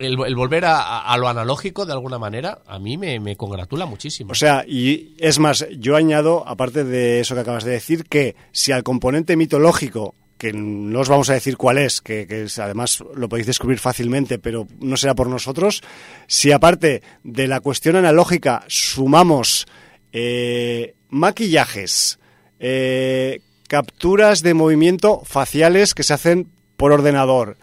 el, 0.00 0.34
volver 0.34 0.64
a, 0.64 1.00
a, 1.00 1.16
lo 1.18 1.28
analógico 1.28 1.86
de 1.86 1.92
alguna 1.92 2.18
manera, 2.18 2.62
a 2.66 2.78
mí 2.78 2.96
me, 2.96 3.20
me, 3.20 3.36
congratula 3.36 3.86
muchísimo. 3.86 4.32
O 4.32 4.34
sea, 4.34 4.64
y 4.66 5.14
es 5.18 5.38
más, 5.38 5.66
yo 5.78 5.96
añado, 5.96 6.42
aparte 6.46 6.84
de 6.84 7.20
eso 7.20 7.34
que 7.34 7.42
acabas 7.42 7.64
de 7.64 7.72
decir, 7.72 8.04
que 8.04 8.34
si 8.52 8.72
al 8.72 8.82
componente 8.82 9.36
mitológico, 9.36 10.14
que 10.40 10.54
no 10.54 11.00
os 11.00 11.08
vamos 11.10 11.28
a 11.28 11.34
decir 11.34 11.58
cuál 11.58 11.76
es, 11.76 12.00
que, 12.00 12.46
además 12.58 13.04
lo 13.14 13.28
podéis 13.28 13.46
descubrir 13.46 13.78
fácilmente, 13.78 14.38
pero 14.38 14.66
no 14.80 14.96
será 14.96 15.14
por 15.14 15.28
nosotros, 15.28 15.82
si 16.26 16.50
aparte 16.50 17.02
de 17.22 17.46
la 17.46 17.60
cuestión 17.60 17.94
analógica 17.96 18.64
sumamos 18.66 19.66
eh, 20.12 20.94
maquillajes, 21.10 22.18
eh, 22.58 23.42
capturas 23.68 24.42
de 24.42 24.54
movimiento 24.54 25.20
faciales 25.26 25.92
que 25.92 26.04
se 26.04 26.14
hacen 26.14 26.48
por 26.78 26.90
ordenador 26.90 27.58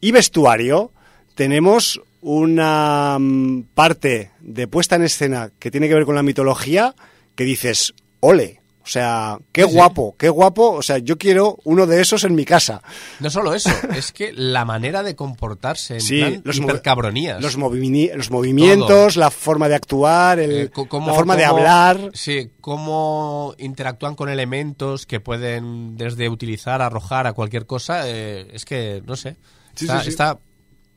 y 0.00 0.12
vestuario, 0.12 0.91
tenemos 1.34 2.00
una 2.22 3.18
mm, 3.18 3.64
parte 3.74 4.30
de 4.40 4.68
puesta 4.68 4.96
en 4.96 5.02
escena 5.02 5.50
que 5.58 5.70
tiene 5.70 5.88
que 5.88 5.94
ver 5.94 6.04
con 6.04 6.14
la 6.14 6.22
mitología 6.22 6.94
que 7.34 7.44
dices, 7.44 7.94
ole. 8.20 8.60
O 8.84 8.88
sea, 8.88 9.38
qué 9.52 9.62
sí, 9.62 9.72
guapo, 9.72 10.10
sí. 10.10 10.16
qué 10.18 10.28
guapo. 10.28 10.72
O 10.72 10.82
sea, 10.82 10.98
yo 10.98 11.16
quiero 11.16 11.56
uno 11.62 11.86
de 11.86 12.00
esos 12.00 12.24
en 12.24 12.34
mi 12.34 12.44
casa. 12.44 12.82
No 13.20 13.30
solo 13.30 13.54
eso, 13.54 13.70
es 13.96 14.10
que 14.10 14.32
la 14.32 14.64
manera 14.64 15.04
de 15.04 15.14
comportarse, 15.14 15.94
en 15.94 16.00
sí, 16.00 16.18
plan 16.18 16.42
los 16.44 16.56
hipercabronías. 16.56 17.40
Los, 17.40 17.56
movi 17.56 18.10
los 18.12 18.32
movimientos, 18.32 19.14
Todo. 19.14 19.20
la 19.20 19.30
forma 19.30 19.68
de 19.68 19.76
actuar, 19.76 20.40
el, 20.40 20.52
eh, 20.52 20.70
cómo, 20.70 21.06
la 21.06 21.14
forma 21.14 21.34
cómo, 21.34 21.38
de 21.38 21.44
hablar. 21.44 22.10
Sí, 22.12 22.50
cómo 22.60 23.54
interactúan 23.58 24.16
con 24.16 24.28
elementos 24.28 25.06
que 25.06 25.20
pueden 25.20 25.96
desde 25.96 26.28
utilizar, 26.28 26.82
arrojar 26.82 27.28
a 27.28 27.34
cualquier 27.34 27.66
cosa. 27.66 28.08
Eh, 28.08 28.48
es 28.52 28.64
que, 28.64 29.00
no 29.06 29.14
sé, 29.14 29.36
está, 29.76 30.02
está 30.02 30.38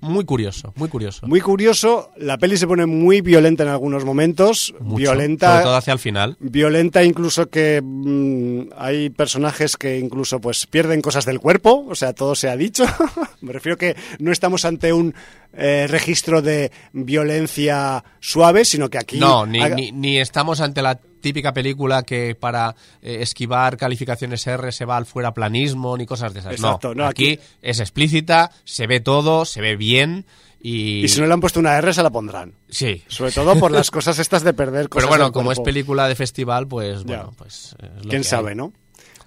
muy 0.05 0.25
curioso, 0.25 0.73
muy 0.75 0.89
curioso. 0.89 1.27
Muy 1.27 1.41
curioso. 1.41 2.11
La 2.17 2.37
peli 2.37 2.57
se 2.57 2.67
pone 2.67 2.85
muy 2.85 3.21
violenta 3.21 3.63
en 3.63 3.69
algunos 3.69 4.05
momentos. 4.05 4.73
Mucho, 4.79 4.95
violenta. 4.95 5.51
Sobre 5.51 5.63
todo 5.63 5.75
hacia 5.75 5.93
el 5.93 5.99
final. 5.99 6.37
Violenta 6.39 7.03
incluso 7.03 7.49
que 7.49 7.81
mmm, 7.83 8.69
hay 8.77 9.09
personajes 9.09 9.77
que 9.77 9.99
incluso 9.99 10.39
pues 10.39 10.67
pierden 10.67 11.01
cosas 11.01 11.25
del 11.25 11.39
cuerpo. 11.39 11.85
O 11.89 11.95
sea, 11.95 12.13
todo 12.13 12.35
se 12.35 12.49
ha 12.49 12.55
dicho. 12.55 12.85
Me 13.41 13.51
refiero 13.53 13.77
que 13.77 13.95
no 14.19 14.31
estamos 14.31 14.65
ante 14.65 14.93
un 14.93 15.13
eh, 15.57 15.87
registro 15.87 16.41
de 16.41 16.71
violencia 16.93 18.03
suave, 18.19 18.65
sino 18.65 18.89
que 18.89 18.97
aquí... 18.97 19.17
No, 19.17 19.45
ni, 19.45 19.61
haga... 19.61 19.75
ni, 19.75 19.91
ni 19.91 20.19
estamos 20.19 20.61
ante 20.61 20.81
la 20.81 20.99
típica 21.25 21.53
película 21.53 22.03
que 22.03 22.35
para 22.35 22.75
eh, 23.01 23.17
esquivar 23.21 23.77
calificaciones 23.77 24.45
R 24.45 24.71
se 24.71 24.85
va 24.85 24.95
al 24.97 25.07
fuera 25.07 25.33
planismo 25.33 25.97
ni 25.97 26.05
cosas 26.05 26.33
de 26.33 26.41
esas. 26.41 26.53
Exacto, 26.53 26.89
no, 26.89 27.03
no 27.03 27.07
aquí, 27.07 27.33
aquí, 27.33 27.43
es 27.63 27.79
explícita, 27.79 28.51
se 28.63 28.85
ve 28.85 28.99
todo, 28.99 29.45
se 29.45 29.59
ve 29.61 29.75
bien. 29.75 30.25
Y... 30.61 31.03
y... 31.03 31.07
si 31.07 31.19
no 31.19 31.27
le 31.27 31.33
han 31.33 31.39
puesto 31.39 31.59
una 31.59 31.77
R 31.77 31.93
se 31.93 32.03
la 32.03 32.11
pondrán. 32.11 32.53
Sí. 32.69 33.03
Sobre 33.07 33.31
todo 33.31 33.57
por 33.57 33.71
las 33.71 33.89
cosas 33.91 34.19
estas 34.19 34.43
de 34.43 34.53
perder 34.53 34.87
cosas. 34.87 35.07
Pero 35.07 35.17
bueno, 35.17 35.31
como 35.31 35.51
es 35.51 35.59
película 35.59 36.07
de 36.07 36.15
festival, 36.15 36.67
pues 36.67 36.99
ya. 36.99 37.05
bueno, 37.05 37.33
pues. 37.35 37.75
¿Quién 38.07 38.23
sabe, 38.23 38.51
hay. 38.51 38.55
no? 38.57 38.71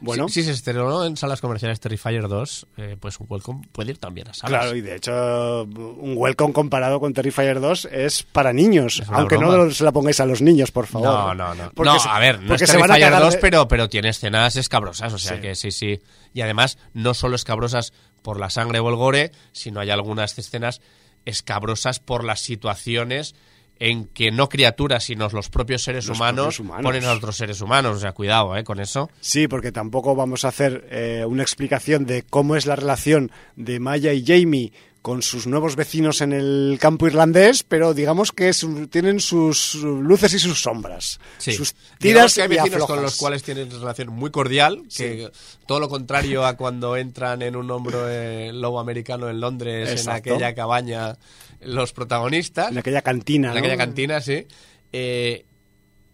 Bueno. 0.00 0.28
Si, 0.28 0.42
si 0.42 0.44
se 0.44 0.52
estrenó 0.52 1.04
en 1.04 1.16
salas 1.16 1.40
comerciales 1.40 1.80
Terrifier 1.80 2.28
2, 2.28 2.66
eh, 2.76 2.96
pues 3.00 3.18
un 3.18 3.26
Welcome 3.28 3.68
puede 3.72 3.92
ir 3.92 3.98
también 3.98 4.28
a 4.28 4.34
salas. 4.34 4.60
Claro, 4.60 4.76
y 4.76 4.80
de 4.80 4.96
hecho, 4.96 5.64
un 5.64 6.14
Welcome 6.16 6.52
comparado 6.52 7.00
con 7.00 7.12
Terrifier 7.12 7.60
2 7.60 7.88
es 7.90 8.22
para 8.22 8.52
niños. 8.52 9.00
Es 9.00 9.08
aunque 9.10 9.36
broma. 9.36 9.64
no 9.64 9.70
se 9.70 9.84
la 9.84 9.92
pongáis 9.92 10.20
a 10.20 10.26
los 10.26 10.40
niños, 10.40 10.70
por 10.70 10.86
favor. 10.86 11.08
No, 11.08 11.34
no, 11.34 11.54
no. 11.54 11.70
Porque 11.74 11.92
no, 11.92 12.10
a 12.10 12.18
ver, 12.18 12.40
no 12.40 12.54
es 12.54 12.62
Terrifier 12.62 13.10
2, 13.10 13.32
de... 13.32 13.38
pero, 13.38 13.68
pero 13.68 13.88
tiene 13.88 14.10
escenas 14.10 14.56
escabrosas. 14.56 15.12
O 15.12 15.18
sea 15.18 15.36
sí. 15.36 15.42
que 15.42 15.54
sí, 15.54 15.70
sí. 15.70 16.00
Y 16.32 16.40
además, 16.42 16.78
no 16.94 17.14
solo 17.14 17.36
escabrosas 17.36 17.92
por 18.22 18.38
la 18.38 18.50
sangre 18.50 18.78
o 18.80 18.88
el 18.88 18.96
gore, 18.96 19.32
sino 19.52 19.80
hay 19.80 19.90
algunas 19.90 20.38
escenas 20.38 20.80
escabrosas 21.24 22.00
por 22.00 22.24
las 22.24 22.40
situaciones 22.40 23.34
en 23.78 24.06
que 24.06 24.30
no 24.30 24.48
criaturas, 24.48 25.04
sino 25.04 25.28
los 25.28 25.48
propios 25.48 25.82
seres, 25.82 26.06
los 26.06 26.16
humanos, 26.16 26.56
propios 26.56 26.60
humanos, 26.60 26.82
ponen 26.82 27.04
a 27.04 27.12
otros 27.12 27.36
seres 27.36 27.60
humanos. 27.60 27.96
O 27.96 28.00
sea, 28.00 28.12
cuidado 28.12 28.56
¿eh? 28.56 28.64
con 28.64 28.80
eso. 28.80 29.10
Sí, 29.20 29.48
porque 29.48 29.72
tampoco 29.72 30.14
vamos 30.14 30.44
a 30.44 30.48
hacer 30.48 30.86
eh, 30.90 31.24
una 31.26 31.42
explicación 31.42 32.06
de 32.06 32.22
cómo 32.22 32.56
es 32.56 32.66
la 32.66 32.76
relación 32.76 33.30
de 33.56 33.80
Maya 33.80 34.12
y 34.12 34.24
Jamie 34.24 34.72
con 35.02 35.22
sus 35.22 35.46
nuevos 35.46 35.76
vecinos 35.76 36.20
en 36.20 36.32
el 36.32 36.76
campo 36.80 37.06
irlandés, 37.06 37.62
pero 37.62 37.94
digamos 37.94 38.32
que 38.32 38.48
es, 38.48 38.66
tienen 38.90 39.20
sus 39.20 39.74
luces 39.76 40.34
y 40.34 40.38
sus 40.38 40.60
sombras. 40.60 41.20
Sí. 41.38 41.52
Sus 41.52 41.74
tiras 41.98 42.34
que 42.34 42.42
hay 42.42 42.48
vecinos 42.48 42.74
aflojas. 42.74 42.94
con 42.94 43.02
los 43.02 43.16
cuales 43.16 43.42
tienen 43.42 43.70
relación 43.70 44.08
muy 44.08 44.30
cordial, 44.30 44.82
que 44.94 45.30
sí. 45.32 45.56
todo 45.66 45.80
lo 45.80 45.88
contrario 45.88 46.44
a 46.44 46.56
cuando 46.56 46.96
entran 46.96 47.42
en 47.42 47.56
un 47.56 47.70
hombro 47.70 48.08
eh, 48.08 48.52
lobo 48.52 48.80
americano 48.80 49.28
en 49.28 49.40
Londres, 49.40 49.88
Exacto. 49.90 50.30
en 50.30 50.34
aquella 50.34 50.54
cabaña 50.54 51.16
los 51.60 51.92
protagonistas. 51.92 52.70
En 52.70 52.78
aquella 52.78 53.02
cantina. 53.02 53.52
En 53.52 53.58
aquella 53.58 53.76
cantina, 53.76 54.20
sí. 54.20 54.46
Eh, 54.92 55.44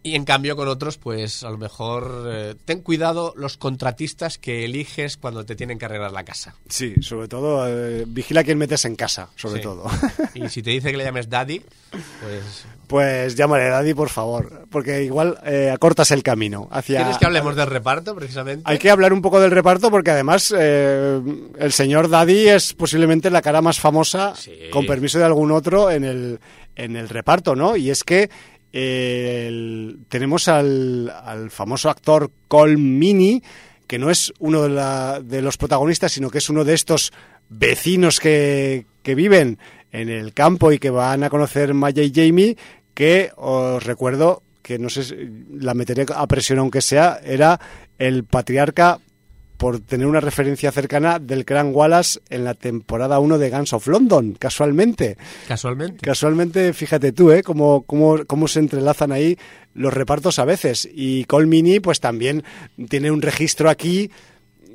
Y 0.07 0.17
en 0.17 0.27
cambio 0.27 0.55
con 0.55 0.69
otros, 0.69 0.99
pues 0.99 1.45
a 1.45 1.51
lo 1.51 1.57
mejor 1.57 2.27
eh, 2.31 2.55
ten 2.67 2.83
cuidado 2.83 3.33
los 3.39 3.57
contratistas 3.57 4.37
que 4.37 4.67
eliges 4.67 5.17
cuando 5.17 5.47
te 5.47 5.57
tienen 5.57 5.79
que 5.79 5.87
arreglar 5.87 6.13
la 6.13 6.25
casa. 6.25 6.55
Sí, 6.69 6.93
sobre 7.01 7.27
todo 7.27 7.67
eh, 7.67 8.05
vigila 8.07 8.45
quién 8.45 8.59
metes 8.59 8.85
en 8.85 8.97
casa, 8.97 9.31
sobre 9.35 9.61
Sí. 9.61 9.63
todo. 9.63 9.85
Y 10.35 10.47
si 10.51 10.63
te 10.63 10.71
dice 10.73 10.91
que 10.91 10.99
le 10.99 11.05
llames 11.05 11.31
daddy, 11.31 11.63
pues... 11.91 12.67
Pues 12.87 13.35
llámale 13.35 13.65
Daddy, 13.71 13.95
por 13.95 14.11
favor, 14.11 14.67
porque 14.71 15.05
igual 15.05 15.39
eh, 15.47 15.71
acortas 15.73 16.11
el 16.11 16.23
camino 16.23 16.69
hacia... 16.71 16.99
¿Quieres 17.01 17.17
que 17.17 17.25
hablemos 17.25 17.57
del 17.57 17.67
reparto, 17.69 18.15
precisamente? 18.15 18.63
Hay 18.67 18.77
que 18.79 18.91
hablar 18.91 19.15
un 19.15 19.23
poco 19.23 19.41
del 19.41 19.51
reparto 19.53 19.91
porque 19.91 20.11
además 20.11 20.51
el 20.53 21.73
señor 21.73 22.11
Daddy 22.11 22.49
es 22.49 22.75
posiblemente 22.75 23.31
la 23.31 23.41
cara 23.41 23.63
más 23.63 23.81
famosa, 23.81 24.35
Sí. 24.37 24.53
con 24.71 24.85
permiso 24.87 25.19
de 25.19 25.25
algún 25.25 25.51
otro, 25.51 25.91
en 25.91 26.05
el, 26.05 26.41
en 26.77 26.97
el 26.97 27.09
reparto, 27.09 27.57
¿no? 27.57 27.75
Y 27.75 27.89
es 27.91 28.05
que 28.05 28.29
tenemos 30.09 30.49
al, 30.49 31.09
al 31.11 31.51
famoso 31.51 31.91
actor 31.91 32.31
Cole 32.49 32.77
Mini, 32.77 33.43
que 33.87 33.99
no 33.99 34.11
es 34.11 34.33
uno 34.41 34.63
de, 34.63 35.23
de 35.23 35.43
los 35.43 35.57
protagonistas, 35.57 36.13
sino 36.13 36.31
que 36.31 36.39
es 36.39 36.49
uno 36.49 36.65
de 36.65 36.75
estos 36.75 37.13
vecinos 37.49 38.19
que, 38.19 38.87
que 39.03 39.15
viven 39.15 39.59
en 39.93 40.09
el 40.09 40.33
campo 40.33 40.73
y 40.73 40.79
que 40.79 40.91
van 40.91 41.23
a 41.23 41.31
conocer 41.31 41.73
Maya 41.73 42.03
y 42.03 42.13
Jamie, 42.13 42.57
que 42.95 43.31
os 43.37 43.85
recuerdo 43.85 44.43
que 44.63 44.79
no 44.79 44.89
sé, 44.89 45.31
la 45.53 45.75
meteré 45.75 46.07
a 46.13 46.27
presión 46.27 46.59
aunque 46.59 46.81
sea, 46.81 47.21
era 47.23 47.61
el 47.99 48.25
patriarca 48.25 48.99
por 49.65 49.81
tener 49.81 50.07
una 50.07 50.21
referencia 50.21 50.71
cercana 50.73 51.19
del 51.19 51.45
Gran 51.45 51.75
Wallace 51.75 52.21
en 52.29 52.45
la 52.45 52.53
temporada 52.53 53.19
1 53.19 53.39
de 53.39 53.49
Guns 53.49 53.73
of 53.73 53.87
London, 53.87 54.37
casualmente. 54.39 55.17
Casualmente. 55.49 56.05
Casualmente, 56.05 56.75
fíjate 56.75 57.13
tú, 57.13 57.33
¿eh? 57.33 57.43
Cómo, 57.43 57.81
cómo, 57.85 58.27
cómo 58.27 58.47
se 58.47 58.59
entrelazan 58.61 59.11
ahí 59.11 59.39
los 59.73 59.95
repartos 59.95 60.39
a 60.39 60.45
veces. 60.45 60.87
Y 60.93 61.25
Cole 61.25 61.47
Mini, 61.47 61.81
pues 61.81 61.99
también 61.99 62.45
tiene 62.91 63.11
un 63.11 63.23
registro 63.23 63.71
aquí 63.71 64.11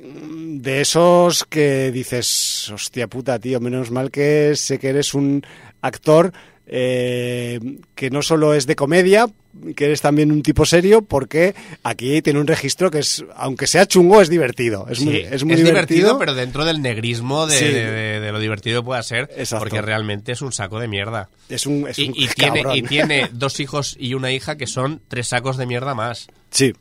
de 0.02 0.80
esos 0.80 1.44
que 1.44 1.92
dices, 1.92 2.68
hostia 2.74 3.06
puta, 3.06 3.38
tío, 3.38 3.60
menos 3.60 3.92
mal 3.92 4.10
que 4.10 4.56
sé 4.56 4.80
que 4.80 4.88
eres 4.88 5.14
un 5.14 5.46
actor 5.82 6.32
eh, 6.72 7.58
que 7.96 8.10
no 8.10 8.22
solo 8.22 8.54
es 8.54 8.66
de 8.66 8.76
comedia, 8.76 9.26
que 9.74 9.86
eres 9.86 10.00
también 10.00 10.30
un 10.30 10.42
tipo 10.42 10.64
serio, 10.64 11.02
porque 11.02 11.54
aquí 11.82 12.22
tiene 12.22 12.38
un 12.38 12.46
registro 12.46 12.90
que 12.90 13.00
es, 13.00 13.24
aunque 13.34 13.66
sea 13.66 13.86
chungo, 13.86 14.20
es 14.22 14.28
divertido. 14.30 14.86
Es 14.88 15.00
muy, 15.00 15.16
es 15.16 15.44
muy 15.44 15.56
divertido. 15.56 16.16
pero 16.18 16.32
dentro 16.34 16.64
del 16.64 16.80
negrismo 16.80 17.46
de, 17.48 17.56
Sí. 17.58 17.64
de- 17.66 17.90
de- 17.90 18.20
de 18.20 18.32
lo 18.32 18.38
divertido 18.38 18.82
que 18.82 18.86
pueda 18.86 19.02
ser, 19.02 19.28
Exacto. 19.36 19.58
porque 19.64 19.82
realmente 19.82 20.30
es 20.32 20.42
un 20.42 20.52
saco 20.52 20.78
de 20.78 20.86
mierda. 20.86 21.28
Es 21.48 21.66
un, 21.66 21.88
es 21.88 21.98
Y, 21.98 22.08
un 22.08 22.14
y 22.16 22.28
tiene, 22.28 22.62
cabrón. 22.62 22.76
y 22.78 22.82
tiene 22.82 23.28
dos 23.32 23.58
hijos 23.58 23.96
y 23.98 24.14
una 24.14 24.30
hija 24.30 24.56
que 24.56 24.68
son 24.68 25.02
tres 25.08 25.26
sacos 25.28 25.56
de 25.56 25.66
mierda 25.66 25.94
más. 25.94 26.28
Sí. 26.50 26.72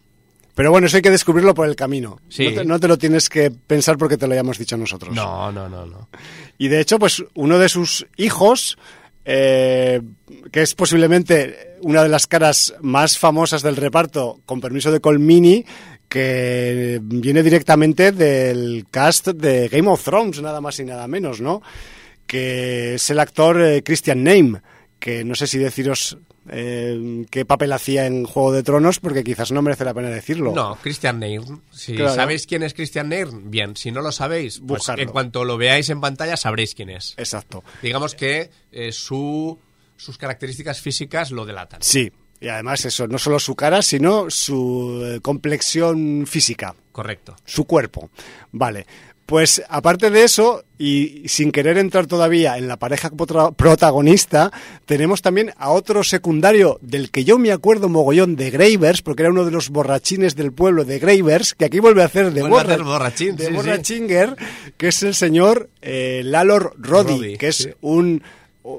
Pero 0.54 0.72
bueno, 0.72 0.88
eso 0.88 0.98
hay 0.98 1.02
que 1.02 1.10
descubrirlo 1.12 1.54
por 1.56 1.68
el 1.68 1.76
camino. 1.76 2.20
Sí. 2.30 2.50
No, 2.50 2.54
te, 2.54 2.66
no 2.66 2.80
te 2.80 2.88
lo 2.90 2.98
tienes 2.98 3.30
que 3.30 3.50
pensar 3.50 3.98
porque 3.98 4.18
te 4.18 4.28
lo 4.28 4.34
hayamos 4.34 4.58
dicho 4.60 4.78
nosotros. 4.78 5.16
No, 5.16 5.52
no, 5.52 5.68
no, 5.70 5.86
no. 5.86 6.10
Y 6.58 6.68
de 6.68 6.82
hecho, 6.82 7.00
pues 7.00 7.24
uno 7.34 7.58
de 7.58 7.70
sus 7.70 8.06
hijos, 8.18 8.78
eh, 9.32 10.02
que 10.52 10.64
es 10.64 10.74
posiblemente 10.74 11.78
una 11.84 12.02
de 12.02 12.10
las 12.10 12.26
caras 12.26 12.74
más 12.82 13.20
famosas 13.20 13.62
del 13.62 13.76
reparto, 13.76 14.40
con 14.48 14.60
permiso 14.60 14.92
de 14.92 15.02
Colmini, 15.02 15.64
que 16.08 17.00
viene 17.00 17.44
directamente 17.44 18.12
del 18.12 18.88
cast 18.90 19.28
de 19.28 19.68
Game 19.68 19.88
of 19.88 20.04
Thrones, 20.04 20.42
nada 20.42 20.62
más 20.62 20.80
y 20.80 20.86
nada 20.86 21.08
menos, 21.08 21.42
¿no? 21.42 21.62
Que 22.26 22.96
es 22.96 23.08
el 23.12 23.20
actor 23.20 23.62
eh, 23.62 23.84
Christian 23.84 24.24
Name, 24.24 24.62
que 24.98 25.24
no 25.24 25.36
sé 25.36 25.46
si 25.46 25.60
deciros 25.60 26.18
eh, 26.52 27.26
qué 27.30 27.46
papel 27.46 27.72
hacía 27.74 28.06
en 28.06 28.26
Juego 28.26 28.52
de 28.52 28.64
Tronos, 28.64 29.00
porque 29.00 29.24
quizás 29.24 29.52
no 29.52 29.62
merece 29.62 29.86
la 29.86 29.94
pena 29.94 30.10
decirlo. 30.10 30.52
No, 30.54 30.78
Christian 30.82 31.20
Neir. 31.20 31.42
Si 31.72 31.96
Claro. 31.96 32.16
sabéis 32.16 32.46
quién 32.48 32.64
es 32.64 32.74
Christian 32.74 33.10
Neir, 33.10 33.28
bien. 33.44 33.76
Si 33.76 33.92
no 33.92 34.02
lo 34.02 34.12
sabéis, 34.12 34.60
pues 34.60 34.80
Buscarlo. 34.80 35.04
en 35.04 35.10
cuanto 35.10 35.46
lo 35.46 35.58
veáis 35.58 35.90
en 35.90 36.02
pantalla 36.02 36.38
sabréis 36.38 36.76
quién 36.76 36.90
es. 36.90 37.14
Exacto. 37.18 37.64
Digamos 37.82 38.16
que 38.16 38.50
eh, 38.72 38.92
su, 38.92 39.58
sus 39.96 40.18
características 40.18 40.82
físicas 40.82 41.32
lo 41.32 41.46
delatan. 41.46 41.82
Sí, 41.82 42.12
y 42.42 42.48
además 42.48 42.86
eso, 42.86 43.08
no 43.08 43.18
solo 43.18 43.38
su 43.40 43.56
cara, 43.56 43.82
sino 43.82 44.30
su 44.30 45.02
eh, 45.06 45.20
complexión 45.22 46.26
física, 46.26 46.74
Correcto. 46.92 47.36
su 47.46 47.66
cuerpo. 47.66 48.10
Vale, 48.52 48.86
pues 49.30 49.62
aparte 49.70 50.10
de 50.10 50.24
eso, 50.24 50.64
y 50.80 51.22
sin 51.28 51.52
querer 51.52 51.78
entrar 51.78 52.08
todavía 52.08 52.58
en 52.58 52.68
la 52.68 52.78
pareja 52.78 53.12
protagonista, 53.56 54.52
tenemos 54.88 55.22
también 55.22 55.54
a 55.58 55.70
otro 55.70 56.04
secundario 56.04 56.80
del 56.82 57.12
que 57.12 57.26
yo 57.26 57.38
me 57.38 57.52
acuerdo 57.52 57.90
mogollón 57.90 58.36
de 58.36 58.50
Gravers, 58.50 59.04
porque 59.04 59.22
era 59.22 59.32
uno 59.32 59.46
de 59.46 59.52
los 59.52 59.70
borrachines 59.70 60.36
del 60.36 60.52
pueblo 60.52 60.84
de 60.84 60.98
Gravers, 60.98 61.54
que 61.54 61.66
aquí 61.66 61.80
vuelve 61.80 62.02
a 62.02 62.06
hacer 62.06 62.34
de, 62.34 62.42
a 62.42 62.60
hacer 62.60 62.82
borrachín, 62.82 63.36
de 63.36 63.44
sí, 63.44 63.52
sí. 63.52 63.56
borrachinger, 63.56 64.36
que 64.78 64.88
es 64.88 65.04
el 65.04 65.14
señor 65.14 65.70
eh, 65.84 66.24
Lalor 66.26 66.74
Roddy, 66.80 67.18
Roddy, 67.18 67.38
que 67.38 67.50
es 67.50 67.58
sí. 67.58 67.70
un 67.82 68.24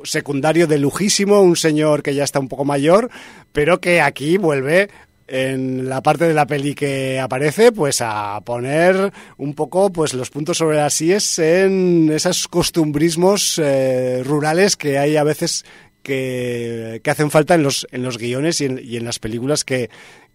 secundario 0.02 0.66
de 0.66 0.78
lujísimo, 0.78 1.42
un 1.42 1.54
señor 1.54 2.02
que 2.02 2.16
ya 2.16 2.24
está 2.24 2.40
un 2.40 2.48
poco 2.48 2.64
mayor, 2.64 3.08
pero 3.52 3.80
que 3.80 4.00
aquí 4.00 4.36
vuelve 4.36 4.90
en 5.30 5.88
la 5.88 6.02
parte 6.02 6.26
de 6.26 6.34
la 6.34 6.46
peli 6.46 6.74
que 6.74 7.20
aparece, 7.20 7.70
pues 7.70 8.00
a 8.00 8.40
poner 8.44 9.12
un 9.36 9.54
poco 9.54 9.92
pues 9.92 10.12
los 10.12 10.28
puntos 10.28 10.58
sobre 10.58 10.78
las 10.78 11.00
IES 11.00 11.38
en 11.38 12.10
esos 12.12 12.48
costumbrismos 12.48 13.60
eh, 13.62 14.22
rurales 14.24 14.76
que 14.76 14.98
hay 14.98 15.16
a 15.16 15.22
veces 15.22 15.64
que, 16.02 17.00
que 17.04 17.10
hacen 17.10 17.30
falta 17.30 17.54
en 17.54 17.62
los, 17.62 17.86
en 17.92 18.02
los 18.02 18.18
guiones 18.18 18.60
y 18.60 18.64
en, 18.64 18.80
y 18.82 18.96
en 18.96 19.04
las 19.04 19.20
películas 19.20 19.64
que, 19.64 19.88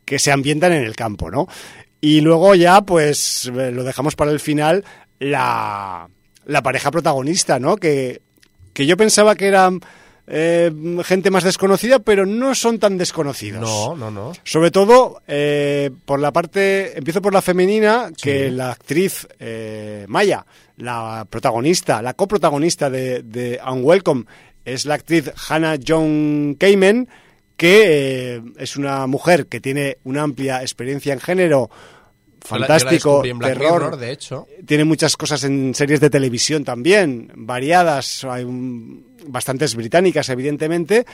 que 0.05 0.17
se 0.17 0.31
ambientan 0.31 0.72
en 0.72 0.84
el 0.84 0.95
campo, 0.95 1.30
¿no? 1.30 1.47
Y 1.99 2.22
luego 2.22 2.55
ya, 2.55 2.81
pues, 2.81 3.51
eh, 3.53 3.72
lo 3.72 3.84
dejamos 3.84 4.15
para 4.15 4.31
el 4.31 4.39
final, 4.39 4.85
la, 5.19 6.07
la 6.45 6.63
pareja 6.63 6.91
protagonista, 6.91 7.59
¿no? 7.59 7.76
Que, 7.76 8.22
que 8.72 8.85
yo 8.85 8.95
pensaba 8.95 9.35
que 9.35 9.47
eran 9.47 9.81
eh, 10.27 10.72
gente 11.03 11.30
más 11.31 11.43
desconocida, 11.43 11.99
pero 11.99 12.26
no 12.26 12.56
son 12.56 12.80
tan 12.80 12.97
desconocidos. 12.97 13.61
No, 13.61 13.95
no, 13.95 14.10
no. 14.11 14.34
Sobre 14.43 14.72
todo 14.72 15.22
eh, 15.27 15.91
por 16.06 16.19
la 16.19 16.31
parte, 16.34 16.97
empiezo 16.97 17.22
por 17.22 17.34
la 17.34 17.41
femenina, 17.41 18.11
que 18.22 18.45
Sí. 18.49 18.52
la 18.56 18.72
actriz 18.72 19.27
eh, 19.39 20.06
Maya, 20.07 20.45
la 20.77 21.26
protagonista, 21.30 22.02
la 22.02 22.14
coprotagonista 22.15 22.89
de, 22.89 23.22
de 23.23 23.60
Unwelcome, 23.72 24.26
es 24.65 24.85
la 24.85 24.95
actriz 24.95 25.31
Hannah 25.49 25.77
John 25.85 26.56
Kamen, 26.60 27.07
que 27.56 28.35
eh, 28.35 28.41
es 28.57 28.76
una 28.77 29.06
mujer 29.07 29.45
que 29.47 29.61
tiene 29.61 29.99
una 30.03 30.23
amplia 30.23 30.61
experiencia 30.61 31.14
en 31.14 31.19
género, 31.22 31.69
la- 31.72 32.47
fantástico, 32.47 33.22
terror, 33.22 33.81
Mirror, 33.81 33.97
de 33.97 34.11
hecho. 34.11 34.47
tiene 34.65 34.84
muchas 34.84 35.15
cosas 35.18 35.43
en 35.45 35.73
series 35.73 35.99
de 35.99 36.10
televisión 36.10 36.64
también, 36.64 37.31
variadas, 37.35 38.23
hay 38.26 38.43
un- 38.43 39.14
bastantes 39.27 39.76
británicas, 39.76 40.30
evidentemente, 40.30 41.06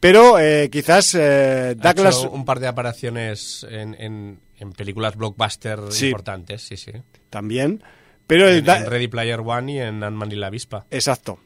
pero 0.00 0.38
eh, 0.38 0.68
quizás 0.70 1.14
eh, 1.14 1.70
Ha 1.70 1.92
Douglas 1.92 2.18
hecho 2.18 2.30
un 2.30 2.44
par 2.44 2.60
de 2.60 2.66
apariciones 2.68 3.66
en, 3.70 3.94
en- 3.94 4.40
en 4.58 4.72
películas 4.72 5.16
blockbuster 5.16 5.80
Sí. 5.90 6.06
importantes, 6.06 6.62
sí, 6.62 6.76
sí. 6.76 6.92
también, 7.30 7.82
pero 8.26 8.48
el 8.48 8.58
En, 8.58 8.64
Da- 8.64 8.78
en 8.78 8.86
Ready 8.86 9.08
Player 9.08 9.40
One 9.40 9.72
y 9.72 9.78
en 9.80 10.02
Ant-Man 10.02 10.32
y 10.32 10.36
la 10.36 10.46
avispa. 10.48 10.86
exacto. 10.90 11.38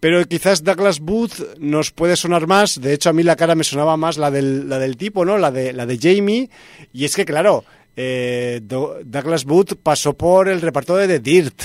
Pero 0.00 0.22
quizás 0.26 0.62
Douglas 0.62 1.00
Booth 1.00 1.56
nos 1.58 1.90
puede 1.90 2.16
sonar 2.16 2.46
más. 2.46 2.78
De 2.78 2.92
hecho, 2.92 3.08
a 3.08 3.14
mí 3.14 3.22
la 3.22 3.36
cara 3.36 3.54
me 3.54 3.64
sonaba 3.64 3.96
más 3.96 4.18
la 4.18 4.30
del, 4.30 4.68
la 4.68 4.78
del 4.78 4.98
tipo, 4.98 5.24
¿no? 5.24 5.38
La 5.38 5.50
de, 5.50 5.72
la 5.72 5.86
de 5.86 5.96
Jamie. 5.98 6.50
Y 6.92 7.06
es 7.06 7.16
que, 7.16 7.24
claro, 7.24 7.64
eh, 7.96 8.60
Do- 8.62 8.98
Douglas 9.02 9.46
Booth 9.46 9.76
pasó 9.82 10.12
por 10.12 10.50
el 10.50 10.60
reparto 10.60 10.94
de 10.96 11.08
The 11.08 11.20
Dirt. 11.20 11.62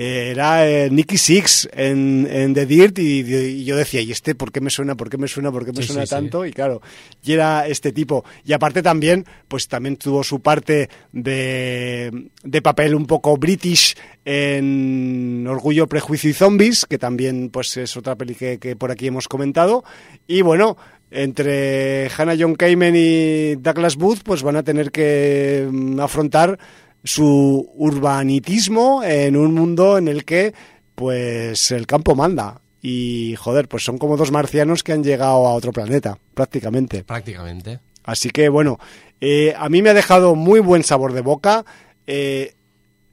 Era 0.00 0.64
eh, 0.70 0.90
Nicky 0.90 1.18
Six 1.18 1.68
en, 1.72 2.28
en 2.30 2.54
The 2.54 2.66
Dirt 2.66 2.98
y, 3.00 3.18
y 3.22 3.64
yo 3.64 3.76
decía, 3.76 4.00
¿y 4.00 4.12
este 4.12 4.36
por 4.36 4.52
qué 4.52 4.60
me 4.60 4.70
suena? 4.70 4.94
¿Por 4.94 5.10
qué 5.10 5.18
me 5.18 5.26
suena? 5.26 5.50
¿Por 5.50 5.64
qué 5.64 5.72
me 5.72 5.82
Sí, 5.82 5.88
suena 5.88 6.02
sí, 6.02 6.06
sí. 6.06 6.14
tanto? 6.14 6.46
Y 6.46 6.52
claro, 6.52 6.80
y 7.24 7.32
era 7.32 7.66
este 7.66 7.90
tipo. 7.90 8.24
Y 8.44 8.52
aparte 8.52 8.80
también, 8.80 9.26
pues 9.48 9.66
también 9.66 9.96
tuvo 9.96 10.22
su 10.22 10.40
parte 10.40 10.88
de, 11.10 12.28
de 12.44 12.62
papel 12.62 12.94
un 12.94 13.06
poco 13.06 13.36
british 13.38 13.96
en 14.24 15.44
Orgullo, 15.48 15.88
Prejuicio 15.88 16.30
y 16.30 16.34
Zombies, 16.34 16.86
que 16.86 16.98
también 16.98 17.50
pues 17.50 17.76
es 17.76 17.96
otra 17.96 18.14
peli 18.14 18.36
que, 18.36 18.58
que 18.58 18.76
por 18.76 18.92
aquí 18.92 19.08
hemos 19.08 19.26
comentado. 19.26 19.82
Y 20.28 20.42
bueno, 20.42 20.76
entre 21.10 22.08
Hannah 22.16 22.36
John 22.38 22.54
Kamen 22.54 22.94
y 22.96 23.54
Douglas 23.56 23.96
Booth, 23.96 24.20
pues 24.22 24.42
van 24.44 24.56
a 24.56 24.62
tener 24.62 24.92
que 24.92 25.66
mm, 25.68 25.98
afrontar 25.98 26.58
su 27.04 27.70
urbanitismo 27.74 29.02
en 29.02 29.36
un 29.36 29.54
mundo 29.54 29.98
en 29.98 30.08
el 30.08 30.24
que 30.24 30.54
pues 30.94 31.70
el 31.70 31.86
campo 31.86 32.14
manda. 32.14 32.60
Y 32.80 33.34
joder, 33.36 33.68
pues 33.68 33.84
son 33.84 33.98
como 33.98 34.16
dos 34.16 34.30
marcianos 34.30 34.82
que 34.82 34.92
han 34.92 35.02
llegado 35.02 35.46
a 35.46 35.54
otro 35.54 35.72
planeta, 35.72 36.18
prácticamente. 36.34 37.04
Prácticamente. 37.04 37.80
Así 38.04 38.30
que 38.30 38.48
bueno, 38.48 38.78
eh, 39.20 39.54
a 39.56 39.68
mí 39.68 39.82
me 39.82 39.90
ha 39.90 39.94
dejado 39.94 40.34
muy 40.34 40.60
buen 40.60 40.84
sabor 40.84 41.12
de 41.12 41.20
boca. 41.20 41.64
Eh, 42.06 42.54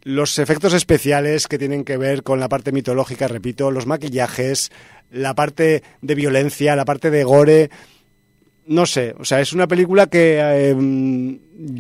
los 0.03 0.37
efectos 0.37 0.73
especiales 0.73 1.47
que 1.47 1.57
tienen 1.57 1.83
que 1.83 1.97
ver 1.97 2.21
con 2.21 2.39
la 2.39 2.47
parte 2.47 2.71
mitológica, 2.71 3.27
repito, 3.27 3.71
los 3.71 3.87
maquillajes, 3.87 4.71
la 5.09 5.33
parte 5.33 5.83
de 6.01 6.15
violencia, 6.15 6.75
la 6.75 6.85
parte 6.85 7.09
de 7.09 7.23
gore, 7.23 7.71
no 8.67 8.85
sé, 8.85 9.13
o 9.19 9.25
sea, 9.25 9.39
es 9.41 9.53
una 9.53 9.67
película 9.67 10.07
que 10.07 10.39
eh, 10.41 10.75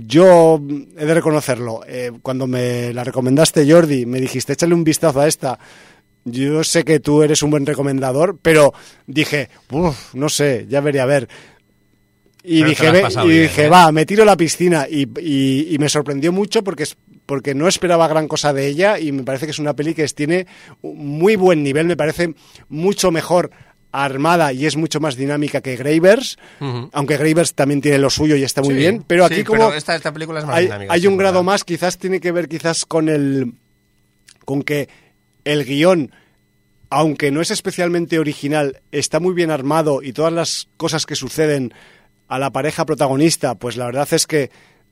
yo 0.07 0.61
he 0.97 1.05
de 1.05 1.13
reconocerlo. 1.13 1.81
Eh, 1.87 2.11
cuando 2.21 2.47
me 2.47 2.93
la 2.93 3.03
recomendaste, 3.03 3.69
Jordi, 3.71 4.05
me 4.05 4.21
dijiste, 4.21 4.53
échale 4.53 4.73
un 4.75 4.83
vistazo 4.83 5.19
a 5.21 5.27
esta. 5.27 5.57
Yo 6.23 6.63
sé 6.63 6.83
que 6.83 6.99
tú 6.99 7.21
eres 7.23 7.43
un 7.43 7.51
buen 7.51 7.65
recomendador, 7.65 8.37
pero 8.41 8.73
dije, 9.05 9.49
uff, 9.71 10.13
no 10.15 10.29
sé, 10.29 10.65
ya 10.69 10.81
veré 10.81 10.99
a 10.99 11.05
ver. 11.05 11.27
Y 12.43 12.59
Pero 12.59 12.69
dije, 12.69 12.91
ve- 12.91 13.03
y 13.23 13.27
bien, 13.27 13.41
dije 13.43 13.65
¿eh? 13.65 13.69
va, 13.69 13.91
me 13.91 14.05
tiro 14.05 14.23
a 14.23 14.25
la 14.27 14.37
piscina. 14.37 14.87
Y, 14.89 15.07
y- 15.19 15.73
y 15.73 15.77
me 15.79 15.89
sorprendió 15.89 16.31
mucho 16.31 16.63
porque, 16.63 16.83
es- 16.83 16.97
porque 17.25 17.55
no 17.55 17.67
esperaba 17.67 18.07
gran 18.07 18.27
cosa 18.27 18.53
de 18.53 18.67
ella 18.67 18.99
y 18.99 19.11
me 19.11 19.23
parece 19.23 19.45
que 19.45 19.51
es 19.51 19.59
una 19.59 19.75
peli 19.75 19.95
que 19.95 20.05
tiene 20.09 20.45
muy 20.83 21.35
buen 21.35 21.63
nivel, 21.63 21.87
me 21.87 21.97
parece 21.97 22.35
mucho 22.69 23.09
mejor 23.11 23.49
armada 24.03 24.51
y 24.51 24.65
es 24.65 24.75
mucho 24.75 24.99
más 24.99 25.15
dinámica 25.15 25.61
que 25.61 25.75
Gravers, 25.75 26.37
aunque 26.91 27.17
Gravers 27.17 27.53
también 27.53 27.81
tiene 27.81 27.97
lo 27.97 28.09
suyo 28.09 28.35
y 28.35 28.43
está 28.43 28.61
muy 28.61 28.73
Sí, 28.73 28.79
bien, 28.79 29.03
pero 29.07 29.25
aquí 29.25 29.35
sí, 29.35 29.43
como 29.43 29.71
esta, 29.71 29.95
esta 29.95 30.11
película 30.11 30.39
es 30.39 30.45
más 30.45 30.55
hay, 30.55 30.65
dinámica. 30.65 30.93
hay 30.93 31.07
un 31.07 31.17
grado 31.17 31.43
más, 31.43 31.63
quizás 31.63 31.97
tiene 31.97 32.19
que 32.19 32.31
ver 32.31 32.47
quizás 32.49 32.85
con 32.85 33.09
el 33.09 33.53
con 34.43 34.63
que 34.63 34.89
el 35.43 35.63
guion 35.65 36.11
aunque 36.89 37.31
no 37.31 37.41
es 37.41 37.51
especialmente 37.51 38.19
original, 38.19 38.81
está 38.91 39.19
muy 39.19 39.33
bien 39.33 39.51
armado 39.51 40.01
y 40.01 40.13
todas 40.13 40.31
las 40.31 40.69
cosas 40.77 41.05
que 41.05 41.15
suceden 41.15 41.73
a 42.27 42.39
la 42.39 42.51
pareja 42.51 42.85
protagonista, 42.85 43.55
pues 43.55 43.77
la 43.77 43.85
verdad 43.85 44.07
es 44.11 44.27
que 44.27 44.49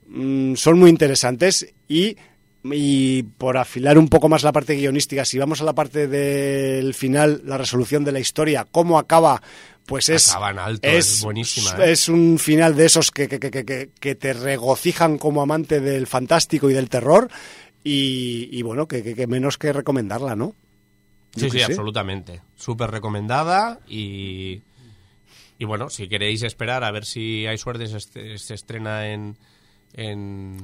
mm, 0.07 0.55
son 0.55 0.79
muy 0.79 0.89
interesantes 0.89 1.73
y, 1.87 2.17
y 2.63 3.23
por 3.23 3.57
afilar 3.57 3.97
un 3.97 4.07
poco 4.07 4.29
más 4.29 4.43
la 4.43 4.51
parte 4.53 4.75
guionística, 4.75 5.25
si 5.25 5.37
vamos 5.37 5.61
a 5.61 5.65
la 5.65 5.73
parte 5.73 6.07
del 6.07 6.93
final, 6.93 7.41
la 7.45 7.57
resolución 7.57 8.03
de 8.05 8.11
la 8.13 8.19
historia, 8.19 8.65
cómo 8.71 8.97
acaba, 8.97 9.41
pues 9.85 10.07
es, 10.09 10.33
alto, 10.33 10.87
es 10.87 11.21
buenísima, 11.23 11.71
¿eh? 11.85 11.91
es 11.91 12.07
un 12.07 12.39
final 12.39 12.75
de 12.77 12.85
esos 12.85 13.11
que, 13.11 13.27
que, 13.27 13.39
que, 13.39 13.89
que- 13.99 14.15
te 14.15 14.31
regocijan 14.33 15.17
como 15.17 15.41
amante 15.41 15.81
del 15.81 16.07
fantástico 16.07 16.69
y 16.69 16.73
del 16.73 16.87
terror 16.89 17.29
y, 17.83 18.47
y 18.51 18.61
bueno, 18.61 18.87
que, 18.87 19.27
menos 19.27 19.57
que 19.57 19.73
recomendarla, 19.73 20.35
¿no? 20.37 20.55
Sí, 21.35 21.49
sí, 21.49 21.57
sé. 21.59 21.65
absolutamente. 21.65 22.41
Súper 22.55 22.91
recomendada 22.91 23.79
y, 23.89 24.61
y 25.59 25.65
bueno, 25.65 25.89
si 25.89 26.07
queréis 26.07 26.43
esperar 26.43 26.85
a 26.85 26.91
ver 26.91 27.03
si 27.03 27.45
hay 27.45 27.57
suerte, 27.57 27.87
se, 27.87 27.97
est- 27.97 28.37
se 28.37 28.53
estrena 28.53 29.09
en, 29.11 29.35
en, 29.93 30.59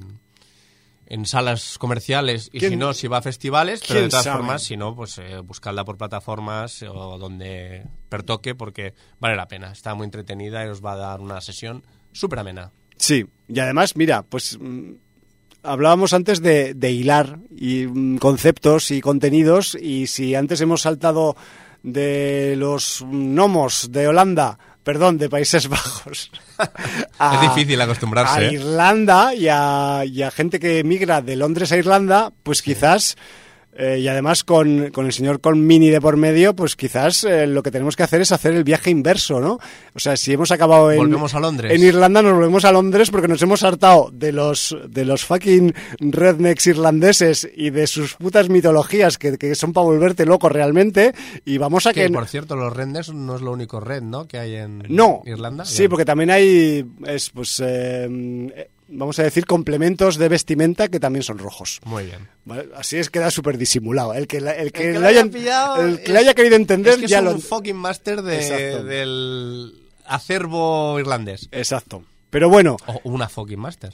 en 1.10 1.26
salas 1.26 1.78
comerciales 1.80 2.50
y 2.54 2.60
¿Quién- 2.60 2.72
si 2.74 2.78
no, 2.78 2.94
si 2.94 3.08
va 3.08 3.18
a 3.18 3.22
festivales, 3.22 3.82
pero 3.88 4.02
de 4.02 4.10
todas 4.10 4.24
sabe? 4.26 4.38
formas, 4.38 4.64
si 4.64 4.78
no, 4.78 4.96
pues 4.96 5.18
eh, 5.18 5.40
buscadla 5.40 5.84
por 5.84 5.98
plataformas 5.98 6.84
o 6.84 7.18
donde 7.18 7.86
pertoque 8.10 8.54
porque 8.56 8.94
vale 9.20 9.36
la 9.36 9.48
pena. 9.48 9.72
Está 9.72 9.96
muy 9.96 10.06
entretenida 10.06 10.64
y 10.66 10.70
os 10.70 10.86
va 10.86 10.94
a 10.94 10.98
dar 10.98 11.20
una 11.20 11.42
sesión 11.42 11.84
súper 12.12 12.40
amena. 12.40 12.72
Sí, 12.96 13.26
y 13.48 13.60
además, 13.60 13.96
mira, 13.96 14.22
pues 14.24 14.58
mm, 14.62 14.92
hablábamos 15.64 16.14
antes 16.14 16.42
de, 16.42 16.74
de 16.76 16.92
hilar 16.92 17.40
y 17.56 17.88
mm, 17.88 18.18
conceptos 18.20 18.92
y 18.92 19.02
contenidos 19.02 19.76
y 19.82 20.08
si 20.08 20.36
antes 20.36 20.62
hemos 20.62 20.82
saltado 20.84 21.36
de 21.82 22.56
los 22.58 23.02
gnomos 23.08 23.92
de 23.92 24.08
Holanda, 24.10 24.60
perdón, 24.90 25.20
de 25.20 25.30
Países 25.30 25.68
Bajos. 25.68 26.32
Es 27.20 27.42
difícil 27.42 27.80
acostumbrarse, 27.80 28.40
A 28.40 28.42
¿eh? 28.42 28.54
Irlanda 28.54 29.36
y 29.36 29.48
a, 29.48 30.04
y 30.04 30.24
a 30.24 30.32
gente 30.32 30.60
que 30.60 30.84
migra 30.84 31.22
de 31.22 31.36
Londres 31.36 31.72
a 31.72 31.78
Irlanda, 31.78 32.32
pues 32.42 32.64
quizás, 32.64 33.18
eh, 33.82 34.00
y 34.00 34.10
además 34.10 34.44
con, 34.44 34.90
con 34.92 35.06
el 35.06 35.14
señor 35.14 35.40
Colmini 35.40 35.90
de 35.90 36.02
por 36.02 36.18
medio, 36.18 36.54
pues 36.54 36.76
quizás 36.76 37.24
eh, 37.24 37.48
lo 37.48 37.64
que 37.64 37.72
tenemos 37.72 37.96
que 37.96 38.04
hacer 38.04 38.20
es 38.20 38.34
hacer 38.34 38.54
el 38.54 38.66
viaje 38.66 38.90
inverso, 38.90 39.40
¿no? 39.40 39.58
O 39.96 40.00
sea, 40.00 40.18
si 40.18 40.34
hemos 40.34 40.52
acabado 40.52 40.92
en, 40.92 40.98
Volvemos 40.98 41.34
a 41.34 41.40
Londres. 41.40 41.72
en 41.74 41.82
Irlanda, 41.82 42.22
nos 42.22 42.34
volvemos 42.34 42.66
a 42.66 42.74
Londres 42.74 43.10
porque 43.10 43.30
nos 43.30 43.42
hemos 43.42 43.64
hartado 43.64 44.10
de 44.12 44.34
los, 44.34 44.76
de 44.90 45.06
los 45.06 45.24
fucking 45.24 45.74
rednecks 46.00 46.68
irlandeses 46.68 47.50
y 47.56 47.70
de 47.70 47.88
sus 47.88 48.16
putas 48.16 48.50
mitologías 48.50 49.18
que, 49.18 49.38
que 49.38 49.56
son 49.56 49.72
para 49.72 49.86
volverte 49.86 50.26
loco 50.26 50.50
realmente 50.50 51.14
y 51.46 51.58
vamos 51.58 51.88
a 51.88 51.94
Que, 51.94 52.08
que... 52.08 52.10
por 52.10 52.28
cierto, 52.28 52.58
los 52.58 52.76
Renders 52.76 53.14
no 53.14 53.38
es 53.38 53.42
lo 53.42 53.54
único 53.54 53.80
red, 53.80 54.02
¿no? 54.02 54.28
Que 54.28 54.40
hay 54.40 54.56
en 54.56 54.84
No, 54.90 55.22
Irlanda. 55.26 55.64
Sí, 55.64 55.88
porque 55.88 56.04
también 56.04 56.32
hay, 56.32 56.86
es, 57.06 57.30
pues, 57.30 57.64
eh, 57.66 58.70
vamos 58.92 59.20
a 59.20 59.24
decir, 59.24 59.46
complementos 59.46 60.18
de 60.18 60.28
vestimenta 60.30 60.88
que 60.88 61.00
también 61.00 61.24
son 61.24 61.38
rojos. 61.38 61.80
Muy 61.86 62.06
bien. 62.06 62.28
¿vale? 62.46 62.70
Así 62.76 62.98
es, 62.98 63.10
queda 63.10 63.30
súper 63.32 63.58
disimulado. 63.58 64.14
El 64.14 64.28
que, 64.28 64.42
la- 64.42 64.52
el 64.54 64.72
que, 64.72 64.88
El 64.90 64.94
que 64.96 65.00
le 65.00 65.08
haya 65.08 65.20
hayan- 65.22 65.30
pillado 65.32 65.82
el 65.86 65.98
que 65.98 66.04
es- 66.04 66.10
le 66.10 66.18
haya 66.20 66.34
querido 66.34 66.56
entender 66.56 66.94
es 66.96 67.00
que 67.02 67.08
ya 67.08 67.20
es 67.20 67.24
lo. 67.24 67.32
un 67.34 67.42
fucking 67.42 67.82
de- 68.24 68.36
Exacto. 68.36 68.84
del 68.84 69.74
acervo 70.06 71.00
irlandés. 71.00 71.48
Exacto. 71.52 72.04
Pero 72.30 72.50
bueno, 72.50 72.78
O 72.88 73.00
una 73.06 73.30
fucking 73.30 73.60
master. 73.60 73.94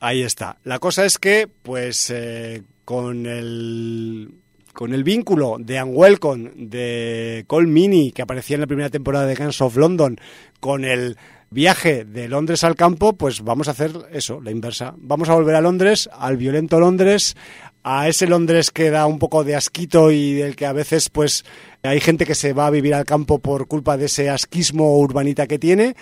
Ahí 0.00 0.22
está. 0.22 0.56
La 0.64 0.78
cosa 0.78 1.04
es 1.04 1.18
que, 1.18 1.46
pues, 1.62 2.10
eh, 2.10 2.62
con 2.84 3.26
el 3.26 4.30
con 4.72 4.94
el 4.94 5.02
vínculo 5.04 5.56
de 5.58 5.82
Unwelcome, 5.82 6.52
de 6.54 7.44
Cole 7.48 7.66
Mini, 7.66 8.12
que 8.12 8.22
aparecía 8.22 8.54
en 8.54 8.60
la 8.62 8.66
primera 8.66 8.88
temporada 8.88 9.26
de 9.26 9.34
Guns 9.34 9.60
of 9.60 9.76
London, 9.76 10.18
con 10.60 10.84
el 10.84 11.16
viaje 11.50 12.04
de 12.04 12.28
Londres 12.28 12.64
al 12.64 12.76
campo, 12.76 13.14
pues 13.14 13.42
vamos 13.42 13.68
a 13.68 13.72
hacer 13.72 13.92
eso, 14.12 14.40
la 14.40 14.50
inversa. 14.50 14.94
Vamos 14.96 15.28
a 15.28 15.34
volver 15.34 15.56
a 15.56 15.60
Londres, 15.60 16.08
al 16.12 16.36
violento 16.36 16.78
Londres, 16.78 17.36
a 17.82 18.08
ese 18.08 18.26
Londres 18.26 18.70
que 18.70 18.90
da 18.90 19.06
un 19.06 19.18
poco 19.18 19.42
de 19.42 19.56
asquito 19.56 20.10
y 20.10 20.34
del 20.34 20.54
que 20.54 20.66
a 20.66 20.72
veces, 20.72 21.08
pues, 21.10 21.44
hay 21.82 22.00
gente 22.00 22.26
que 22.26 22.34
se 22.34 22.52
va 22.52 22.66
a 22.66 22.70
vivir 22.70 22.94
al 22.94 23.04
campo 23.04 23.38
por 23.38 23.66
culpa 23.66 23.96
de 23.96 24.06
ese 24.06 24.30
asquismo 24.30 24.98
urbanita 24.98 25.46
que 25.46 25.58
tiene 25.58 25.96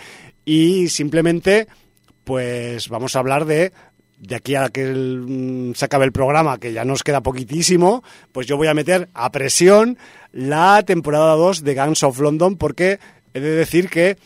y 0.44 0.88
simplemente 0.88 1.68
pues 2.24 2.88
vamos 2.88 3.16
a 3.16 3.20
hablar 3.20 3.44
de 3.46 3.72
de 4.18 4.34
aquí 4.34 4.54
a 4.54 4.68
que 4.68 4.84
mm, 4.84 5.74
se 5.74 5.84
acabe 5.84 6.04
el 6.04 6.12
programa, 6.12 6.58
que 6.58 6.72
ya 6.72 6.84
nos 6.84 7.04
queda 7.04 7.22
poquitísimo, 7.22 8.02
pues 8.32 8.46
yo 8.46 8.56
voy 8.56 8.66
a 8.66 8.74
meter 8.74 9.08
a 9.14 9.30
presión 9.30 9.96
la 10.32 10.82
temporada 10.84 11.34
2 11.34 11.62
de 11.62 11.74
Gangs 11.74 12.02
of 12.02 12.18
London, 12.18 12.56
porque 12.56 12.98
he 13.32 13.40
de 13.40 13.52
decir 13.52 13.88
que, 13.88 14.16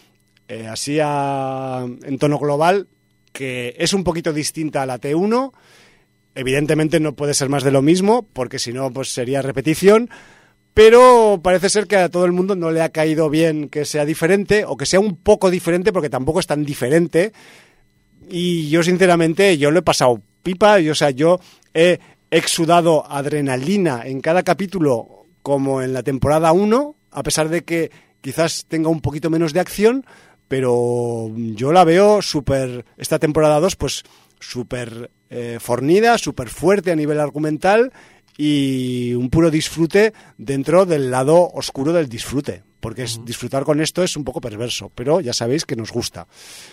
eh, 0.53 0.67
así 0.69 0.99
a- 1.01 1.87
en 2.03 2.19
tono 2.19 2.39
global, 2.39 2.89
que 3.33 3.75
es 3.79 3.93
un 3.95 4.05
poquito 4.05 4.33
distinta 4.33 4.83
a 4.83 4.87
la 4.87 4.99
T1, 4.99 5.53
evidentemente 6.35 7.01
no 7.01 7.15
puede 7.15 7.35
ser 7.35 7.49
más 7.49 7.63
de 7.65 7.71
lo 7.71 7.83
mismo, 7.83 8.27
porque 8.33 8.59
si 8.59 8.73
no, 8.73 8.91
pues 8.93 9.09
sería 9.13 9.43
repetición, 9.43 10.11
pero 10.75 11.41
parece 11.43 11.69
ser 11.69 11.87
que 11.87 11.97
a 11.97 12.09
todo 12.09 12.25
el 12.25 12.33
mundo 12.33 12.57
no 12.57 12.71
le 12.71 12.81
ha 12.83 12.89
caído 12.91 13.29
bien 13.31 13.69
que 13.69 13.85
sea 13.85 14.05
diferente, 14.05 14.65
o 14.67 14.77
que 14.77 14.87
sea 14.87 15.01
un 15.01 15.17
poco 15.17 15.51
diferente, 15.51 15.93
porque 15.93 16.09
tampoco 16.11 16.41
es 16.41 16.47
tan 16.47 16.65
diferente, 16.65 17.33
y 18.29 18.69
yo 18.71 18.83
sinceramente 18.83 19.59
yo 19.59 19.71
lo 19.71 19.81
he 19.81 19.83
pasado 19.83 20.23
pipa, 20.43 20.81
y, 20.81 20.89
o 20.91 20.95
sea, 20.95 21.11
yo 21.11 21.41
he 21.75 21.99
exudado 22.31 23.05
adrenalina 23.11 24.03
en 24.05 24.21
cada 24.21 24.43
capítulo 24.43 25.27
como 25.43 25.83
en 25.83 25.93
la 25.93 26.03
temporada 26.03 26.53
1, 26.53 26.97
a 27.11 27.23
pesar 27.23 27.49
de 27.49 27.63
que 27.65 27.91
quizás 28.21 28.65
tenga 28.69 28.89
un 28.89 29.01
poquito 29.01 29.29
menos 29.29 29.53
de 29.53 29.61
acción, 29.61 30.07
pero 30.53 31.31
yo 31.35 31.73
la 31.73 31.83
veo 31.83 32.21
súper, 32.21 32.85
esta 32.99 33.19
temporada 33.19 33.59
2 33.59 33.75
pues 33.77 34.03
súper 34.39 35.11
eh, 35.31 35.57
fornida, 35.59 36.19
súper 36.19 36.51
fuerte 36.51 36.93
a 36.93 36.95
nivel 36.95 37.21
argumental 37.21 37.91
y 38.37 39.15
un 39.15 39.31
puro 39.31 39.51
disfrute 39.51 40.13
dentro 40.39 40.87
del 40.87 41.11
lado 41.11 41.51
oscuro 41.55 41.93
del 41.93 42.09
disfrute. 42.09 42.63
Porque 42.81 43.05
es, 43.05 43.25
disfrutar 43.25 43.63
con 43.63 43.81
esto 43.81 44.03
es 44.03 44.17
un 44.17 44.25
poco 44.25 44.41
perverso, 44.41 44.91
pero 44.93 45.21
ya 45.21 45.33
sabéis 45.33 45.65
que 45.65 45.77
nos 45.77 45.93
gusta. 45.93 46.27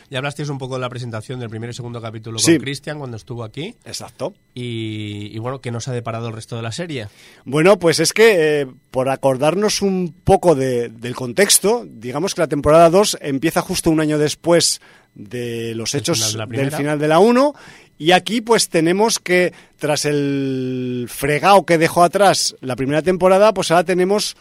Ya 0.10 0.18
hablasteis 0.18 0.50
un 0.50 0.58
poco 0.58 0.74
de 0.74 0.82
la 0.82 0.90
presentación 0.90 1.40
del 1.40 1.52
primer 1.52 1.70
y 1.70 1.74
segundo 1.76 2.02
capítulo 2.02 2.40
Sí. 2.40 2.54
con 2.54 2.62
Cristian 2.64 2.98
cuando 2.98 3.16
estuvo 3.16 3.44
aquí. 3.44 3.76
Exacto. 3.86 4.34
Y, 4.56 5.30
y 5.32 5.38
bueno, 5.38 5.62
¿qué 5.62 5.70
nos 5.70 5.88
ha 5.88 5.92
deparado 5.94 6.30
el 6.30 6.34
resto 6.34 6.56
de 6.56 6.64
la 6.64 6.72
serie? 6.72 7.10
Bueno, 7.46 7.78
pues 7.78 8.00
es 8.00 8.12
que 8.12 8.62
eh, 8.62 8.68
por 8.90 9.08
acordarnos 9.10 9.84
un 9.84 10.16
poco 10.24 10.56
de- 10.56 10.90
del 10.90 11.14
contexto, 11.16 11.86
digamos 11.88 12.34
que 12.34 12.42
la 12.42 12.48
temporada 12.48 12.90
2 12.90 13.20
empieza 13.22 13.62
justo 13.62 13.92
un 13.92 14.00
año 14.00 14.18
después 14.18 14.82
de 15.16 15.74
los 15.76 15.96
hechos 15.96 16.18
final 16.18 16.32
de 16.32 16.38
la 16.38 16.64
del 16.64 16.72
final 16.72 17.00
de 17.00 17.08
la 17.08 17.20
1 17.20 17.54
y 17.98 18.12
aquí 18.12 18.42
pues 18.42 18.70
tenemos 18.70 19.20
que 19.20 19.54
tras 19.78 20.06
el 20.06 21.08
fregado 21.10 21.66
que 21.66 21.78
dejó 21.78 22.04
atrás 22.04 22.56
la 22.62 22.76
primera 22.76 23.02
temporada, 23.02 23.54
pues 23.54 23.72
ahora 23.72 23.84
tenemos 23.84 24.38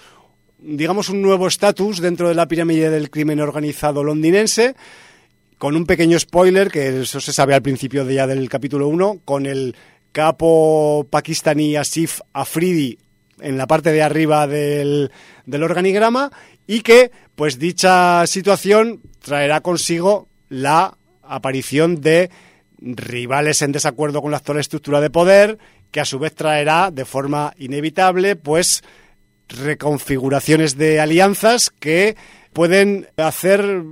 digamos 0.59 1.09
un 1.09 1.23
nuevo 1.23 1.47
estatus 1.47 2.01
dentro 2.01 2.29
de 2.29 2.35
la 2.35 2.49
pirámide 2.49 2.91
del 2.91 3.11
crimen 3.11 3.41
organizado 3.41 4.05
londinense 4.05 4.75
con 5.59 5.75
un 5.75 5.87
pequeño 5.87 6.19
spoiler, 6.19 6.71
que 6.71 7.01
eso 7.01 7.21
se 7.21 7.33
sabe 7.33 7.55
al 7.55 7.63
principio 7.63 8.05
de 8.05 8.15
ya 8.15 8.27
del 8.27 8.49
capítulo 8.49 8.87
1, 8.89 9.23
con 9.25 9.45
el 9.45 9.75
capo 10.13 11.07
pakistaní 11.11 11.77
Asif 11.77 12.21
Afridi 12.33 12.99
en 13.41 13.59
la 13.59 13.67
parte 13.67 13.93
de 13.93 14.03
arriba 14.03 14.47
del, 14.47 15.11
del 15.47 15.63
organigrama 15.63 16.31
y 16.67 16.81
que, 16.81 17.11
pues 17.35 17.59
dicha 17.59 18.27
situación 18.27 19.01
traerá 19.21 19.61
consigo 19.61 20.28
la 20.49 20.97
aparición 21.23 22.01
de 22.01 22.31
rivales 22.81 23.63
en 23.63 23.73
desacuerdo 23.73 24.23
con 24.23 24.31
la 24.31 24.39
actual 24.39 24.59
estructura 24.59 25.01
de 25.01 25.11
poder, 25.11 25.59
que 25.91 26.01
a 26.01 26.05
su 26.05 26.19
vez 26.19 26.35
traerá 26.35 26.91
de 26.91 27.05
forma 27.05 27.53
inevitable, 27.59 28.37
pues 28.37 28.83
reconfiguraciones 29.49 30.77
de 30.77 31.01
alianzas 31.01 31.71
que 31.71 32.17
pueden 32.53 33.09
hacer 33.17 33.83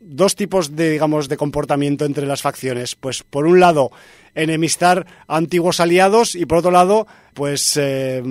dos 0.00 0.36
tipos 0.36 0.76
de, 0.76 0.90
digamos, 0.90 1.28
de 1.28 1.36
comportamiento 1.36 2.04
entre 2.04 2.26
las 2.26 2.42
facciones. 2.42 2.94
Pues 2.94 3.22
por 3.22 3.46
un 3.46 3.60
lado, 3.60 3.90
enemistar 4.34 5.06
a 5.26 5.36
antiguos 5.36 5.80
aliados 5.80 6.34
y 6.34 6.46
por 6.46 6.58
otro 6.58 6.70
lado, 6.70 7.06
pues 7.34 7.76
eh, 7.76 8.22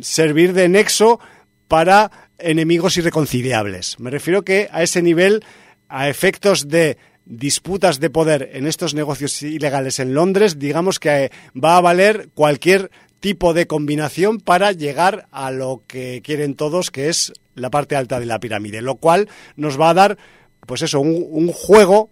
servir 0.00 0.52
de 0.52 0.68
nexo 0.68 1.20
para 1.66 2.10
enemigos 2.38 2.96
irreconciliables. 2.96 3.98
Me 3.98 4.10
refiero 4.10 4.42
que 4.42 4.68
a 4.72 4.82
ese 4.82 5.02
nivel, 5.02 5.44
a 5.88 6.08
efectos 6.08 6.68
de 6.68 6.98
disputas 7.24 8.00
de 8.00 8.10
poder 8.10 8.50
en 8.54 8.66
estos 8.66 8.94
negocios 8.94 9.42
ilegales 9.42 9.98
en 9.98 10.14
Londres, 10.14 10.58
digamos 10.58 10.98
que 10.98 11.30
va 11.54 11.76
a 11.76 11.80
valer 11.80 12.30
cualquier 12.34 12.90
tipo 13.20 13.52
de 13.52 13.66
combinación 13.66 14.40
para 14.40 14.72
llegar 14.72 15.28
a 15.30 15.50
lo 15.50 15.82
que 15.86 16.22
quieren 16.22 16.54
todos, 16.54 16.90
que 16.90 17.08
es 17.08 17.32
la 17.54 17.70
parte 17.70 17.96
alta 17.96 18.20
de 18.20 18.26
la 18.26 18.40
pirámide, 18.40 18.80
lo 18.80 18.96
cual 18.96 19.28
nos 19.56 19.78
va 19.78 19.90
a 19.90 19.94
dar, 19.94 20.18
pues 20.66 20.82
eso, 20.82 21.00
un, 21.00 21.26
un 21.28 21.52
juego 21.52 22.10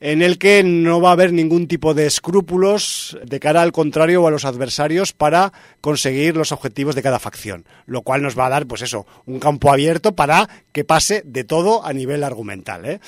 en 0.00 0.22
el 0.22 0.38
que 0.38 0.62
no 0.62 1.00
va 1.00 1.10
a 1.10 1.12
haber 1.12 1.32
ningún 1.32 1.68
tipo 1.68 1.94
de 1.94 2.06
escrúpulos 2.06 3.18
de 3.24 3.40
cara 3.40 3.62
al 3.62 3.72
contrario 3.72 4.22
o 4.22 4.26
a 4.26 4.30
los 4.30 4.44
adversarios 4.44 5.12
para 5.12 5.52
conseguir 5.80 6.36
los 6.36 6.52
objetivos 6.52 6.94
de 6.94 7.02
cada 7.02 7.18
facción, 7.18 7.64
lo 7.86 8.02
cual 8.02 8.22
nos 8.22 8.38
va 8.38 8.46
a 8.46 8.50
dar, 8.50 8.66
pues 8.66 8.82
eso, 8.82 9.06
un 9.26 9.40
campo 9.40 9.72
abierto 9.72 10.14
para 10.14 10.48
que 10.72 10.84
pase 10.84 11.22
de 11.24 11.44
todo 11.44 11.84
a 11.84 11.92
nivel 11.92 12.24
argumental. 12.24 12.84
¿eh? 12.84 13.00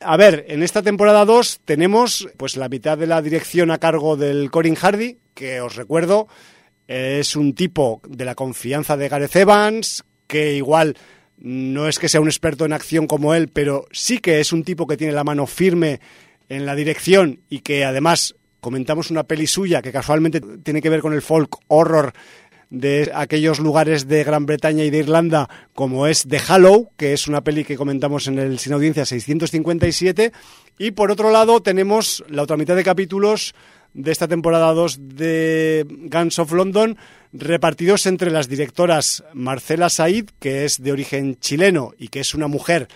A 0.00 0.16
ver, 0.16 0.46
en 0.48 0.62
esta 0.62 0.82
temporada 0.82 1.24
2 1.24 1.60
tenemos 1.64 2.28
pues 2.36 2.56
la 2.56 2.68
mitad 2.68 2.96
de 2.96 3.06
la 3.06 3.20
dirección 3.20 3.70
a 3.70 3.78
cargo 3.78 4.16
del 4.16 4.50
Corin 4.50 4.76
Hardy, 4.76 5.18
que 5.34 5.60
os 5.60 5.76
recuerdo 5.76 6.28
es 6.86 7.36
un 7.36 7.54
tipo 7.54 8.00
de 8.08 8.24
la 8.24 8.34
confianza 8.34 8.96
de 8.96 9.08
Gareth 9.08 9.36
Evans, 9.36 10.04
que 10.26 10.54
igual 10.54 10.96
no 11.40 11.88
es 11.88 11.98
que 11.98 12.08
sea 12.08 12.20
un 12.20 12.28
experto 12.28 12.64
en 12.64 12.72
acción 12.72 13.06
como 13.06 13.34
él, 13.34 13.48
pero 13.48 13.86
sí 13.92 14.18
que 14.18 14.40
es 14.40 14.52
un 14.52 14.62
tipo 14.62 14.86
que 14.86 14.96
tiene 14.96 15.12
la 15.12 15.24
mano 15.24 15.46
firme 15.46 16.00
en 16.48 16.66
la 16.66 16.74
dirección 16.74 17.40
y 17.48 17.60
que 17.60 17.84
además 17.84 18.34
comentamos 18.60 19.10
una 19.10 19.24
peli 19.24 19.46
suya 19.46 19.82
que 19.82 19.92
casualmente 19.92 20.40
tiene 20.62 20.82
que 20.82 20.90
ver 20.90 21.00
con 21.00 21.14
el 21.14 21.22
folk 21.22 21.56
horror 21.68 22.12
de 22.68 23.10
aquellos 23.14 23.58
lugares 23.58 24.06
de 24.06 24.22
Gran 24.22 24.46
Bretaña 24.46 24.84
y 24.84 24.90
de 24.90 24.98
Irlanda 24.98 25.48
como 25.74 26.06
es 26.06 26.26
The 26.28 26.40
Hallow, 26.46 26.90
que 26.96 27.12
es 27.12 27.26
una 27.26 27.42
peli 27.42 27.64
que 27.64 27.76
comentamos 27.76 28.28
en 28.28 28.38
el 28.38 28.58
Sin 28.58 28.72
Audiencia 28.72 29.04
657. 29.04 30.32
Y 30.78 30.92
por 30.92 31.10
otro 31.10 31.30
lado 31.30 31.60
tenemos 31.60 32.22
la 32.28 32.42
otra 32.42 32.56
mitad 32.56 32.76
de 32.76 32.84
capítulos 32.84 33.54
de 33.94 34.12
esta 34.12 34.28
temporada 34.28 34.72
2 34.72 34.98
de 35.16 35.86
Guns 35.88 36.38
of 36.38 36.52
London, 36.52 36.96
repartidos 37.32 38.06
entre 38.06 38.30
las 38.30 38.48
directoras 38.48 39.24
Marcela 39.34 39.88
Said, 39.88 40.30
que 40.38 40.64
es 40.64 40.82
de 40.82 40.92
origen 40.92 41.38
chileno 41.38 41.92
y 41.98 42.08
que 42.08 42.20
es 42.20 42.34
una 42.34 42.48
mujer 42.48 42.88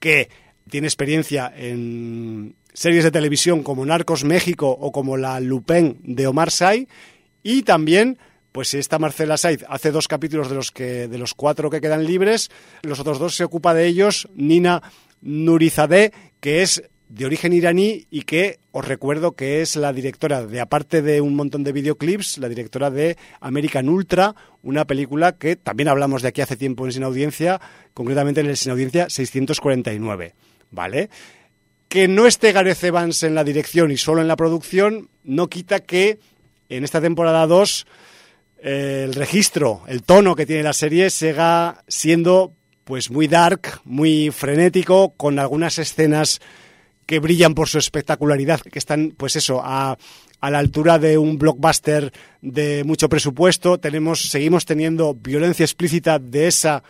que 0.00 0.28
tiene 0.68 0.86
experiencia 0.86 1.52
en 1.56 2.54
series 2.72 3.04
de 3.04 3.10
televisión 3.10 3.62
como 3.62 3.84
Narcos 3.84 4.24
México 4.24 4.68
o 4.68 4.92
como 4.92 5.16
La 5.16 5.40
Lupin 5.40 5.98
de 6.02 6.26
Omar 6.26 6.50
Say, 6.50 6.88
y 7.42 7.62
también 7.62 8.18
pues 8.52 8.74
esta 8.74 8.98
Marcela 8.98 9.38
Said 9.38 9.62
hace 9.68 9.90
dos 9.90 10.08
capítulos 10.08 10.48
de 10.50 10.54
los 10.54 10.70
que 10.70 11.08
de 11.08 11.18
los 11.18 11.34
cuatro 11.34 11.70
que 11.70 11.80
quedan 11.80 12.04
libres, 12.04 12.50
los 12.82 13.00
otros 13.00 13.18
dos 13.18 13.34
se 13.34 13.44
ocupa 13.44 13.74
de 13.74 13.86
ellos 13.86 14.28
Nina 14.34 14.82
Nurizadeh, 15.22 16.12
que 16.40 16.62
es 16.62 16.82
de 17.12 17.26
origen 17.26 17.52
iraní 17.52 18.06
y 18.10 18.22
que 18.22 18.58
os 18.70 18.88
recuerdo 18.88 19.32
que 19.32 19.60
es 19.60 19.76
la 19.76 19.92
directora 19.92 20.46
de, 20.46 20.60
aparte 20.60 21.02
de 21.02 21.20
un 21.20 21.34
montón 21.34 21.62
de 21.62 21.72
videoclips, 21.72 22.38
la 22.38 22.48
directora 22.48 22.90
de 22.90 23.18
American 23.40 23.90
Ultra, 23.90 24.34
una 24.62 24.86
película 24.86 25.32
que 25.32 25.56
también 25.56 25.88
hablamos 25.88 26.22
de 26.22 26.28
aquí 26.28 26.40
hace 26.40 26.56
tiempo 26.56 26.86
en 26.86 26.92
Sin 26.92 27.02
Audiencia, 27.02 27.60
concretamente 27.92 28.40
en 28.40 28.46
el 28.46 28.56
Sin 28.56 28.72
Audiencia 28.72 29.10
649, 29.10 30.34
¿vale? 30.70 31.10
Que 31.88 32.08
no 32.08 32.26
esté 32.26 32.52
Gareth 32.52 32.82
Evans 32.82 33.22
en 33.24 33.34
la 33.34 33.44
dirección 33.44 33.90
y 33.90 33.98
solo 33.98 34.22
en 34.22 34.28
la 34.28 34.36
producción, 34.36 35.10
no 35.22 35.48
quita 35.48 35.80
que 35.80 36.18
en 36.70 36.82
esta 36.82 37.02
temporada 37.02 37.46
2 37.46 37.86
eh, 38.62 39.02
el 39.04 39.12
registro, 39.12 39.82
el 39.86 40.02
tono 40.02 40.34
que 40.34 40.46
tiene 40.46 40.62
la 40.62 40.72
serie 40.72 41.10
siga 41.10 41.84
siendo 41.88 42.54
pues 42.84 43.10
muy 43.10 43.28
dark, 43.28 43.80
muy 43.84 44.30
frenético, 44.30 45.12
con 45.14 45.38
algunas 45.38 45.78
escenas 45.78 46.40
que 47.12 47.18
brillan 47.18 47.54
por 47.54 47.68
su 47.68 47.76
espectacularidad, 47.76 48.62
que 48.62 48.78
están, 48.78 49.12
pues 49.14 49.36
eso, 49.36 49.60
a, 49.62 49.98
a 50.40 50.50
la 50.50 50.58
altura 50.58 50.98
de 50.98 51.18
un 51.18 51.36
blockbuster 51.36 52.10
de 52.40 52.84
mucho 52.84 53.10
presupuesto. 53.10 53.76
Tenemos, 53.76 54.30
seguimos 54.30 54.64
teniendo 54.64 55.12
violencia 55.12 55.62
explícita 55.62 56.18
de 56.18 56.46
esa 56.46 56.82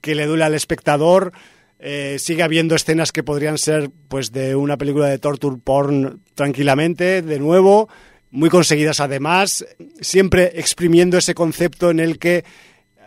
que 0.00 0.16
le 0.16 0.26
duele 0.26 0.42
al 0.42 0.54
espectador. 0.54 1.30
Eh, 1.78 2.16
sigue 2.18 2.42
habiendo 2.42 2.74
escenas 2.74 3.12
que 3.12 3.22
podrían 3.22 3.56
ser 3.56 3.88
pues 4.08 4.32
de 4.32 4.56
una 4.56 4.76
película 4.78 5.06
de 5.06 5.20
torture 5.20 5.60
porn 5.62 6.22
tranquilamente, 6.34 7.22
de 7.22 7.38
nuevo, 7.38 7.88
muy 8.32 8.50
conseguidas 8.50 8.98
además, 8.98 9.64
siempre 10.00 10.50
exprimiendo 10.56 11.18
ese 11.18 11.36
concepto 11.36 11.92
en 11.92 12.00
el 12.00 12.18
que 12.18 12.44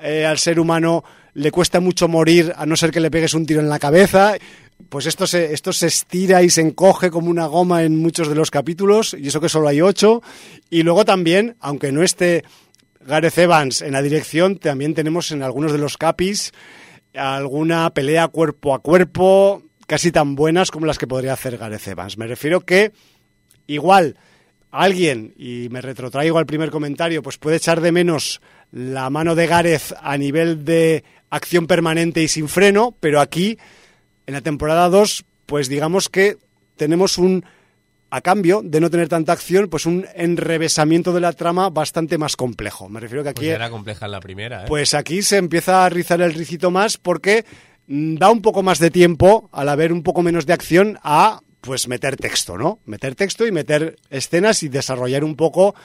eh, 0.01 0.25
al 0.25 0.37
ser 0.37 0.57
humano 0.57 1.03
le 1.33 1.51
cuesta 1.51 1.81
mucho 1.81 2.07
morir 2.07 2.53
a 2.55 2.65
no 2.65 2.77
ser 2.77 2.91
que 2.91 3.01
le 3.01 3.11
pegues 3.11 3.33
un 3.33 3.45
tiro 3.45 3.59
en 3.59 3.69
la 3.69 3.79
cabeza 3.79 4.35
pues 4.91 5.05
esto 5.05 5.25
se, 5.25 5.53
esto 5.53 5.71
se 5.71 5.87
estira 5.87 6.43
y 6.43 6.49
se 6.49 6.59
encoge 6.59 7.09
como 7.11 7.29
una 7.29 7.45
goma 7.45 7.83
en 7.83 7.95
muchos 7.95 8.27
de 8.27 8.35
los 8.35 8.51
capítulos, 8.51 9.15
y 9.17 9.29
eso 9.29 9.39
que 9.39 9.47
solo 9.47 9.69
hay 9.69 9.79
ocho. 9.79 10.21
Y 10.69 10.83
luego 10.83 11.05
también, 11.05 11.55
aunque 11.61 11.93
no 11.93 12.03
esté 12.03 12.43
Gareth 12.99 13.37
Evans 13.37 13.81
en 13.81 13.93
la 13.93 14.01
dirección, 14.01 14.57
también 14.57 14.93
tenemos 14.93 15.31
en 15.31 15.43
algunos 15.43 15.71
de 15.71 15.77
los 15.77 15.97
capis 15.97 16.51
alguna 17.15 17.89
pelea 17.91 18.27
cuerpo 18.27 18.73
a 18.73 18.79
cuerpo, 18.79 19.63
casi 19.87 20.11
tan 20.11 20.35
buenas 20.35 20.71
como 20.71 20.85
las 20.85 20.97
que 20.97 21.07
podría 21.07 21.31
hacer 21.31 21.57
Gareth 21.57 21.87
Evans. 21.87 22.17
Me 22.17 22.27
refiero 22.27 22.59
que 22.59 22.91
igual 23.67 24.17
alguien, 24.71 25.33
y 25.37 25.69
me 25.71 25.79
retrotraigo 25.79 26.37
al 26.37 26.45
primer 26.45 26.69
comentario, 26.69 27.23
pues 27.23 27.37
puede 27.37 27.55
echar 27.55 27.79
de 27.79 27.93
menos 27.93 28.41
la 28.73 29.09
mano 29.09 29.35
de 29.35 29.47
Gareth 29.47 29.93
a 30.01 30.17
nivel 30.17 30.65
de 30.65 31.05
acción 31.29 31.65
permanente 31.65 32.21
y 32.21 32.27
sin 32.27 32.49
freno, 32.49 32.93
pero 32.99 33.21
aquí 33.21 33.57
en 34.31 34.35
la 34.35 34.41
temporada 34.41 34.87
2, 34.87 35.25
pues 35.45 35.67
digamos 35.67 36.07
que 36.07 36.37
tenemos 36.77 37.17
un, 37.17 37.43
a 38.09 38.21
cambio 38.21 38.61
de 38.63 38.79
no 38.79 38.89
tener 38.89 39.09
tanta 39.09 39.33
acción, 39.33 39.67
pues 39.67 39.85
un 39.85 40.05
enrevesamiento 40.15 41.11
de 41.11 41.19
la 41.19 41.33
trama 41.33 41.69
bastante 41.69 42.17
más 42.17 42.37
complejo. 42.37 42.87
Me 42.87 43.01
refiero 43.01 43.23
que 43.23 43.29
aquí... 43.29 43.41
Pues 43.41 43.55
era 43.55 43.69
compleja 43.69 44.05
en 44.05 44.11
la 44.13 44.21
primera, 44.21 44.63
¿eh? 44.63 44.65
Pues 44.69 44.93
aquí 44.93 45.21
se 45.21 45.35
empieza 45.35 45.85
a 45.85 45.89
rizar 45.89 46.21
el 46.21 46.33
ricito 46.33 46.71
más 46.71 46.97
porque 46.97 47.43
mm, 47.87 48.15
da 48.15 48.31
un 48.31 48.41
poco 48.41 48.63
más 48.63 48.79
de 48.79 48.89
tiempo, 48.89 49.49
al 49.51 49.67
haber 49.67 49.91
un 49.91 50.01
poco 50.01 50.21
menos 50.21 50.45
de 50.45 50.53
acción, 50.53 50.97
a 51.03 51.41
pues 51.59 51.89
meter 51.89 52.15
texto, 52.15 52.57
¿no? 52.57 52.79
Meter 52.85 53.15
texto 53.15 53.45
y 53.45 53.51
meter 53.51 53.97
escenas 54.09 54.63
y 54.63 54.69
desarrollar 54.69 55.25
un 55.25 55.35
poco 55.35 55.75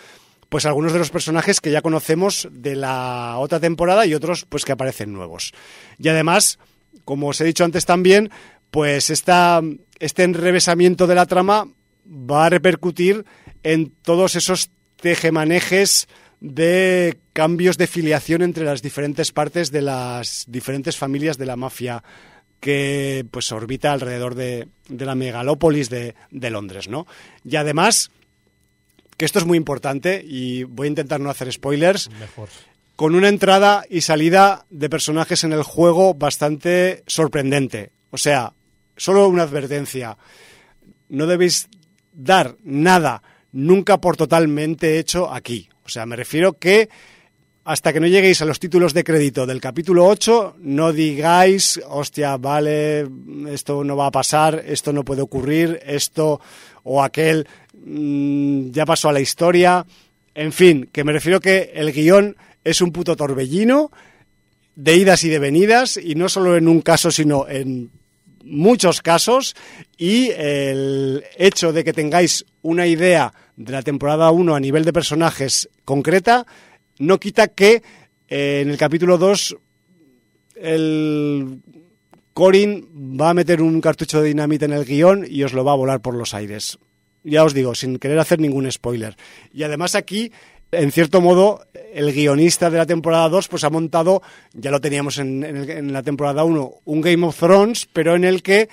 pues 0.49 0.67
algunos 0.67 0.93
de 0.93 1.01
los 1.01 1.11
personajes 1.11 1.61
que 1.61 1.73
ya 1.73 1.83
conocemos 1.83 2.49
de 2.53 2.77
la 2.77 3.39
otra 3.39 3.59
temporada 3.59 4.07
y 4.07 4.15
otros 4.15 4.45
pues 4.45 4.65
que 4.65 4.71
aparecen 4.71 5.13
nuevos. 5.13 5.53
Y 5.99 6.09
además 6.09 6.61
como 7.05 7.29
os 7.29 7.41
he 7.41 7.45
dicho 7.45 7.65
antes 7.65 7.85
también, 7.85 8.31
pues 8.71 9.11
esta, 9.11 9.61
este 9.99 10.23
enrevesamiento 10.25 11.07
de 11.07 11.15
la 11.15 11.27
trama 11.27 11.69
va 12.07 12.47
a 12.47 12.51
repercutir 12.51 13.25
en 13.63 13.91
todos 14.03 14.37
esos 14.37 14.71
tejemanejes 14.97 16.09
de 16.41 17.19
cambios 17.33 17.79
de 17.79 17.87
filiación 17.87 18.43
entre 18.43 18.65
las 18.65 18.83
diferentes 18.83 19.33
partes 19.33 19.71
de 19.71 19.83
las 19.83 20.45
diferentes 20.49 20.97
familias 20.97 21.39
de 21.39 21.47
la 21.47 21.57
mafia 21.57 22.03
que 22.61 23.25
pues 23.31 23.53
orbita 23.53 23.93
alrededor 23.93 24.35
de, 24.35 24.69
la 24.89 25.15
megalópolis 25.15 25.91
de, 25.91 26.15
de, 26.31 26.51
Londres, 26.51 26.89
¿no? 26.89 27.07
Y 27.45 27.57
además, 27.57 28.11
que 29.17 29.25
esto 29.25 29.39
es 29.39 29.45
muy 29.45 29.59
importante 29.59 30.25
y 30.27 30.65
voy 30.65 30.87
a 30.87 30.89
intentar 30.89 31.21
no 31.21 31.31
hacer 31.31 31.53
spoilers. 31.53 32.11
Mejor 32.19 32.49
con 32.97 33.15
una 33.15 33.29
entrada 33.29 33.85
y 33.89 34.01
salida 34.01 34.65
de 34.71 34.89
personajes 34.89 35.45
en 35.45 35.53
el 35.53 35.63
juego 35.63 36.15
bastante 36.15 37.05
sorprendente. 37.07 37.93
O 38.11 38.19
sea, 38.19 38.55
solo 38.97 39.29
una 39.29 39.43
advertencia. 39.43 40.17
No 41.11 41.27
debéis 41.27 41.69
dar 42.13 42.57
nada 42.65 43.23
nunca 43.53 44.01
por 44.01 44.17
totalmente 44.17 44.99
hecho 44.99 45.31
aquí. 45.33 45.69
O 45.85 45.89
sea, 45.89 46.07
me 46.07 46.17
refiero 46.17 46.55
que 46.55 46.89
hasta 47.65 47.93
que 47.93 48.01
no 48.01 48.07
lleguéis 48.07 48.41
a 48.41 48.45
los 48.45 48.61
títulos 48.61 48.95
de 48.95 49.05
crédito 49.05 49.45
del 49.45 49.61
capítulo 49.61 50.07
8, 50.07 50.57
no 50.61 50.93
digáis, 50.93 51.81
hostia, 51.89 52.37
vale, 52.37 53.09
esto 53.49 53.83
no 53.83 53.97
va 53.97 54.07
a 54.07 54.13
pasar, 54.13 54.63
esto 54.67 54.93
no 54.93 55.05
puede 55.05 55.23
ocurrir, 55.23 55.81
esto 55.85 56.41
o 56.85 57.03
aquel 57.03 57.47
mmm, 57.75 58.71
ya 58.71 58.87
pasó 58.87 59.09
a 59.09 59.13
la 59.13 59.21
historia. 59.21 59.85
En 60.35 60.53
fin, 60.53 60.89
que 60.93 61.03
me 61.03 61.13
refiero 61.13 61.41
que 61.41 61.73
el 61.75 61.93
guion 61.93 62.37
es 62.67 62.81
un 62.81 62.91
puto 62.91 63.15
torbellino 63.15 63.93
de 64.75 64.97
idas 64.97 65.23
y 65.23 65.29
de 65.29 65.39
venidas, 65.39 65.97
y 65.97 66.17
no 66.17 66.29
solo 66.29 66.57
en 66.57 66.67
un 66.67 66.83
caso, 66.83 67.13
sino 67.13 67.49
en 67.49 67.91
muchos 68.45 69.01
casos, 69.03 69.55
y 69.97 70.31
el 70.31 71.25
hecho 71.39 71.73
de 71.73 71.85
que 71.85 71.93
tengáis 71.93 72.45
una 72.63 72.87
idea 72.89 73.33
de 73.57 73.73
la 73.73 73.83
temporada 73.83 74.31
1 74.33 74.55
a 74.55 74.61
nivel 74.61 74.85
de 74.85 74.93
personajes 74.93 75.69
concreta, 75.85 76.45
no 76.99 77.21
quita 77.21 77.49
que 77.49 77.83
eh, 78.29 78.61
en 78.63 78.71
el 78.71 78.77
capítulo 78.77 79.17
2 79.17 79.57
el 80.57 81.61
Corin 82.35 83.17
va 83.19 83.31
a 83.31 83.35
meter 83.35 83.63
un 83.63 83.81
cartucho 83.81 84.21
de 84.21 84.29
dinamita 84.29 84.65
en 84.65 84.73
el 84.73 84.85
guion 84.85 85.25
y 85.29 85.45
os 85.45 85.53
lo 85.53 85.65
va 85.65 85.73
a 85.73 85.77
volar 85.77 86.01
por 86.01 86.15
los 86.15 86.35
aires. 86.35 86.79
Ya 87.23 87.45
os 87.45 87.55
digo, 87.55 87.75
sin 87.75 87.99
querer 87.99 88.19
hacer 88.19 88.41
ningún 88.41 88.71
spoiler. 88.71 89.17
Y 89.53 89.63
además 89.63 89.95
aquí, 89.95 90.33
en 90.73 90.93
cierto 90.93 91.21
modo, 91.21 91.65
el 91.93 92.13
guionista 92.13 92.71
de 92.71 92.79
la 92.79 92.87
temporada 92.87 93.29
2 93.29 93.49
pues 93.49 93.65
ha 93.65 93.71
montado, 93.71 94.23
ya 94.53 94.71
lo 94.71 94.81
teníamos 94.81 95.19
en, 95.19 95.93
la 95.93 96.03
temporada 96.03 96.45
1, 96.45 96.75
un 96.85 97.01
Game 97.01 97.27
of 97.27 97.39
Thrones, 97.39 97.89
pero 97.93 98.17
en 98.17 98.25
el 98.25 98.43
que 98.43 98.69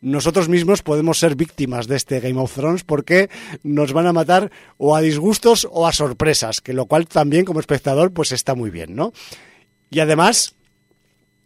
nosotros 0.00 0.48
mismos 0.48 0.82
podemos 0.82 1.18
ser 1.18 1.34
víctimas 1.34 1.86
de 1.88 1.96
este 1.96 2.20
Game 2.20 2.40
of 2.40 2.54
Thrones 2.54 2.84
porque 2.84 3.30
nos 3.62 3.92
van 3.92 4.06
a 4.06 4.12
matar 4.12 4.50
o 4.76 4.94
a 4.94 5.00
disgustos 5.00 5.66
o 5.70 5.86
a 5.86 5.92
sorpresas, 5.92 6.60
que 6.60 6.72
lo 6.72 6.86
cual 6.86 7.06
también 7.06 7.44
como 7.44 7.60
espectador 7.60 8.12
pues 8.12 8.32
está 8.32 8.54
muy 8.54 8.70
bien, 8.70 8.94
¿no? 8.94 9.12
Y 9.90 10.00
además, 10.00 10.54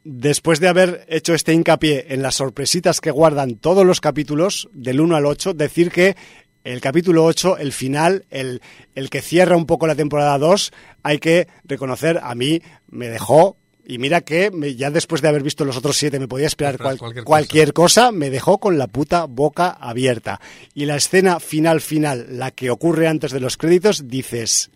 después 0.05 0.59
de 0.61 0.69
haber 0.69 1.07
hecho 1.09 1.35
este 1.35 1.53
hincapié 1.53 2.07
en 2.09 2.23
las 2.23 2.35
sorpresitas 2.35 3.01
que 3.01 3.11
guardan 3.11 3.57
todos 3.57 3.87
los 3.87 4.01
capítulos, 4.01 4.69
del 4.73 5.01
1 5.01 5.17
al 5.17 5.27
8, 5.27 5.55
decir 5.55 5.91
que 5.91 6.17
el 6.65 6.81
capítulo 6.81 7.25
8, 7.25 7.59
el 7.59 7.73
final, 7.73 8.25
el, 8.31 8.61
el 8.95 9.11
que 9.11 9.23
cierra 9.23 9.57
un 9.57 9.67
poco 9.67 9.87
la 9.87 9.95
temporada 9.95 10.39
2, 10.39 10.73
hay 11.03 11.19
que 11.19 11.49
reconocer, 11.65 12.21
a 12.23 12.35
mí 12.35 12.63
me 12.89 13.09
dejó 13.09 13.57
y 13.85 13.99
mira 13.99 14.21
que 14.21 14.51
me, 14.51 14.77
ya 14.77 14.91
después 14.91 15.23
de 15.23 15.29
haber 15.29 15.43
visto 15.43 15.65
los 15.65 15.77
otros 15.77 15.97
siete 15.97 16.21
me 16.21 16.29
podía 16.29 16.47
esperar 16.47 16.79
cual, 16.79 16.99
cualquier, 16.99 17.25
cualquier 17.25 17.73
cosa. 17.73 18.03
cosa. 18.03 18.13
me 18.13 18.31
dejó 18.31 18.59
con 18.59 18.79
la 18.79 18.87
puta 18.87 19.25
boca 19.25 19.71
abierta. 19.71 20.41
Y 20.73 20.87
la 20.87 20.97
escena 20.97 21.41
final 21.41 21.81
final, 21.81 22.39
la 22.39 22.53
que 22.53 22.71
ocurre 22.71 23.09
antes 23.09 23.33
de 23.33 23.41
los 23.41 23.57
créditos, 23.57 24.07
dices, 24.07 24.71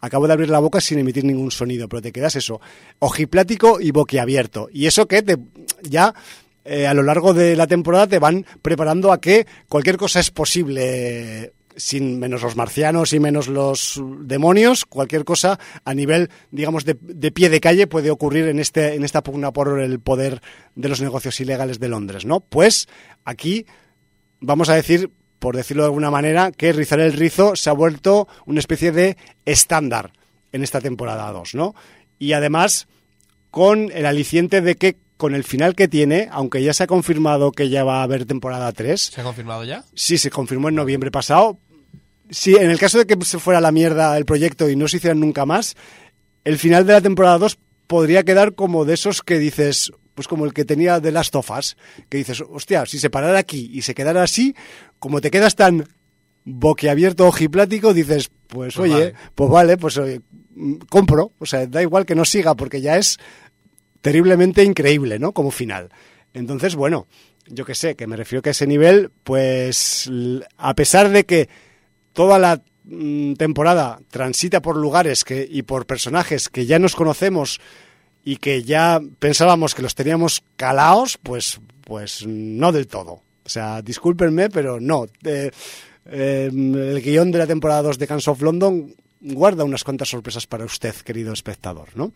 acabo 0.00 0.26
de 0.26 0.32
abrir 0.32 0.50
la 0.50 0.58
boca 0.58 0.80
sin 0.80 0.98
emitir 0.98 1.24
ningún 1.24 1.52
sonido, 1.52 1.88
pero 1.88 2.02
te 2.02 2.12
quedas 2.12 2.34
eso, 2.34 2.60
ojiplático 2.98 3.80
y 3.80 3.92
boquiabierto. 3.92 4.68
Y 4.72 4.86
eso 4.86 5.06
que 5.06 5.22
te, 5.22 5.38
ya 5.82 6.12
eh, 6.64 6.86
a 6.86 6.94
lo 6.94 7.02
largo 7.02 7.34
de 7.34 7.56
la 7.56 7.66
temporada 7.66 8.06
te 8.06 8.18
van 8.18 8.44
preparando 8.62 9.12
a 9.12 9.20
que 9.20 9.46
cualquier 9.68 9.96
cosa 9.96 10.20
es 10.20 10.30
posible 10.30 11.52
sin 11.76 12.18
menos 12.18 12.42
los 12.42 12.56
marcianos 12.56 13.12
y 13.12 13.20
menos 13.20 13.48
los 13.48 14.00
demonios, 14.20 14.84
cualquier 14.84 15.24
cosa 15.24 15.58
a 15.84 15.94
nivel, 15.94 16.30
digamos, 16.50 16.84
de, 16.84 16.96
de, 17.00 17.32
pie 17.32 17.48
de 17.48 17.60
calle 17.60 17.86
puede 17.86 18.10
ocurrir 18.10 18.48
en, 18.48 18.58
este, 18.58 18.94
en 18.94 19.04
esta 19.04 19.22
pugna 19.22 19.52
por 19.52 19.80
el 19.80 20.00
poder 20.00 20.42
de 20.74 20.88
los 20.88 21.00
negocios 21.00 21.40
ilegales 21.40 21.80
de 21.80 21.88
Londres, 21.88 22.24
¿no? 22.24 22.40
Pues 22.40 22.88
aquí 23.24 23.66
vamos 24.40 24.68
a 24.68 24.74
decir, 24.74 25.10
por 25.38 25.56
decirlo 25.56 25.84
de 25.84 25.88
alguna 25.88 26.10
manera, 26.10 26.52
que 26.52 26.72
rizar 26.72 27.00
el 27.00 27.12
rizo 27.12 27.56
se 27.56 27.70
ha 27.70 27.74
vuelto 27.74 28.28
una 28.46 28.60
especie 28.60 28.92
de 28.92 29.16
estándar 29.44 30.12
en 30.52 30.62
esta 30.62 30.80
temporada 30.80 31.30
2, 31.32 31.54
¿no? 31.54 31.74
Y 32.18 32.32
además, 32.32 32.88
con 33.50 33.90
el 33.92 34.06
aliciente 34.06 34.60
de 34.60 34.74
que 34.76 34.96
con 35.20 35.34
el 35.34 35.44
final 35.44 35.74
que 35.74 35.86
tiene, 35.86 36.28
aunque 36.32 36.62
ya 36.62 36.72
se 36.72 36.84
ha 36.84 36.86
confirmado 36.86 37.52
que 37.52 37.68
ya 37.68 37.84
va 37.84 38.00
a 38.00 38.04
haber 38.04 38.24
temporada 38.24 38.72
3. 38.72 38.98
¿Se 38.98 39.20
ha 39.20 39.24
confirmado 39.24 39.64
ya? 39.64 39.84
Sí, 39.94 40.16
se 40.16 40.30
confirmó 40.30 40.70
en 40.70 40.76
noviembre 40.76 41.10
pasado. 41.10 41.58
Sí, 42.30 42.56
en 42.58 42.70
el 42.70 42.78
caso 42.78 42.96
de 42.96 43.06
que 43.06 43.22
se 43.22 43.38
fuera 43.38 43.60
la 43.60 43.70
mierda 43.70 44.16
el 44.16 44.24
proyecto 44.24 44.70
y 44.70 44.76
no 44.76 44.88
se 44.88 44.96
hiciera 44.96 45.14
nunca 45.14 45.44
más, 45.44 45.76
el 46.44 46.56
final 46.56 46.86
de 46.86 46.94
la 46.94 47.02
temporada 47.02 47.36
2 47.36 47.58
podría 47.86 48.22
quedar 48.22 48.54
como 48.54 48.86
de 48.86 48.94
esos 48.94 49.20
que 49.20 49.38
dices, 49.38 49.92
pues 50.14 50.26
como 50.26 50.46
el 50.46 50.54
que 50.54 50.64
tenía 50.64 51.00
de 51.00 51.12
Last 51.12 51.36
of 51.36 51.50
Us, 51.50 51.76
que 52.08 52.16
dices, 52.16 52.42
hostia, 52.48 52.86
si 52.86 52.98
se 52.98 53.10
parara 53.10 53.38
aquí 53.38 53.70
y 53.74 53.82
se 53.82 53.94
quedara 53.94 54.22
así, 54.22 54.54
como 54.98 55.20
te 55.20 55.30
quedas 55.30 55.54
tan 55.54 55.86
boquiabierto, 56.46 57.26
ojiplático, 57.26 57.92
dices, 57.92 58.30
pues, 58.46 58.74
pues 58.74 58.78
oye, 58.78 58.94
vale. 58.94 59.14
pues 59.34 59.50
vale, 59.50 59.76
pues 59.76 59.98
oye, 59.98 60.22
compro, 60.88 61.32
o 61.38 61.44
sea, 61.44 61.66
da 61.66 61.82
igual 61.82 62.06
que 62.06 62.14
no 62.14 62.24
siga 62.24 62.54
porque 62.54 62.80
ya 62.80 62.96
es 62.96 63.18
terriblemente 64.00 64.64
increíble, 64.64 65.18
¿no? 65.18 65.32
Como 65.32 65.50
final. 65.50 65.90
Entonces, 66.34 66.74
bueno, 66.74 67.06
yo 67.46 67.64
que 67.64 67.74
sé, 67.74 67.96
que 67.96 68.06
me 68.06 68.16
refiero 68.16 68.42
que 68.42 68.50
a 68.50 68.52
ese 68.52 68.66
nivel, 68.66 69.10
pues 69.24 70.10
a 70.56 70.74
pesar 70.74 71.10
de 71.10 71.24
que 71.24 71.48
toda 72.12 72.38
la 72.38 72.62
mm, 72.84 73.34
temporada 73.34 74.00
transita 74.10 74.62
por 74.62 74.76
lugares 74.76 75.24
que, 75.24 75.46
y 75.48 75.62
por 75.62 75.86
personajes 75.86 76.48
que 76.48 76.66
ya 76.66 76.78
nos 76.78 76.94
conocemos 76.94 77.60
y 78.24 78.36
que 78.36 78.62
ya 78.62 79.00
pensábamos 79.18 79.74
que 79.74 79.82
los 79.82 79.94
teníamos 79.94 80.42
calaos, 80.56 81.18
pues, 81.18 81.60
pues 81.84 82.26
no 82.26 82.72
del 82.72 82.86
todo. 82.86 83.22
O 83.44 83.48
sea, 83.48 83.82
discúlpenme, 83.82 84.50
pero 84.50 84.78
no. 84.80 85.06
Eh, 85.24 85.50
eh, 86.06 86.50
el 86.52 87.02
guion 87.02 87.30
de 87.30 87.38
la 87.38 87.46
temporada 87.46 87.82
2 87.82 87.98
de 87.98 88.06
Cans 88.06 88.28
of 88.28 88.42
London 88.42 88.94
guarda 89.20 89.64
unas 89.64 89.84
cuantas 89.84 90.08
sorpresas 90.08 90.46
para 90.46 90.64
usted, 90.64 90.94
querido 90.96 91.32
espectador, 91.32 91.88
¿no? 91.94 92.12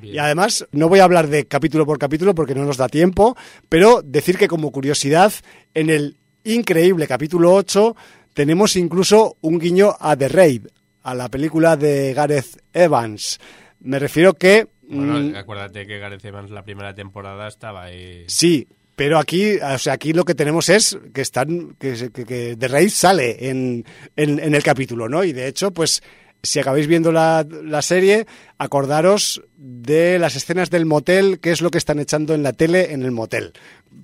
Bien. 0.00 0.14
Y 0.14 0.18
además, 0.18 0.66
no 0.72 0.88
voy 0.88 1.00
a 1.00 1.04
hablar 1.04 1.28
de 1.28 1.46
capítulo 1.46 1.86
por 1.86 1.98
capítulo 1.98 2.34
porque 2.34 2.54
no 2.54 2.64
nos 2.64 2.76
da 2.76 2.88
tiempo, 2.88 3.36
pero 3.68 4.02
decir 4.02 4.38
que 4.38 4.48
como 4.48 4.72
curiosidad, 4.72 5.32
en 5.74 5.90
el 5.90 6.16
increíble 6.44 7.06
capítulo 7.06 7.54
8 7.54 7.96
tenemos 8.32 8.76
incluso 8.76 9.36
un 9.40 9.58
guiño 9.58 9.96
a 9.98 10.16
The 10.16 10.28
Raid, 10.28 10.66
a 11.02 11.14
la 11.14 11.28
película 11.28 11.76
de 11.76 12.12
Gareth 12.14 12.62
Evans. 12.72 13.38
Me 13.80 13.98
refiero 13.98 14.34
que... 14.34 14.68
Bueno, 14.82 15.18
mmm, 15.18 15.34
acuérdate 15.36 15.86
que 15.86 15.98
Gareth 15.98 16.24
Evans 16.24 16.50
la 16.50 16.62
primera 16.62 16.94
temporada 16.94 17.48
estaba 17.48 17.84
ahí... 17.84 18.24
Sí, 18.28 18.66
pero 18.94 19.18
aquí, 19.18 19.56
o 19.56 19.78
sea, 19.78 19.92
aquí 19.92 20.12
lo 20.12 20.24
que 20.24 20.34
tenemos 20.34 20.68
es 20.68 20.98
que 21.12 21.20
están 21.20 21.76
que, 21.78 22.10
que, 22.12 22.24
que 22.24 22.56
The 22.56 22.68
Raid 22.68 22.88
sale 22.88 23.48
en, 23.48 23.84
en, 24.16 24.38
en 24.38 24.54
el 24.54 24.62
capítulo, 24.62 25.08
¿no? 25.08 25.22
Y 25.22 25.32
de 25.32 25.48
hecho, 25.48 25.70
pues 25.70 26.02
si 26.46 26.58
acabáis 26.58 26.86
viendo 26.86 27.12
la, 27.12 27.46
la, 27.64 27.82
serie, 27.82 28.26
acordaros 28.58 29.42
de 29.56 30.18
las 30.18 30.36
escenas 30.36 30.70
del 30.70 30.86
motel, 30.86 31.40
que 31.40 31.50
es 31.50 31.60
lo 31.60 31.70
que 31.70 31.78
están 31.78 31.98
echando 31.98 32.34
en 32.34 32.42
la 32.42 32.52
tele 32.52 32.92
en 32.92 33.02
el 33.02 33.10
motel. 33.10 33.52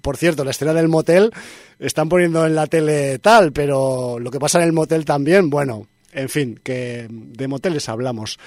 Por 0.02 0.16
cierto, 0.16 0.44
la 0.44 0.51
escena 0.51 0.74
del 0.74 0.89
motel 0.89 1.32
están 1.78 2.09
poniendo 2.09 2.44
en 2.44 2.55
la 2.55 2.66
tele 2.66 3.19
tal, 3.19 3.52
pero 3.52 4.19
lo 4.19 4.31
que 4.31 4.39
pasa 4.39 4.59
en 4.59 4.64
el 4.64 4.73
motel 4.73 5.05
también, 5.05 5.48
bueno, 5.48 5.86
en 6.12 6.28
fin, 6.28 6.60
que 6.62 7.06
de 7.10 7.48
moteles 7.48 7.89
hablamos. 7.89 8.39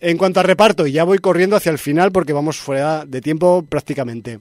En 0.00 0.16
cuanto 0.16 0.40
a 0.40 0.44
reparto, 0.44 0.86
ya 0.86 1.04
voy 1.04 1.18
corriendo 1.18 1.56
hacia 1.56 1.72
el 1.72 1.78
final 1.78 2.12
porque 2.12 2.32
vamos 2.32 2.58
fuera 2.58 3.04
de 3.04 3.20
tiempo 3.20 3.64
prácticamente. 3.68 4.40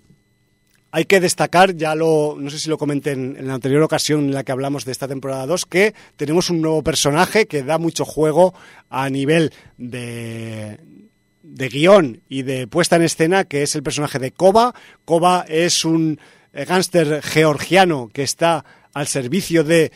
Hay 0.91 1.05
que 1.05 1.19
destacar, 1.19 1.75
ya 1.75 1.95
lo, 1.95 2.35
no 2.39 2.49
sé 2.49 2.59
si 2.59 2.69
lo 2.69 2.77
comenté 2.77 3.11
en, 3.11 3.45
la 3.45 3.55
anterior 3.55 3.81
ocasión 3.83 4.25
en 4.25 4.33
la 4.33 4.43
que 4.43 4.51
hablamos 4.51 4.85
de 4.85 4.91
esta 4.91 5.07
temporada 5.07 5.45
2, 5.45 5.65
que 5.65 5.93
tenemos 6.15 6.49
un 6.49 6.61
nuevo 6.61 6.81
personaje 6.81 7.45
que 7.45 7.63
da 7.63 7.77
mucho 7.77 8.05
juego 8.05 8.53
a 8.89 9.09
nivel 9.09 9.51
de, 9.77 10.79
de 11.43 11.69
guion 11.69 12.21
y 12.29 12.43
de 12.43 12.67
puesta 12.67 12.95
en 12.95 13.03
escena, 13.03 13.43
que 13.43 13.63
es 13.63 13.75
el 13.75 13.83
personaje 13.83 14.17
de 14.19 14.31
Koba. 14.31 14.73
Koba 15.05 15.45
es 15.47 15.83
un 15.83 16.19
gángster 16.53 17.21
georgiano 17.21 18.09
que 18.13 18.23
está 18.23 18.65
al 18.93 19.07
servicio 19.07 19.63
de 19.63 19.91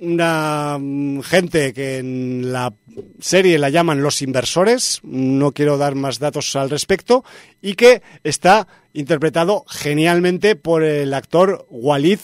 una 0.00 0.78
gente 1.22 1.72
que 1.72 1.98
en 1.98 2.52
la 2.52 2.72
serie 3.20 3.58
la 3.58 3.70
llaman 3.70 4.02
los 4.02 4.22
inversores, 4.22 5.00
no 5.02 5.52
quiero 5.52 5.78
dar 5.78 5.94
más 5.94 6.18
datos 6.18 6.54
al 6.56 6.70
respecto, 6.70 7.24
y 7.60 7.74
que 7.74 8.02
está 8.24 8.68
interpretado 8.92 9.64
genialmente 9.68 10.56
por 10.56 10.82
el 10.82 11.12
actor 11.14 11.66
Walid 11.70 12.20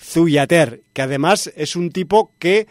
Zuyater, 0.00 0.82
que 0.92 1.02
además 1.02 1.52
es 1.56 1.76
un 1.76 1.90
tipo 1.90 2.32
que 2.38 2.66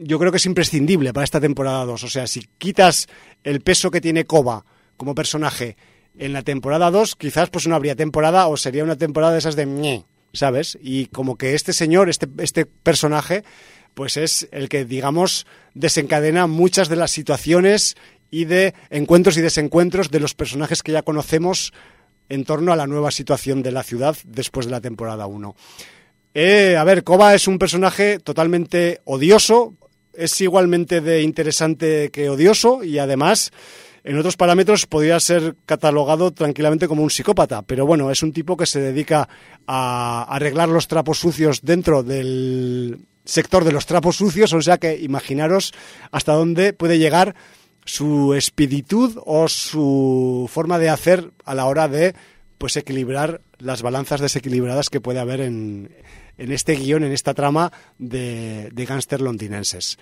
yo 0.00 0.18
creo 0.18 0.30
que 0.30 0.36
es 0.36 0.46
imprescindible 0.46 1.12
para 1.12 1.24
esta 1.24 1.40
temporada 1.40 1.84
2. 1.84 2.04
O 2.04 2.08
sea, 2.08 2.26
si 2.26 2.46
quitas 2.58 3.08
el 3.42 3.60
peso 3.60 3.90
que 3.90 4.00
tiene 4.00 4.24
Koba 4.24 4.64
como 4.96 5.14
personaje 5.14 5.76
en 6.16 6.32
la 6.32 6.42
temporada 6.42 6.90
2, 6.90 7.16
quizás 7.16 7.50
pues 7.50 7.66
no 7.66 7.74
habría 7.74 7.96
temporada 7.96 8.46
o 8.46 8.56
sería 8.56 8.84
una 8.84 8.96
temporada 8.96 9.32
de 9.32 9.38
esas 9.38 9.56
de 9.56 10.04
¿sabes? 10.32 10.78
Y 10.80 11.06
como 11.06 11.36
que 11.36 11.54
este 11.54 11.72
señor, 11.72 12.08
este, 12.08 12.28
este 12.38 12.66
personaje, 12.66 13.44
pues 13.98 14.16
es 14.16 14.46
el 14.52 14.68
que, 14.68 14.84
digamos, 14.84 15.44
desencadena 15.74 16.46
muchas 16.46 16.88
de 16.88 16.94
las 16.94 17.10
situaciones 17.10 17.96
y 18.30 18.44
de 18.44 18.72
encuentros 18.90 19.36
y 19.36 19.40
desencuentros 19.40 20.12
de 20.12 20.20
los 20.20 20.34
personajes 20.34 20.84
que 20.84 20.92
ya 20.92 21.02
conocemos 21.02 21.72
en 22.28 22.44
torno 22.44 22.72
a 22.72 22.76
la 22.76 22.86
nueva 22.86 23.10
situación 23.10 23.60
de 23.60 23.72
la 23.72 23.82
ciudad 23.82 24.16
después 24.24 24.66
de 24.66 24.70
la 24.70 24.80
temporada 24.80 25.26
1. 25.26 25.56
Eh, 26.32 26.76
a 26.76 26.84
ver, 26.84 27.02
Koba 27.02 27.34
es 27.34 27.48
un 27.48 27.58
personaje 27.58 28.20
totalmente 28.20 29.00
odioso, 29.02 29.74
es 30.12 30.40
igualmente 30.40 31.00
de 31.00 31.22
interesante 31.22 32.10
que 32.12 32.30
odioso 32.30 32.84
y 32.84 33.00
además 33.00 33.50
en 34.04 34.16
otros 34.16 34.36
parámetros 34.36 34.86
podría 34.86 35.18
ser 35.18 35.56
catalogado 35.66 36.30
tranquilamente 36.30 36.86
como 36.86 37.02
un 37.02 37.10
psicópata, 37.10 37.62
pero 37.62 37.84
bueno, 37.84 38.12
es 38.12 38.22
un 38.22 38.32
tipo 38.32 38.56
que 38.56 38.66
se 38.66 38.80
dedica 38.80 39.28
a 39.66 40.22
arreglar 40.28 40.68
los 40.68 40.86
trapos 40.86 41.18
sucios 41.18 41.62
dentro 41.62 42.04
del 42.04 43.00
sector 43.28 43.64
de 43.64 43.72
los 43.72 43.86
trapos 43.86 44.16
sucios, 44.16 44.52
o 44.54 44.62
sea 44.62 44.78
que 44.78 44.96
imaginaros 44.96 45.74
hasta 46.10 46.32
dónde 46.32 46.72
puede 46.72 46.98
llegar 46.98 47.34
su 47.84 48.34
espiritud 48.34 49.18
o 49.24 49.48
su 49.48 50.48
forma 50.50 50.78
de 50.78 50.88
hacer 50.88 51.30
a 51.44 51.54
la 51.54 51.66
hora 51.66 51.88
de 51.88 52.14
pues 52.56 52.76
equilibrar 52.76 53.42
las 53.58 53.82
balanzas 53.82 54.20
desequilibradas 54.20 54.88
que 54.88 55.00
puede 55.00 55.20
haber 55.20 55.42
en, 55.42 55.94
en 56.38 56.52
este 56.52 56.74
guion, 56.74 57.04
en 57.04 57.12
esta 57.12 57.34
trama 57.34 57.70
de, 57.98 58.70
de 58.72 58.84
gángster 58.86 59.20
londinenses. 59.20 59.98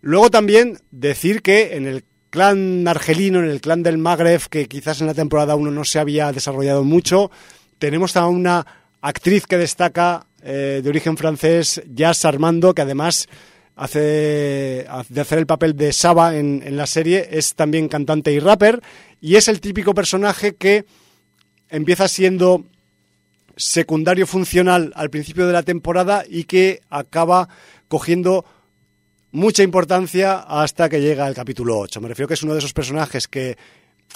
Luego 0.00 0.30
también 0.30 0.78
decir 0.92 1.42
que 1.42 1.76
en 1.76 1.86
el 1.86 2.04
clan 2.30 2.86
argelino, 2.86 3.40
en 3.40 3.50
el 3.50 3.60
clan 3.60 3.82
del 3.82 3.98
Magreb, 3.98 4.42
que 4.48 4.66
quizás 4.66 5.00
en 5.00 5.08
la 5.08 5.14
temporada 5.14 5.56
1 5.56 5.70
no 5.72 5.84
se 5.84 5.98
había 5.98 6.30
desarrollado 6.30 6.84
mucho, 6.84 7.30
tenemos 7.78 8.16
a 8.16 8.26
una 8.28 8.66
actriz 9.00 9.46
que 9.46 9.58
destaca 9.58 10.27
eh, 10.42 10.80
de 10.82 10.88
origen 10.88 11.16
francés, 11.16 11.82
Jazz 11.92 12.24
Armando, 12.24 12.74
que 12.74 12.82
además 12.82 13.28
hace 13.76 14.86
de 15.08 15.20
hacer 15.20 15.38
el 15.38 15.46
papel 15.46 15.76
de 15.76 15.92
Saba 15.92 16.36
en, 16.36 16.62
en, 16.64 16.76
la 16.76 16.86
serie, 16.86 17.28
es 17.30 17.54
también 17.54 17.88
cantante 17.88 18.32
y 18.32 18.40
rapper, 18.40 18.82
y 19.20 19.36
es 19.36 19.48
el 19.48 19.60
típico 19.60 19.94
personaje 19.94 20.56
que 20.56 20.84
empieza 21.68 22.08
siendo 22.08 22.64
secundario 23.56 24.26
funcional 24.26 24.92
al 24.94 25.10
principio 25.10 25.46
de 25.46 25.52
la 25.52 25.62
temporada 25.62 26.24
y 26.28 26.44
que 26.44 26.80
acaba 26.88 27.48
cogiendo 27.88 28.44
mucha 29.32 29.62
importancia 29.62 30.38
hasta 30.38 30.88
que 30.88 31.00
llega 31.00 31.28
el 31.28 31.34
capítulo 31.34 31.78
8. 31.78 32.00
Me 32.00 32.08
refiero 32.08 32.28
que 32.28 32.34
es 32.34 32.42
uno 32.42 32.54
de 32.54 32.60
esos 32.60 32.72
personajes 32.72 33.28
que 33.28 33.56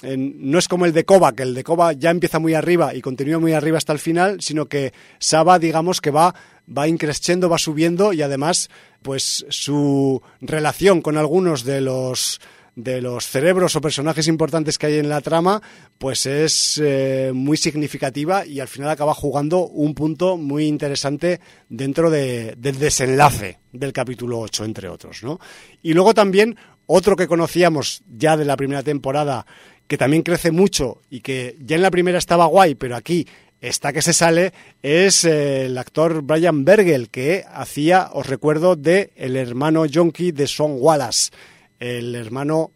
eh, 0.02 0.16
no 0.16 0.58
es 0.58 0.68
como 0.68 0.86
el 0.86 0.92
de 0.92 1.04
que 1.04 1.42
el 1.42 1.54
de 1.54 1.64
Koba 1.64 1.92
ya 1.92 2.10
empieza 2.10 2.38
muy 2.38 2.54
arriba 2.54 2.94
y 2.94 3.00
continúa 3.00 3.38
muy 3.38 3.52
arriba 3.52 3.78
hasta 3.78 3.92
el 3.92 3.98
final, 3.98 4.40
sino 4.40 4.66
que 4.66 4.92
Saba, 5.18 5.58
digamos 5.58 6.00
que 6.00 6.10
va, 6.10 6.34
va 6.66 6.88
increciendo, 6.88 7.48
va 7.48 7.58
subiendo 7.58 8.12
y 8.12 8.22
además, 8.22 8.70
pues 9.02 9.46
su 9.48 10.22
relación 10.40 11.02
con 11.02 11.16
algunos 11.16 11.64
de 11.64 11.80
los 11.80 12.40
de 12.74 13.02
los 13.02 13.26
cerebros 13.26 13.76
o 13.76 13.82
personajes 13.82 14.28
importantes 14.28 14.78
que 14.78 14.86
hay 14.86 14.98
en 14.98 15.08
la 15.08 15.20
trama, 15.20 15.60
pues 15.98 16.24
es 16.24 16.80
eh, 16.82 17.30
muy 17.34 17.56
significativa 17.56 18.46
y 18.46 18.60
al 18.60 18.68
final 18.68 18.88
acaba 18.88 19.12
jugando 19.12 19.66
un 19.66 19.94
punto 19.94 20.38
muy 20.38 20.66
interesante 20.66 21.40
dentro 21.68 22.10
de, 22.10 22.54
del 22.56 22.78
desenlace 22.78 23.58
del 23.72 23.92
capítulo 23.92 24.40
8, 24.40 24.64
entre 24.64 24.88
otros. 24.88 25.22
¿no? 25.22 25.38
Y 25.82 25.92
luego 25.92 26.14
también 26.14 26.56
otro 26.86 27.14
que 27.16 27.28
conocíamos 27.28 28.02
ya 28.08 28.36
de 28.36 28.44
la 28.44 28.56
primera 28.56 28.82
temporada, 28.82 29.46
que 29.92 29.98
también 29.98 30.22
crece 30.22 30.52
mucho 30.52 31.02
y 31.10 31.20
que 31.20 31.54
ya 31.60 31.76
en 31.76 31.82
la 31.82 31.90
primera 31.90 32.16
estaba 32.16 32.46
guay, 32.46 32.76
pero 32.76 32.96
aquí 32.96 33.26
está 33.60 33.92
que 33.92 34.00
se 34.00 34.14
sale, 34.14 34.54
es 34.80 35.22
eh, 35.26 35.66
el 35.66 35.76
actor 35.76 36.22
Brian 36.22 36.64
Bergel, 36.64 37.10
que 37.10 37.44
hacía, 37.52 38.08
os 38.14 38.26
recuerdo, 38.26 38.74
de 38.74 39.10
el 39.16 39.36
hermano 39.36 39.84
Jonky 39.84 40.32
de 40.32 40.46
Son 40.46 40.76
Wallace 40.78 41.30
el 41.78 42.14
hermano 42.14 42.70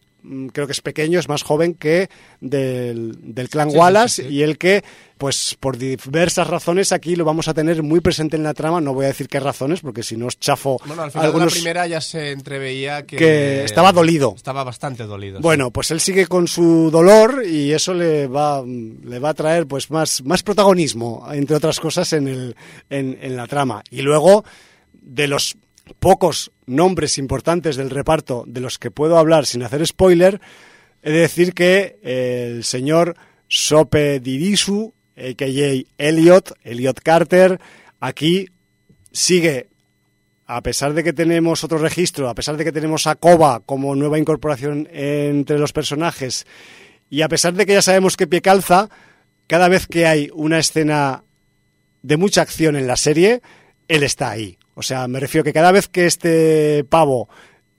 creo 0.52 0.66
que 0.66 0.72
es 0.72 0.80
pequeño, 0.80 1.18
es 1.18 1.28
más 1.28 1.42
joven 1.42 1.74
que 1.74 2.08
del, 2.40 3.16
del 3.34 3.48
clan 3.48 3.70
sí, 3.70 3.76
Wallace 3.76 4.22
sí, 4.22 4.28
sí, 4.28 4.34
y 4.34 4.42
el 4.42 4.58
que, 4.58 4.82
pues 5.18 5.56
por 5.58 5.78
diversas 5.78 6.46
razones 6.46 6.92
aquí 6.92 7.16
lo 7.16 7.24
vamos 7.24 7.48
a 7.48 7.54
tener 7.54 7.82
muy 7.82 8.00
presente 8.00 8.36
en 8.36 8.42
la 8.42 8.54
trama, 8.54 8.80
no 8.80 8.94
voy 8.94 9.04
a 9.04 9.08
decir 9.08 9.28
qué 9.28 9.40
razones 9.40 9.80
porque 9.80 10.02
si 10.02 10.16
no 10.16 10.26
os 10.26 10.38
chafo 10.38 10.80
bueno, 10.86 11.02
al 11.02 11.10
final 11.10 11.26
algunos... 11.26 11.52
de 11.52 11.58
la 11.58 11.62
primera 11.62 11.86
ya 11.86 12.00
se 12.00 12.32
entreveía 12.32 13.06
que, 13.06 13.16
que 13.16 13.64
estaba 13.64 13.92
dolido. 13.92 14.34
Estaba 14.36 14.64
bastante 14.64 15.04
dolido. 15.04 15.40
Bueno, 15.40 15.70
pues 15.70 15.90
él 15.90 16.00
sigue 16.00 16.26
con 16.26 16.48
su 16.48 16.90
dolor 16.90 17.44
y 17.46 17.72
eso 17.72 17.94
le 17.94 18.26
va, 18.26 18.62
le 18.64 19.18
va 19.18 19.30
a 19.30 19.34
traer 19.34 19.66
pues 19.66 19.90
más, 19.90 20.22
más 20.24 20.42
protagonismo, 20.42 21.26
entre 21.32 21.56
otras 21.56 21.80
cosas, 21.80 22.12
en, 22.12 22.28
el, 22.28 22.56
en, 22.90 23.18
en 23.20 23.36
la 23.36 23.46
trama. 23.46 23.82
Y 23.90 24.02
luego, 24.02 24.44
de 24.92 25.28
los 25.28 25.56
pocos 25.98 26.52
nombres 26.66 27.18
importantes 27.18 27.76
del 27.76 27.90
reparto 27.90 28.44
de 28.46 28.60
los 28.60 28.78
que 28.78 28.90
puedo 28.90 29.18
hablar 29.18 29.46
sin 29.46 29.62
hacer 29.62 29.86
spoiler, 29.86 30.40
he 31.02 31.10
de 31.10 31.20
decir 31.20 31.54
que 31.54 31.98
el 32.02 32.64
señor 32.64 33.16
Sope 33.48 34.20
Dirisu, 34.20 34.92
a.k.a. 35.16 35.84
Elliot, 35.98 36.52
Elliot 36.64 37.00
Carter, 37.00 37.60
aquí 38.00 38.48
sigue, 39.12 39.68
a 40.46 40.60
pesar 40.62 40.94
de 40.94 41.04
que 41.04 41.12
tenemos 41.12 41.64
otro 41.64 41.78
registro, 41.78 42.28
a 42.28 42.34
pesar 42.34 42.56
de 42.56 42.64
que 42.64 42.72
tenemos 42.72 43.06
a 43.06 43.14
Koba 43.14 43.60
como 43.60 43.94
nueva 43.94 44.18
incorporación 44.18 44.88
entre 44.92 45.58
los 45.58 45.72
personajes, 45.72 46.46
y 47.08 47.22
a 47.22 47.28
pesar 47.28 47.54
de 47.54 47.66
que 47.66 47.74
ya 47.74 47.82
sabemos 47.82 48.16
que 48.16 48.26
pie 48.26 48.42
calza, 48.42 48.90
cada 49.46 49.68
vez 49.68 49.86
que 49.86 50.06
hay 50.06 50.28
una 50.34 50.58
escena 50.58 51.22
de 52.02 52.16
mucha 52.16 52.42
acción 52.42 52.76
en 52.76 52.86
la 52.86 52.96
serie, 52.96 53.42
él 53.88 54.02
está 54.02 54.30
ahí. 54.30 54.58
O 54.78 54.82
sea, 54.82 55.08
me 55.08 55.18
refiero 55.18 55.42
que 55.42 55.54
cada 55.54 55.72
vez 55.72 55.88
que 55.88 56.04
este 56.04 56.84
pavo, 56.84 57.30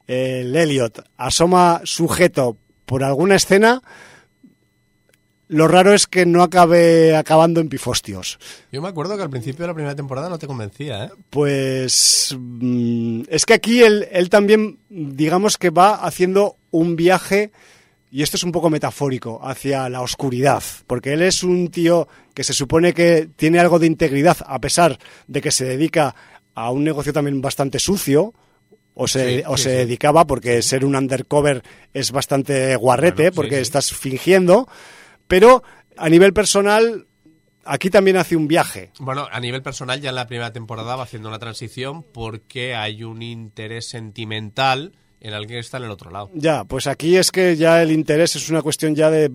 el 0.07 0.55
Elliot, 0.55 1.03
asoma 1.15 1.81
sujeto 1.83 2.57
por 2.87 3.03
alguna 3.03 3.35
escena, 3.35 3.83
lo 5.47 5.67
raro 5.67 5.93
es 5.93 6.07
que 6.07 6.25
no 6.25 6.41
acabe 6.41 7.15
acabando 7.15 7.61
en 7.61 7.69
pifostios. 7.69 8.39
Yo 8.71 8.81
me 8.81 8.87
acuerdo 8.87 9.15
que 9.15 9.21
al 9.21 9.29
principio 9.29 9.63
de 9.63 9.67
la 9.67 9.73
primera 9.75 9.95
temporada 9.95 10.27
no 10.27 10.39
te 10.39 10.47
convencía, 10.47 11.05
¿eh? 11.05 11.09
Pues 11.29 12.35
mmm, 12.37 13.21
es 13.29 13.45
que 13.45 13.53
aquí 13.53 13.83
él, 13.83 14.07
él 14.11 14.29
también, 14.31 14.79
digamos 14.89 15.57
que 15.57 15.69
va 15.69 15.93
haciendo 15.93 16.57
un 16.71 16.95
viaje, 16.95 17.51
y 18.09 18.23
esto 18.23 18.37
es 18.37 18.43
un 18.43 18.51
poco 18.51 18.71
metafórico, 18.71 19.39
hacia 19.43 19.87
la 19.87 20.01
oscuridad, 20.01 20.63
porque 20.87 21.13
él 21.13 21.21
es 21.21 21.43
un 21.43 21.69
tío 21.69 22.07
que 22.33 22.43
se 22.43 22.53
supone 22.53 22.93
que 22.93 23.29
tiene 23.35 23.59
algo 23.59 23.77
de 23.77 23.85
integridad, 23.85 24.37
a 24.47 24.59
pesar 24.59 24.97
de 25.27 25.41
que 25.41 25.51
se 25.51 25.65
dedica 25.65 26.15
a 26.57 26.71
un 26.71 26.84
negocio 26.84 27.13
también 27.13 27.39
bastante 27.39 27.77
sucio, 27.77 28.34
o 28.95 29.07
se, 29.07 29.38
sí, 29.38 29.43
o 29.45 29.57
se 29.57 29.69
sí. 29.69 29.75
dedicaba, 29.75 30.25
porque 30.25 30.63
ser 30.63 30.85
un 30.85 30.95
undercover 30.95 31.61
es 31.93 32.11
bastante 32.11 32.75
guarrete, 32.75 33.25
bueno, 33.25 33.35
porque 33.35 33.61
estás 33.61 33.93
fingiendo, 33.93 34.67
pero 35.27 35.61
a 35.97 36.09
nivel 36.09 36.34
personal, 36.34 37.05
aquí 37.63 37.91
también 37.91 38.17
hace 38.17 38.35
un 38.35 38.47
viaje. 38.47 38.89
Bueno, 38.97 39.27
a 39.31 39.39
nivel 39.39 39.61
personal 39.61 40.01
ya 40.01 40.09
en 40.09 40.15
la 40.15 40.25
primera 40.25 40.51
temporada 40.51 40.95
va 40.95 41.03
haciendo 41.03 41.29
una 41.29 41.38
transición 41.38 42.01
porque 42.01 42.73
hay 42.73 43.03
un 43.03 43.21
interés 43.21 43.88
sentimental 43.88 44.93
en 45.19 45.35
alguien 45.35 45.57
que 45.57 45.59
está 45.59 45.77
en 45.77 45.84
el 45.84 45.91
otro 45.91 46.09
lado. 46.09 46.31
Ya, 46.34 46.63
pues 46.63 46.88
aquí 46.88 47.17
es 47.17 47.29
que 47.29 47.55
ya 47.55 47.84
el 47.84 47.91
interés 47.91 48.35
es 48.35 48.49
una 48.49 48.63
cuestión 48.63 48.95
ya 48.95 49.11
de 49.11 49.29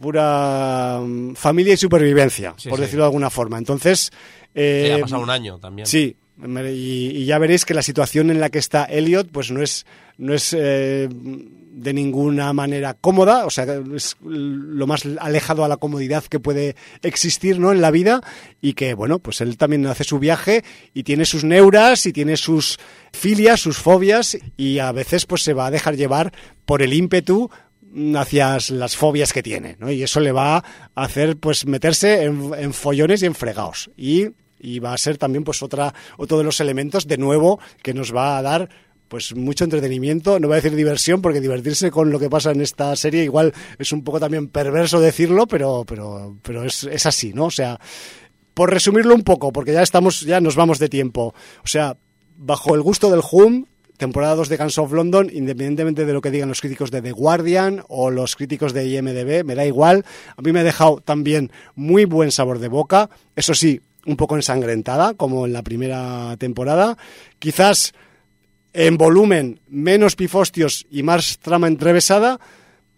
pura 0.00 1.00
mm, 1.02 1.34
familia 1.34 1.74
y 1.74 1.76
supervivencia, 1.76 2.54
por 2.68 2.78
decirlo 2.78 3.02
de 3.02 3.08
alguna 3.08 3.30
forma. 3.30 3.58
Entonces... 3.58 4.12
Eh, 4.54 4.94
ha 4.96 5.00
pasado 5.00 5.22
un 5.22 5.30
año 5.30 5.58
también. 5.58 5.86
Sí, 5.86 6.16
y, 6.46 7.24
ya 7.24 7.38
veréis 7.38 7.64
que 7.64 7.74
la 7.74 7.82
situación 7.82 8.30
en 8.30 8.40
la 8.40 8.50
que 8.50 8.58
está 8.58 8.84
Elliot 8.84 9.28
pues 9.30 9.50
no 9.50 9.62
es, 9.62 9.86
no 10.16 10.34
es 10.34 10.54
eh, 10.56 11.08
de 11.10 11.92
ninguna 11.92 12.52
manera 12.52 12.94
cómoda, 12.94 13.46
o 13.46 13.50
sea, 13.50 13.66
es 13.94 14.16
lo 14.22 14.86
más 14.86 15.04
alejado 15.20 15.64
a 15.64 15.68
la 15.68 15.76
comodidad 15.76 16.24
que 16.24 16.40
puede 16.40 16.76
existir 17.02 17.58
¿no? 17.58 17.72
en 17.72 17.80
la 17.80 17.90
vida 17.90 18.20
y 18.60 18.74
que, 18.74 18.94
bueno, 18.94 19.18
pues 19.20 19.40
él 19.40 19.56
también 19.56 19.86
hace 19.86 20.04
su 20.04 20.18
viaje 20.18 20.64
y 20.92 21.04
tiene 21.04 21.24
sus 21.24 21.44
neuras 21.44 22.06
y 22.06 22.12
tiene 22.12 22.36
sus 22.36 22.78
filias, 23.12 23.60
sus 23.60 23.78
fobias 23.78 24.36
y 24.56 24.78
a 24.78 24.90
veces 24.92 25.26
pues 25.26 25.42
se 25.42 25.54
va 25.54 25.66
a 25.66 25.70
dejar 25.70 25.96
llevar 25.96 26.32
por 26.64 26.82
el 26.82 26.92
ímpetu 26.92 27.50
hacia 28.16 28.58
las 28.70 28.96
fobias 28.96 29.32
que 29.32 29.42
tiene, 29.42 29.76
¿no? 29.78 29.90
Y 29.90 30.02
eso 30.02 30.20
le 30.20 30.32
va 30.32 30.56
a 30.56 30.64
hacer 30.94 31.36
pues 31.36 31.64
meterse 31.66 32.24
en, 32.24 32.52
en 32.56 32.72
follones 32.72 33.22
y 33.22 33.26
en 33.26 33.34
fregados. 33.34 33.90
Y 33.96 34.28
y 34.58 34.78
va 34.78 34.92
a 34.92 34.98
ser 34.98 35.18
también 35.18 35.44
pues 35.44 35.62
otra 35.62 35.94
otro 36.16 36.38
de 36.38 36.44
los 36.44 36.60
elementos 36.60 37.06
de 37.06 37.18
nuevo 37.18 37.60
que 37.82 37.94
nos 37.94 38.14
va 38.14 38.38
a 38.38 38.42
dar 38.42 38.68
pues 39.08 39.34
mucho 39.34 39.64
entretenimiento, 39.64 40.38
no 40.38 40.48
voy 40.48 40.54
a 40.54 40.60
decir 40.60 40.76
diversión 40.76 41.22
porque 41.22 41.40
divertirse 41.40 41.90
con 41.90 42.10
lo 42.10 42.18
que 42.18 42.28
pasa 42.28 42.50
en 42.50 42.60
esta 42.60 42.94
serie 42.94 43.24
igual 43.24 43.54
es 43.78 43.92
un 43.92 44.04
poco 44.04 44.20
también 44.20 44.48
perverso 44.48 45.00
decirlo, 45.00 45.46
pero 45.46 45.84
pero 45.86 46.36
pero 46.42 46.64
es, 46.64 46.84
es 46.84 47.06
así, 47.06 47.32
¿no? 47.32 47.46
O 47.46 47.50
sea, 47.50 47.80
por 48.58 48.70
resumirlo 48.70 49.14
un 49.14 49.22
poco, 49.22 49.52
porque 49.52 49.72
ya 49.72 49.82
estamos 49.82 50.20
ya 50.20 50.40
nos 50.40 50.56
vamos 50.56 50.78
de 50.78 50.88
tiempo. 50.88 51.34
O 51.64 51.66
sea, 51.66 51.96
bajo 52.36 52.74
el 52.74 52.82
gusto 52.82 53.10
del 53.10 53.22
Hum, 53.30 53.66
temporada 53.98 54.34
2 54.36 54.48
de 54.48 54.56
Guns 54.56 54.78
of 54.78 54.92
London, 54.92 55.30
independientemente 55.32 56.04
de 56.04 56.12
lo 56.12 56.20
que 56.20 56.30
digan 56.30 56.48
los 56.48 56.60
críticos 56.60 56.90
de 56.90 57.02
The 57.02 57.12
Guardian 57.12 57.84
o 57.88 58.10
los 58.10 58.36
críticos 58.36 58.72
de 58.72 58.86
IMDB, 58.88 59.44
me 59.44 59.54
da 59.54 59.64
igual. 59.64 60.04
A 60.36 60.42
mí 60.42 60.52
me 60.52 60.60
ha 60.60 60.64
dejado 60.64 61.00
también 61.00 61.52
muy 61.74 62.04
buen 62.04 62.30
sabor 62.30 62.58
de 62.58 62.68
boca. 62.68 63.10
Eso 63.36 63.54
sí, 63.54 63.80
un 64.06 64.16
poco 64.16 64.36
ensangrentada, 64.36 65.14
como 65.14 65.46
en 65.46 65.52
la 65.52 65.62
primera 65.62 66.36
temporada. 66.38 66.96
Quizás 67.38 67.94
en 68.72 68.96
volumen 68.96 69.60
menos 69.68 70.16
pifostios 70.16 70.86
y 70.90 71.02
más 71.02 71.38
trama 71.38 71.66
entrevesada, 71.66 72.38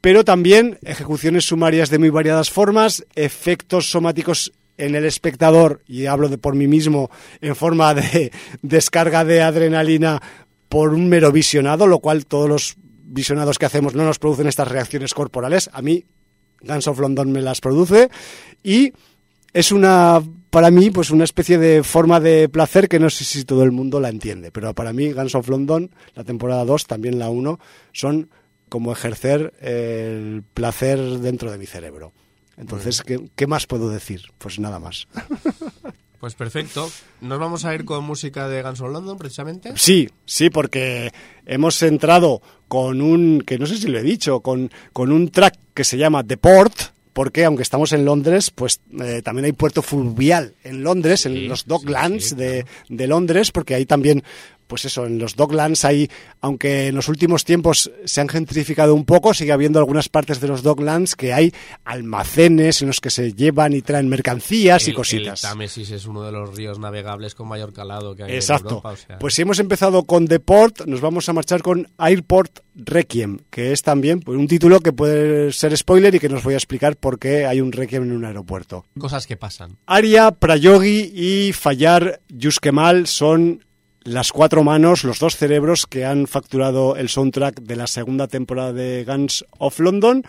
pero 0.00 0.24
también 0.24 0.78
ejecuciones 0.82 1.44
sumarias 1.44 1.90
de 1.90 1.98
muy 1.98 2.10
variadas 2.10 2.50
formas, 2.50 3.04
efectos 3.14 3.90
somáticos 3.90 4.52
en 4.78 4.94
el 4.94 5.04
espectador, 5.04 5.82
y 5.86 6.06
hablo 6.06 6.28
de 6.28 6.38
por 6.38 6.54
mí 6.54 6.66
mismo, 6.66 7.10
en 7.40 7.54
forma 7.54 7.94
de 7.94 8.32
descarga 8.62 9.24
de 9.24 9.42
adrenalina 9.42 10.20
por 10.68 10.94
un 10.94 11.08
mero 11.08 11.32
visionado, 11.32 11.86
lo 11.86 11.98
cual 11.98 12.26
todos 12.26 12.48
los 12.48 12.76
visionados 12.78 13.58
que 13.58 13.66
hacemos 13.66 13.94
no 13.94 14.04
nos 14.04 14.18
producen 14.18 14.46
estas 14.46 14.68
reacciones 14.68 15.12
corporales. 15.12 15.68
A 15.72 15.82
mí, 15.82 16.04
Guns 16.62 16.86
of 16.86 16.98
London 16.98 17.32
me 17.32 17.42
las 17.42 17.60
produce. 17.60 18.08
Y 18.62 18.92
es 19.52 19.72
una, 19.72 20.22
para 20.50 20.70
mí, 20.70 20.90
pues 20.90 21.10
una 21.10 21.24
especie 21.24 21.58
de 21.58 21.82
forma 21.82 22.20
de 22.20 22.48
placer 22.48 22.88
que 22.88 22.98
no 22.98 23.08
sé 23.08 23.24
si 23.24 23.44
todo 23.44 23.62
el 23.62 23.72
mundo 23.72 24.00
la 24.00 24.08
entiende, 24.08 24.50
pero 24.50 24.74
para 24.74 24.92
mí 24.92 25.12
Guns 25.12 25.34
of 25.34 25.48
London, 25.48 25.90
la 26.14 26.24
temporada 26.24 26.64
2, 26.64 26.86
también 26.86 27.18
la 27.18 27.30
1, 27.30 27.58
son 27.92 28.30
como 28.68 28.92
ejercer 28.92 29.54
el 29.60 30.42
placer 30.54 30.98
dentro 31.18 31.50
de 31.50 31.58
mi 31.58 31.66
cerebro. 31.66 32.12
Entonces, 32.56 33.02
¿qué, 33.02 33.30
¿qué, 33.36 33.46
más 33.46 33.66
puedo 33.66 33.88
decir? 33.88 34.22
Pues 34.38 34.58
nada 34.58 34.78
más. 34.78 35.08
Pues 36.20 36.34
perfecto. 36.34 36.90
¿Nos 37.22 37.38
vamos 37.38 37.64
a 37.64 37.74
ir 37.74 37.86
con 37.86 38.04
música 38.04 38.46
de 38.46 38.62
Guns 38.62 38.82
of 38.82 38.92
London, 38.92 39.16
precisamente? 39.16 39.72
Sí, 39.76 40.10
sí, 40.26 40.50
porque 40.50 41.10
hemos 41.46 41.82
entrado 41.82 42.42
con 42.68 43.00
un, 43.00 43.40
que 43.40 43.58
no 43.58 43.64
sé 43.64 43.78
si 43.78 43.88
lo 43.88 43.98
he 43.98 44.02
dicho, 44.02 44.40
con, 44.40 44.70
con 44.92 45.12
un 45.12 45.30
track 45.30 45.56
que 45.72 45.82
se 45.82 45.96
llama 45.96 46.22
The 46.22 46.36
Port, 46.36 46.89
porque 47.12 47.44
aunque 47.44 47.62
estamos 47.62 47.92
en 47.92 48.04
Londres, 48.04 48.50
pues 48.50 48.80
eh, 49.02 49.22
también 49.22 49.44
hay 49.46 49.52
puerto 49.52 49.82
fluvial 49.82 50.54
en 50.62 50.82
Londres, 50.82 51.26
en 51.26 51.48
los 51.48 51.66
Docklands 51.66 52.30
sí, 52.30 52.34
de, 52.34 52.66
de 52.88 53.06
Londres, 53.06 53.50
porque 53.52 53.74
ahí 53.74 53.86
también 53.86 54.22
pues 54.70 54.84
eso, 54.84 55.04
en 55.04 55.18
los 55.18 55.34
Docklands 55.34 55.84
hay, 55.84 56.08
aunque 56.40 56.86
en 56.86 56.94
los 56.94 57.08
últimos 57.08 57.44
tiempos 57.44 57.90
se 58.04 58.20
han 58.20 58.28
gentrificado 58.28 58.94
un 58.94 59.04
poco, 59.04 59.34
sigue 59.34 59.50
habiendo 59.50 59.80
algunas 59.80 60.08
partes 60.08 60.40
de 60.40 60.46
los 60.46 60.62
Docklands 60.62 61.16
que 61.16 61.32
hay 61.34 61.52
almacenes 61.84 62.80
en 62.80 62.86
los 62.86 63.00
que 63.00 63.10
se 63.10 63.32
llevan 63.32 63.72
y 63.72 63.82
traen 63.82 64.08
mercancías 64.08 64.86
y 64.86 64.92
cositas. 64.92 65.42
El 65.42 65.50
Támesis 65.50 65.90
es 65.90 66.06
uno 66.06 66.22
de 66.22 66.30
los 66.30 66.54
ríos 66.56 66.78
navegables 66.78 67.34
con 67.34 67.48
mayor 67.48 67.72
calado 67.72 68.14
que 68.14 68.22
hay 68.22 68.32
Exacto. 68.32 68.68
en 68.68 68.74
Europa. 68.76 68.90
o 68.90 68.96
sea, 68.96 69.18
Pues 69.18 69.34
si 69.34 69.42
hemos 69.42 69.58
empezado 69.58 70.04
con 70.04 70.28
The 70.28 70.38
Port, 70.38 70.86
nos 70.86 71.00
vamos 71.00 71.28
a 71.28 71.32
marchar 71.32 71.62
con 71.62 71.88
Airport 71.98 72.60
Requiem, 72.76 73.38
que 73.50 73.72
es 73.72 73.82
también 73.82 74.20
pues, 74.20 74.38
un 74.38 74.46
título 74.46 74.78
que 74.78 74.92
puede 74.92 75.52
ser 75.52 75.76
spoiler 75.76 76.14
y 76.14 76.20
que 76.20 76.28
nos 76.28 76.44
voy 76.44 76.54
a 76.54 76.58
explicar 76.58 76.96
por 76.96 77.18
qué 77.18 77.44
hay 77.44 77.60
un 77.60 77.72
Requiem 77.72 78.04
en 78.04 78.12
un 78.12 78.24
aeropuerto. 78.24 78.84
cosas 78.96 79.26
que 79.26 79.36
pasan. 79.36 79.76
Arya, 79.86 80.30
Prayogi 80.30 81.10
y 81.12 81.52
Fallar 81.52 82.20
Yuskemal 82.28 83.08
son 83.08 83.64
las 84.02 84.32
cuatro 84.32 84.64
manos, 84.64 85.04
los 85.04 85.18
dos 85.18 85.36
cerebros 85.36 85.86
que 85.86 86.04
han 86.04 86.26
facturado 86.26 86.96
el 86.96 87.08
soundtrack 87.08 87.60
de 87.60 87.76
la 87.76 87.86
segunda 87.86 88.28
temporada 88.28 88.72
de 88.72 89.04
Guns 89.04 89.44
of 89.58 89.78
London 89.78 90.24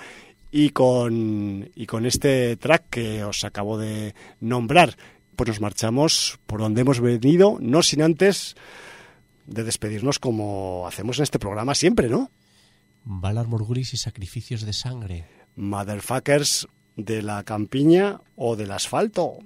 y 0.52 0.72
con, 0.72 1.70
y 1.74 1.86
con 1.86 2.06
este 2.06 2.58
track 2.58 2.90
que 2.90 3.24
os 3.24 3.44
acabo 3.44 3.78
de 3.78 4.14
nombrar. 4.40 4.98
Pues 5.36 5.48
nos 5.48 5.62
marchamos 5.62 6.40
por 6.46 6.60
donde 6.60 6.82
hemos 6.82 7.00
venido, 7.00 7.58
no 7.62 7.82
sin 7.82 8.02
antes 8.02 8.56
de 9.48 9.64
despedirnos 9.64 10.20
como 10.20 10.86
hacemos 10.88 11.18
en 11.20 11.24
este 11.24 11.40
programa 11.40 11.74
siempre, 11.74 12.10
¿no? 12.10 12.30
Valar 13.04 13.48
Morgulis 13.48 13.94
y 13.94 13.98
sacrificios 13.98 14.62
de 14.62 14.74
sangre. 14.74 15.26
Motherfuckers 15.56 16.68
de 16.96 17.22
la 17.22 17.44
campiña 17.44 18.22
o 18.36 18.56
del 18.56 18.72
asfalto. 18.72 19.40